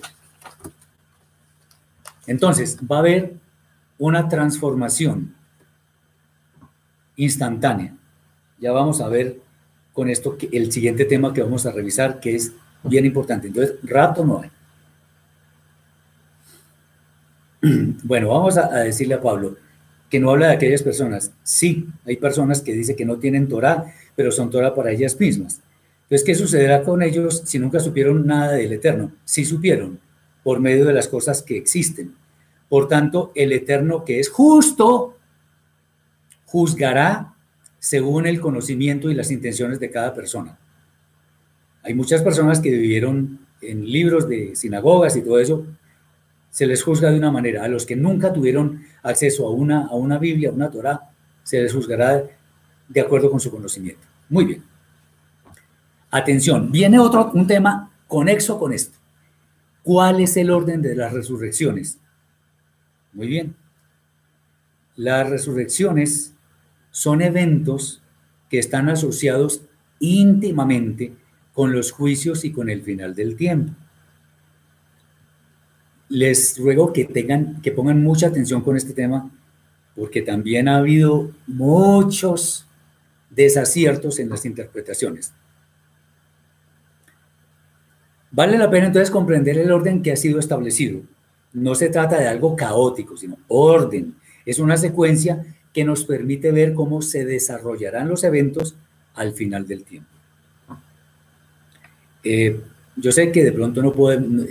Entonces, 2.27 2.79
va 2.91 2.97
a 2.97 3.01
haber 3.01 3.35
una 3.99 4.29
transformación 4.29 5.35
instantánea. 7.17 7.95
Ya 8.59 8.73
vamos 8.73 9.01
a 9.01 9.09
ver 9.09 9.39
con 9.93 10.11
esto 10.11 10.37
que 10.37 10.49
el 10.53 10.71
siguiente 10.71 11.05
tema 11.05 11.33
que 11.33 11.43
vamos 11.43 11.67
a 11.67 11.73
revisar, 11.73 12.21
que 12.21 12.35
es 12.37 12.53
bien 12.83 13.07
importante. 13.07 13.49
Entonces, 13.49 13.77
rato 13.83 14.25
no 14.25 14.43
hay. 14.43 14.51
Bueno, 18.05 18.29
vamos 18.29 18.57
a, 18.59 18.69
decirle 18.81 19.15
a 19.15 19.21
Pablo 19.21 19.57
que 20.09 20.21
no 20.21 20.31
habla 20.31 20.49
de 20.49 20.55
aquellas 20.55 20.83
personas. 20.83 21.33
Sí, 21.43 21.89
hay 22.05 22.17
personas 22.17 22.61
que 22.61 22.73
dicen 22.73 22.95
que 22.95 23.05
no 23.05 23.17
tienen 23.17 23.49
Torah, 23.49 23.93
pero 24.15 24.31
son 24.31 24.51
Torah 24.51 24.75
para 24.75 24.93
ellas 24.93 25.19
mismas. 25.19 25.61
Entonces, 26.03 26.25
¿qué 26.25 26.35
sucederá 26.37 26.85
con 26.85 27.03
ellos 27.03 27.43
si 27.45 27.59
nunca 27.59 27.81
supieron 27.81 28.25
nada 28.25 28.53
del 28.53 28.73
Eterno? 28.73 29.11
Sí 29.25 29.45
supieron, 29.45 29.99
por 30.47 30.61
medio 30.61 30.85
de 30.85 30.93
las 30.93 31.09
cosas 31.09 31.43
que 31.43 31.57
existen. 31.57 32.15
Por 32.69 32.87
tanto, 32.87 33.33
el 33.35 33.51
Eterno 33.51 34.05
que 34.05 34.21
es 34.21 34.31
justo, 34.31 35.19
juzgará 36.45 37.35
según 37.81 38.29
el 38.29 38.41
conocimiento 38.41 39.11
y 39.11 39.15
las 39.15 39.33
intenciones 39.33 39.81
de 39.81 39.91
cada 39.91 40.15
persona. 40.15 40.57
Hay 41.83 41.95
muchas 41.95 42.23
personas 42.23 42.61
que 42.61 42.71
vivieron 42.71 43.41
en 43.61 43.91
libros 43.91 44.29
de 44.29 44.55
sinagogas 44.55 45.17
y 45.17 45.23
todo 45.23 45.41
eso, 45.41 45.67
se 46.51 46.69
les 46.69 46.81
juzga 46.81 47.11
de 47.11 47.19
una 47.19 47.33
manera. 47.33 47.65
A 47.65 47.69
los 47.69 47.85
que 47.85 47.97
nunca 47.97 48.33
tuvieron 48.33 48.85
acceso 49.03 49.49
a 49.49 49.51
una, 49.51 49.87
a 49.89 49.97
una 49.97 50.17
Biblia, 50.17 50.51
a 50.51 50.53
una 50.53 50.71
Torah, 50.71 51.11
se 51.43 51.61
les 51.61 51.73
juzgará 51.73 52.23
de 52.89 53.01
acuerdo 53.01 53.33
con 53.33 53.41
su 53.41 53.51
conocimiento. 53.51 54.07
Muy 54.29 54.45
bien. 54.45 54.63
Atención, 56.13 56.71
viene 56.71 57.01
otro, 57.01 57.33
un 57.35 57.49
tema 57.49 57.91
conexo 58.07 58.61
con 58.61 58.73
esto. 58.73 58.96
¿Cuál 59.87 60.21
es 60.21 60.37
el 60.37 60.51
orden 60.51 60.83
de 60.83 60.97
las 60.97 61.13
resurrecciones? 61.13 62.01
Muy 63.13 63.29
bien. 63.29 63.55
Las 64.97 65.31
resurrecciones 65.31 66.35
son 66.91 67.23
eventos 67.23 68.03
que 68.51 68.59
están 68.59 68.89
asociados 68.89 69.63
íntimamente 70.01 71.13
con 71.53 71.71
los 71.71 71.93
juicios 71.93 72.45
y 72.45 72.51
con 72.51 72.69
el 72.69 72.83
final 72.83 73.15
del 73.15 73.37
tiempo. 73.37 73.75
Les 76.09 76.59
ruego 76.59 76.93
que 76.93 77.05
tengan, 77.05 77.63
que 77.63 77.71
pongan 77.71 78.03
mucha 78.03 78.27
atención 78.27 78.63
con 78.63 78.77
este 78.77 78.93
tema, 78.93 79.31
porque 79.95 80.21
también 80.21 80.67
ha 80.67 80.79
habido 80.79 81.31
muchos 81.47 82.67
desaciertos 83.31 84.19
en 84.19 84.31
las 84.31 84.47
interpretaciones. 84.47 85.33
Vale 88.37 88.59
la 88.59 88.69
pena 88.69 88.89
entonces 88.89 89.11
comprender 89.11 89.57
el 89.57 89.73
orden 89.73 90.03
que 90.03 90.13
ha 90.13 90.17
sido 90.17 90.39
establecido. 90.39 91.01
No 91.55 91.75
se 91.75 91.89
trata 91.89 92.21
de 92.21 92.29
algo 92.29 92.55
caótico, 92.55 93.17
sino 93.17 93.39
orden. 93.49 94.15
Es 94.45 94.59
una 94.59 94.77
secuencia 94.77 95.43
que 95.73 95.85
nos 95.85 96.05
permite 96.05 96.53
ver 96.53 96.75
cómo 96.75 97.01
se 97.01 97.25
desarrollarán 97.25 98.09
los 98.09 98.25
eventos 98.25 98.77
al 99.15 99.33
final 99.33 99.67
del 99.67 99.85
tiempo. 99.85 100.11
Eh, 102.23 102.61
yo 102.97 103.11
sé 103.11 103.33
que 103.33 103.43
de 103.43 103.53
pronto 103.53 103.83
no 103.83 103.93
podemos, 103.93 104.47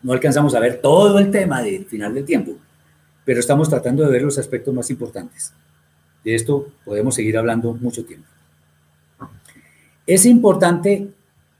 no 0.00 0.12
alcanzamos 0.12 0.54
a 0.54 0.60
ver 0.60 0.80
todo 0.80 1.18
el 1.18 1.32
tema 1.32 1.60
del 1.60 1.86
final 1.86 2.14
del 2.14 2.24
tiempo, 2.24 2.52
pero 3.24 3.40
estamos 3.40 3.68
tratando 3.68 4.04
de 4.04 4.12
ver 4.12 4.22
los 4.22 4.38
aspectos 4.38 4.72
más 4.72 4.90
importantes. 4.90 5.52
De 6.22 6.36
esto 6.36 6.68
podemos 6.84 7.16
seguir 7.16 7.36
hablando 7.36 7.74
mucho 7.74 8.04
tiempo. 8.04 8.28
Es 10.06 10.24
importante 10.24 11.08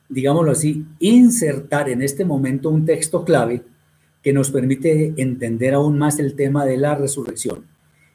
digámoslo 0.08 0.52
así, 0.52 0.84
insertar 0.98 1.88
en 1.88 2.02
este 2.02 2.24
momento 2.24 2.70
un 2.70 2.84
texto 2.84 3.24
clave 3.24 3.62
que 4.22 4.32
nos 4.32 4.50
permite 4.50 5.14
entender 5.16 5.74
aún 5.74 5.98
más 5.98 6.18
el 6.18 6.34
tema 6.34 6.64
de 6.64 6.76
la 6.76 6.94
resurrección. 6.94 7.64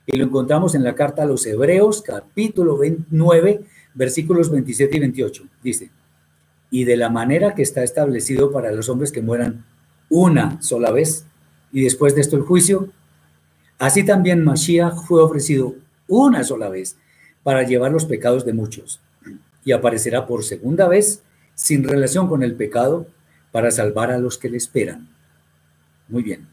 Y 0.06 0.18
lo 0.18 0.26
encontramos 0.26 0.74
en 0.74 0.84
la 0.84 0.96
carta 0.96 1.24
a 1.24 1.26
los 1.28 1.46
Hebreos, 1.46 2.02
capítulo 2.02 2.78
29, 2.78 3.62
versículos 3.94 4.50
27 4.50 4.98
y 4.98 5.00
28. 5.00 5.44
Dice, 5.64 5.92
y 6.72 6.84
de 6.84 6.98
la 6.98 7.10
manera 7.10 7.54
que 7.54 7.62
está 7.62 7.84
establecido 7.84 8.52
para 8.52 8.72
los 8.72 8.90
hombres 8.90 9.12
que 9.12 9.22
mueran 9.22 9.66
una 10.10 10.60
sola 10.62 10.92
vez, 10.92 11.26
y 11.72 11.84
después 11.84 12.16
de 12.16 12.22
esto 12.22 12.36
el 12.38 12.42
juicio, 12.42 12.90
así 13.78 14.04
también 14.04 14.44
Mashiach 14.44 14.96
fue 15.08 15.22
ofrecido 15.22 15.76
una 16.08 16.44
sola 16.44 16.70
vez 16.70 16.98
para 17.44 17.64
llevar 17.64 17.92
los 17.92 18.06
pecados 18.06 18.46
de 18.46 18.54
muchos, 18.54 19.00
y 19.64 19.72
aparecerá 19.72 20.26
por 20.26 20.44
segunda 20.44 20.88
vez 20.88 21.22
sin 21.60 21.84
relación 21.84 22.30
con 22.30 22.42
el 22.42 22.56
pecado 22.56 23.06
para 23.52 23.70
salvar 23.70 24.12
a 24.12 24.18
los 24.18 24.38
que 24.38 24.50
le 24.50 24.56
esperan. 24.56 25.10
Muy 26.08 26.24
bien. 26.24 26.48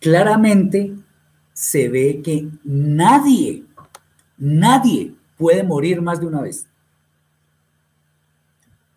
Claramente 0.00 0.92
se 1.52 1.88
ve 1.88 2.20
que 2.24 2.48
nadie, 2.64 3.62
nadie 4.36 5.14
puede 5.38 5.62
morir 5.62 6.02
más 6.02 6.20
de 6.20 6.26
una 6.26 6.42
vez. 6.42 6.66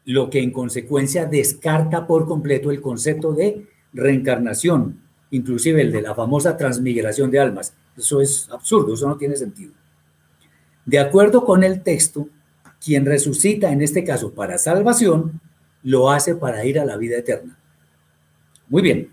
Lo 0.04 0.32
que 0.32 0.42
en 0.42 0.52
consecuencia 0.52 1.28
descarta 1.28 2.08
por 2.08 2.26
completo 2.26 2.72
el 2.72 2.82
concepto 2.82 3.34
de 3.34 3.68
reencarnación, 3.94 5.00
inclusive 5.30 5.82
el 5.82 5.92
de 5.92 6.02
la 6.02 6.16
famosa 6.16 6.58
transmigración 6.58 7.30
de 7.30 7.40
almas. 7.40 7.76
Eso 7.96 8.20
es 8.20 8.50
absurdo, 8.50 8.96
eso 8.96 9.08
no 9.08 9.16
tiene 9.16 9.36
sentido. 9.36 9.74
De 10.86 10.98
acuerdo 10.98 11.46
con 11.46 11.64
el 11.64 11.84
texto, 11.84 12.28
quien 12.86 13.06
resucita, 13.08 13.72
en 13.72 13.82
este 13.82 14.04
caso 14.04 14.36
para 14.36 14.60
salvación, 14.60 15.42
lo 15.82 16.12
hace 16.12 16.36
para 16.36 16.64
ir 16.66 16.80
a 16.80 16.86
la 16.86 16.98
vida 16.98 17.18
eterna. 17.18 17.58
Muy 18.70 18.84
bien. 18.84 19.10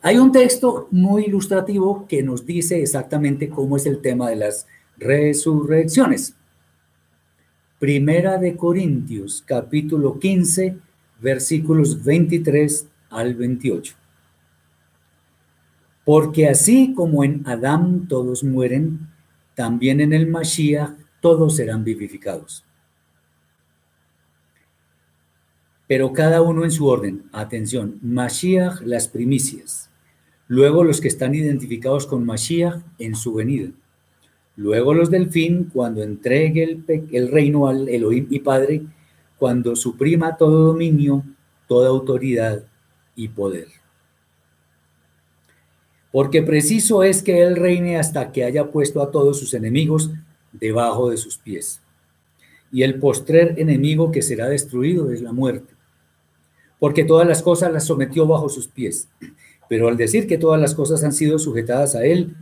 Hay 0.00 0.16
un 0.16 0.32
texto 0.32 0.88
muy 0.90 1.26
ilustrativo 1.26 2.06
que 2.08 2.22
nos 2.22 2.46
dice 2.46 2.80
exactamente 2.80 3.50
cómo 3.50 3.76
es 3.76 3.84
el 3.84 4.00
tema 4.00 4.30
de 4.30 4.36
las 4.36 4.66
resurrecciones. 4.96 6.34
Primera 7.78 8.38
de 8.38 8.56
Corintios, 8.56 9.42
capítulo 9.44 10.18
15, 10.18 10.78
versículos 11.20 12.02
23 12.02 12.86
al 13.10 13.34
28. 13.34 13.94
Porque 16.06 16.48
así 16.48 16.94
como 16.94 17.24
en 17.24 17.46
Adán 17.46 18.08
todos 18.08 18.42
mueren, 18.42 19.08
también 19.54 20.00
en 20.00 20.14
el 20.14 20.28
Mashiach 20.28 21.01
todos 21.22 21.54
serán 21.56 21.84
vivificados. 21.84 22.64
Pero 25.86 26.12
cada 26.12 26.42
uno 26.42 26.64
en 26.64 26.70
su 26.72 26.86
orden. 26.86 27.24
Atención, 27.32 27.98
Mashiach 28.02 28.80
las 28.82 29.08
primicias. 29.08 29.88
Luego 30.48 30.84
los 30.84 31.00
que 31.00 31.08
están 31.08 31.34
identificados 31.34 32.06
con 32.06 32.26
Mashiach 32.26 32.82
en 32.98 33.14
su 33.14 33.34
venida. 33.34 33.70
Luego 34.56 34.94
los 34.94 35.10
del 35.10 35.30
fin 35.30 35.70
cuando 35.72 36.02
entregue 36.02 36.64
el, 36.64 36.84
el 37.12 37.30
reino 37.30 37.68
al 37.68 37.88
Elohim 37.88 38.26
y 38.28 38.40
Padre, 38.40 38.82
cuando 39.38 39.76
suprima 39.76 40.36
todo 40.36 40.66
dominio, 40.66 41.24
toda 41.68 41.88
autoridad 41.88 42.64
y 43.14 43.28
poder. 43.28 43.68
Porque 46.10 46.42
preciso 46.42 47.04
es 47.04 47.22
que 47.22 47.42
Él 47.42 47.56
reine 47.56 47.96
hasta 47.96 48.32
que 48.32 48.44
haya 48.44 48.70
puesto 48.70 49.00
a 49.02 49.10
todos 49.10 49.38
sus 49.38 49.54
enemigos 49.54 50.10
debajo 50.52 51.10
de 51.10 51.16
sus 51.16 51.38
pies. 51.38 51.80
Y 52.70 52.82
el 52.82 52.98
postrer 52.98 53.54
enemigo 53.58 54.10
que 54.10 54.22
será 54.22 54.48
destruido 54.48 55.10
es 55.10 55.20
la 55.20 55.32
muerte. 55.32 55.74
Porque 56.78 57.04
todas 57.04 57.26
las 57.28 57.42
cosas 57.42 57.72
las 57.72 57.84
sometió 57.84 58.26
bajo 58.26 58.48
sus 58.48 58.68
pies. 58.68 59.08
Pero 59.68 59.88
al 59.88 59.96
decir 59.96 60.26
que 60.26 60.38
todas 60.38 60.60
las 60.60 60.74
cosas 60.74 61.04
han 61.04 61.12
sido 61.12 61.38
sujetadas 61.38 61.94
a 61.94 62.04
él, 62.04 62.36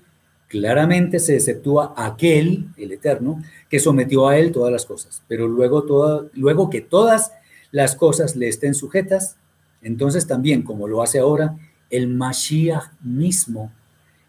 claramente 0.49 1.19
se 1.19 1.37
exceptúa 1.37 1.95
aquel, 1.97 2.69
el 2.77 2.93
Eterno, 2.93 3.43
que 3.69 3.78
sometió 3.78 4.28
a 4.28 4.39
él 4.39 4.51
todas 4.51 4.73
las 4.73 4.87
cosas. 4.87 5.23
Pero 5.28 5.47
luego, 5.47 6.31
luego 6.35 6.70
que 6.70 6.81
todas 6.81 7.32
las 7.70 7.95
cosas 7.95 8.35
le 8.35 8.49
estén 8.49 8.74
sujetas, 8.74 9.37
entonces 9.82 10.27
también, 10.27 10.62
como 10.62 10.89
lo 10.89 11.03
hace 11.03 11.19
ahora, 11.19 11.57
el 11.89 12.09
Mashiach 12.09 12.93
mismo 13.03 13.73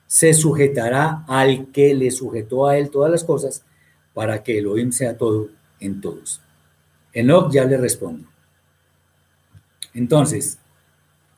se 0.07 0.33
sujetará 0.33 1.23
al 1.27 1.71
que 1.71 1.93
le 1.93 2.11
sujetó 2.11 2.67
a 2.67 2.77
él 2.77 2.89
todas 2.89 3.09
las 3.09 3.23
cosas 3.23 3.63
para 4.13 4.43
que 4.43 4.59
Elohim 4.59 4.91
sea 4.91 5.17
todo 5.17 5.49
en 5.79 6.01
todos. 6.01 6.41
Enoch 7.13 7.51
ya 7.51 7.65
le 7.65 7.77
responde. 7.77 8.25
Entonces, 9.93 10.57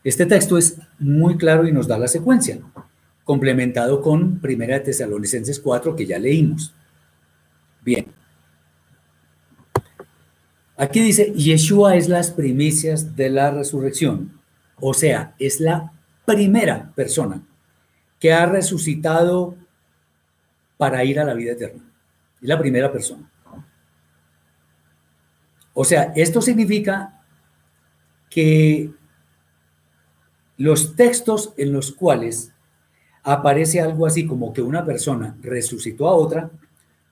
este 0.03 0.25
texto 0.25 0.57
es 0.57 0.77
muy 0.99 1.37
claro 1.37 1.67
y 1.67 1.71
nos 1.71 1.87
da 1.87 1.97
la 1.97 2.07
secuencia, 2.07 2.59
complementado 3.23 4.01
con 4.01 4.39
Primera 4.39 4.75
de 4.75 4.81
Tesalonicenses 4.81 5.59
4 5.59 5.95
que 5.95 6.05
ya 6.05 6.19
leímos. 6.19 6.73
Bien. 7.81 8.07
Aquí 10.75 10.99
dice, 11.01 11.31
Yeshua 11.33 11.95
es 11.95 12.09
las 12.09 12.31
primicias 12.31 13.15
de 13.15 13.29
la 13.29 13.51
resurrección, 13.51 14.39
o 14.79 14.93
sea, 14.93 15.35
es 15.39 15.59
la 15.59 15.93
primera 16.25 16.91
persona 16.95 17.41
que 18.19 18.33
ha 18.33 18.45
resucitado 18.45 19.55
para 20.77 21.03
ir 21.05 21.19
a 21.19 21.25
la 21.25 21.33
vida 21.33 21.53
eterna. 21.53 21.83
Es 22.43 22.49
la 22.49 22.59
primera 22.59 22.91
persona. 22.91 23.27
O 25.73 25.83
sea, 25.83 26.13
esto 26.15 26.39
significa 26.41 27.21
que 28.29 28.91
los 30.57 30.95
textos 30.95 31.53
en 31.57 31.73
los 31.73 31.91
cuales 31.93 32.53
aparece 33.23 33.81
algo 33.81 34.05
así 34.05 34.27
como 34.27 34.53
que 34.53 34.61
una 34.61 34.85
persona 34.85 35.35
resucitó 35.41 36.07
a 36.07 36.13
otra 36.13 36.51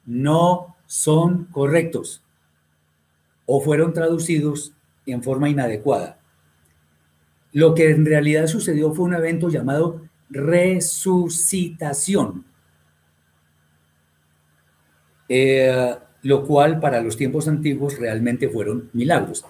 no 0.06 0.76
son 0.86 1.45
correctos 1.45 2.22
o 3.45 3.62
fueron 3.62 3.94
traducidos 3.94 4.74
en 5.06 5.24
forma 5.24 5.48
inadecuada. 5.49 6.20
Lo 7.53 7.74
que 7.74 7.90
en 7.90 8.06
realidad 8.06 8.48
sucedió 8.48 8.94
fue 8.94 9.06
un 9.06 9.14
evento 9.14 9.48
llamado 9.49 10.02
resucitación, 10.30 12.44
eh, 15.34 15.95
lo 16.24 16.45
cual 16.45 16.82
para 16.82 16.99
los 16.99 17.16
tiempos 17.16 17.48
antiguos 17.48 17.98
realmente 17.98 18.49
fueron 18.49 18.90
milagros. 18.91 19.45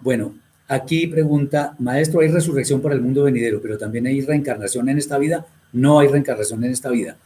Bueno, 0.00 0.34
aquí 0.66 1.06
pregunta, 1.06 1.76
maestro, 1.78 2.22
¿hay 2.22 2.28
resurrección 2.28 2.80
para 2.82 2.96
el 2.96 3.02
mundo 3.02 3.22
venidero, 3.22 3.60
pero 3.62 3.78
también 3.78 4.06
hay 4.06 4.20
reencarnación 4.20 4.88
en 4.88 4.98
esta 4.98 5.18
vida? 5.18 5.46
No 5.72 6.00
hay 6.00 6.08
reencarnación 6.08 6.64
en 6.64 6.72
esta 6.72 6.90
vida. 6.90 7.18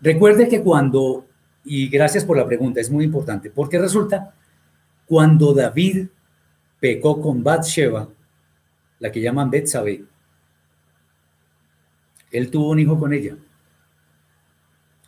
Recuerde 0.00 0.48
que 0.48 0.62
cuando, 0.62 1.26
y 1.62 1.88
gracias 1.88 2.24
por 2.24 2.38
la 2.38 2.46
pregunta, 2.46 2.80
es 2.80 2.90
muy 2.90 3.04
importante, 3.04 3.50
porque 3.50 3.78
resulta, 3.78 4.32
cuando 5.04 5.52
David 5.52 6.06
pecó 6.80 7.20
con 7.20 7.44
Bathsheba, 7.44 8.08
la 8.98 9.12
que 9.12 9.20
llaman 9.20 9.50
Betsabe, 9.50 10.04
él 12.30 12.50
tuvo 12.50 12.70
un 12.70 12.78
hijo 12.78 12.98
con 12.98 13.12
ella. 13.12 13.36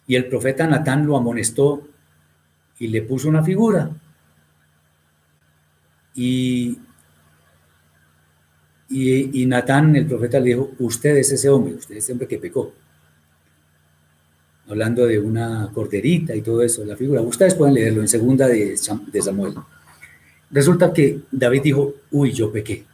Y 0.07 0.15
el 0.15 0.27
profeta 0.27 0.67
Natán 0.67 1.07
lo 1.07 1.17
amonestó 1.17 1.89
y 2.85 2.89
le 2.89 3.01
puso 3.01 3.31
una 3.31 3.43
figura. 3.43 3.91
Y, 6.15 6.79
y, 8.91 9.47
Natán, 9.47 9.97
el 9.97 10.07
profeta, 10.07 10.39
le 10.39 10.51
dijo, 10.51 10.73
usted 10.81 11.17
es 11.17 11.33
ese 11.33 11.49
hombre, 11.49 11.77
usted 11.77 11.97
es 11.97 12.05
ese 12.05 12.13
hombre 12.13 12.29
que 12.29 12.39
pecó. 12.39 12.75
Hablando 14.69 15.07
de 15.07 15.19
una 15.19 15.71
corderita 15.73 16.37
y 16.37 16.43
todo 16.43 16.63
eso, 16.63 16.85
la 16.85 16.95
figura. 16.95 17.23
Ustedes 17.23 17.55
pueden 17.55 17.75
leerlo 17.75 18.03
en 18.03 18.09
segunda 18.09 18.47
de, 18.47 18.77
de 19.13 19.23
Samuel. 19.23 19.55
Resulta 20.51 20.93
que 20.93 21.21
David 21.33 21.63
dijo, 21.63 21.95
uy, 22.11 22.33
yo 22.33 22.53
pequé. 22.53 22.85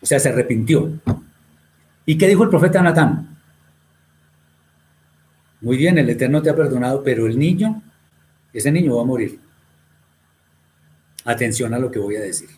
O 0.00 0.06
sea, 0.06 0.18
se 0.18 0.30
arrepintió. 0.30 0.90
¿Y 2.06 2.18
qué 2.18 2.26
dijo 2.26 2.42
el 2.42 2.50
profeta 2.50 2.82
Natán? 2.82 3.38
Muy 5.60 5.76
bien, 5.76 5.96
el 5.96 6.10
Eterno 6.10 6.42
te 6.42 6.50
ha 6.50 6.56
perdonado, 6.56 7.04
pero 7.04 7.28
el 7.28 7.38
niño, 7.38 7.80
ese 8.52 8.70
niño 8.70 8.96
va 8.96 9.02
a 9.02 9.06
morir. 9.06 9.38
Atención 11.24 11.72
a 11.74 11.78
lo 11.78 11.90
que 11.90 11.98
voy 11.98 12.16
a 12.16 12.20
decir. 12.20 12.48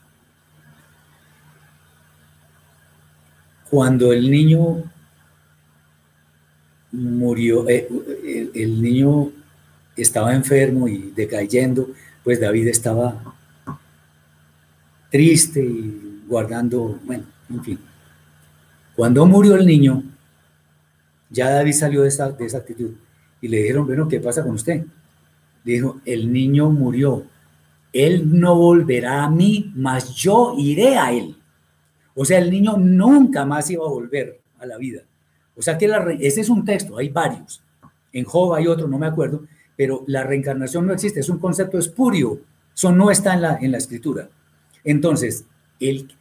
Cuando 3.71 4.13
el 4.13 4.31
niño 4.31 4.85
murió, 6.93 7.69
eh, 7.69 7.89
el 8.55 8.81
niño 8.81 9.33
estaba 9.97 10.35
enfermo 10.35 10.89
y 10.89 11.13
decayendo, 11.15 11.89
pues 12.23 12.41
David 12.41 12.69
estaba 12.69 13.35
triste 15.11 15.61
y 15.65 16.25
guardando, 16.27 16.99
bueno, 17.05 17.25
en 17.51 17.65
fin. 17.65 17.79
Cuando 18.97 19.27
murió 19.27 19.57
el 19.57 19.67
niño, 19.67 20.03
ya 21.31 21.51
David 21.51 21.73
salió 21.73 22.03
de 22.03 22.09
esa, 22.09 22.31
de 22.31 22.47
esa 22.47 22.59
actitud 22.59 22.93
y 23.41 23.49
le 23.49 23.59
dijeron, 23.59 23.87
bueno, 23.87 24.09
¿qué 24.09 24.21
pasa 24.21 24.43
con 24.43 24.53
usted? 24.53 24.85
Dijo, 25.65 26.01
el 26.05 26.33
niño 26.33 26.71
murió, 26.71 27.25
él 27.93 28.39
no 28.39 28.57
volverá 28.57 29.25
a 29.25 29.31
mí, 29.31 29.73
mas 29.75 30.15
yo 30.15 30.55
iré 30.59 30.99
a 30.99 31.13
él. 31.13 31.37
O 32.15 32.25
sea, 32.25 32.39
el 32.39 32.51
niño 32.51 32.77
nunca 32.77 33.45
más 33.45 33.71
iba 33.71 33.85
a 33.85 33.89
volver 33.89 34.41
a 34.59 34.67
la 34.67 34.77
vida. 34.77 35.03
O 35.57 35.63
sea 35.63 35.79
que 35.79 35.89
la 35.89 36.05
ese 36.21 36.41
es 36.41 36.49
un 36.49 36.65
texto, 36.65 36.99
hay 36.99 37.09
varios. 37.09 37.63
En 38.13 38.25
Job 38.25 38.55
hay 38.55 38.67
otro, 38.67 38.89
no 38.89 38.99
me 38.99 39.07
acuerdo, 39.07 39.45
pero 39.77 40.05
la 40.07 40.23
reencarnación 40.25 40.87
no 40.87 40.93
existe, 40.93 41.21
es 41.21 41.29
un 41.29 41.39
concepto 41.39 41.79
espurio. 41.79 42.41
Eso 42.75 42.93
no 42.93 43.11
está 43.11 43.35
en 43.35 43.43
la, 43.43 43.59
en 43.61 43.73
la 43.73 43.79
escritura. 43.79 44.29
Entonces, 44.83 45.47
el, 45.81 46.13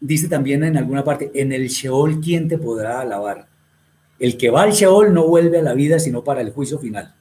dice 0.00 0.28
también 0.28 0.64
en 0.64 0.76
alguna 0.76 1.04
parte, 1.04 1.30
en 1.34 1.52
el 1.52 1.68
Sheol, 1.68 2.20
¿quién 2.20 2.48
te 2.48 2.58
podrá 2.58 3.00
alabar? 3.00 3.48
El 4.18 4.36
que 4.36 4.50
va 4.50 4.62
al 4.62 4.72
Sheol 4.72 5.12
no 5.12 5.26
vuelve 5.26 5.58
a 5.58 5.62
la 5.62 5.74
vida 5.74 5.98
sino 5.98 6.24
para 6.24 6.40
el 6.40 6.50
juicio 6.50 6.78
final. 6.78 7.14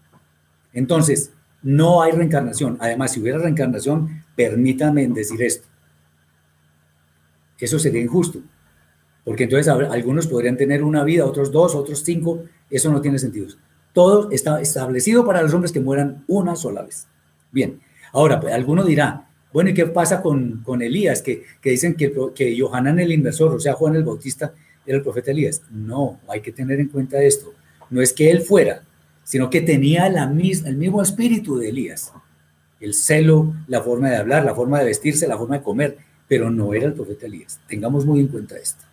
Entonces, 0.73 1.31
no 1.63 2.01
hay 2.01 2.11
reencarnación. 2.11 2.77
Además, 2.79 3.11
si 3.11 3.19
hubiera 3.19 3.39
reencarnación, 3.39 4.23
permítanme 4.35 5.07
decir 5.07 5.41
esto. 5.41 5.67
Eso 7.59 7.79
sería 7.79 8.01
injusto. 8.01 8.39
Porque 9.23 9.43
entonces 9.43 9.67
algunos 9.67 10.27
podrían 10.27 10.55
tener 10.55 10.83
una 10.83 11.03
vida, 11.03 11.25
otros 11.25 11.51
dos, 11.51 11.75
otros 11.75 12.03
cinco. 12.03 12.43
Eso 12.69 12.91
no 12.91 13.01
tiene 13.01 13.19
sentido. 13.19 13.47
Todo 13.91 14.31
está 14.31 14.61
establecido 14.61 15.25
para 15.25 15.41
los 15.41 15.53
hombres 15.53 15.71
que 15.71 15.79
mueran 15.79 16.23
una 16.27 16.55
sola 16.55 16.83
vez. 16.83 17.07
Bien, 17.51 17.81
ahora, 18.13 18.39
pues, 18.39 18.53
alguno 18.53 18.83
dirá, 18.83 19.27
bueno, 19.51 19.71
¿y 19.71 19.73
qué 19.73 19.87
pasa 19.87 20.21
con, 20.21 20.61
con 20.63 20.81
Elías? 20.81 21.21
Que, 21.21 21.43
que, 21.59 21.71
dicen 21.71 21.95
que, 21.95 22.13
que 22.35 22.57
Johanan 22.59 22.99
el 22.99 23.11
inversor, 23.11 23.55
o 23.55 23.59
sea, 23.59 23.73
Juan 23.73 23.95
el 23.95 24.03
Bautista, 24.03 24.53
era 24.85 24.97
el 24.97 25.03
profeta 25.03 25.31
Elías. 25.31 25.63
No, 25.71 26.19
hay 26.29 26.41
que 26.41 26.51
tener 26.51 26.79
en 26.79 26.87
cuenta 26.87 27.21
esto. 27.21 27.53
No 27.89 28.01
es 28.01 28.13
que 28.13 28.29
él 28.29 28.41
fuera, 28.41 28.83
sino 29.27 29.49
que 29.49 29.59
tenía 29.59 30.07
la 30.07 30.23
el 30.23 30.77
mismo 30.77 31.01
espíritu 31.01 31.57
de 31.57 31.67
Elías. 31.67 32.13
El 32.79 32.93
celo, 32.93 33.53
la 33.67 33.81
forma 33.81 34.09
de 34.09 34.15
hablar, 34.15 34.45
la 34.45 34.55
forma 34.55 34.79
de 34.79 34.85
vestirse, 34.85 35.27
la 35.27 35.37
forma 35.37 35.57
de 35.57 35.63
comer, 35.63 35.97
pero 36.29 36.49
no 36.49 36.73
era 36.73 36.85
el 36.85 36.93
profeta 36.93 37.25
Elías. 37.25 37.59
Tengamos 37.67 38.05
muy 38.05 38.21
en 38.21 38.27
cuenta 38.29 38.55
esto. 38.55 38.85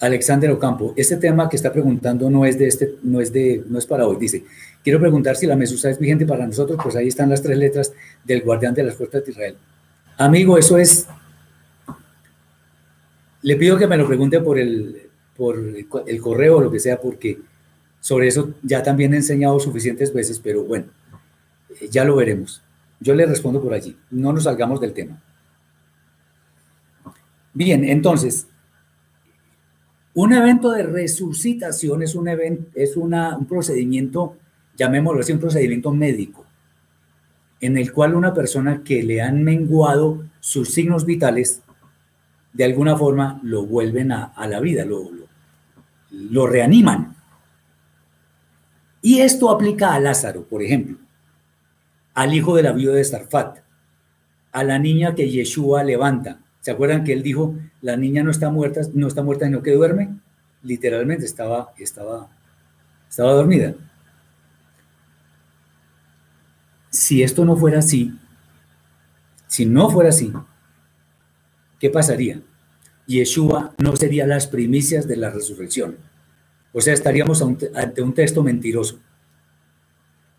Alexander 0.00 0.50
Ocampo, 0.50 0.94
este 0.96 1.18
tema 1.18 1.46
que 1.50 1.56
está 1.56 1.70
preguntando 1.70 2.30
no 2.30 2.46
es 2.46 2.58
de 2.58 2.68
este, 2.68 2.94
no 3.02 3.20
es 3.20 3.30
de, 3.30 3.64
no 3.68 3.78
es 3.78 3.84
para 3.84 4.06
hoy. 4.06 4.16
Dice, 4.18 4.42
quiero 4.82 4.98
preguntar 4.98 5.36
si 5.36 5.46
la 5.46 5.56
mesusa 5.56 5.90
es 5.90 5.98
vigente 5.98 6.24
para 6.24 6.46
nosotros, 6.46 6.80
pues 6.82 6.96
ahí 6.96 7.08
están 7.08 7.28
las 7.28 7.42
tres 7.42 7.58
letras 7.58 7.92
del 8.24 8.40
guardián 8.40 8.72
de 8.72 8.84
las 8.84 8.94
puertas 8.94 9.26
de 9.26 9.32
Israel. 9.32 9.56
Amigo, 10.16 10.56
eso 10.56 10.78
es. 10.78 11.06
Le 13.42 13.56
pido 13.56 13.76
que 13.76 13.86
me 13.86 13.98
lo 13.98 14.06
pregunte 14.06 14.40
por 14.40 14.58
el, 14.58 15.09
por 15.40 15.56
el 16.06 16.20
correo 16.20 16.58
o 16.58 16.60
lo 16.60 16.70
que 16.70 16.78
sea, 16.78 17.00
porque 17.00 17.38
sobre 17.98 18.28
eso 18.28 18.52
ya 18.62 18.82
también 18.82 19.14
he 19.14 19.16
enseñado 19.16 19.58
suficientes 19.58 20.12
veces, 20.12 20.38
pero 20.38 20.64
bueno, 20.64 20.84
ya 21.90 22.04
lo 22.04 22.14
veremos. 22.16 22.62
Yo 23.00 23.14
le 23.14 23.24
respondo 23.24 23.62
por 23.62 23.72
allí. 23.72 23.96
No 24.10 24.34
nos 24.34 24.44
salgamos 24.44 24.82
del 24.82 24.92
tema. 24.92 25.18
Bien, 27.54 27.84
entonces, 27.84 28.48
un 30.12 30.34
evento 30.34 30.72
de 30.72 30.82
resucitación 30.82 32.02
es 32.02 32.14
un, 32.14 32.28
evento, 32.28 32.70
es 32.74 32.98
una, 32.98 33.38
un 33.38 33.46
procedimiento, 33.46 34.36
llamémoslo 34.76 35.20
así, 35.20 35.32
un 35.32 35.40
procedimiento 35.40 35.90
médico, 35.90 36.44
en 37.62 37.78
el 37.78 37.94
cual 37.94 38.14
una 38.14 38.34
persona 38.34 38.82
que 38.84 39.02
le 39.02 39.22
han 39.22 39.42
menguado 39.42 40.22
sus 40.40 40.68
signos 40.68 41.06
vitales, 41.06 41.62
de 42.52 42.64
alguna 42.64 42.96
forma 42.96 43.40
lo 43.42 43.64
vuelven 43.64 44.12
a, 44.12 44.34
la 44.46 44.60
vida, 44.60 44.84
lo, 44.84 45.08
reaniman. 46.10 47.16
Y 49.02 49.20
esto 49.20 49.50
aplica 49.50 49.94
a 49.94 50.00
Lázaro, 50.00 50.44
por 50.44 50.62
ejemplo, 50.62 50.98
al 52.14 52.34
hijo 52.34 52.56
de 52.56 52.62
la 52.62 52.72
viuda 52.72 52.94
de 52.94 53.04
Sarfat, 53.04 53.58
a 54.52 54.64
la 54.64 54.78
niña 54.78 55.14
que 55.14 55.30
Yeshua 55.30 55.84
levanta, 55.84 56.40
¿Se 56.60 56.70
acuerdan 56.70 57.04
que 57.04 57.12
él 57.12 57.22
dijo, 57.22 57.54
la 57.80 57.96
niña 57.96 58.22
no 58.22 58.30
está 58.30 58.50
muerta, 58.50 58.82
no 58.92 59.08
está 59.08 59.22
muerta, 59.22 59.46
sino 59.46 59.62
que 59.62 59.72
duerme? 59.72 60.16
Literalmente 60.62 61.24
estaba, 61.24 61.72
estaba, 61.78 62.28
estaba 63.08 63.32
dormida. 63.32 63.74
Si 66.90 67.22
esto 67.22 67.44
no 67.44 67.56
fuera 67.56 67.78
así, 67.78 68.14
si 69.46 69.64
no 69.64 69.88
fuera 69.88 70.10
así, 70.10 70.32
¿qué 71.78 71.88
pasaría? 71.88 72.42
Yeshua 73.10 73.74
no 73.78 73.96
sería 73.96 74.24
las 74.24 74.46
primicias 74.46 75.08
de 75.08 75.16
la 75.16 75.30
resurrección. 75.30 75.96
O 76.72 76.80
sea, 76.80 76.94
estaríamos 76.94 77.42
ante 77.42 78.02
un 78.02 78.14
texto 78.14 78.44
mentiroso. 78.44 79.00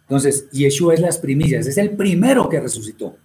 Entonces, 0.03 0.49
Yeshua 0.51 0.93
es 0.93 1.01
las 1.01 1.17
primicias, 1.17 1.67
es 1.67 1.77
el 1.77 1.91
primero 1.91 2.47
que 2.47 2.61
resucitó. 2.61 3.17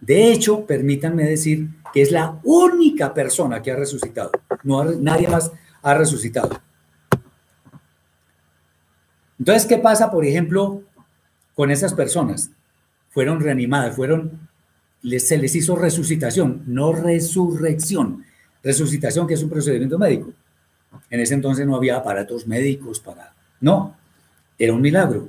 De 0.00 0.32
hecho, 0.32 0.66
permítanme 0.66 1.22
decir 1.24 1.68
que 1.92 2.02
es 2.02 2.10
la 2.10 2.40
única 2.42 3.14
persona 3.14 3.62
que 3.62 3.70
ha 3.70 3.76
resucitado. 3.76 4.32
No, 4.64 4.84
nadie 4.84 5.28
más 5.28 5.52
ha 5.82 5.94
resucitado. 5.94 6.60
Entonces, 9.38 9.66
¿qué 9.66 9.78
pasa, 9.78 10.10
por 10.10 10.24
ejemplo, 10.24 10.82
con 11.54 11.70
esas 11.70 11.94
personas? 11.94 12.50
Fueron 13.10 13.40
reanimadas, 13.40 13.94
fueron, 13.94 14.48
se 15.18 15.38
les 15.38 15.54
hizo 15.54 15.76
resucitación, 15.76 16.62
no 16.66 16.92
resurrección. 16.92 18.24
Resucitación, 18.62 19.26
que 19.26 19.34
es 19.34 19.42
un 19.42 19.50
procedimiento 19.50 19.98
médico. 19.98 20.32
En 21.10 21.20
ese 21.20 21.34
entonces 21.34 21.66
no 21.66 21.76
había 21.76 21.96
aparatos 21.96 22.46
médicos 22.46 23.00
para... 23.00 23.34
No, 23.60 23.96
era 24.58 24.72
un 24.72 24.80
milagro. 24.80 25.28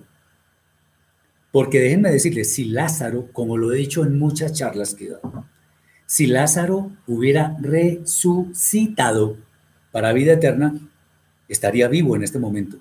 Porque 1.52 1.80
déjenme 1.80 2.12
decirles, 2.12 2.54
si 2.54 2.66
Lázaro, 2.66 3.30
como 3.32 3.58
lo 3.58 3.74
he 3.74 3.78
dicho 3.78 4.04
en 4.04 4.18
muchas 4.18 4.54
charlas 4.54 4.94
que 4.94 5.06
he 5.06 5.10
dado, 5.10 5.46
si 6.06 6.28
Lázaro 6.28 6.92
hubiera 7.08 7.58
resucitado 7.60 9.38
para 9.92 10.14
vida 10.14 10.34
eterna, 10.34 10.76
estaría 11.48 11.88
vivo 11.88 12.16
en 12.16 12.24
este 12.24 12.40
momento. 12.40 12.78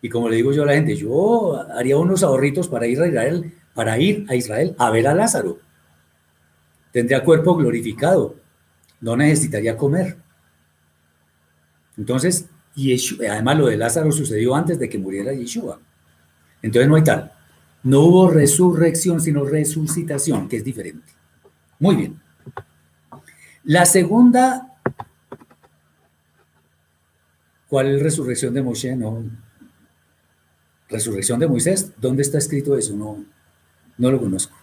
Y 0.00 0.08
como 0.08 0.28
le 0.28 0.36
digo 0.36 0.52
yo 0.52 0.62
a 0.62 0.66
la 0.66 0.74
gente, 0.74 0.94
yo 0.96 1.60
haría 1.72 1.96
unos 1.96 2.22
ahorritos 2.22 2.68
para 2.68 2.86
ir 2.86 3.00
a 3.00 3.08
Israel, 3.08 3.52
para 3.76 3.98
ir 3.98 4.24
a 4.28 4.34
Israel 4.34 4.74
a 4.78 4.90
ver 4.90 5.06
a 5.06 5.14
Lázaro. 5.14 5.60
Tendría 6.90 7.22
cuerpo 7.22 7.54
glorificado, 7.54 8.34
no 9.02 9.16
necesitaría 9.16 9.76
comer. 9.76 10.16
Entonces, 11.98 12.48
además 13.30 13.58
lo 13.58 13.66
de 13.66 13.76
Lázaro 13.76 14.10
sucedió 14.10 14.56
antes 14.56 14.78
de 14.78 14.88
que 14.88 14.98
muriera 14.98 15.34
Yeshua. 15.34 15.78
Entonces 16.62 16.88
no 16.88 16.96
hay 16.96 17.04
tal. 17.04 17.32
No 17.82 18.00
hubo 18.00 18.30
resurrección, 18.30 19.20
sino 19.20 19.44
resucitación, 19.44 20.48
que 20.48 20.56
es 20.56 20.64
diferente. 20.64 21.12
Muy 21.78 21.96
bien. 21.96 22.20
La 23.62 23.84
segunda, 23.84 24.74
¿cuál 27.68 27.94
es 27.94 28.02
resurrección 28.02 28.54
de 28.54 28.62
Moshe? 28.62 28.96
No. 28.96 29.22
Resurrección 30.88 31.38
de 31.38 31.48
Moisés, 31.48 31.92
¿dónde 31.98 32.22
está 32.22 32.38
escrito 32.38 32.76
eso? 32.76 32.96
No, 32.96 33.24
no 33.98 34.10
lo 34.10 34.20
conozco. 34.20 34.54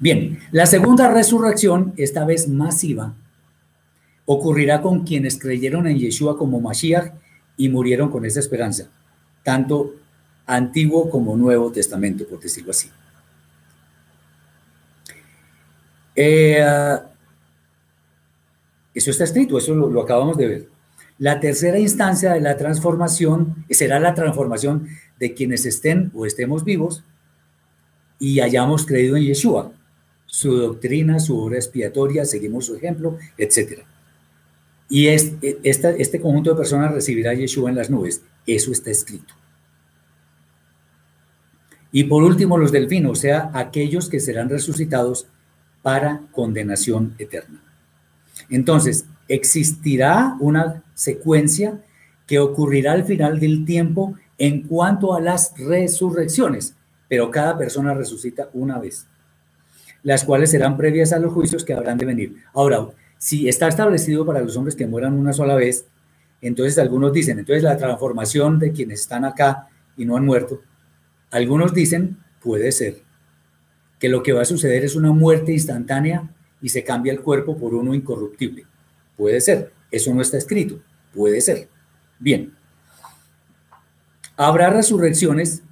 Bien, 0.00 0.38
la 0.52 0.66
segunda 0.66 1.12
resurrección, 1.12 1.92
esta 1.96 2.24
vez 2.24 2.48
masiva, 2.48 3.14
ocurrirá 4.26 4.80
con 4.80 5.04
quienes 5.04 5.38
creyeron 5.38 5.86
en 5.86 5.98
Yeshua 5.98 6.38
como 6.38 6.60
Mashiach 6.60 7.12
y 7.56 7.68
murieron 7.68 8.10
con 8.10 8.24
esa 8.24 8.40
esperanza, 8.40 8.88
tanto 9.42 9.94
Antiguo 10.46 11.10
como 11.10 11.36
Nuevo 11.36 11.72
Testamento, 11.72 12.26
por 12.26 12.40
decirlo 12.40 12.70
así. 12.70 12.88
Eh, 16.14 16.64
eso 18.94 19.10
está 19.10 19.24
escrito, 19.24 19.58
eso 19.58 19.74
lo, 19.74 20.00
acabamos 20.00 20.36
de 20.36 20.46
ver. 20.46 20.68
La 21.18 21.38
tercera 21.38 21.78
instancia 21.78 22.32
de 22.32 22.40
la 22.40 22.56
transformación 22.56 23.64
será 23.70 24.00
la 24.00 24.14
transformación 24.14 24.88
de 25.18 25.34
quienes 25.34 25.66
estén 25.66 26.10
o 26.14 26.26
estemos 26.26 26.64
vivos 26.64 27.04
y 28.18 28.40
hayamos 28.40 28.84
creído 28.86 29.16
en 29.16 29.24
Yeshua, 29.24 29.72
su 30.26 30.56
doctrina, 30.56 31.18
su 31.18 31.38
obra 31.38 31.56
expiatoria, 31.56 32.24
seguimos 32.24 32.66
su 32.66 32.76
ejemplo, 32.76 33.18
etc. 33.36 33.84
Y 34.88 35.08
este, 35.08 35.58
este 35.62 36.20
conjunto 36.20 36.50
de 36.50 36.56
personas 36.56 36.92
recibirá 36.92 37.30
a 37.30 37.34
Yeshua 37.34 37.70
en 37.70 37.76
las 37.76 37.90
nubes. 37.90 38.22
Eso 38.46 38.72
está 38.72 38.90
escrito. 38.90 39.34
Y 41.90 42.04
por 42.04 42.22
último, 42.22 42.58
los 42.58 42.72
del 42.72 42.88
fin, 42.88 43.06
o 43.06 43.14
sea, 43.14 43.50
aquellos 43.54 44.08
que 44.08 44.20
serán 44.20 44.48
resucitados 44.50 45.26
para 45.82 46.22
condenación 46.32 47.14
eterna. 47.18 47.62
Entonces, 48.50 49.06
existirá 49.28 50.36
una 50.40 50.82
secuencia 50.94 51.82
que 52.26 52.38
ocurrirá 52.38 52.92
al 52.92 53.04
final 53.04 53.40
del 53.40 53.64
tiempo 53.64 54.14
en 54.36 54.62
cuanto 54.62 55.14
a 55.14 55.20
las 55.20 55.54
resurrecciones, 55.56 56.74
pero 57.08 57.30
cada 57.30 57.56
persona 57.56 57.94
resucita 57.94 58.50
una 58.52 58.78
vez, 58.78 59.06
las 60.02 60.24
cuales 60.24 60.50
serán 60.50 60.76
previas 60.76 61.12
a 61.12 61.18
los 61.18 61.32
juicios 61.32 61.64
que 61.64 61.72
habrán 61.72 61.98
de 61.98 62.06
venir. 62.06 62.36
Ahora, 62.52 62.86
si 63.18 63.48
está 63.48 63.68
establecido 63.68 64.24
para 64.24 64.40
los 64.40 64.56
hombres 64.56 64.76
que 64.76 64.86
mueran 64.86 65.14
una 65.14 65.32
sola 65.32 65.54
vez, 65.56 65.86
entonces 66.40 66.78
algunos 66.78 67.12
dicen, 67.12 67.38
entonces 67.38 67.64
la 67.64 67.76
transformación 67.76 68.58
de 68.58 68.72
quienes 68.72 69.00
están 69.00 69.24
acá 69.24 69.68
y 69.96 70.04
no 70.04 70.16
han 70.16 70.24
muerto, 70.24 70.60
algunos 71.30 71.74
dicen, 71.74 72.18
puede 72.40 72.70
ser, 72.70 73.02
que 73.98 74.08
lo 74.08 74.22
que 74.22 74.32
va 74.32 74.42
a 74.42 74.46
suceder 74.46 74.84
es 74.84 74.94
una 74.94 75.12
muerte 75.12 75.52
instantánea 75.52 76.30
y 76.62 76.68
se 76.68 76.84
cambia 76.84 77.12
el 77.12 77.20
cuerpo 77.20 77.56
por 77.56 77.74
uno 77.74 77.94
incorruptible. 77.94 78.66
Puede 79.16 79.40
ser, 79.40 79.72
eso 79.90 80.14
no 80.14 80.22
está 80.22 80.38
escrito, 80.38 80.80
puede 81.12 81.40
ser. 81.40 81.68
Bien, 82.18 82.52
habrá 84.36 84.70
resurrecciones 84.70 85.62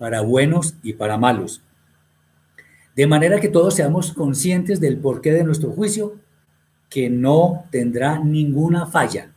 para 0.00 0.22
buenos 0.22 0.76
y 0.82 0.94
para 0.94 1.18
malos, 1.18 1.60
de 2.96 3.06
manera 3.06 3.38
que 3.38 3.50
todos 3.50 3.74
seamos 3.74 4.14
conscientes 4.14 4.80
del 4.80 4.96
porqué 4.96 5.30
de 5.30 5.44
nuestro 5.44 5.72
juicio, 5.72 6.16
que 6.88 7.10
no 7.10 7.66
tendrá 7.70 8.18
ninguna 8.18 8.86
falla, 8.86 9.30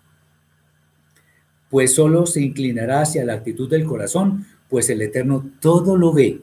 pues 1.70 1.94
solo 1.94 2.26
se 2.26 2.40
inclinará 2.40 3.02
hacia 3.02 3.26
la 3.26 3.34
actitud 3.34 3.70
del 3.70 3.84
corazón, 3.84 4.46
pues 4.70 4.90
el 4.90 5.02
Eterno 5.02 5.46
todo 5.60 5.98
lo 5.98 6.14
ve 6.14 6.40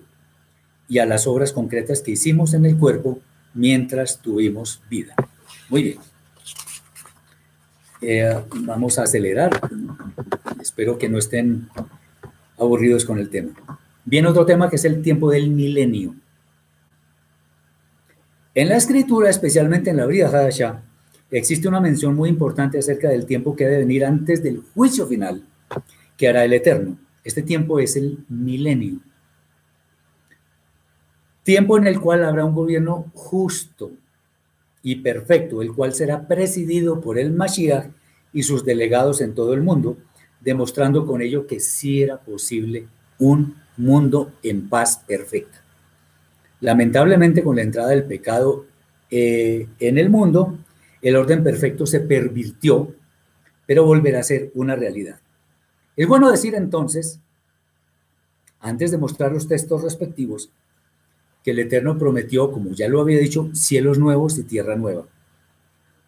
y 0.87 0.99
a 0.99 1.07
las 1.07 1.27
obras 1.27 1.55
concretas 1.55 2.03
que 2.03 2.11
hicimos 2.11 2.53
en 2.53 2.67
el 2.67 2.77
cuerpo 2.77 3.21
mientras 3.55 4.19
tuvimos 4.19 4.83
vida. 4.91 5.15
Muy 5.71 5.83
bien. 5.83 5.99
Eh, 8.03 8.39
vamos 8.67 8.99
a 8.99 9.05
acelerar. 9.05 9.59
Espero 10.61 10.99
que 10.99 11.09
no 11.09 11.17
estén 11.17 11.71
aburridos 12.59 13.07
con 13.07 13.19
el 13.19 13.31
tema. 13.31 13.80
Viene 14.05 14.29
otro 14.29 14.47
tema 14.47 14.69
que 14.69 14.77
es 14.77 14.85
el 14.85 15.03
tiempo 15.03 15.31
del 15.31 15.51
milenio. 15.51 16.15
En 18.55 18.69
la 18.69 18.77
escritura, 18.77 19.31
especialmente 19.31 19.91
en 19.91 19.99
la 19.99 20.07
Brida 20.07 20.29
Hadashah, 20.29 20.83
existe 21.31 21.69
una 21.69 21.81
mención 21.81 22.15
muy 22.17 22.29
importante 22.29 22.79
acerca 22.79 23.09
del 23.09 23.27
tiempo 23.27 23.55
que 23.55 23.65
debe 23.65 23.79
venir 23.79 24.05
antes 24.05 24.43
del 24.43 24.63
juicio 24.75 25.07
final 25.07 25.45
que 26.17 26.29
hará 26.29 26.45
el 26.45 26.53
Eterno. 26.53 26.99
Este 27.23 27.43
tiempo 27.43 27.79
es 27.79 27.97
el 27.97 28.25
milenio 28.29 29.01
tiempo 31.51 31.77
en 31.77 31.87
el 31.87 32.01
cual 32.01 32.25
habrá 32.25 32.45
un 32.45 32.55
gobierno 32.55 33.11
justo 33.13 33.91
y 34.83 34.97
perfecto, 34.97 35.63
el 35.63 35.73
cual 35.73 35.93
será 35.93 36.29
presidido 36.29 37.01
por 37.01 37.19
el 37.19 37.33
Mashiach 37.33 37.91
y 38.33 38.45
sus 38.45 38.65
delegados 38.65 39.21
en 39.21 39.35
todo 39.35 39.53
el 39.53 39.61
mundo, 39.61 39.97
demostrando 40.41 41.05
con 41.05 41.23
ello 41.23 41.49
que 41.49 41.59
sí 41.59 42.03
era 42.03 42.19
posible 42.19 42.87
un 43.19 43.57
mundo 43.81 44.33
en 44.43 44.69
paz 44.69 45.03
perfecta. 45.07 45.63
Lamentablemente, 46.61 47.43
con 47.43 47.57
la 47.57 47.63
entrada 47.63 47.89
del 47.89 48.05
pecado 48.05 48.67
eh, 49.11 49.67
en 49.79 49.99
el 49.99 50.11
mundo, 50.11 50.59
el 51.03 51.17
orden 51.17 51.43
perfecto 51.43 51.87
se 51.87 52.01
pervirtió, 52.01 52.95
pero 53.67 53.85
volverá 53.85 54.21
a 54.21 54.25
ser 54.25 54.51
una 54.55 54.77
realidad. 54.77 55.19
Es 55.97 56.07
bueno 56.07 56.31
decir 56.31 56.55
entonces, 56.55 57.21
antes 58.61 58.91
de 58.91 58.99
mostrar 58.99 59.33
los 59.33 59.49
textos 59.49 59.83
respectivos, 59.83 60.51
que 61.43 61.53
el 61.53 61.59
Eterno 61.59 61.99
prometió, 61.99 62.53
como 62.53 62.73
ya 62.73 62.89
lo 62.89 63.01
había 63.01 63.19
dicho, 63.19 63.51
cielos 63.55 63.99
nuevos 63.99 64.39
y 64.39 64.43
tierra 64.43 64.77
nueva. 64.77 65.07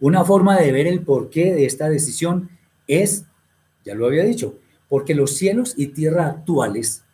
Una 0.00 0.24
forma 0.24 0.60
de 0.60 0.72
ver 0.72 0.86
el 0.86 1.00
porqué 1.00 1.54
de 1.54 1.64
esta 1.64 1.88
decisión 1.88 2.50
es, 2.86 3.24
ya 3.84 3.94
lo 3.94 4.06
había 4.06 4.24
dicho, 4.24 4.58
porque 4.88 5.14
los 5.14 5.34
cielos 5.36 5.74
y 5.76 5.88
tierra 5.88 6.26
actuales 6.26 7.04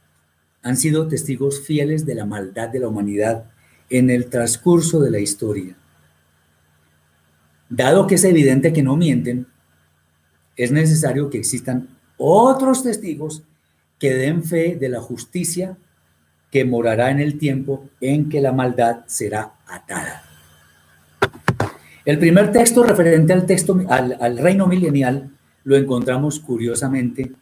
han 0.63 0.77
sido 0.77 1.09
testigos 1.09 1.61
fieles 1.61 2.05
de 2.07 2.15
la 2.15 2.27
maldad 2.27 2.69
de 2.69 2.81
la 2.81 2.89
humanidad 2.89 3.45
en 3.91 4.11
el 4.11 4.27
transcurso 4.27 5.01
de 5.01 5.11
la 5.11 5.19
historia. 5.19 5.77
Dado 7.69 8.07
que 8.07 8.17
es 8.17 8.25
evidente 8.25 8.73
que 8.73 8.83
no 8.83 8.97
mienten, 8.97 9.47
es 10.57 10.73
necesario 10.73 11.31
que 11.31 11.39
existan 11.39 11.89
otros 12.17 12.83
testigos 12.83 13.43
que 13.99 14.15
den 14.15 14.43
fe 14.43 14.77
de 14.77 14.89
la 14.89 15.01
justicia 15.01 15.77
que 16.51 16.65
morará 16.65 17.11
en 17.11 17.21
el 17.21 17.39
tiempo 17.39 17.89
en 18.01 18.29
que 18.29 18.41
la 18.41 18.53
maldad 18.53 19.05
será 19.07 19.55
atada. 19.67 20.25
El 22.05 22.19
primer 22.19 22.53
texto 22.53 22.83
referente 22.85 23.35
al, 23.35 23.45
texto, 23.45 23.79
al, 23.89 24.39
reino 24.39 24.67
milenial 24.67 25.31
lo 25.65 25.77
encontramos 25.77 26.41
curiosamente 26.41 27.33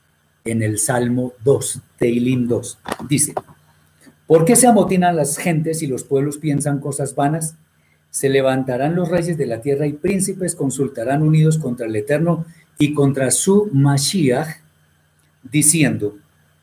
en 0.46 0.62
el 0.62 0.78
Salmo 0.78 1.34
2, 1.44 1.80
Teilim 1.98 2.48
2. 2.48 2.78
Dice, 3.08 3.34
¿por 4.26 4.44
qué 4.44 4.56
se 4.56 4.66
amotinan 4.66 5.16
las 5.16 5.36
gentes 5.36 5.82
y 5.82 5.86
los 5.86 6.04
pueblos 6.04 6.38
piensan 6.38 6.80
cosas 6.80 7.14
vanas? 7.14 7.56
Se 8.10 8.28
levantarán 8.28 8.94
los 8.94 9.10
reyes 9.10 9.36
de 9.36 9.46
la 9.46 9.60
tierra 9.60 9.86
y 9.86 9.92
príncipes 9.92 10.54
consultarán 10.54 11.22
unidos 11.22 11.58
contra 11.58 11.86
el 11.86 11.96
Eterno 11.96 12.46
y 12.78 12.94
contra 12.94 13.30
su 13.30 13.68
Mashiach, 13.72 14.60
diciendo, 15.42 16.16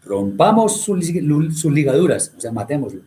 rompamos 0.04 0.82
sus, 0.82 1.12
ligaduras, 1.66 2.34
o 2.38 2.42
sea, 2.42 2.52
matémoslo, 2.52 3.02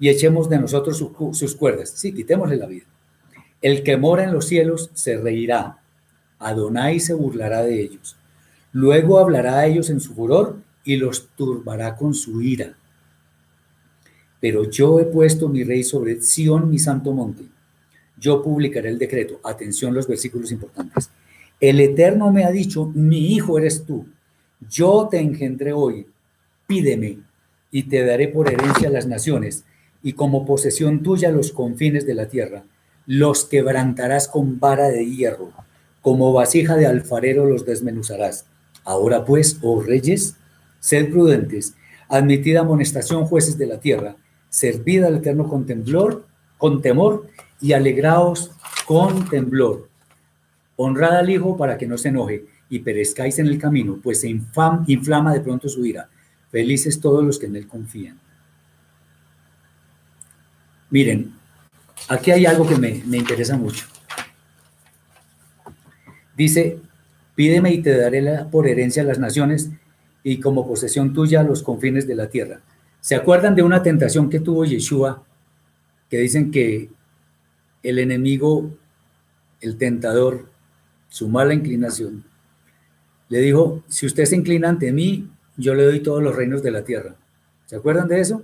y 0.00 0.08
echemos 0.08 0.48
de 0.48 0.58
nosotros 0.58 0.96
sus 1.32 1.54
cuerdas, 1.56 1.90
sí, 1.90 2.12
quitémosle 2.12 2.56
la 2.56 2.66
vida. 2.66 2.84
El 3.60 3.82
que 3.82 3.96
mora 3.96 4.24
en 4.24 4.32
los 4.32 4.46
cielos 4.46 4.90
se 4.94 5.16
reirá, 5.16 5.78
Adonai 6.38 7.00
se 7.00 7.14
burlará 7.14 7.62
de 7.62 7.80
ellos, 7.80 8.16
luego 8.72 9.18
hablará 9.18 9.58
a 9.58 9.66
ellos 9.66 9.90
en 9.90 10.00
su 10.00 10.14
furor 10.14 10.56
y 10.84 10.96
los 10.96 11.28
turbará 11.36 11.96
con 11.96 12.14
su 12.14 12.40
ira. 12.40 12.74
Pero 14.40 14.70
yo 14.70 15.00
he 15.00 15.04
puesto 15.04 15.48
mi 15.48 15.64
rey 15.64 15.82
sobre 15.82 16.20
Sión, 16.22 16.70
mi 16.70 16.78
santo 16.78 17.12
monte. 17.12 17.44
yo 18.20 18.42
publicaré 18.42 18.88
el 18.88 18.98
decreto. 18.98 19.40
Atención 19.44 19.94
los 19.94 20.08
versículos 20.08 20.50
importantes. 20.50 21.10
El 21.60 21.80
Eterno 21.80 22.32
me 22.32 22.44
ha 22.44 22.50
dicho, 22.50 22.86
mi 22.94 23.32
hijo 23.34 23.58
eres 23.58 23.84
tú. 23.84 24.06
Yo 24.68 25.08
te 25.10 25.18
engendré 25.18 25.72
hoy. 25.72 26.06
Pídeme 26.66 27.18
y 27.70 27.84
te 27.84 28.04
daré 28.04 28.28
por 28.28 28.48
herencia 28.48 28.90
las 28.90 29.06
naciones 29.06 29.64
y 30.02 30.12
como 30.14 30.46
posesión 30.46 31.02
tuya 31.02 31.30
los 31.30 31.52
confines 31.52 32.06
de 32.06 32.14
la 32.14 32.26
tierra. 32.26 32.64
Los 33.06 33.44
quebrantarás 33.44 34.28
con 34.28 34.58
vara 34.60 34.88
de 34.88 35.04
hierro. 35.04 35.50
Como 36.02 36.32
vasija 36.32 36.76
de 36.76 36.86
alfarero 36.86 37.44
los 37.46 37.64
desmenuzarás. 37.66 38.46
Ahora 38.84 39.24
pues, 39.24 39.58
oh 39.62 39.82
reyes, 39.82 40.36
sed 40.80 41.10
prudentes, 41.10 41.74
admitid 42.08 42.56
amonestación 42.56 43.26
jueces 43.26 43.58
de 43.58 43.66
la 43.66 43.80
tierra, 43.80 44.16
servid 44.48 45.04
al 45.04 45.16
Eterno 45.16 45.48
con 45.48 45.66
temblor, 45.66 46.26
con 46.56 46.80
temor 46.80 47.28
y 47.60 47.72
alegraos 47.72 48.50
con 48.86 49.28
temblor. 49.28 49.88
Honrad 50.76 51.18
al 51.18 51.30
Hijo 51.30 51.56
para 51.56 51.76
que 51.76 51.86
no 51.86 51.98
se 51.98 52.08
enoje 52.08 52.46
y 52.70 52.78
perezcáis 52.80 53.38
en 53.38 53.46
el 53.46 53.58
camino, 53.58 53.98
pues 54.02 54.20
se 54.20 54.28
inflama 54.28 55.32
de 55.32 55.40
pronto 55.40 55.68
su 55.68 55.84
ira. 55.84 56.08
Felices 56.50 57.00
todos 57.00 57.24
los 57.24 57.38
que 57.38 57.46
en 57.46 57.56
Él 57.56 57.66
confían. 57.66 58.18
Miren, 60.90 61.34
aquí 62.08 62.30
hay 62.30 62.46
algo 62.46 62.66
que 62.66 62.76
me, 62.76 63.02
me 63.04 63.18
interesa 63.18 63.56
mucho. 63.56 63.86
Dice, 66.36 66.80
pídeme 67.38 67.72
y 67.72 67.80
te 67.82 67.96
daré 67.96 68.20
la, 68.20 68.50
por 68.50 68.66
herencia 68.66 69.04
las 69.04 69.20
naciones 69.20 69.70
y 70.24 70.40
como 70.40 70.66
posesión 70.66 71.12
tuya 71.12 71.44
los 71.44 71.62
confines 71.62 72.04
de 72.08 72.16
la 72.16 72.30
tierra. 72.30 72.62
¿Se 72.98 73.14
acuerdan 73.14 73.54
de 73.54 73.62
una 73.62 73.80
tentación 73.80 74.28
que 74.28 74.40
tuvo 74.40 74.64
Yeshua? 74.64 75.24
Que 76.10 76.18
dicen 76.18 76.50
que 76.50 76.90
el 77.84 78.00
enemigo, 78.00 78.76
el 79.60 79.76
tentador, 79.78 80.50
su 81.10 81.28
mala 81.28 81.54
inclinación, 81.54 82.24
le 83.28 83.38
dijo, 83.38 83.84
si 83.86 84.06
usted 84.06 84.24
se 84.24 84.34
inclina 84.34 84.68
ante 84.68 84.90
mí, 84.90 85.30
yo 85.56 85.74
le 85.74 85.84
doy 85.84 86.00
todos 86.00 86.20
los 86.20 86.34
reinos 86.34 86.60
de 86.64 86.72
la 86.72 86.82
tierra. 86.82 87.14
¿Se 87.66 87.76
acuerdan 87.76 88.08
de 88.08 88.18
eso? 88.18 88.42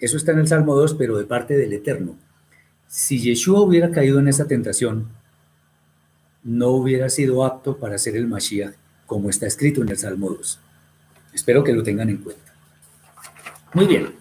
Eso 0.00 0.16
está 0.16 0.32
en 0.32 0.40
el 0.40 0.48
Salmo 0.48 0.74
2, 0.74 0.94
pero 0.94 1.18
de 1.18 1.24
parte 1.24 1.56
del 1.56 1.72
Eterno. 1.72 2.16
Si 2.88 3.20
Yeshua 3.20 3.60
hubiera 3.60 3.92
caído 3.92 4.18
en 4.18 4.26
esa 4.26 4.48
tentación, 4.48 5.06
no 6.46 6.68
hubiera 6.68 7.10
sido 7.10 7.44
apto 7.44 7.76
para 7.76 7.98
ser 7.98 8.16
el 8.16 8.28
Mashiach, 8.28 8.72
como 9.04 9.28
está 9.28 9.48
escrito 9.48 9.82
en 9.82 9.88
el 9.88 9.98
Salmo 9.98 10.30
2. 10.30 10.60
Espero 11.34 11.64
que 11.64 11.72
lo 11.72 11.82
tengan 11.82 12.08
en 12.08 12.18
cuenta. 12.18 12.54
Muy 13.74 13.86
bien. 13.86 14.14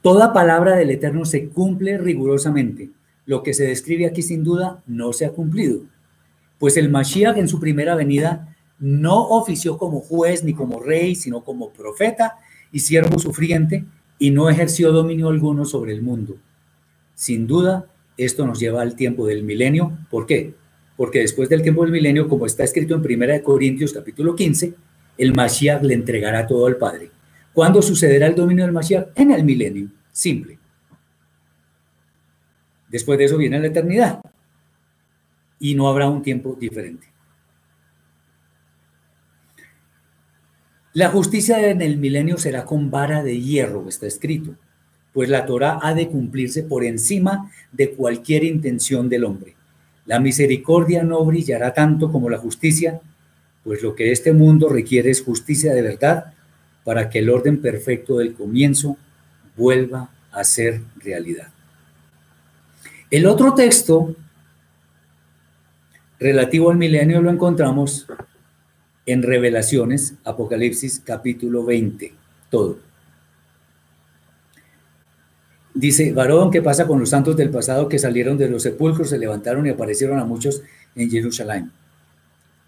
Toda 0.00 0.32
palabra 0.32 0.76
del 0.76 0.90
Eterno 0.90 1.26
se 1.26 1.50
cumple 1.50 1.98
rigurosamente. 1.98 2.88
Lo 3.26 3.42
que 3.42 3.52
se 3.52 3.66
describe 3.66 4.06
aquí 4.06 4.22
sin 4.22 4.42
duda 4.42 4.82
no 4.86 5.12
se 5.12 5.26
ha 5.26 5.32
cumplido, 5.32 5.82
pues 6.58 6.78
el 6.78 6.88
Mashiach 6.88 7.36
en 7.36 7.46
su 7.46 7.60
primera 7.60 7.94
venida 7.94 8.56
no 8.78 9.28
ofició 9.28 9.76
como 9.76 10.00
juez 10.00 10.42
ni 10.42 10.54
como 10.54 10.80
rey, 10.80 11.14
sino 11.16 11.44
como 11.44 11.70
profeta 11.70 12.38
y 12.72 12.78
siervo 12.78 13.18
sufriente 13.18 13.84
y 14.18 14.30
no 14.30 14.48
ejerció 14.48 14.90
dominio 14.90 15.28
alguno 15.28 15.66
sobre 15.66 15.92
el 15.92 16.00
mundo. 16.00 16.38
Sin 17.14 17.46
duda, 17.46 17.86
esto 18.16 18.46
nos 18.46 18.60
lleva 18.60 18.82
al 18.82 18.96
tiempo 18.96 19.26
del 19.26 19.42
milenio. 19.42 19.96
¿Por 20.10 20.26
qué? 20.26 20.54
Porque 20.96 21.20
después 21.20 21.48
del 21.48 21.62
tiempo 21.62 21.82
del 21.82 21.92
milenio, 21.92 22.28
como 22.28 22.46
está 22.46 22.64
escrito 22.64 22.94
en 22.94 23.00
1 23.00 23.42
Corintios 23.42 23.92
capítulo 23.92 24.34
15, 24.34 24.74
el 25.18 25.34
Mashiach 25.34 25.82
le 25.82 25.94
entregará 25.94 26.46
todo 26.46 26.66
al 26.66 26.76
Padre. 26.76 27.10
¿Cuándo 27.52 27.82
sucederá 27.82 28.26
el 28.26 28.34
dominio 28.34 28.64
del 28.64 28.72
Mashiach? 28.72 29.08
En 29.14 29.32
el 29.32 29.44
milenio, 29.44 29.88
simple. 30.12 30.58
Después 32.88 33.18
de 33.18 33.24
eso 33.26 33.36
viene 33.36 33.60
la 33.60 33.68
eternidad 33.68 34.20
y 35.58 35.74
no 35.74 35.88
habrá 35.88 36.08
un 36.08 36.22
tiempo 36.22 36.56
diferente. 36.58 37.06
La 40.92 41.08
justicia 41.08 41.70
en 41.70 41.82
el 41.82 41.98
milenio 41.98 42.36
será 42.36 42.64
con 42.64 42.90
vara 42.90 43.22
de 43.22 43.40
hierro, 43.40 43.88
está 43.88 44.06
escrito, 44.06 44.56
pues 45.12 45.28
la 45.28 45.46
Torah 45.46 45.78
ha 45.82 45.94
de 45.94 46.08
cumplirse 46.08 46.62
por 46.62 46.84
encima 46.84 47.50
de 47.72 47.90
cualquier 47.90 48.44
intención 48.44 49.08
del 49.08 49.24
hombre. 49.24 49.54
La 50.06 50.20
misericordia 50.20 51.02
no 51.02 51.24
brillará 51.24 51.74
tanto 51.74 52.10
como 52.10 52.30
la 52.30 52.38
justicia, 52.38 53.00
pues 53.64 53.82
lo 53.82 53.94
que 53.94 54.12
este 54.12 54.32
mundo 54.32 54.68
requiere 54.68 55.10
es 55.10 55.22
justicia 55.22 55.74
de 55.74 55.82
verdad 55.82 56.32
para 56.84 57.10
que 57.10 57.18
el 57.18 57.30
orden 57.30 57.60
perfecto 57.60 58.18
del 58.18 58.34
comienzo 58.34 58.96
vuelva 59.56 60.10
a 60.32 60.44
ser 60.44 60.80
realidad. 60.96 61.48
El 63.10 63.26
otro 63.26 63.54
texto 63.54 64.14
relativo 66.18 66.70
al 66.70 66.76
milenio 66.76 67.20
lo 67.20 67.30
encontramos 67.30 68.06
en 69.06 69.22
Revelaciones, 69.22 70.14
Apocalipsis 70.24 71.00
capítulo 71.04 71.64
20, 71.64 72.14
todo. 72.50 72.89
Dice, 75.72 76.12
varón, 76.12 76.50
¿qué 76.50 76.62
pasa 76.62 76.86
con 76.86 76.98
los 76.98 77.10
santos 77.10 77.36
del 77.36 77.50
pasado 77.50 77.88
que 77.88 77.98
salieron 77.98 78.36
de 78.36 78.48
los 78.48 78.62
sepulcros, 78.62 79.10
se 79.10 79.18
levantaron 79.18 79.66
y 79.66 79.70
aparecieron 79.70 80.18
a 80.18 80.24
muchos 80.24 80.62
en 80.96 81.10
Jerusalén? 81.10 81.70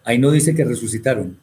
Ahí 0.04 0.18
no 0.18 0.30
dice 0.30 0.54
que 0.54 0.64
resucitaron. 0.64 1.36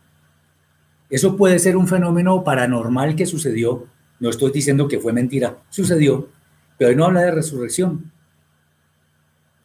Eso 1.09 1.35
puede 1.35 1.59
ser 1.59 1.75
un 1.75 1.87
fenómeno 1.87 2.43
paranormal 2.43 3.15
que 3.15 3.25
sucedió. 3.25 3.87
No 4.19 4.29
estoy 4.29 4.51
diciendo 4.51 4.87
que 4.87 4.99
fue 4.99 5.11
mentira, 5.11 5.57
sucedió, 5.69 6.29
pero 6.77 6.89
ahí 6.89 6.95
no 6.95 7.05
habla 7.05 7.21
de 7.21 7.31
resurrección. 7.31 8.11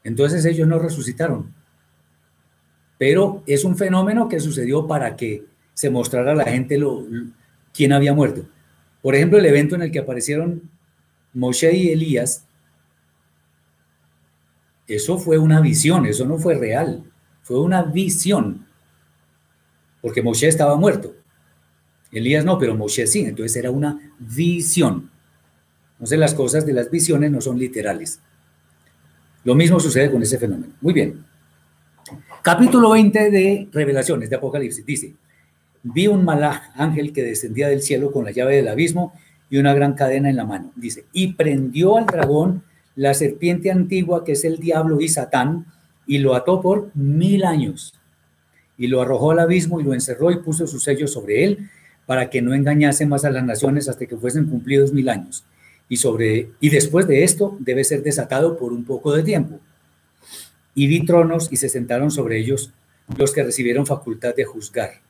Entonces 0.03 0.45
ellos 0.45 0.66
no 0.66 0.79
resucitaron. 0.79 1.53
Pero 2.99 3.43
es 3.47 3.65
un 3.65 3.77
fenómeno 3.77 4.29
que 4.29 4.41
sucedió 4.41 4.87
para 4.87 5.16
que 5.16 5.45
se 5.75 5.91
mostrara 5.91 6.33
a 6.33 6.37
la 6.37 6.45
gente 6.45 6.79
lo, 6.79 7.05
quién 7.73 7.93
había 7.93 8.15
muerto. 8.15 8.47
Por 9.03 9.15
ejemplo, 9.15 9.39
el 9.39 9.47
evento 9.47 9.75
en 9.75 9.83
el 9.83 9.91
que 9.91 9.99
aparecieron 9.99 10.62
Moshe 11.35 11.74
y 11.77 11.90
Elías, 11.90 12.47
eso 14.86 15.19
fue 15.19 15.39
una 15.39 15.61
visión, 15.61 16.06
eso 16.06 16.24
no 16.24 16.39
fue 16.39 16.55
real, 16.55 17.05
fue 17.43 17.61
una 17.61 17.82
visión, 17.82 18.66
porque 20.01 20.23
Moshe 20.23 20.47
estaba 20.47 20.77
muerto. 20.77 21.15
Elías 22.12 22.44
no, 22.44 22.59
pero 22.59 22.77
Moshe 22.77 23.06
sí, 23.06 23.20
entonces 23.20 23.56
era 23.56 23.70
una 23.70 24.12
visión. 24.19 25.11
Entonces 25.94 26.19
las 26.19 26.35
cosas 26.35 26.65
de 26.65 26.73
las 26.73 26.90
visiones 26.90 27.31
no 27.31 27.40
son 27.40 27.59
literales. 27.59 28.20
Lo 29.43 29.55
mismo 29.55 29.81
sucede 29.81 30.11
con 30.11 30.23
ese 30.23 30.39
fenómeno. 30.39 30.73
Muy 30.81 30.93
bien. 30.93 31.24
Capítulo 32.43 32.90
20 32.90 33.31
de 33.31 33.69
Revelaciones, 33.73 34.28
de 34.28 34.36
Apocalipsis, 34.36 34.85
dice, 34.85 35.15
vi 35.82 36.06
un 36.06 36.24
malaj, 36.24 36.70
ángel 36.74 37.12
que 37.12 37.23
descendía 37.23 37.69
del 37.69 37.82
cielo 37.82 38.12
con 38.12 38.24
la 38.24 38.31
llave 38.31 38.56
del 38.56 38.69
abismo 38.69 39.15
y 39.51 39.59
una 39.59 39.75
gran 39.75 39.95
cadena 39.95 40.31
en 40.31 40.37
la 40.37 40.45
mano. 40.45 40.73
Dice, 40.77 41.05
y 41.12 41.35
prendió 41.35 41.97
al 41.97 42.07
dragón, 42.07 42.62
la 42.97 43.15
serpiente 43.15 43.71
antigua 43.71 44.25
que 44.25 44.33
es 44.33 44.45
el 44.45 44.59
diablo 44.59 45.01
y 45.01 45.09
Satán, 45.09 45.66
y 46.07 46.19
lo 46.19 46.35
ató 46.35 46.61
por 46.61 46.91
mil 46.95 47.45
años. 47.45 47.95
Y 48.77 48.89
lo 48.89 49.01
arrojó 49.01 49.31
al 49.31 49.39
abismo 49.39 49.81
y 49.81 49.85
lo 49.85 49.95
encerró 49.95 50.31
y 50.31 50.39
puso 50.39 50.66
su 50.66 50.81
sello 50.81 51.07
sobre 51.07 51.45
él 51.45 51.71
para 52.07 52.29
que 52.29 52.43
no 52.43 52.55
engañase 52.55 53.07
más 53.07 53.25
a 53.25 53.31
las 53.31 53.45
naciones 53.45 53.89
hasta 53.89 54.07
que 54.07 54.16
fuesen 54.16 54.47
cumplidos 54.47 54.93
mil 54.93 55.09
años. 55.09 55.45
Y, 55.89 55.97
sobre, 55.97 56.51
y 56.61 56.71
después 56.71 57.07
de 57.07 57.25
esto 57.25 57.57
debe 57.61 57.85
ser 57.85 58.03
desatado 58.03 58.57
por 58.57 58.73
un 58.73 58.85
poco 58.85 59.12
de 59.15 59.23
tiempo. 59.23 59.61
Y 60.75 60.87
vi 60.87 61.05
tronos 61.05 61.49
y 61.53 61.57
se 61.57 61.69
sentaron 61.69 62.11
sobre 62.11 62.39
ellos 62.39 62.73
los 63.16 63.33
que 63.33 63.43
recibieron 63.43 63.87
facultad 63.87 64.35
de 64.35 64.45
juzgar. 64.45 65.03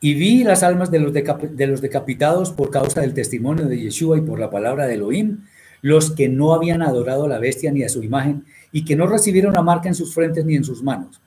Y 0.00 0.14
vi 0.14 0.44
las 0.44 0.62
almas 0.62 0.90
de 0.90 0.98
los, 0.98 1.12
de 1.12 1.66
los 1.66 1.80
decapitados 1.80 2.52
por 2.52 2.70
causa 2.70 3.02
del 3.02 3.14
testimonio 3.14 3.66
de 3.66 3.78
Yeshua 3.78 4.18
y 4.18 4.22
por 4.22 4.38
la 4.38 4.50
palabra 4.50 4.86
de 4.86 4.94
Elohim, 4.94 5.44
los 5.82 6.10
que 6.10 6.28
no 6.28 6.54
habían 6.54 6.82
adorado 6.82 7.24
a 7.24 7.28
la 7.28 7.38
bestia 7.38 7.70
ni 7.72 7.82
a 7.82 7.88
su 7.88 8.02
imagen 8.02 8.44
y 8.72 8.84
que 8.84 8.96
no 8.96 9.06
recibieron 9.06 9.52
la 9.52 9.62
marca 9.62 9.88
en 9.88 9.94
sus 9.94 10.14
frentes 10.14 10.44
ni 10.44 10.56
en 10.56 10.64
sus 10.64 10.82
manos 10.82 11.20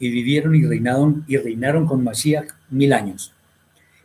y 0.00 0.10
vivieron 0.10 0.56
y 0.56 0.64
reinaron 0.64 1.24
y 1.28 1.36
reinaron 1.36 1.86
con 1.86 2.02
Mashiach 2.02 2.48
mil 2.70 2.92
años. 2.92 3.32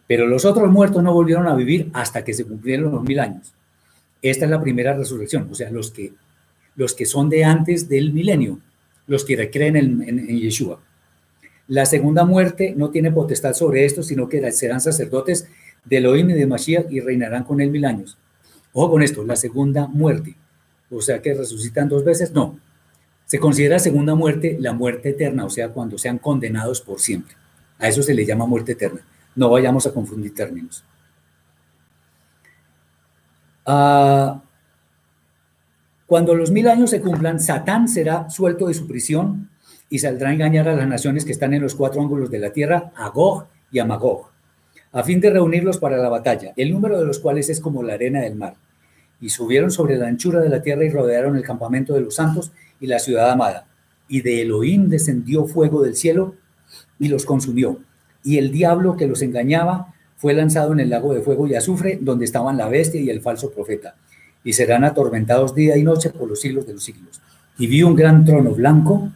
Pero 0.07 0.27
los 0.27 0.45
otros 0.45 0.69
muertos 0.71 1.01
no 1.01 1.13
volvieron 1.13 1.47
a 1.47 1.55
vivir 1.55 1.89
hasta 1.93 2.23
que 2.23 2.33
se 2.33 2.45
cumplieron 2.45 2.91
los 2.91 3.01
mil 3.01 3.19
años. 3.19 3.53
Esta 4.21 4.45
es 4.45 4.51
la 4.51 4.61
primera 4.61 4.95
resurrección, 4.95 5.47
o 5.49 5.55
sea, 5.55 5.71
los 5.71 5.91
que, 5.91 6.13
los 6.75 6.93
que 6.93 7.05
son 7.05 7.29
de 7.29 7.45
antes 7.45 7.87
del 7.89 8.11
milenio, 8.11 8.59
los 9.07 9.23
que 9.23 9.37
recreen 9.37 9.77
en, 9.77 10.01
en, 10.07 10.39
Yeshua. 10.39 10.79
La 11.67 11.85
segunda 11.85 12.25
muerte 12.25 12.73
no 12.75 12.91
tiene 12.91 13.11
potestad 13.11 13.53
sobre 13.53 13.85
esto, 13.85 14.03
sino 14.03 14.29
que 14.29 14.51
serán 14.51 14.81
sacerdotes 14.81 15.47
de 15.83 15.97
Elohim 15.97 16.29
y 16.29 16.33
de 16.33 16.45
Mashiach 16.45 16.91
y 16.91 16.99
reinarán 16.99 17.43
con 17.43 17.59
él 17.59 17.71
mil 17.71 17.85
años. 17.85 18.17
Ojo 18.73 18.91
con 18.91 19.03
esto, 19.03 19.23
la 19.23 19.35
segunda 19.35 19.87
muerte. 19.87 20.35
O 20.91 21.01
sea 21.01 21.21
que 21.21 21.33
resucitan 21.33 21.89
dos 21.89 22.03
veces, 22.03 22.31
no. 22.31 22.59
Se 23.25 23.39
considera 23.39 23.79
segunda 23.79 24.13
muerte 24.13 24.57
la 24.59 24.73
muerte 24.73 25.09
eterna, 25.09 25.45
o 25.45 25.49
sea, 25.49 25.69
cuando 25.69 25.97
sean 25.97 26.19
condenados 26.19 26.81
por 26.81 26.99
siempre. 26.99 27.35
A 27.79 27.87
eso 27.87 28.03
se 28.03 28.13
le 28.13 28.25
llama 28.25 28.45
muerte 28.45 28.73
eterna. 28.73 29.01
No 29.35 29.49
vayamos 29.49 29.87
a 29.87 29.91
confundir 29.91 30.33
términos. 30.35 30.83
Ah, 33.65 34.43
Cuando 36.05 36.35
los 36.35 36.51
mil 36.51 36.67
años 36.67 36.91
se 36.91 37.01
cumplan, 37.01 37.39
Satán 37.39 37.87
será 37.87 38.29
suelto 38.29 38.67
de 38.67 38.75
su 38.75 38.87
prisión 38.87 39.49
y 39.89 39.99
saldrá 39.99 40.29
a 40.29 40.33
engañar 40.33 40.67
a 40.67 40.75
las 40.75 40.87
naciones 40.87 41.25
que 41.25 41.31
están 41.31 41.53
en 41.53 41.61
los 41.61 41.75
cuatro 41.75 42.01
ángulos 42.01 42.29
de 42.31 42.39
la 42.39 42.51
tierra, 42.51 42.91
a 42.95 43.09
Gog 43.09 43.45
y 43.71 43.79
a 43.79 43.85
Magog, 43.85 44.29
a 44.91 45.03
fin 45.03 45.19
de 45.19 45.29
reunirlos 45.29 45.77
para 45.77 45.97
la 45.97 46.09
batalla, 46.09 46.53
el 46.55 46.71
número 46.71 46.99
de 46.99 47.05
los 47.05 47.19
cuales 47.19 47.49
es 47.49 47.59
como 47.59 47.83
la 47.83 47.93
arena 47.93 48.21
del 48.21 48.35
mar. 48.35 48.55
Y 49.21 49.29
subieron 49.29 49.71
sobre 49.71 49.97
la 49.97 50.07
anchura 50.07 50.41
de 50.41 50.49
la 50.49 50.61
tierra 50.61 50.83
y 50.83 50.89
rodearon 50.89 51.35
el 51.35 51.43
campamento 51.43 51.93
de 51.93 52.01
los 52.01 52.15
santos 52.15 52.51
y 52.79 52.87
la 52.87 52.99
ciudad 52.99 53.31
amada. 53.31 53.67
Y 54.07 54.21
de 54.21 54.41
Elohim 54.41 54.89
descendió 54.89 55.45
fuego 55.45 55.81
del 55.81 55.95
cielo 55.95 56.35
y 56.99 57.07
los 57.07 57.25
consumió. 57.25 57.79
Y 58.23 58.37
el 58.37 58.51
diablo 58.51 58.97
que 58.97 59.07
los 59.07 59.21
engañaba 59.21 59.93
fue 60.17 60.33
lanzado 60.33 60.73
en 60.73 60.79
el 60.79 60.89
lago 60.89 61.13
de 61.13 61.21
fuego 61.21 61.47
y 61.47 61.55
azufre, 61.55 61.97
donde 62.01 62.25
estaban 62.25 62.57
la 62.57 62.67
bestia 62.67 62.99
y 62.99 63.09
el 63.09 63.21
falso 63.21 63.51
profeta. 63.51 63.95
Y 64.43 64.53
serán 64.53 64.83
atormentados 64.83 65.55
día 65.55 65.77
y 65.77 65.83
noche 65.83 66.09
por 66.09 66.27
los 66.27 66.41
siglos 66.41 66.65
de 66.67 66.73
los 66.73 66.83
siglos. 66.83 67.21
Y 67.57 67.67
vi 67.67 67.83
un 67.83 67.95
gran 67.95 68.25
trono 68.25 68.51
blanco 68.51 69.11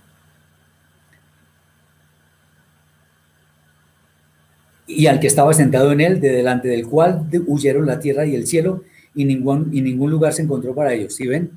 y 4.99 5.07
al 5.07 5.21
que 5.21 5.27
estaba 5.27 5.53
sentado 5.53 5.93
en 5.93 6.01
él, 6.01 6.19
de 6.19 6.27
delante 6.27 6.67
del 6.67 6.85
cual 6.85 7.25
huyeron 7.47 7.85
la 7.85 8.01
tierra 8.01 8.25
y 8.25 8.35
el 8.35 8.45
cielo, 8.45 8.83
y 9.15 9.23
ningún, 9.23 9.69
y 9.71 9.81
ningún 9.81 10.11
lugar 10.11 10.33
se 10.33 10.41
encontró 10.41 10.75
para 10.75 10.93
ellos. 10.93 11.15
Si 11.15 11.25
ven, 11.25 11.51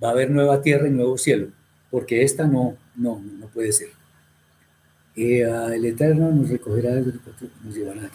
va 0.00 0.10
a 0.10 0.10
haber 0.12 0.30
nueva 0.30 0.62
tierra 0.62 0.86
y 0.86 0.92
nuevo 0.92 1.18
cielo, 1.18 1.48
porque 1.90 2.22
esta 2.22 2.46
no, 2.46 2.76
no, 2.94 3.20
no 3.40 3.48
puede 3.48 3.72
ser. 3.72 3.88
Eh, 5.16 5.40
el 5.74 5.84
Eterno 5.84 6.30
nos 6.30 6.48
recogerá, 6.48 6.94
nos 7.64 7.74
llevará. 7.74 8.08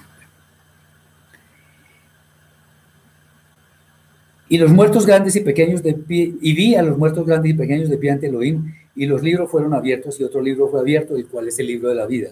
Y 4.48 4.58
los 4.58 4.72
muertos 4.72 5.06
grandes 5.06 5.36
y 5.36 5.42
pequeños 5.42 5.84
de 5.84 5.96
pie, 5.96 6.34
y 6.42 6.54
vi 6.54 6.76
a 6.76 6.82
los 6.82 6.98
muertos 6.98 7.26
grandes 7.26 7.52
y 7.52 7.56
pequeños 7.56 7.90
de 7.90 7.98
pie 7.98 8.12
ante 8.12 8.28
Elohim, 8.28 8.74
y 8.96 9.06
los 9.06 9.22
libros 9.22 9.52
fueron 9.52 9.74
abiertos, 9.74 10.18
y 10.22 10.24
otro 10.24 10.42
libro 10.42 10.70
fue 10.70 10.80
abierto, 10.80 11.18
el 11.18 11.28
cual 11.28 11.50
es 11.50 11.60
el 11.60 11.68
libro 11.68 11.90
de 11.90 11.96
la 11.96 12.06
vida. 12.06 12.30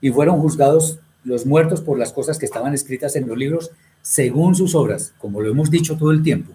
Y 0.00 0.10
fueron 0.10 0.40
juzgados 0.40 0.98
los 1.24 1.46
muertos 1.46 1.80
por 1.80 1.98
las 1.98 2.12
cosas 2.12 2.38
que 2.38 2.46
estaban 2.46 2.74
escritas 2.74 3.16
en 3.16 3.28
los 3.28 3.36
libros 3.36 3.70
según 4.02 4.54
sus 4.54 4.74
obras, 4.74 5.14
como 5.18 5.40
lo 5.40 5.50
hemos 5.50 5.70
dicho 5.70 5.96
todo 5.96 6.10
el 6.10 6.22
tiempo. 6.22 6.52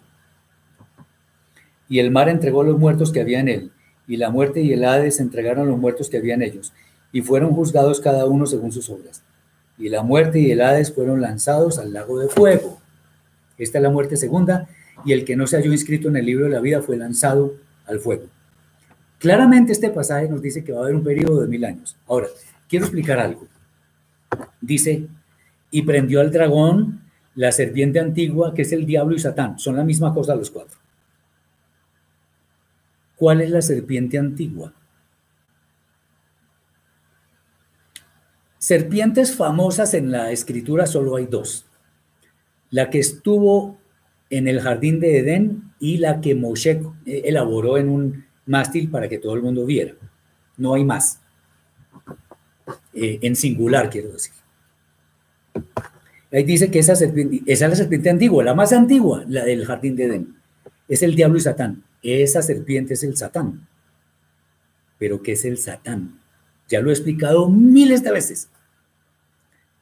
Y 1.89 1.99
el 1.99 2.11
mar 2.11 2.29
entregó 2.29 2.63
los 2.63 2.79
muertos 2.79 3.11
que 3.11 3.21
había 3.21 3.39
en 3.39 3.49
él, 3.49 3.71
y 4.07 4.17
la 4.17 4.29
muerte 4.29 4.61
y 4.61 4.73
el 4.73 4.83
Hades 4.83 5.19
entregaron 5.19 5.67
los 5.67 5.77
muertos 5.77 6.09
que 6.09 6.17
había 6.17 6.33
en 6.33 6.41
ellos, 6.41 6.73
y 7.11 7.21
fueron 7.21 7.51
juzgados 7.53 7.99
cada 7.99 8.25
uno 8.25 8.45
según 8.45 8.71
sus 8.71 8.89
obras. 8.89 9.23
Y 9.77 9.89
la 9.89 10.01
muerte 10.01 10.39
y 10.39 10.51
el 10.51 10.61
Hades 10.61 10.93
fueron 10.93 11.21
lanzados 11.21 11.77
al 11.77 11.93
lago 11.93 12.19
de 12.19 12.29
fuego. 12.29 12.79
Esta 13.57 13.77
es 13.77 13.83
la 13.83 13.89
muerte 13.89 14.17
segunda, 14.17 14.67
y 15.05 15.13
el 15.13 15.25
que 15.25 15.35
no 15.35 15.45
se 15.45 15.57
halló 15.57 15.71
inscrito 15.71 16.07
en 16.07 16.17
el 16.17 16.25
libro 16.25 16.45
de 16.45 16.51
la 16.51 16.59
vida 16.59 16.81
fue 16.81 16.97
lanzado 16.97 17.53
al 17.85 17.99
fuego. 17.99 18.25
Claramente 19.19 19.71
este 19.71 19.89
pasaje 19.89 20.27
nos 20.27 20.41
dice 20.41 20.63
que 20.63 20.71
va 20.73 20.79
a 20.79 20.83
haber 20.83 20.95
un 20.95 21.03
periodo 21.03 21.41
de 21.41 21.47
mil 21.47 21.63
años. 21.63 21.95
Ahora, 22.07 22.27
quiero 22.67 22.85
explicar 22.85 23.19
algo. 23.19 23.47
Dice, 24.61 25.07
y 25.71 25.81
prendió 25.81 26.21
al 26.21 26.31
dragón, 26.31 27.01
la 27.35 27.51
serpiente 27.51 27.99
antigua, 27.99 28.53
que 28.53 28.61
es 28.61 28.71
el 28.71 28.85
diablo 28.85 29.15
y 29.15 29.19
Satán. 29.19 29.57
Son 29.57 29.75
la 29.75 29.83
misma 29.83 30.13
cosa 30.13 30.35
los 30.35 30.51
cuatro. 30.51 30.77
¿Cuál 33.15 33.41
es 33.41 33.49
la 33.49 33.61
serpiente 33.61 34.17
antigua? 34.17 34.73
Serpientes 38.57 39.35
famosas 39.35 39.93
en 39.93 40.11
la 40.11 40.31
escritura 40.31 40.85
solo 40.85 41.15
hay 41.15 41.25
dos. 41.25 41.65
La 42.69 42.89
que 42.89 42.99
estuvo 42.99 43.77
en 44.29 44.47
el 44.47 44.61
jardín 44.61 44.99
de 44.99 45.19
Edén 45.19 45.73
y 45.79 45.97
la 45.97 46.21
que 46.21 46.33
Moshe 46.33 46.81
elaboró 47.05 47.77
en 47.77 47.89
un 47.89 48.25
mástil 48.45 48.89
para 48.89 49.09
que 49.09 49.17
todo 49.17 49.35
el 49.35 49.41
mundo 49.41 49.65
viera. 49.65 49.95
No 50.57 50.73
hay 50.73 50.85
más. 50.85 51.22
Eh, 52.93 53.19
en 53.21 53.35
singular, 53.35 53.89
quiero 53.89 54.11
decir. 54.11 54.33
Ahí 56.31 56.43
dice 56.43 56.71
que 56.71 56.79
esa 56.79 56.95
serpiente, 56.95 57.41
esa 57.45 57.65
es 57.65 57.69
la 57.69 57.75
serpiente 57.75 58.09
antigua, 58.09 58.43
la 58.43 58.55
más 58.55 58.73
antigua, 58.73 59.23
la 59.27 59.45
del 59.45 59.65
jardín 59.65 59.95
de 59.95 60.05
Edén. 60.05 60.35
Es 60.87 61.03
el 61.03 61.15
diablo 61.15 61.37
y 61.37 61.41
Satán. 61.41 61.83
Esa 62.01 62.41
serpiente 62.41 62.95
es 62.95 63.03
el 63.03 63.15
Satán. 63.15 63.67
Pero 64.97 65.21
¿qué 65.21 65.33
es 65.33 65.45
el 65.45 65.57
Satán? 65.57 66.19
Ya 66.67 66.81
lo 66.81 66.89
he 66.89 66.93
explicado 66.93 67.49
miles 67.49 68.03
de 68.03 68.11
veces. 68.11 68.49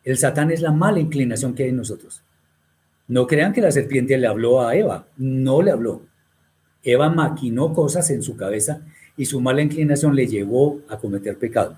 El 0.03 0.17
Satán 0.17 0.51
es 0.51 0.61
la 0.61 0.71
mala 0.71 0.99
inclinación 0.99 1.53
que 1.53 1.63
hay 1.63 1.69
en 1.69 1.77
nosotros. 1.77 2.21
No 3.07 3.27
crean 3.27 3.53
que 3.53 3.61
la 3.61 3.71
serpiente 3.71 4.17
le 4.17 4.27
habló 4.27 4.61
a 4.61 4.75
Eva, 4.75 5.07
no 5.17 5.61
le 5.61 5.71
habló. 5.71 6.01
Eva 6.83 7.09
maquinó 7.09 7.73
cosas 7.73 8.09
en 8.09 8.23
su 8.23 8.35
cabeza 8.35 8.81
y 9.15 9.25
su 9.25 9.39
mala 9.39 9.61
inclinación 9.61 10.15
le 10.15 10.27
llevó 10.27 10.81
a 10.89 10.97
cometer 10.97 11.37
pecado. 11.37 11.77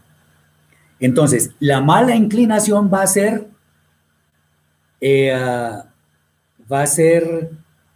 Entonces, 1.00 1.52
la 1.60 1.82
mala 1.82 2.16
inclinación 2.16 2.90
va 2.92 3.02
a 3.02 3.08
ser, 3.08 3.48
eh, 5.02 5.34
va 6.72 6.82
a 6.82 6.88
ser 6.88 7.52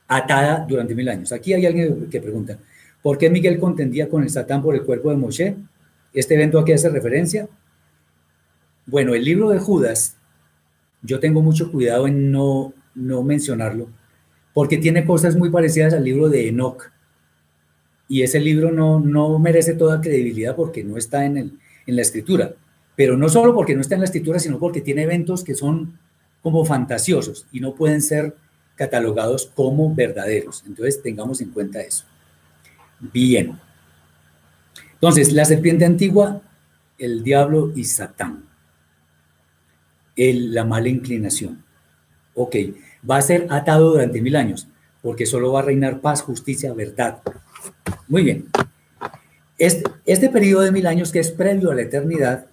atada 0.07 0.65
durante 0.67 0.95
mil 0.95 1.07
años. 1.09 1.31
Aquí 1.31 1.53
hay 1.53 1.65
alguien 1.65 2.09
que 2.09 2.21
pregunta, 2.21 2.59
¿por 3.01 3.17
qué 3.17 3.29
Miguel 3.29 3.59
contendía 3.59 4.09
con 4.09 4.23
el 4.23 4.29
Satán 4.29 4.61
por 4.61 4.75
el 4.75 4.83
cuerpo 4.83 5.09
de 5.09 5.17
Moshe? 5.17 5.55
¿Este 6.13 6.35
evento 6.35 6.59
aquí 6.59 6.71
hace 6.73 6.89
referencia? 6.89 7.47
Bueno, 8.85 9.13
el 9.13 9.23
libro 9.23 9.49
de 9.49 9.59
Judas, 9.59 10.17
yo 11.01 11.19
tengo 11.19 11.41
mucho 11.41 11.71
cuidado 11.71 12.07
en 12.07 12.31
no, 12.31 12.73
no 12.95 13.21
mencionarlo, 13.23 13.89
porque 14.53 14.77
tiene 14.77 15.05
cosas 15.05 15.35
muy 15.35 15.49
parecidas 15.49 15.93
al 15.93 16.03
libro 16.03 16.29
de 16.29 16.47
Enoch. 16.47 16.91
Y 18.09 18.21
ese 18.21 18.39
libro 18.39 18.71
no, 18.71 19.01
no 19.01 19.37
merece 19.37 19.73
toda 19.73 19.99
credibilidad 19.99 20.55
porque 20.55 20.83
no 20.83 20.97
está 20.97 21.25
en, 21.25 21.37
el, 21.37 21.59
en 21.85 21.95
la 21.97 22.01
escritura 22.01 22.53
pero 22.97 23.15
no 23.15 23.29
solo 23.29 23.53
porque 23.53 23.75
no 23.75 23.81
está 23.81 23.93
en 23.93 24.01
la 24.01 24.05
escritura, 24.05 24.39
sino 24.39 24.57
porque 24.57 24.81
tiene 24.81 25.03
eventos 25.03 25.43
que 25.43 25.53
son 25.53 25.99
como 26.41 26.65
fantasiosos 26.65 27.45
y 27.51 27.59
no 27.59 27.75
pueden 27.75 28.01
ser 28.01 28.35
catalogados 28.75 29.51
como 29.53 29.93
verdaderos. 29.93 30.63
Entonces, 30.65 31.03
tengamos 31.03 31.39
en 31.39 31.51
cuenta 31.51 31.79
eso. 31.79 32.05
Bien. 32.99 33.59
Entonces, 34.93 35.31
la 35.31 35.45
serpiente 35.45 35.85
antigua, 35.85 36.41
el 36.97 37.23
diablo 37.23 37.71
y 37.75 37.83
Satán. 37.83 38.45
El, 40.15 40.55
la 40.55 40.65
mala 40.65 40.89
inclinación. 40.89 41.63
Ok, 42.33 42.55
va 43.07 43.17
a 43.17 43.21
ser 43.21 43.45
atado 43.51 43.91
durante 43.91 44.21
mil 44.21 44.35
años, 44.35 44.67
porque 45.03 45.27
solo 45.27 45.51
va 45.51 45.59
a 45.59 45.63
reinar 45.63 46.01
paz, 46.01 46.23
justicia, 46.23 46.73
verdad. 46.73 47.19
Muy 48.07 48.23
bien. 48.23 48.47
Este, 49.59 49.83
este 50.07 50.29
periodo 50.29 50.63
de 50.63 50.71
mil 50.71 50.87
años 50.87 51.11
que 51.11 51.19
es 51.19 51.29
previo 51.29 51.69
a 51.69 51.75
la 51.75 51.83
eternidad, 51.83 52.47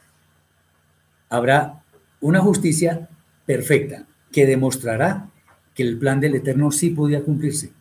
habrá 1.28 1.82
una 2.20 2.40
justicia 2.40 3.08
perfecta 3.46 4.06
que 4.32 4.46
demostrará 4.46 5.28
que 5.74 5.82
el 5.82 5.98
plan 5.98 6.20
del 6.20 6.36
Eterno 6.36 6.70
sí 6.70 6.90
podía 6.90 7.22
cumplirse. 7.22 7.72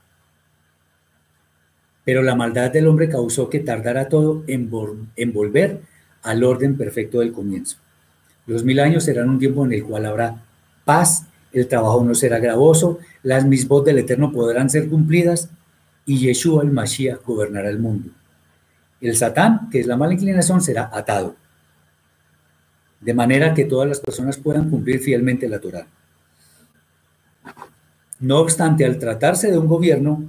Pero 2.03 2.21
la 2.21 2.35
maldad 2.35 2.71
del 2.71 2.87
hombre 2.87 3.07
causó 3.07 3.49
que 3.49 3.59
tardara 3.59 4.09
todo 4.09 4.43
en, 4.47 4.69
volver 4.69 5.81
al 6.21 6.43
orden 6.43 6.75
perfecto 6.77 7.19
del 7.19 7.31
comienzo. 7.31 7.77
Los 8.45 8.63
mil 8.63 8.79
años 8.79 9.05
serán 9.05 9.29
un 9.29 9.39
tiempo 9.39 9.65
en 9.65 9.73
el 9.73 9.83
cual 9.83 10.05
habrá 10.05 10.43
paz, 10.83 11.27
el 11.53 11.67
trabajo 11.67 12.03
no 12.03 12.13
será 12.13 12.39
gravoso, 12.39 12.99
las 13.21 13.45
misbos 13.45 13.85
del 13.85 13.99
Eterno 13.99 14.31
podrán 14.31 14.69
ser 14.69 14.89
cumplidas 14.89 15.49
y 16.05 16.17
Yeshua 16.17 16.63
el 16.63 16.71
Mashiach 16.71 17.23
gobernará 17.23 17.69
el 17.69 17.79
mundo. 17.79 18.09
El 18.99 19.15
Satán, 19.15 19.69
que 19.69 19.79
es 19.79 19.87
la 19.87 19.95
mala 19.95 20.13
inclinación, 20.13 20.61
será 20.61 20.89
atado 20.91 21.35
de 23.03 23.13
manera 23.13 23.53
que 23.53 23.65
todas 23.65 23.87
las 23.87 23.99
personas 23.99 24.37
puedan 24.37 24.69
cumplir 24.69 24.99
fielmente 24.99 25.49
la 25.49 25.59
Torah. 25.59 25.87
No 28.19 28.39
obstante, 28.39 28.85
al 28.85 28.99
tratarse 28.99 29.51
de 29.51 29.57
un 29.57 29.67
gobierno 29.67 30.23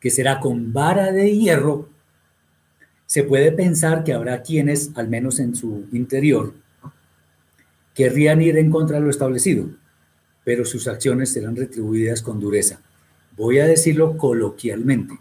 que 0.00 0.10
será 0.10 0.40
con 0.40 0.72
vara 0.72 1.12
de 1.12 1.36
hierro, 1.36 1.88
se 3.06 3.24
puede 3.24 3.52
pensar 3.52 4.04
que 4.04 4.14
habrá 4.14 4.42
quienes, 4.42 4.90
al 4.94 5.08
menos 5.08 5.38
en 5.38 5.54
su 5.54 5.86
interior, 5.92 6.54
querrían 7.94 8.40
ir 8.40 8.56
en 8.56 8.70
contra 8.70 8.96
de 8.96 9.02
lo 9.04 9.10
establecido, 9.10 9.68
pero 10.44 10.64
sus 10.64 10.88
acciones 10.88 11.32
serán 11.32 11.56
retribuidas 11.56 12.22
con 12.22 12.40
dureza. 12.40 12.80
Voy 13.36 13.58
a 13.58 13.66
decirlo 13.66 14.16
coloquialmente. 14.16 15.18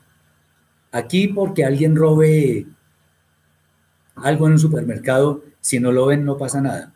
Aquí 0.91 1.27
porque 1.27 1.65
alguien 1.65 1.95
robe 1.95 2.67
algo 4.15 4.47
en 4.47 4.53
un 4.53 4.59
supermercado, 4.59 5.43
si 5.63 5.79
no 5.79 5.93
lo 5.93 6.07
ven, 6.07 6.25
no 6.25 6.37
pasa 6.37 6.59
nada. 6.59 6.93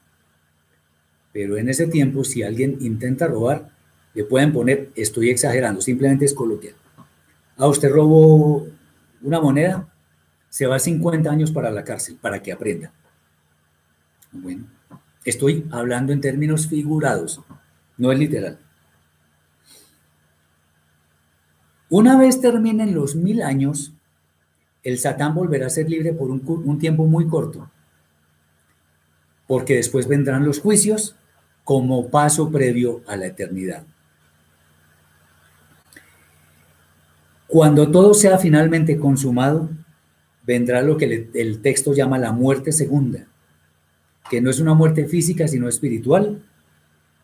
Pero 1.31 1.55
en 1.55 1.69
ese 1.69 1.87
tiempo, 1.87 2.25
si 2.25 2.43
alguien 2.43 2.77
intenta 2.81 3.25
robar, 3.25 3.69
le 4.13 4.25
pueden 4.25 4.51
poner, 4.51 4.91
estoy 4.95 5.29
exagerando, 5.29 5.79
simplemente 5.79 6.25
es 6.25 6.33
coloquial. 6.33 6.75
A 7.55 7.63
ah, 7.63 7.67
usted 7.67 7.89
robó 7.89 8.67
una 9.21 9.39
moneda, 9.39 9.87
se 10.49 10.67
va 10.67 10.79
50 10.79 11.31
años 11.31 11.51
para 11.51 11.71
la 11.71 11.85
cárcel, 11.85 12.17
para 12.21 12.41
que 12.41 12.51
aprenda. 12.51 12.91
Bueno, 14.33 14.65
estoy 15.23 15.65
hablando 15.71 16.11
en 16.11 16.19
términos 16.19 16.67
figurados, 16.67 17.41
no 17.97 18.11
es 18.11 18.19
literal. 18.19 18.59
Una 21.89 22.17
vez 22.17 22.41
terminen 22.41 22.93
los 22.93 23.15
mil 23.15 23.41
años, 23.41 23.93
el 24.83 24.99
Satán 24.99 25.33
volverá 25.35 25.67
a 25.67 25.69
ser 25.69 25.89
libre 25.89 26.11
por 26.11 26.29
un, 26.31 26.41
un 26.45 26.79
tiempo 26.79 27.05
muy 27.05 27.27
corto, 27.27 27.71
porque 29.47 29.75
después 29.75 30.07
vendrán 30.07 30.45
los 30.45 30.59
juicios 30.59 31.15
como 31.63 32.09
paso 32.09 32.51
previo 32.51 33.01
a 33.07 33.15
la 33.15 33.27
eternidad. 33.27 33.83
Cuando 37.47 37.89
todo 37.89 38.13
sea 38.13 38.37
finalmente 38.37 38.97
consumado, 38.97 39.69
vendrá 40.45 40.81
lo 40.81 40.97
que 40.97 41.29
el 41.33 41.61
texto 41.61 41.93
llama 41.93 42.17
la 42.17 42.33
muerte 42.33 42.71
segunda, 42.71 43.25
que 44.29 44.41
no 44.41 44.49
es 44.49 44.59
una 44.59 44.73
muerte 44.73 45.07
física, 45.07 45.47
sino 45.47 45.69
espiritual, 45.69 46.41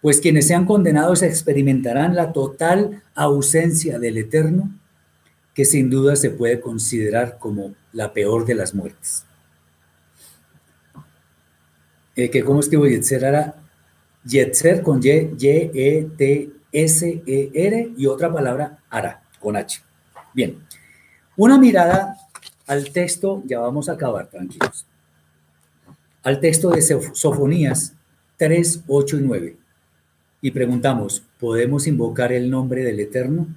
pues 0.01 0.19
quienes 0.19 0.47
sean 0.47 0.65
condenados 0.65 1.21
experimentarán 1.23 2.15
la 2.15 2.33
total 2.33 3.03
ausencia 3.15 3.99
del 3.99 4.17
eterno, 4.17 4.69
que 5.53 5.65
sin 5.65 5.89
duda 5.89 6.15
se 6.15 6.29
puede 6.29 6.59
considerar 6.59 7.37
como 7.37 7.73
la 7.93 8.11
peor 8.11 8.45
de 8.45 8.55
las 8.55 8.73
muertes. 8.73 9.25
Eh, 12.15 12.29
que 12.29 12.43
¿Cómo 12.43 12.59
escribo 12.59 12.85
Yetzer? 12.85 13.25
Ara? 13.25 13.55
Yetzer 14.25 14.81
con 14.81 15.01
Y, 15.03 15.35
Y-E-T-S-E-R 15.39 16.53
y 17.97 18.05
otra 18.05 18.31
palabra 18.31 18.79
Ara, 18.89 19.23
con 19.39 19.55
H. 19.57 19.81
Bien, 20.33 20.59
una 21.35 21.57
mirada 21.57 22.15
al 22.67 22.91
texto, 22.91 23.43
ya 23.45 23.59
vamos 23.59 23.89
a 23.89 23.93
acabar, 23.93 24.27
tranquilos. 24.27 24.85
Al 26.23 26.39
texto 26.39 26.69
de 26.69 26.81
Sofonías 26.81 27.93
3, 28.37 28.83
8 28.87 29.17
y 29.17 29.21
9 29.21 29.57
y 30.41 30.51
preguntamos, 30.51 31.23
¿podemos 31.39 31.87
invocar 31.87 32.31
el 32.31 32.49
nombre 32.49 32.83
del 32.83 32.99
Eterno? 32.99 33.47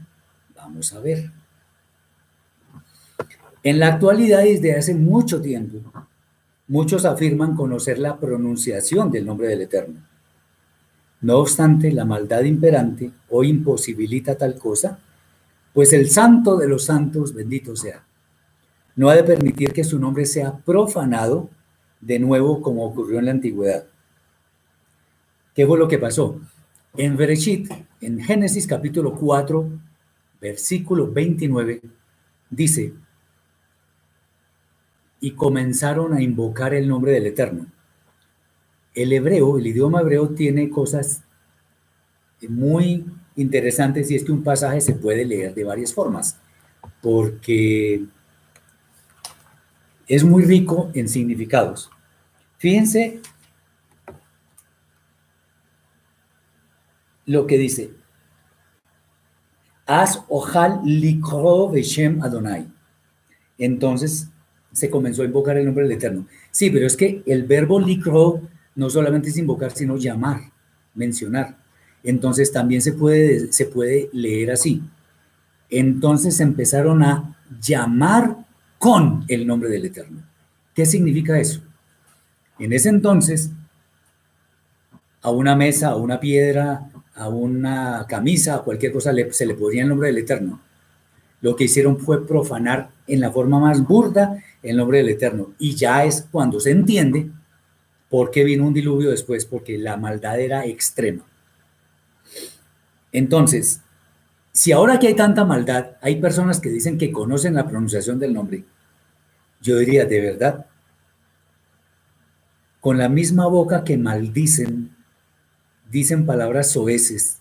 Vamos 0.55 0.93
a 0.93 1.01
ver. 1.01 1.31
En 3.63 3.81
la 3.81 3.89
actualidad, 3.89 4.45
desde 4.45 4.77
hace 4.77 4.95
mucho 4.95 5.41
tiempo, 5.41 5.79
muchos 6.69 7.05
afirman 7.05 7.55
conocer 7.55 7.99
la 7.99 8.19
pronunciación 8.19 9.11
del 9.11 9.27
nombre 9.27 9.49
del 9.49 9.63
Eterno. 9.63 10.01
No 11.21 11.39
obstante, 11.39 11.93
la 11.93 12.05
maldad 12.05 12.43
imperante 12.43 13.11
o 13.29 13.45
imposibilita 13.45 14.37
tal 14.37 14.59
cosa, 14.59 14.99
pues 15.73 15.93
el 15.93 16.09
santo 16.11 16.57
de 16.57 16.69
los 16.69 16.85
santos, 16.85 17.35
bendito 17.35 17.77
sea, 17.77 18.05
no 18.95 19.11
ha 19.11 19.15
de 19.15 19.25
permitir 19.25 19.73
que 19.73 19.85
su 19.85 19.99
nombre 19.99 20.25
sea 20.27 20.57
profanado 20.57 21.51
de 22.01 22.19
nuevo 22.19 22.63
como 22.63 22.85
ocurrió 22.85 23.19
en 23.19 23.27
la 23.27 23.31
antigüedad. 23.33 23.85
¿Qué 25.55 25.67
fue 25.67 25.79
lo 25.79 25.89
que 25.89 25.99
pasó? 25.99 26.41
En 26.97 27.17
Bereshit, 27.17 27.71
en 28.01 28.21
Génesis 28.21 28.67
capítulo 28.67 29.15
4, 29.15 29.69
versículo 30.41 31.11
29, 31.13 31.83
dice, 32.51 32.95
y 35.21 35.33
comenzaron 35.33 36.15
a 36.15 36.23
invocar 36.23 36.75
el 36.75 36.89
nombre 36.89 37.13
del 37.13 37.27
Eterno. 37.27 37.67
El 38.95 39.13
hebreo, 39.13 39.59
el 39.59 39.67
idioma 39.67 40.01
hebreo 40.01 40.29
tiene 40.31 40.71
cosas 40.71 41.23
muy 42.49 43.05
interesantes 43.35 44.11
y 44.11 44.17
es 44.17 44.25
que 44.25 44.33
un 44.33 44.43
pasaje 44.43 44.81
se 44.81 44.95
puede 44.95 45.25
leer 45.25 45.55
de 45.55 45.65
varias 45.65 45.93
formas, 45.93 46.39
porque 47.03 48.05
es 50.07 50.25
muy 50.25 50.45
rico 50.45 50.91
en 50.95 51.09
significados. 51.09 51.91
Fíjense 52.59 53.21
lo 57.27 57.47
que 57.47 57.59
dice, 57.59 57.91
As 59.87 60.25
ojal 60.29 60.81
likro 60.85 61.71
Adonai. 62.23 62.67
Entonces 63.57 64.29
se 64.77 64.91
comenzó 64.91 65.23
a 65.23 65.25
invocar 65.25 65.57
el 65.57 65.65
nombre 65.65 65.85
del 65.85 65.97
Eterno. 65.97 66.27
Sí, 66.51 66.69
pero 66.69 66.87
es 66.87 66.99
que 66.99 67.23
el 67.25 67.45
verbo 67.45 67.81
likro 67.81 68.43
no 68.75 68.91
solamente 68.91 69.31
es 69.31 69.39
invocar, 69.39 69.73
sino 69.73 69.97
llamar, 69.97 70.53
mencionar. 70.95 71.57
Entonces 72.05 72.53
también 72.53 72.83
se 72.83 72.93
puede, 72.93 73.51
se 73.55 73.65
puede 73.65 74.11
leer 74.13 74.51
así. 74.51 74.83
Entonces 75.71 76.39
empezaron 76.41 77.03
a 77.03 77.39
llamar 77.59 78.37
con 78.79 79.25
el 79.29 79.47
nombre 79.47 79.71
del 79.71 79.87
Eterno. 79.87 80.23
¿Qué 80.75 80.85
significa 80.85 81.41
eso? 81.41 81.63
En 82.59 82.75
ese 82.75 82.91
entonces, 82.91 83.51
a 85.23 85.31
una 85.31 85.57
mesa, 85.57 85.89
a 85.89 85.97
una 85.97 86.21
piedra, 86.21 86.91
a 87.15 87.31
una 87.31 88.05
camisa, 88.07 88.57
a 88.57 88.63
cualquier 88.63 88.93
cosa, 88.93 89.11
se 89.31 89.47
le 89.47 89.55
ponía 89.55 89.85
el 89.85 89.89
nombre 89.89 90.09
del 90.09 90.19
Eterno. 90.19 90.61
Lo 91.41 91.55
que 91.55 91.65
hicieron 91.65 91.99
fue 91.99 92.27
profanar 92.27 92.91
en 93.07 93.21
la 93.21 93.31
forma 93.31 93.59
más 93.59 93.87
burda 93.87 94.43
el 94.63 94.77
nombre 94.77 94.99
del 94.99 95.11
Eterno. 95.11 95.53
Y 95.59 95.75
ya 95.75 96.05
es 96.05 96.27
cuando 96.31 96.61
se 96.61 96.71
entiende 96.71 97.31
por 98.09 98.31
qué 98.31 98.45
vino 98.45 98.67
un 98.67 98.75
diluvio 98.75 99.11
después, 99.11 99.45
porque 99.45 99.79
la 99.79 99.97
maldad 99.97 100.41
era 100.41 100.65
extrema. 100.65 101.25
Entonces, 103.13 103.81
si 104.53 104.73
ahora 104.73 104.99
que 104.99 105.09
hay 105.09 105.15
tanta 105.15 105.45
maldad, 105.45 105.93
hay 106.01 106.21
personas 106.21 106.61
que 106.61 106.71
dicen 106.71 106.99
que 106.99 107.13
conocen 107.13 107.55
la 107.55 107.67
pronunciación 107.67 108.19
del 108.19 108.33
nombre, 108.33 108.65
yo 109.61 109.79
diría, 109.79 110.05
de 110.07 110.21
verdad, 110.21 110.67
con 112.81 112.99
la 112.99 113.09
misma 113.09 113.47
boca 113.49 113.85
que 113.85 113.99
maldicen 113.99 114.95
dicen 115.91 116.27
palabras 116.27 116.71
soeces, 116.71 117.39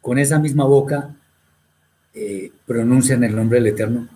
con 0.00 0.18
esa 0.18 0.38
misma 0.38 0.64
boca 0.64 1.16
eh, 2.14 2.52
pronuncian 2.66 3.24
el 3.24 3.36
nombre 3.36 3.58
del 3.58 3.68
Eterno. 3.68 4.08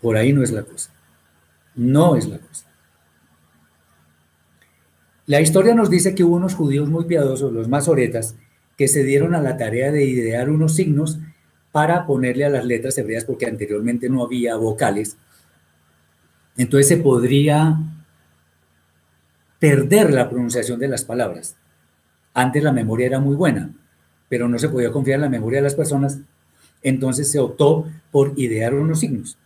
Por 0.00 0.16
ahí 0.16 0.32
no 0.32 0.42
es 0.42 0.52
la 0.52 0.62
cosa. 0.62 0.90
No 1.74 2.16
es 2.16 2.26
la 2.26 2.38
cosa. 2.38 2.66
La 5.26 5.40
historia 5.40 5.74
nos 5.74 5.90
dice 5.90 6.14
que 6.14 6.22
hubo 6.22 6.36
unos 6.36 6.54
judíos 6.54 6.88
muy 6.88 7.04
piadosos, 7.04 7.52
los 7.52 7.68
masoretas, 7.68 8.36
que 8.76 8.86
se 8.86 9.02
dieron 9.02 9.34
a 9.34 9.42
la 9.42 9.56
tarea 9.56 9.90
de 9.90 10.04
idear 10.04 10.50
unos 10.50 10.74
signos 10.74 11.18
para 11.72 12.06
ponerle 12.06 12.44
a 12.44 12.50
las 12.50 12.64
letras 12.64 12.96
hebreas, 12.98 13.24
porque 13.24 13.46
anteriormente 13.46 14.08
no 14.08 14.22
había 14.22 14.56
vocales. 14.56 15.16
Entonces 16.56 16.88
se 16.88 16.96
podría 16.98 17.78
perder 19.58 20.12
la 20.12 20.30
pronunciación 20.30 20.78
de 20.78 20.88
las 20.88 21.04
palabras. 21.04 21.56
Antes 22.32 22.62
la 22.62 22.72
memoria 22.72 23.06
era 23.06 23.20
muy 23.20 23.34
buena, 23.34 23.72
pero 24.28 24.48
no 24.48 24.58
se 24.58 24.68
podía 24.68 24.92
confiar 24.92 25.16
en 25.16 25.22
la 25.22 25.28
memoria 25.28 25.58
de 25.58 25.64
las 25.64 25.74
personas, 25.74 26.18
entonces 26.82 27.30
se 27.30 27.38
optó 27.38 27.86
por 28.10 28.32
idear 28.36 28.74
unos 28.74 29.00
signos. 29.00 29.38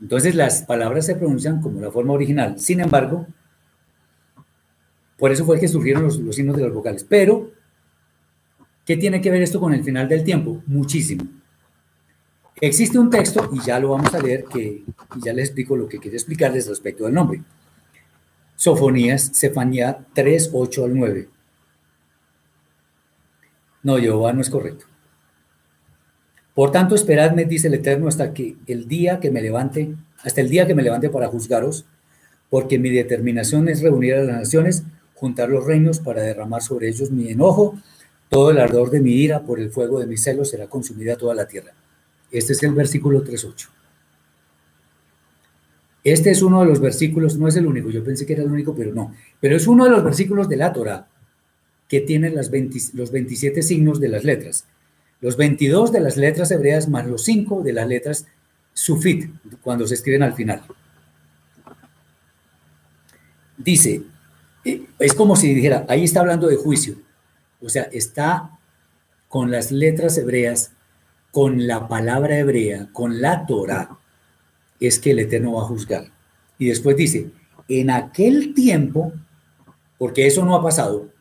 Entonces 0.00 0.34
las 0.34 0.62
palabras 0.62 1.06
se 1.06 1.14
pronuncian 1.14 1.60
como 1.60 1.80
la 1.80 1.90
forma 1.90 2.12
original. 2.12 2.58
Sin 2.58 2.80
embargo, 2.80 3.26
por 5.16 5.30
eso 5.30 5.44
fue 5.44 5.60
que 5.60 5.68
surgieron 5.68 6.02
los, 6.02 6.16
signos 6.34 6.56
de 6.56 6.64
las 6.64 6.72
vocales. 6.72 7.06
Pero, 7.08 7.52
¿qué 8.84 8.96
tiene 8.96 9.20
que 9.20 9.30
ver 9.30 9.40
esto 9.42 9.60
con 9.60 9.72
el 9.72 9.84
final 9.84 10.08
del 10.08 10.24
tiempo? 10.24 10.60
Muchísimo. 10.66 11.24
Existe 12.60 12.98
un 12.98 13.08
texto, 13.08 13.48
y 13.52 13.60
ya 13.60 13.78
lo 13.78 13.90
vamos 13.90 14.12
a 14.14 14.20
leer, 14.20 14.44
que 14.44 14.82
ya 15.22 15.32
les 15.32 15.46
explico 15.46 15.76
lo 15.76 15.88
que 15.88 15.98
quiero 15.98 16.16
explicarles 16.16 16.68
respecto 16.68 17.06
al 17.06 17.14
nombre. 17.14 17.40
Sofonías, 18.56 19.30
Cefanía 19.34 20.04
3, 20.12 20.50
8 20.52 20.84
al 20.84 20.96
9. 20.96 21.28
No, 23.82 23.96
Jehová 23.98 24.32
no 24.32 24.40
es 24.40 24.50
correcto. 24.50 24.86
Por 26.54 26.70
tanto, 26.70 26.94
esperadme, 26.94 27.44
dice 27.44 27.68
el 27.68 27.74
Eterno, 27.74 28.08
hasta 28.08 28.34
que 28.34 28.56
el 28.66 28.86
día 28.86 29.20
que 29.20 29.30
me 29.30 29.40
levante, 29.40 29.94
hasta 30.22 30.40
el 30.40 30.50
día 30.50 30.66
que 30.66 30.74
me 30.74 30.82
levante 30.82 31.08
para 31.08 31.28
juzgaros, 31.28 31.86
porque 32.50 32.78
mi 32.78 32.90
determinación 32.90 33.68
es 33.68 33.80
reunir 33.80 34.14
a 34.14 34.24
las 34.24 34.36
naciones, 34.36 34.84
juntar 35.14 35.48
los 35.48 35.64
reinos 35.64 36.00
para 36.00 36.22
derramar 36.22 36.62
sobre 36.62 36.88
ellos 36.88 37.10
mi 37.10 37.30
enojo, 37.30 37.78
todo 38.28 38.50
el 38.50 38.58
ardor 38.58 38.90
de 38.90 39.00
mi 39.00 39.12
ira 39.12 39.42
por 39.42 39.60
el 39.60 39.70
fuego 39.70 39.98
de 39.98 40.06
mis 40.06 40.22
celos 40.22 40.50
será 40.50 40.66
consumida 40.66 41.16
toda 41.16 41.34
la 41.34 41.46
tierra. 41.46 41.72
Este 42.30 42.52
es 42.52 42.62
el 42.62 42.72
versículo 42.72 43.24
3.8. 43.24 43.68
Este 46.04 46.30
es 46.30 46.42
uno 46.42 46.60
de 46.60 46.66
los 46.66 46.80
versículos, 46.80 47.38
no 47.38 47.48
es 47.48 47.56
el 47.56 47.66
único, 47.66 47.88
yo 47.90 48.02
pensé 48.02 48.26
que 48.26 48.32
era 48.32 48.42
el 48.42 48.50
único, 48.50 48.74
pero 48.74 48.92
no. 48.92 49.14
Pero 49.40 49.56
es 49.56 49.66
uno 49.66 49.84
de 49.84 49.90
los 49.90 50.02
versículos 50.02 50.48
de 50.48 50.56
la 50.56 50.72
Torah 50.72 51.06
que 51.92 52.00
tiene 52.00 52.30
las 52.30 52.50
los 52.94 53.12
27 53.12 53.60
signos 53.60 54.00
de 54.00 54.08
las 54.08 54.24
letras. 54.24 54.64
Los 55.20 55.36
22 55.36 55.92
de 55.92 56.00
las 56.00 56.16
letras 56.16 56.50
hebreas 56.50 56.88
más 56.88 57.06
los 57.06 57.22
5 57.24 57.62
de 57.62 57.74
las 57.74 57.86
letras 57.86 58.26
sufit, 58.72 59.30
cuando 59.60 59.86
se 59.86 59.92
escriben 59.92 60.22
al 60.22 60.32
final. 60.32 60.62
Dice, 63.58 64.04
eh, 64.64 64.86
es 64.98 65.12
como 65.12 65.36
si 65.36 65.52
dijera, 65.52 65.84
ahí 65.86 66.04
está 66.04 66.20
hablando 66.20 66.46
de 66.46 66.56
juicio. 66.56 66.96
O 67.60 67.68
sea, 67.68 67.82
está 67.92 68.58
con 69.28 69.50
las 69.50 69.70
letras 69.70 70.16
hebreas 70.16 70.72
con 71.30 71.66
la 71.66 71.88
palabra 71.88 72.38
hebrea, 72.38 72.88
con 72.94 73.20
la 73.20 73.44
Torah, 73.44 73.98
es 74.80 74.98
que 74.98 75.10
el 75.10 75.18
Eterno 75.18 75.52
va 75.52 75.64
a 75.64 75.66
juzgar. 75.66 76.06
Y 76.56 76.68
después 76.68 76.96
dice, 76.96 77.32
en 77.68 77.90
aquel 77.90 78.54
tiempo, 78.54 79.12
porque 79.98 80.26
eso 80.26 80.42
no 80.42 80.56
ha 80.56 80.62
pasado, 80.62 81.11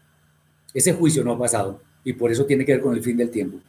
ese 0.74 0.94
juicio 0.94 1.24
no 1.24 1.34
ha 1.34 1.40
pasado, 1.40 1.82
y 2.04 2.14
por 2.14 2.32
eso 2.32 2.46
tiene 2.46 2.66
que 2.66 2.74
ver 2.74 2.82
con 2.82 2.96
el 2.96 3.04
fin 3.04 3.18
del 3.18 3.30
tiempo. 3.30 3.60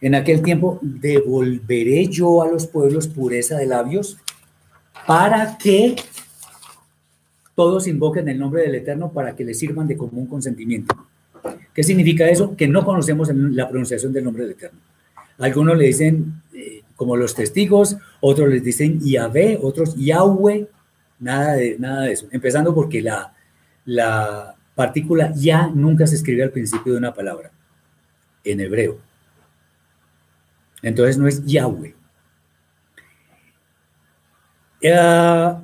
En 0.00 0.14
aquel 0.14 0.42
tiempo 0.42 0.78
devolveré 0.82 2.06
yo 2.06 2.42
a 2.42 2.48
los 2.48 2.66
pueblos 2.66 3.06
pureza 3.06 3.58
de 3.58 3.66
labios 3.66 4.16
para 5.06 5.58
que 5.58 5.96
todos 7.54 7.86
invoquen 7.86 8.28
el 8.28 8.38
nombre 8.38 8.62
del 8.62 8.76
Eterno 8.76 9.12
para 9.12 9.36
que 9.36 9.44
les 9.44 9.58
sirvan 9.58 9.86
de 9.86 9.96
común 9.96 10.26
consentimiento. 10.26 10.96
¿Qué 11.74 11.82
significa 11.82 12.28
eso? 12.28 12.56
Que 12.56 12.66
no 12.66 12.84
conocemos 12.84 13.30
la 13.34 13.68
pronunciación 13.68 14.12
del 14.12 14.24
nombre 14.24 14.44
del 14.44 14.52
Eterno. 14.52 14.78
Algunos 15.38 15.76
le 15.76 15.86
dicen 15.86 16.42
eh, 16.54 16.82
como 16.96 17.16
los 17.16 17.34
testigos, 17.34 17.96
otros 18.20 18.48
les 18.48 18.62
dicen 18.62 19.00
Yahvé, 19.00 19.58
otros 19.60 19.94
Yahweh, 19.96 20.68
nada 21.18 21.54
de, 21.54 21.78
nada 21.78 22.02
de 22.02 22.12
eso. 22.12 22.26
Empezando 22.30 22.74
porque 22.74 23.02
la, 23.02 23.34
la 23.84 24.54
partícula 24.80 25.30
ya 25.36 25.68
nunca 25.68 26.06
se 26.06 26.14
escribe 26.14 26.42
al 26.42 26.52
principio 26.52 26.92
de 26.92 26.98
una 26.98 27.12
palabra 27.12 27.52
en 28.44 28.60
hebreo. 28.60 28.98
Entonces 30.80 31.18
no 31.18 31.28
es 31.28 31.44
Yahweh. 31.44 31.94
Eh, 34.80 35.54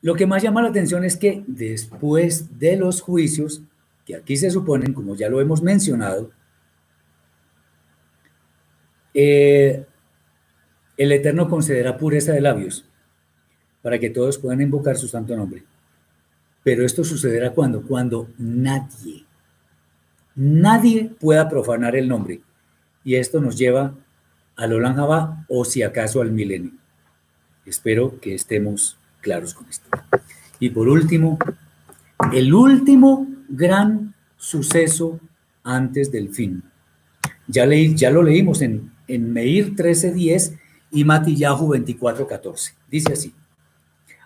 lo 0.00 0.14
que 0.14 0.26
más 0.26 0.42
llama 0.42 0.62
la 0.62 0.70
atención 0.70 1.04
es 1.04 1.18
que 1.18 1.44
después 1.46 2.58
de 2.58 2.76
los 2.78 3.02
juicios, 3.02 3.60
que 4.06 4.16
aquí 4.16 4.38
se 4.38 4.50
suponen, 4.50 4.94
como 4.94 5.16
ya 5.16 5.28
lo 5.28 5.42
hemos 5.42 5.62
mencionado, 5.62 6.30
eh, 9.12 9.84
el 10.96 11.12
Eterno 11.12 11.46
concederá 11.50 11.98
pureza 11.98 12.32
de 12.32 12.40
labios 12.40 12.88
para 13.82 13.98
que 13.98 14.08
todos 14.08 14.38
puedan 14.38 14.62
invocar 14.62 14.96
su 14.96 15.08
santo 15.08 15.36
nombre. 15.36 15.75
Pero 16.66 16.84
esto 16.84 17.04
sucederá 17.04 17.52
cuando, 17.52 17.80
cuando 17.80 18.28
nadie, 18.38 19.24
nadie 20.34 21.12
pueda 21.20 21.48
profanar 21.48 21.94
el 21.94 22.08
nombre. 22.08 22.40
Y 23.04 23.14
esto 23.14 23.40
nos 23.40 23.56
lleva 23.56 23.94
al 24.56 24.72
Olan 24.72 25.44
o 25.48 25.64
si 25.64 25.84
acaso 25.84 26.20
al 26.20 26.32
milenio. 26.32 26.72
Espero 27.64 28.18
que 28.18 28.34
estemos 28.34 28.98
claros 29.20 29.54
con 29.54 29.68
esto. 29.68 29.88
Y 30.58 30.70
por 30.70 30.88
último, 30.88 31.38
el 32.32 32.52
último 32.52 33.28
gran 33.48 34.12
suceso 34.36 35.20
antes 35.62 36.10
del 36.10 36.30
fin. 36.30 36.64
Ya, 37.46 37.64
leí, 37.64 37.94
ya 37.94 38.10
lo 38.10 38.24
leímos 38.24 38.60
en, 38.60 38.90
en 39.06 39.32
Meir 39.32 39.76
13.10 39.76 40.58
y 40.90 41.04
Matillahu 41.04 41.68
24.14. 41.76 42.74
Dice 42.90 43.12
así. 43.12 43.32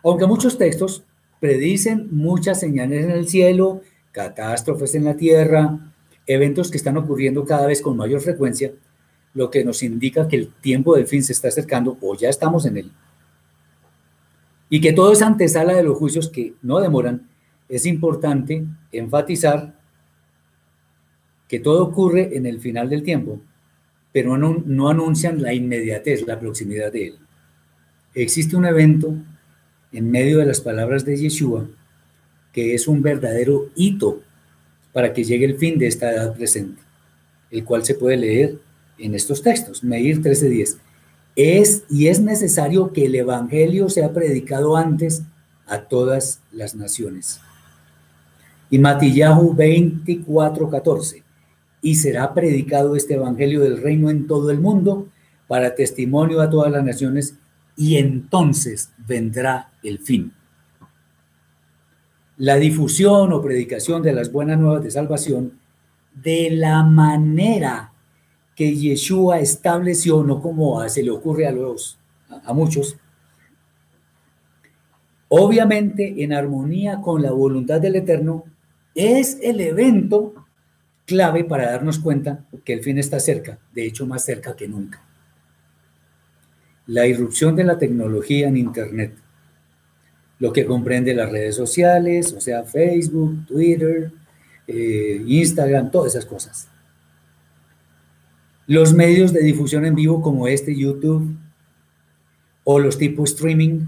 Aunque 0.03 0.27
muchos 0.27 0.57
textos 0.57 1.05
predicen 1.41 2.09
muchas 2.13 2.61
señales 2.61 3.05
en 3.05 3.11
el 3.11 3.29
cielo, 3.29 3.81
catástrofes 4.13 4.95
en 4.95 5.05
la 5.05 5.17
tierra, 5.17 5.93
eventos 6.27 6.71
que 6.71 6.77
están 6.77 6.97
ocurriendo 6.97 7.45
cada 7.45 7.67
vez 7.67 7.81
con 7.81 7.97
mayor 7.97 8.21
frecuencia, 8.21 8.73
lo 9.35 9.51
que 9.51 9.65
nos 9.65 9.83
indica 9.83 10.29
que 10.29 10.37
el 10.37 10.53
tiempo 10.55 10.95
del 10.95 11.07
fin 11.07 11.23
se 11.23 11.33
está 11.33 11.49
acercando 11.49 11.97
o 12.01 12.15
ya 12.15 12.29
estamos 12.29 12.67
en 12.67 12.77
él. 12.77 12.93
Y 14.69 14.81
que 14.81 14.93
todo 14.93 15.13
es 15.13 15.23
antesala 15.23 15.73
de 15.73 15.83
los 15.83 15.99
juicios 15.99 16.29
que 16.29 16.55
no 16.63 16.79
demoran, 16.79 17.29
es 17.69 17.87
importante 17.87 18.65
enfatizar 18.93 19.75
que 21.49 21.59
todo 21.59 21.85
ocurre 21.85 22.37
en 22.37 22.47
el 22.47 22.61
final 22.61 22.89
del 22.89 23.03
tiempo, 23.03 23.41
pero 24.13 24.37
no, 24.37 24.63
no 24.65 24.89
anuncian 24.89 25.43
la 25.43 25.55
inmediatez, 25.55 26.27
la 26.27 26.39
proximidad 26.39 26.93
de 26.93 27.09
él. 27.09 27.19
Existe 28.15 28.57
un 28.57 28.67
evento 28.67 29.15
en 29.93 30.11
medio 30.11 30.39
de 30.39 30.47
las 30.47 30.61
palabras 30.61 31.05
de 31.05 31.17
Yeshua 31.17 31.69
que 32.53 32.75
es 32.75 32.89
un 32.89 33.03
verdadero 33.03 33.69
hito 33.75 34.21
para 34.93 35.13
que 35.13 35.25
llegue 35.25 35.45
el 35.45 35.59
fin 35.59 35.79
de 35.79 35.87
esta 35.87 36.13
edad 36.13 36.35
presente, 36.35 36.83
el 37.51 37.65
cual 37.65 37.85
se 37.85 37.95
puede 37.95 38.17
leer 38.17 38.59
en 38.99 39.15
estos 39.15 39.43
textos, 39.43 39.85
Meir 39.85 40.21
13:10. 40.21 40.79
Es 41.37 41.85
y 41.89 42.09
es 42.09 42.21
necesario 42.21 42.93
que 42.93 43.07
el 43.07 43.15
Evangelio 43.15 43.89
sea 43.89 44.13
predicado 44.13 44.77
antes 44.77 45.23
a 45.67 45.83
todas 45.83 46.41
las 46.53 46.75
naciones. 46.75 47.41
Y 48.69 48.79
Matillahu 48.79 49.55
24:14. 49.55 51.23
Y 51.83 51.95
será 51.95 52.35
predicado 52.35 52.95
este 52.97 53.15
Evangelio 53.15 53.61
del 53.61 53.81
reino 53.81 54.11
en 54.11 54.27
todo 54.27 54.51
el 54.51 54.61
mundo 54.61 55.09
para 55.47 55.75
testimonio 55.75 56.41
a 56.41 56.51
todas 56.51 56.71
las 56.71 56.85
naciones 56.85 57.37
y 57.77 57.97
entonces 57.97 58.93
vendrá 59.07 59.73
el 59.83 59.99
fin. 59.99 60.33
La 62.37 62.57
difusión 62.57 63.33
o 63.33 63.43
predicación 63.43 64.03
de 64.03 64.13
las 64.13 64.33
buenas 64.33 64.59
nuevas 64.59 64.83
de 64.83 64.91
salvación 64.91 65.61
de 66.15 66.51
la 66.51 66.83
manera 66.83 67.93
que 68.55 68.75
Yeshua 68.77 69.41
estableció, 69.41 70.23
no 70.23 70.41
como 70.41 70.87
se 70.89 71.03
le 71.03 71.11
ocurre 71.11 71.47
a 71.47 71.53
los 71.53 71.99
a 72.45 72.53
muchos, 72.53 72.97
obviamente 75.29 76.23
en 76.23 76.33
armonía 76.33 77.01
con 77.01 77.23
la 77.23 77.33
voluntad 77.33 77.81
del 77.81 77.97
Eterno, 77.97 78.45
es 78.95 79.39
el 79.43 79.61
evento 79.61 80.47
clave 81.07 81.45
para 81.45 81.73
darnos 81.73 81.99
cuenta 81.99 82.47
que 82.65 82.73
el 82.73 82.83
fin 82.83 82.99
está 82.99 83.19
cerca, 83.19 83.59
de 83.73 83.87
hecho 83.87 84.07
más 84.07 84.25
cerca 84.25 84.55
que 84.55 84.69
nunca. 84.69 85.10
La 86.91 87.07
irrupción 87.07 87.55
de 87.55 87.63
la 87.63 87.79
tecnología 87.79 88.49
en 88.49 88.57
Internet, 88.57 89.15
lo 90.41 90.53
que 90.53 90.67
comprende 90.67 91.15
las 91.15 91.31
redes 91.31 91.55
sociales, 91.55 92.33
o 92.33 92.41
sea, 92.41 92.65
Facebook, 92.65 93.47
Twitter, 93.47 94.11
eh, 94.67 95.23
Instagram, 95.25 95.93
todas 95.93 96.17
esas 96.17 96.27
cosas. 96.27 96.67
Los 98.67 98.93
medios 98.93 99.33
de 99.33 99.41
difusión 99.41 99.85
en 99.85 99.95
vivo 99.95 100.21
como 100.21 100.49
este 100.49 100.75
YouTube 100.75 101.37
o 102.65 102.81
los 102.81 102.99
tipos 102.99 103.31
streaming, 103.31 103.87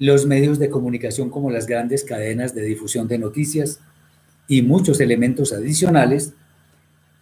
los 0.00 0.26
medios 0.26 0.58
de 0.58 0.70
comunicación 0.70 1.30
como 1.30 1.52
las 1.52 1.68
grandes 1.68 2.02
cadenas 2.02 2.52
de 2.52 2.62
difusión 2.62 3.06
de 3.06 3.18
noticias 3.18 3.78
y 4.48 4.62
muchos 4.62 4.98
elementos 4.98 5.52
adicionales, 5.52 6.32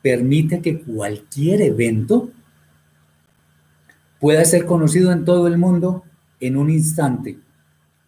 permite 0.01 0.63
que 0.63 0.81
cualquier 0.81 1.61
evento 1.61 2.31
pueda 4.21 4.45
ser 4.45 4.67
conocido 4.67 5.13
en 5.13 5.25
todo 5.25 5.47
el 5.47 5.59
mundo 5.59 6.05
en 6.41 6.57
un 6.57 6.71
instante, 6.71 7.39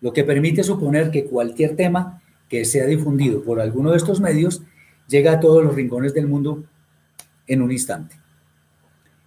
lo 0.00 0.12
que 0.12 0.24
permite 0.24 0.62
suponer 0.62 1.10
que 1.10 1.24
cualquier 1.24 1.76
tema 1.76 2.22
que 2.48 2.64
sea 2.64 2.86
difundido 2.86 3.42
por 3.42 3.60
alguno 3.60 3.90
de 3.90 3.96
estos 3.96 4.20
medios 4.20 4.62
llega 5.08 5.32
a 5.32 5.40
todos 5.40 5.64
los 5.64 5.74
rincones 5.74 6.14
del 6.14 6.26
mundo 6.26 6.64
en 7.46 7.62
un 7.62 7.72
instante. 7.72 8.16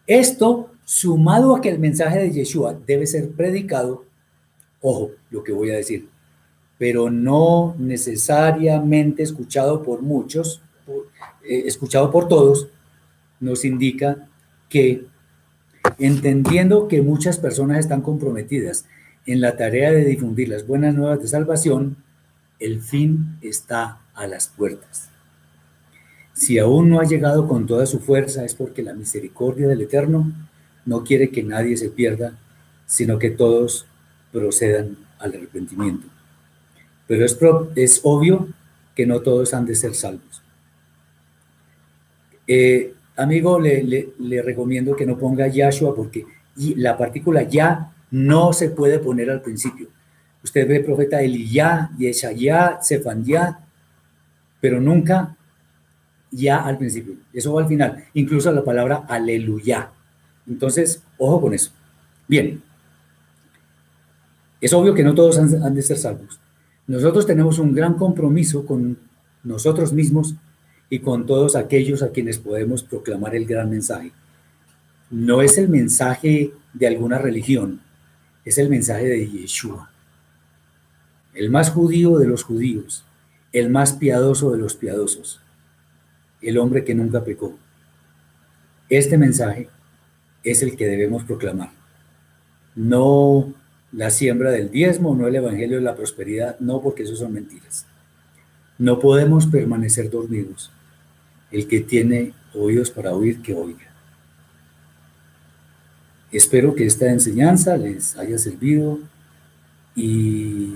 Esto, 0.07 0.71
sumado 0.85 1.55
a 1.55 1.61
que 1.61 1.69
el 1.69 1.79
mensaje 1.79 2.19
de 2.19 2.31
Yeshua 2.31 2.77
debe 2.85 3.07
ser 3.07 3.31
predicado, 3.31 4.05
ojo, 4.81 5.11
lo 5.29 5.43
que 5.43 5.51
voy 5.51 5.71
a 5.71 5.77
decir, 5.77 6.09
pero 6.77 7.09
no 7.09 7.75
necesariamente 7.77 9.23
escuchado 9.23 9.83
por 9.83 10.01
muchos, 10.01 10.61
eh, 11.43 11.63
escuchado 11.65 12.11
por 12.11 12.27
todos, 12.27 12.67
nos 13.39 13.65
indica 13.65 14.27
que 14.69 15.05
entendiendo 16.05 16.87
que 16.87 17.01
muchas 17.01 17.37
personas 17.37 17.79
están 17.79 18.01
comprometidas 18.01 18.85
en 19.25 19.39
la 19.39 19.55
tarea 19.55 19.91
de 19.91 20.03
difundir 20.03 20.49
las 20.49 20.65
buenas 20.65 20.95
nuevas 20.95 21.21
de 21.21 21.27
salvación, 21.27 21.97
el 22.59 22.81
fin 22.81 23.37
está 23.41 24.01
a 24.13 24.27
las 24.27 24.47
puertas. 24.47 25.09
Si 26.33 26.57
aún 26.57 26.89
no 26.89 26.99
ha 26.99 27.05
llegado 27.05 27.47
con 27.47 27.67
toda 27.67 27.85
su 27.85 27.99
fuerza 27.99 28.43
es 28.45 28.55
porque 28.55 28.81
la 28.81 28.93
misericordia 28.93 29.67
del 29.67 29.81
Eterno 29.81 30.31
no 30.85 31.03
quiere 31.03 31.29
que 31.29 31.43
nadie 31.43 31.77
se 31.77 31.89
pierda, 31.89 32.37
sino 32.87 33.19
que 33.19 33.29
todos 33.29 33.85
procedan 34.31 34.97
al 35.19 35.35
arrepentimiento. 35.35 36.07
Pero 37.07 37.25
es, 37.75 37.99
obvio 38.03 38.47
que 38.95 39.05
no 39.05 39.19
todos 39.19 39.53
han 39.53 39.65
de 39.65 39.75
ser 39.75 39.93
salvos. 39.93 40.41
Eh, 42.47 42.93
amigo, 43.21 43.59
le, 43.59 43.83
le, 44.17 44.41
recomiendo 44.41 44.95
que 44.95 45.05
no 45.05 45.17
ponga 45.17 45.47
Yahshua 45.47 45.95
porque 45.95 46.25
la 46.75 46.97
partícula 46.97 47.43
ya 47.43 47.91
no 48.11 48.53
se 48.53 48.69
puede 48.69 48.99
poner 48.99 49.29
al 49.29 49.41
principio. 49.41 49.87
Usted 50.43 50.67
ve 50.67 50.81
profeta 50.81 51.21
Eliyah, 51.21 51.91
Yeshayah, 51.97 52.79
ya, 53.23 53.59
pero 54.59 54.79
nunca 54.79 55.35
ya 56.31 56.63
al 56.65 56.77
principio, 56.77 57.15
eso 57.33 57.53
va 57.53 57.61
al 57.61 57.67
final, 57.67 58.05
incluso 58.13 58.51
la 58.51 58.63
palabra 58.63 59.03
aleluya. 59.07 59.89
Entonces, 60.47 61.03
ojo 61.17 61.41
con 61.41 61.53
eso. 61.53 61.71
Bien, 62.27 62.61
es 64.61 64.73
obvio 64.73 64.93
que 64.93 65.03
no 65.03 65.13
todos 65.13 65.37
han, 65.37 65.75
de 65.75 65.81
ser 65.81 65.97
salvos. 65.97 66.39
Nosotros 66.87 67.25
tenemos 67.25 67.59
un 67.59 67.73
gran 67.73 67.95
compromiso 67.95 68.65
con 68.65 68.97
nosotros 69.43 69.91
mismos 69.91 70.35
y 70.91 70.99
con 70.99 71.25
todos 71.25 71.55
aquellos 71.55 72.03
a 72.03 72.11
quienes 72.11 72.37
podemos 72.37 72.83
proclamar 72.83 73.33
el 73.33 73.47
gran 73.47 73.71
mensaje. 73.71 74.11
No 75.09 75.41
es 75.41 75.57
el 75.57 75.69
mensaje 75.69 76.51
de 76.73 76.87
alguna 76.87 77.17
religión, 77.17 77.81
es 78.45 78.59
el 78.59 78.69
mensaje 78.69 79.05
de 79.05 79.27
Yeshua, 79.27 79.89
el 81.33 81.49
más 81.49 81.71
judío 81.71 82.19
de 82.19 82.27
los 82.27 82.43
judíos, 82.43 83.03
el 83.51 83.71
más 83.71 83.93
piadoso 83.93 84.51
de 84.51 84.59
los 84.59 84.75
piadosos 84.75 85.41
el 86.41 86.57
hombre 86.57 86.83
que 86.83 86.95
nunca 86.95 87.23
pecó. 87.23 87.57
Este 88.89 89.17
mensaje 89.17 89.69
es 90.43 90.61
el 90.63 90.75
que 90.75 90.87
debemos 90.87 91.23
proclamar. 91.23 91.71
No 92.75 93.53
la 93.91 94.09
siembra 94.09 94.51
del 94.51 94.71
diezmo, 94.71 95.15
no 95.15 95.27
el 95.27 95.35
evangelio 95.35 95.77
de 95.77 95.83
la 95.83 95.95
prosperidad, 95.95 96.59
no 96.59 96.81
porque 96.81 97.03
eso 97.03 97.15
son 97.15 97.33
mentiras. 97.33 97.85
No 98.77 98.99
podemos 98.99 99.45
permanecer 99.45 100.09
dormidos. 100.09 100.71
El 101.51 101.67
que 101.67 101.81
tiene 101.81 102.33
oídos 102.53 102.91
para 102.91 103.13
oír, 103.13 103.41
que 103.41 103.53
oiga. 103.53 103.91
Espero 106.31 106.75
que 106.75 106.85
esta 106.85 107.11
enseñanza 107.11 107.75
les 107.75 108.17
haya 108.17 108.37
servido 108.37 108.99
y 109.95 110.75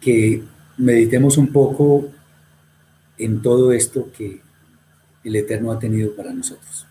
que 0.00 0.44
meditemos 0.76 1.38
un 1.38 1.48
poco 1.48 2.10
en 3.16 3.40
todo 3.40 3.72
esto 3.72 4.10
que 4.16 4.42
el 5.24 5.36
Eterno 5.36 5.72
ha 5.72 5.78
tenido 5.78 6.14
para 6.14 6.32
nosotros. 6.32 6.86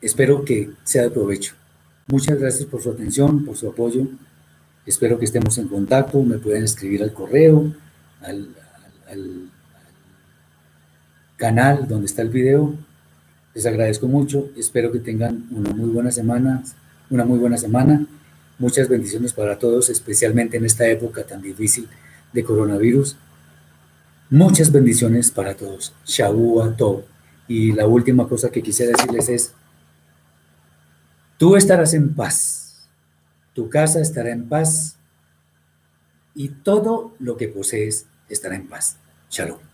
Espero 0.00 0.44
que 0.44 0.70
sea 0.84 1.02
de 1.02 1.10
provecho. 1.10 1.54
Muchas 2.06 2.38
gracias 2.38 2.66
por 2.66 2.82
su 2.82 2.90
atención, 2.90 3.44
por 3.44 3.56
su 3.56 3.68
apoyo. 3.68 4.06
Espero 4.86 5.18
que 5.18 5.24
estemos 5.24 5.58
en 5.58 5.68
contacto. 5.68 6.22
Me 6.22 6.38
pueden 6.38 6.64
escribir 6.64 7.02
al 7.02 7.12
correo, 7.12 7.74
al, 8.24 9.50
canal 11.36 11.86
donde 11.88 12.06
está 12.06 12.22
el 12.22 12.30
video. 12.30 12.74
Les 13.54 13.66
agradezco 13.66 14.06
mucho. 14.08 14.50
Espero 14.56 14.90
que 14.92 14.98
tengan 14.98 15.46
una 15.50 15.70
muy 15.70 15.90
buena 15.90 16.10
semana. 16.10 16.62
Una 17.10 17.24
muy 17.24 17.38
buena 17.38 17.56
semana. 17.56 18.06
Muchas 18.58 18.88
bendiciones 18.88 19.32
para 19.32 19.58
todos, 19.58 19.90
especialmente 19.90 20.56
en 20.56 20.64
esta 20.64 20.86
época 20.86 21.24
tan 21.24 21.42
difícil 21.42 21.88
de 22.32 22.44
coronavirus. 22.44 23.16
Muchas 24.30 24.72
bendiciones 24.72 25.30
para 25.30 25.54
todos. 25.54 25.92
Shabua 26.06 26.76
todo. 26.76 27.04
Y 27.46 27.72
la 27.72 27.86
última 27.86 28.26
cosa 28.26 28.50
que 28.50 28.62
quisiera 28.62 28.92
decirles 28.92 29.28
es, 29.28 29.52
tú 31.36 31.56
estarás 31.56 31.92
en 31.94 32.14
paz, 32.14 32.88
tu 33.52 33.68
casa 33.68 34.00
estará 34.00 34.30
en 34.30 34.48
paz 34.48 34.96
y 36.34 36.48
todo 36.48 37.14
lo 37.18 37.36
que 37.36 37.48
posees 37.48 38.06
estará 38.28 38.54
en 38.54 38.66
paz. 38.66 38.96
Shalom. 39.30 39.73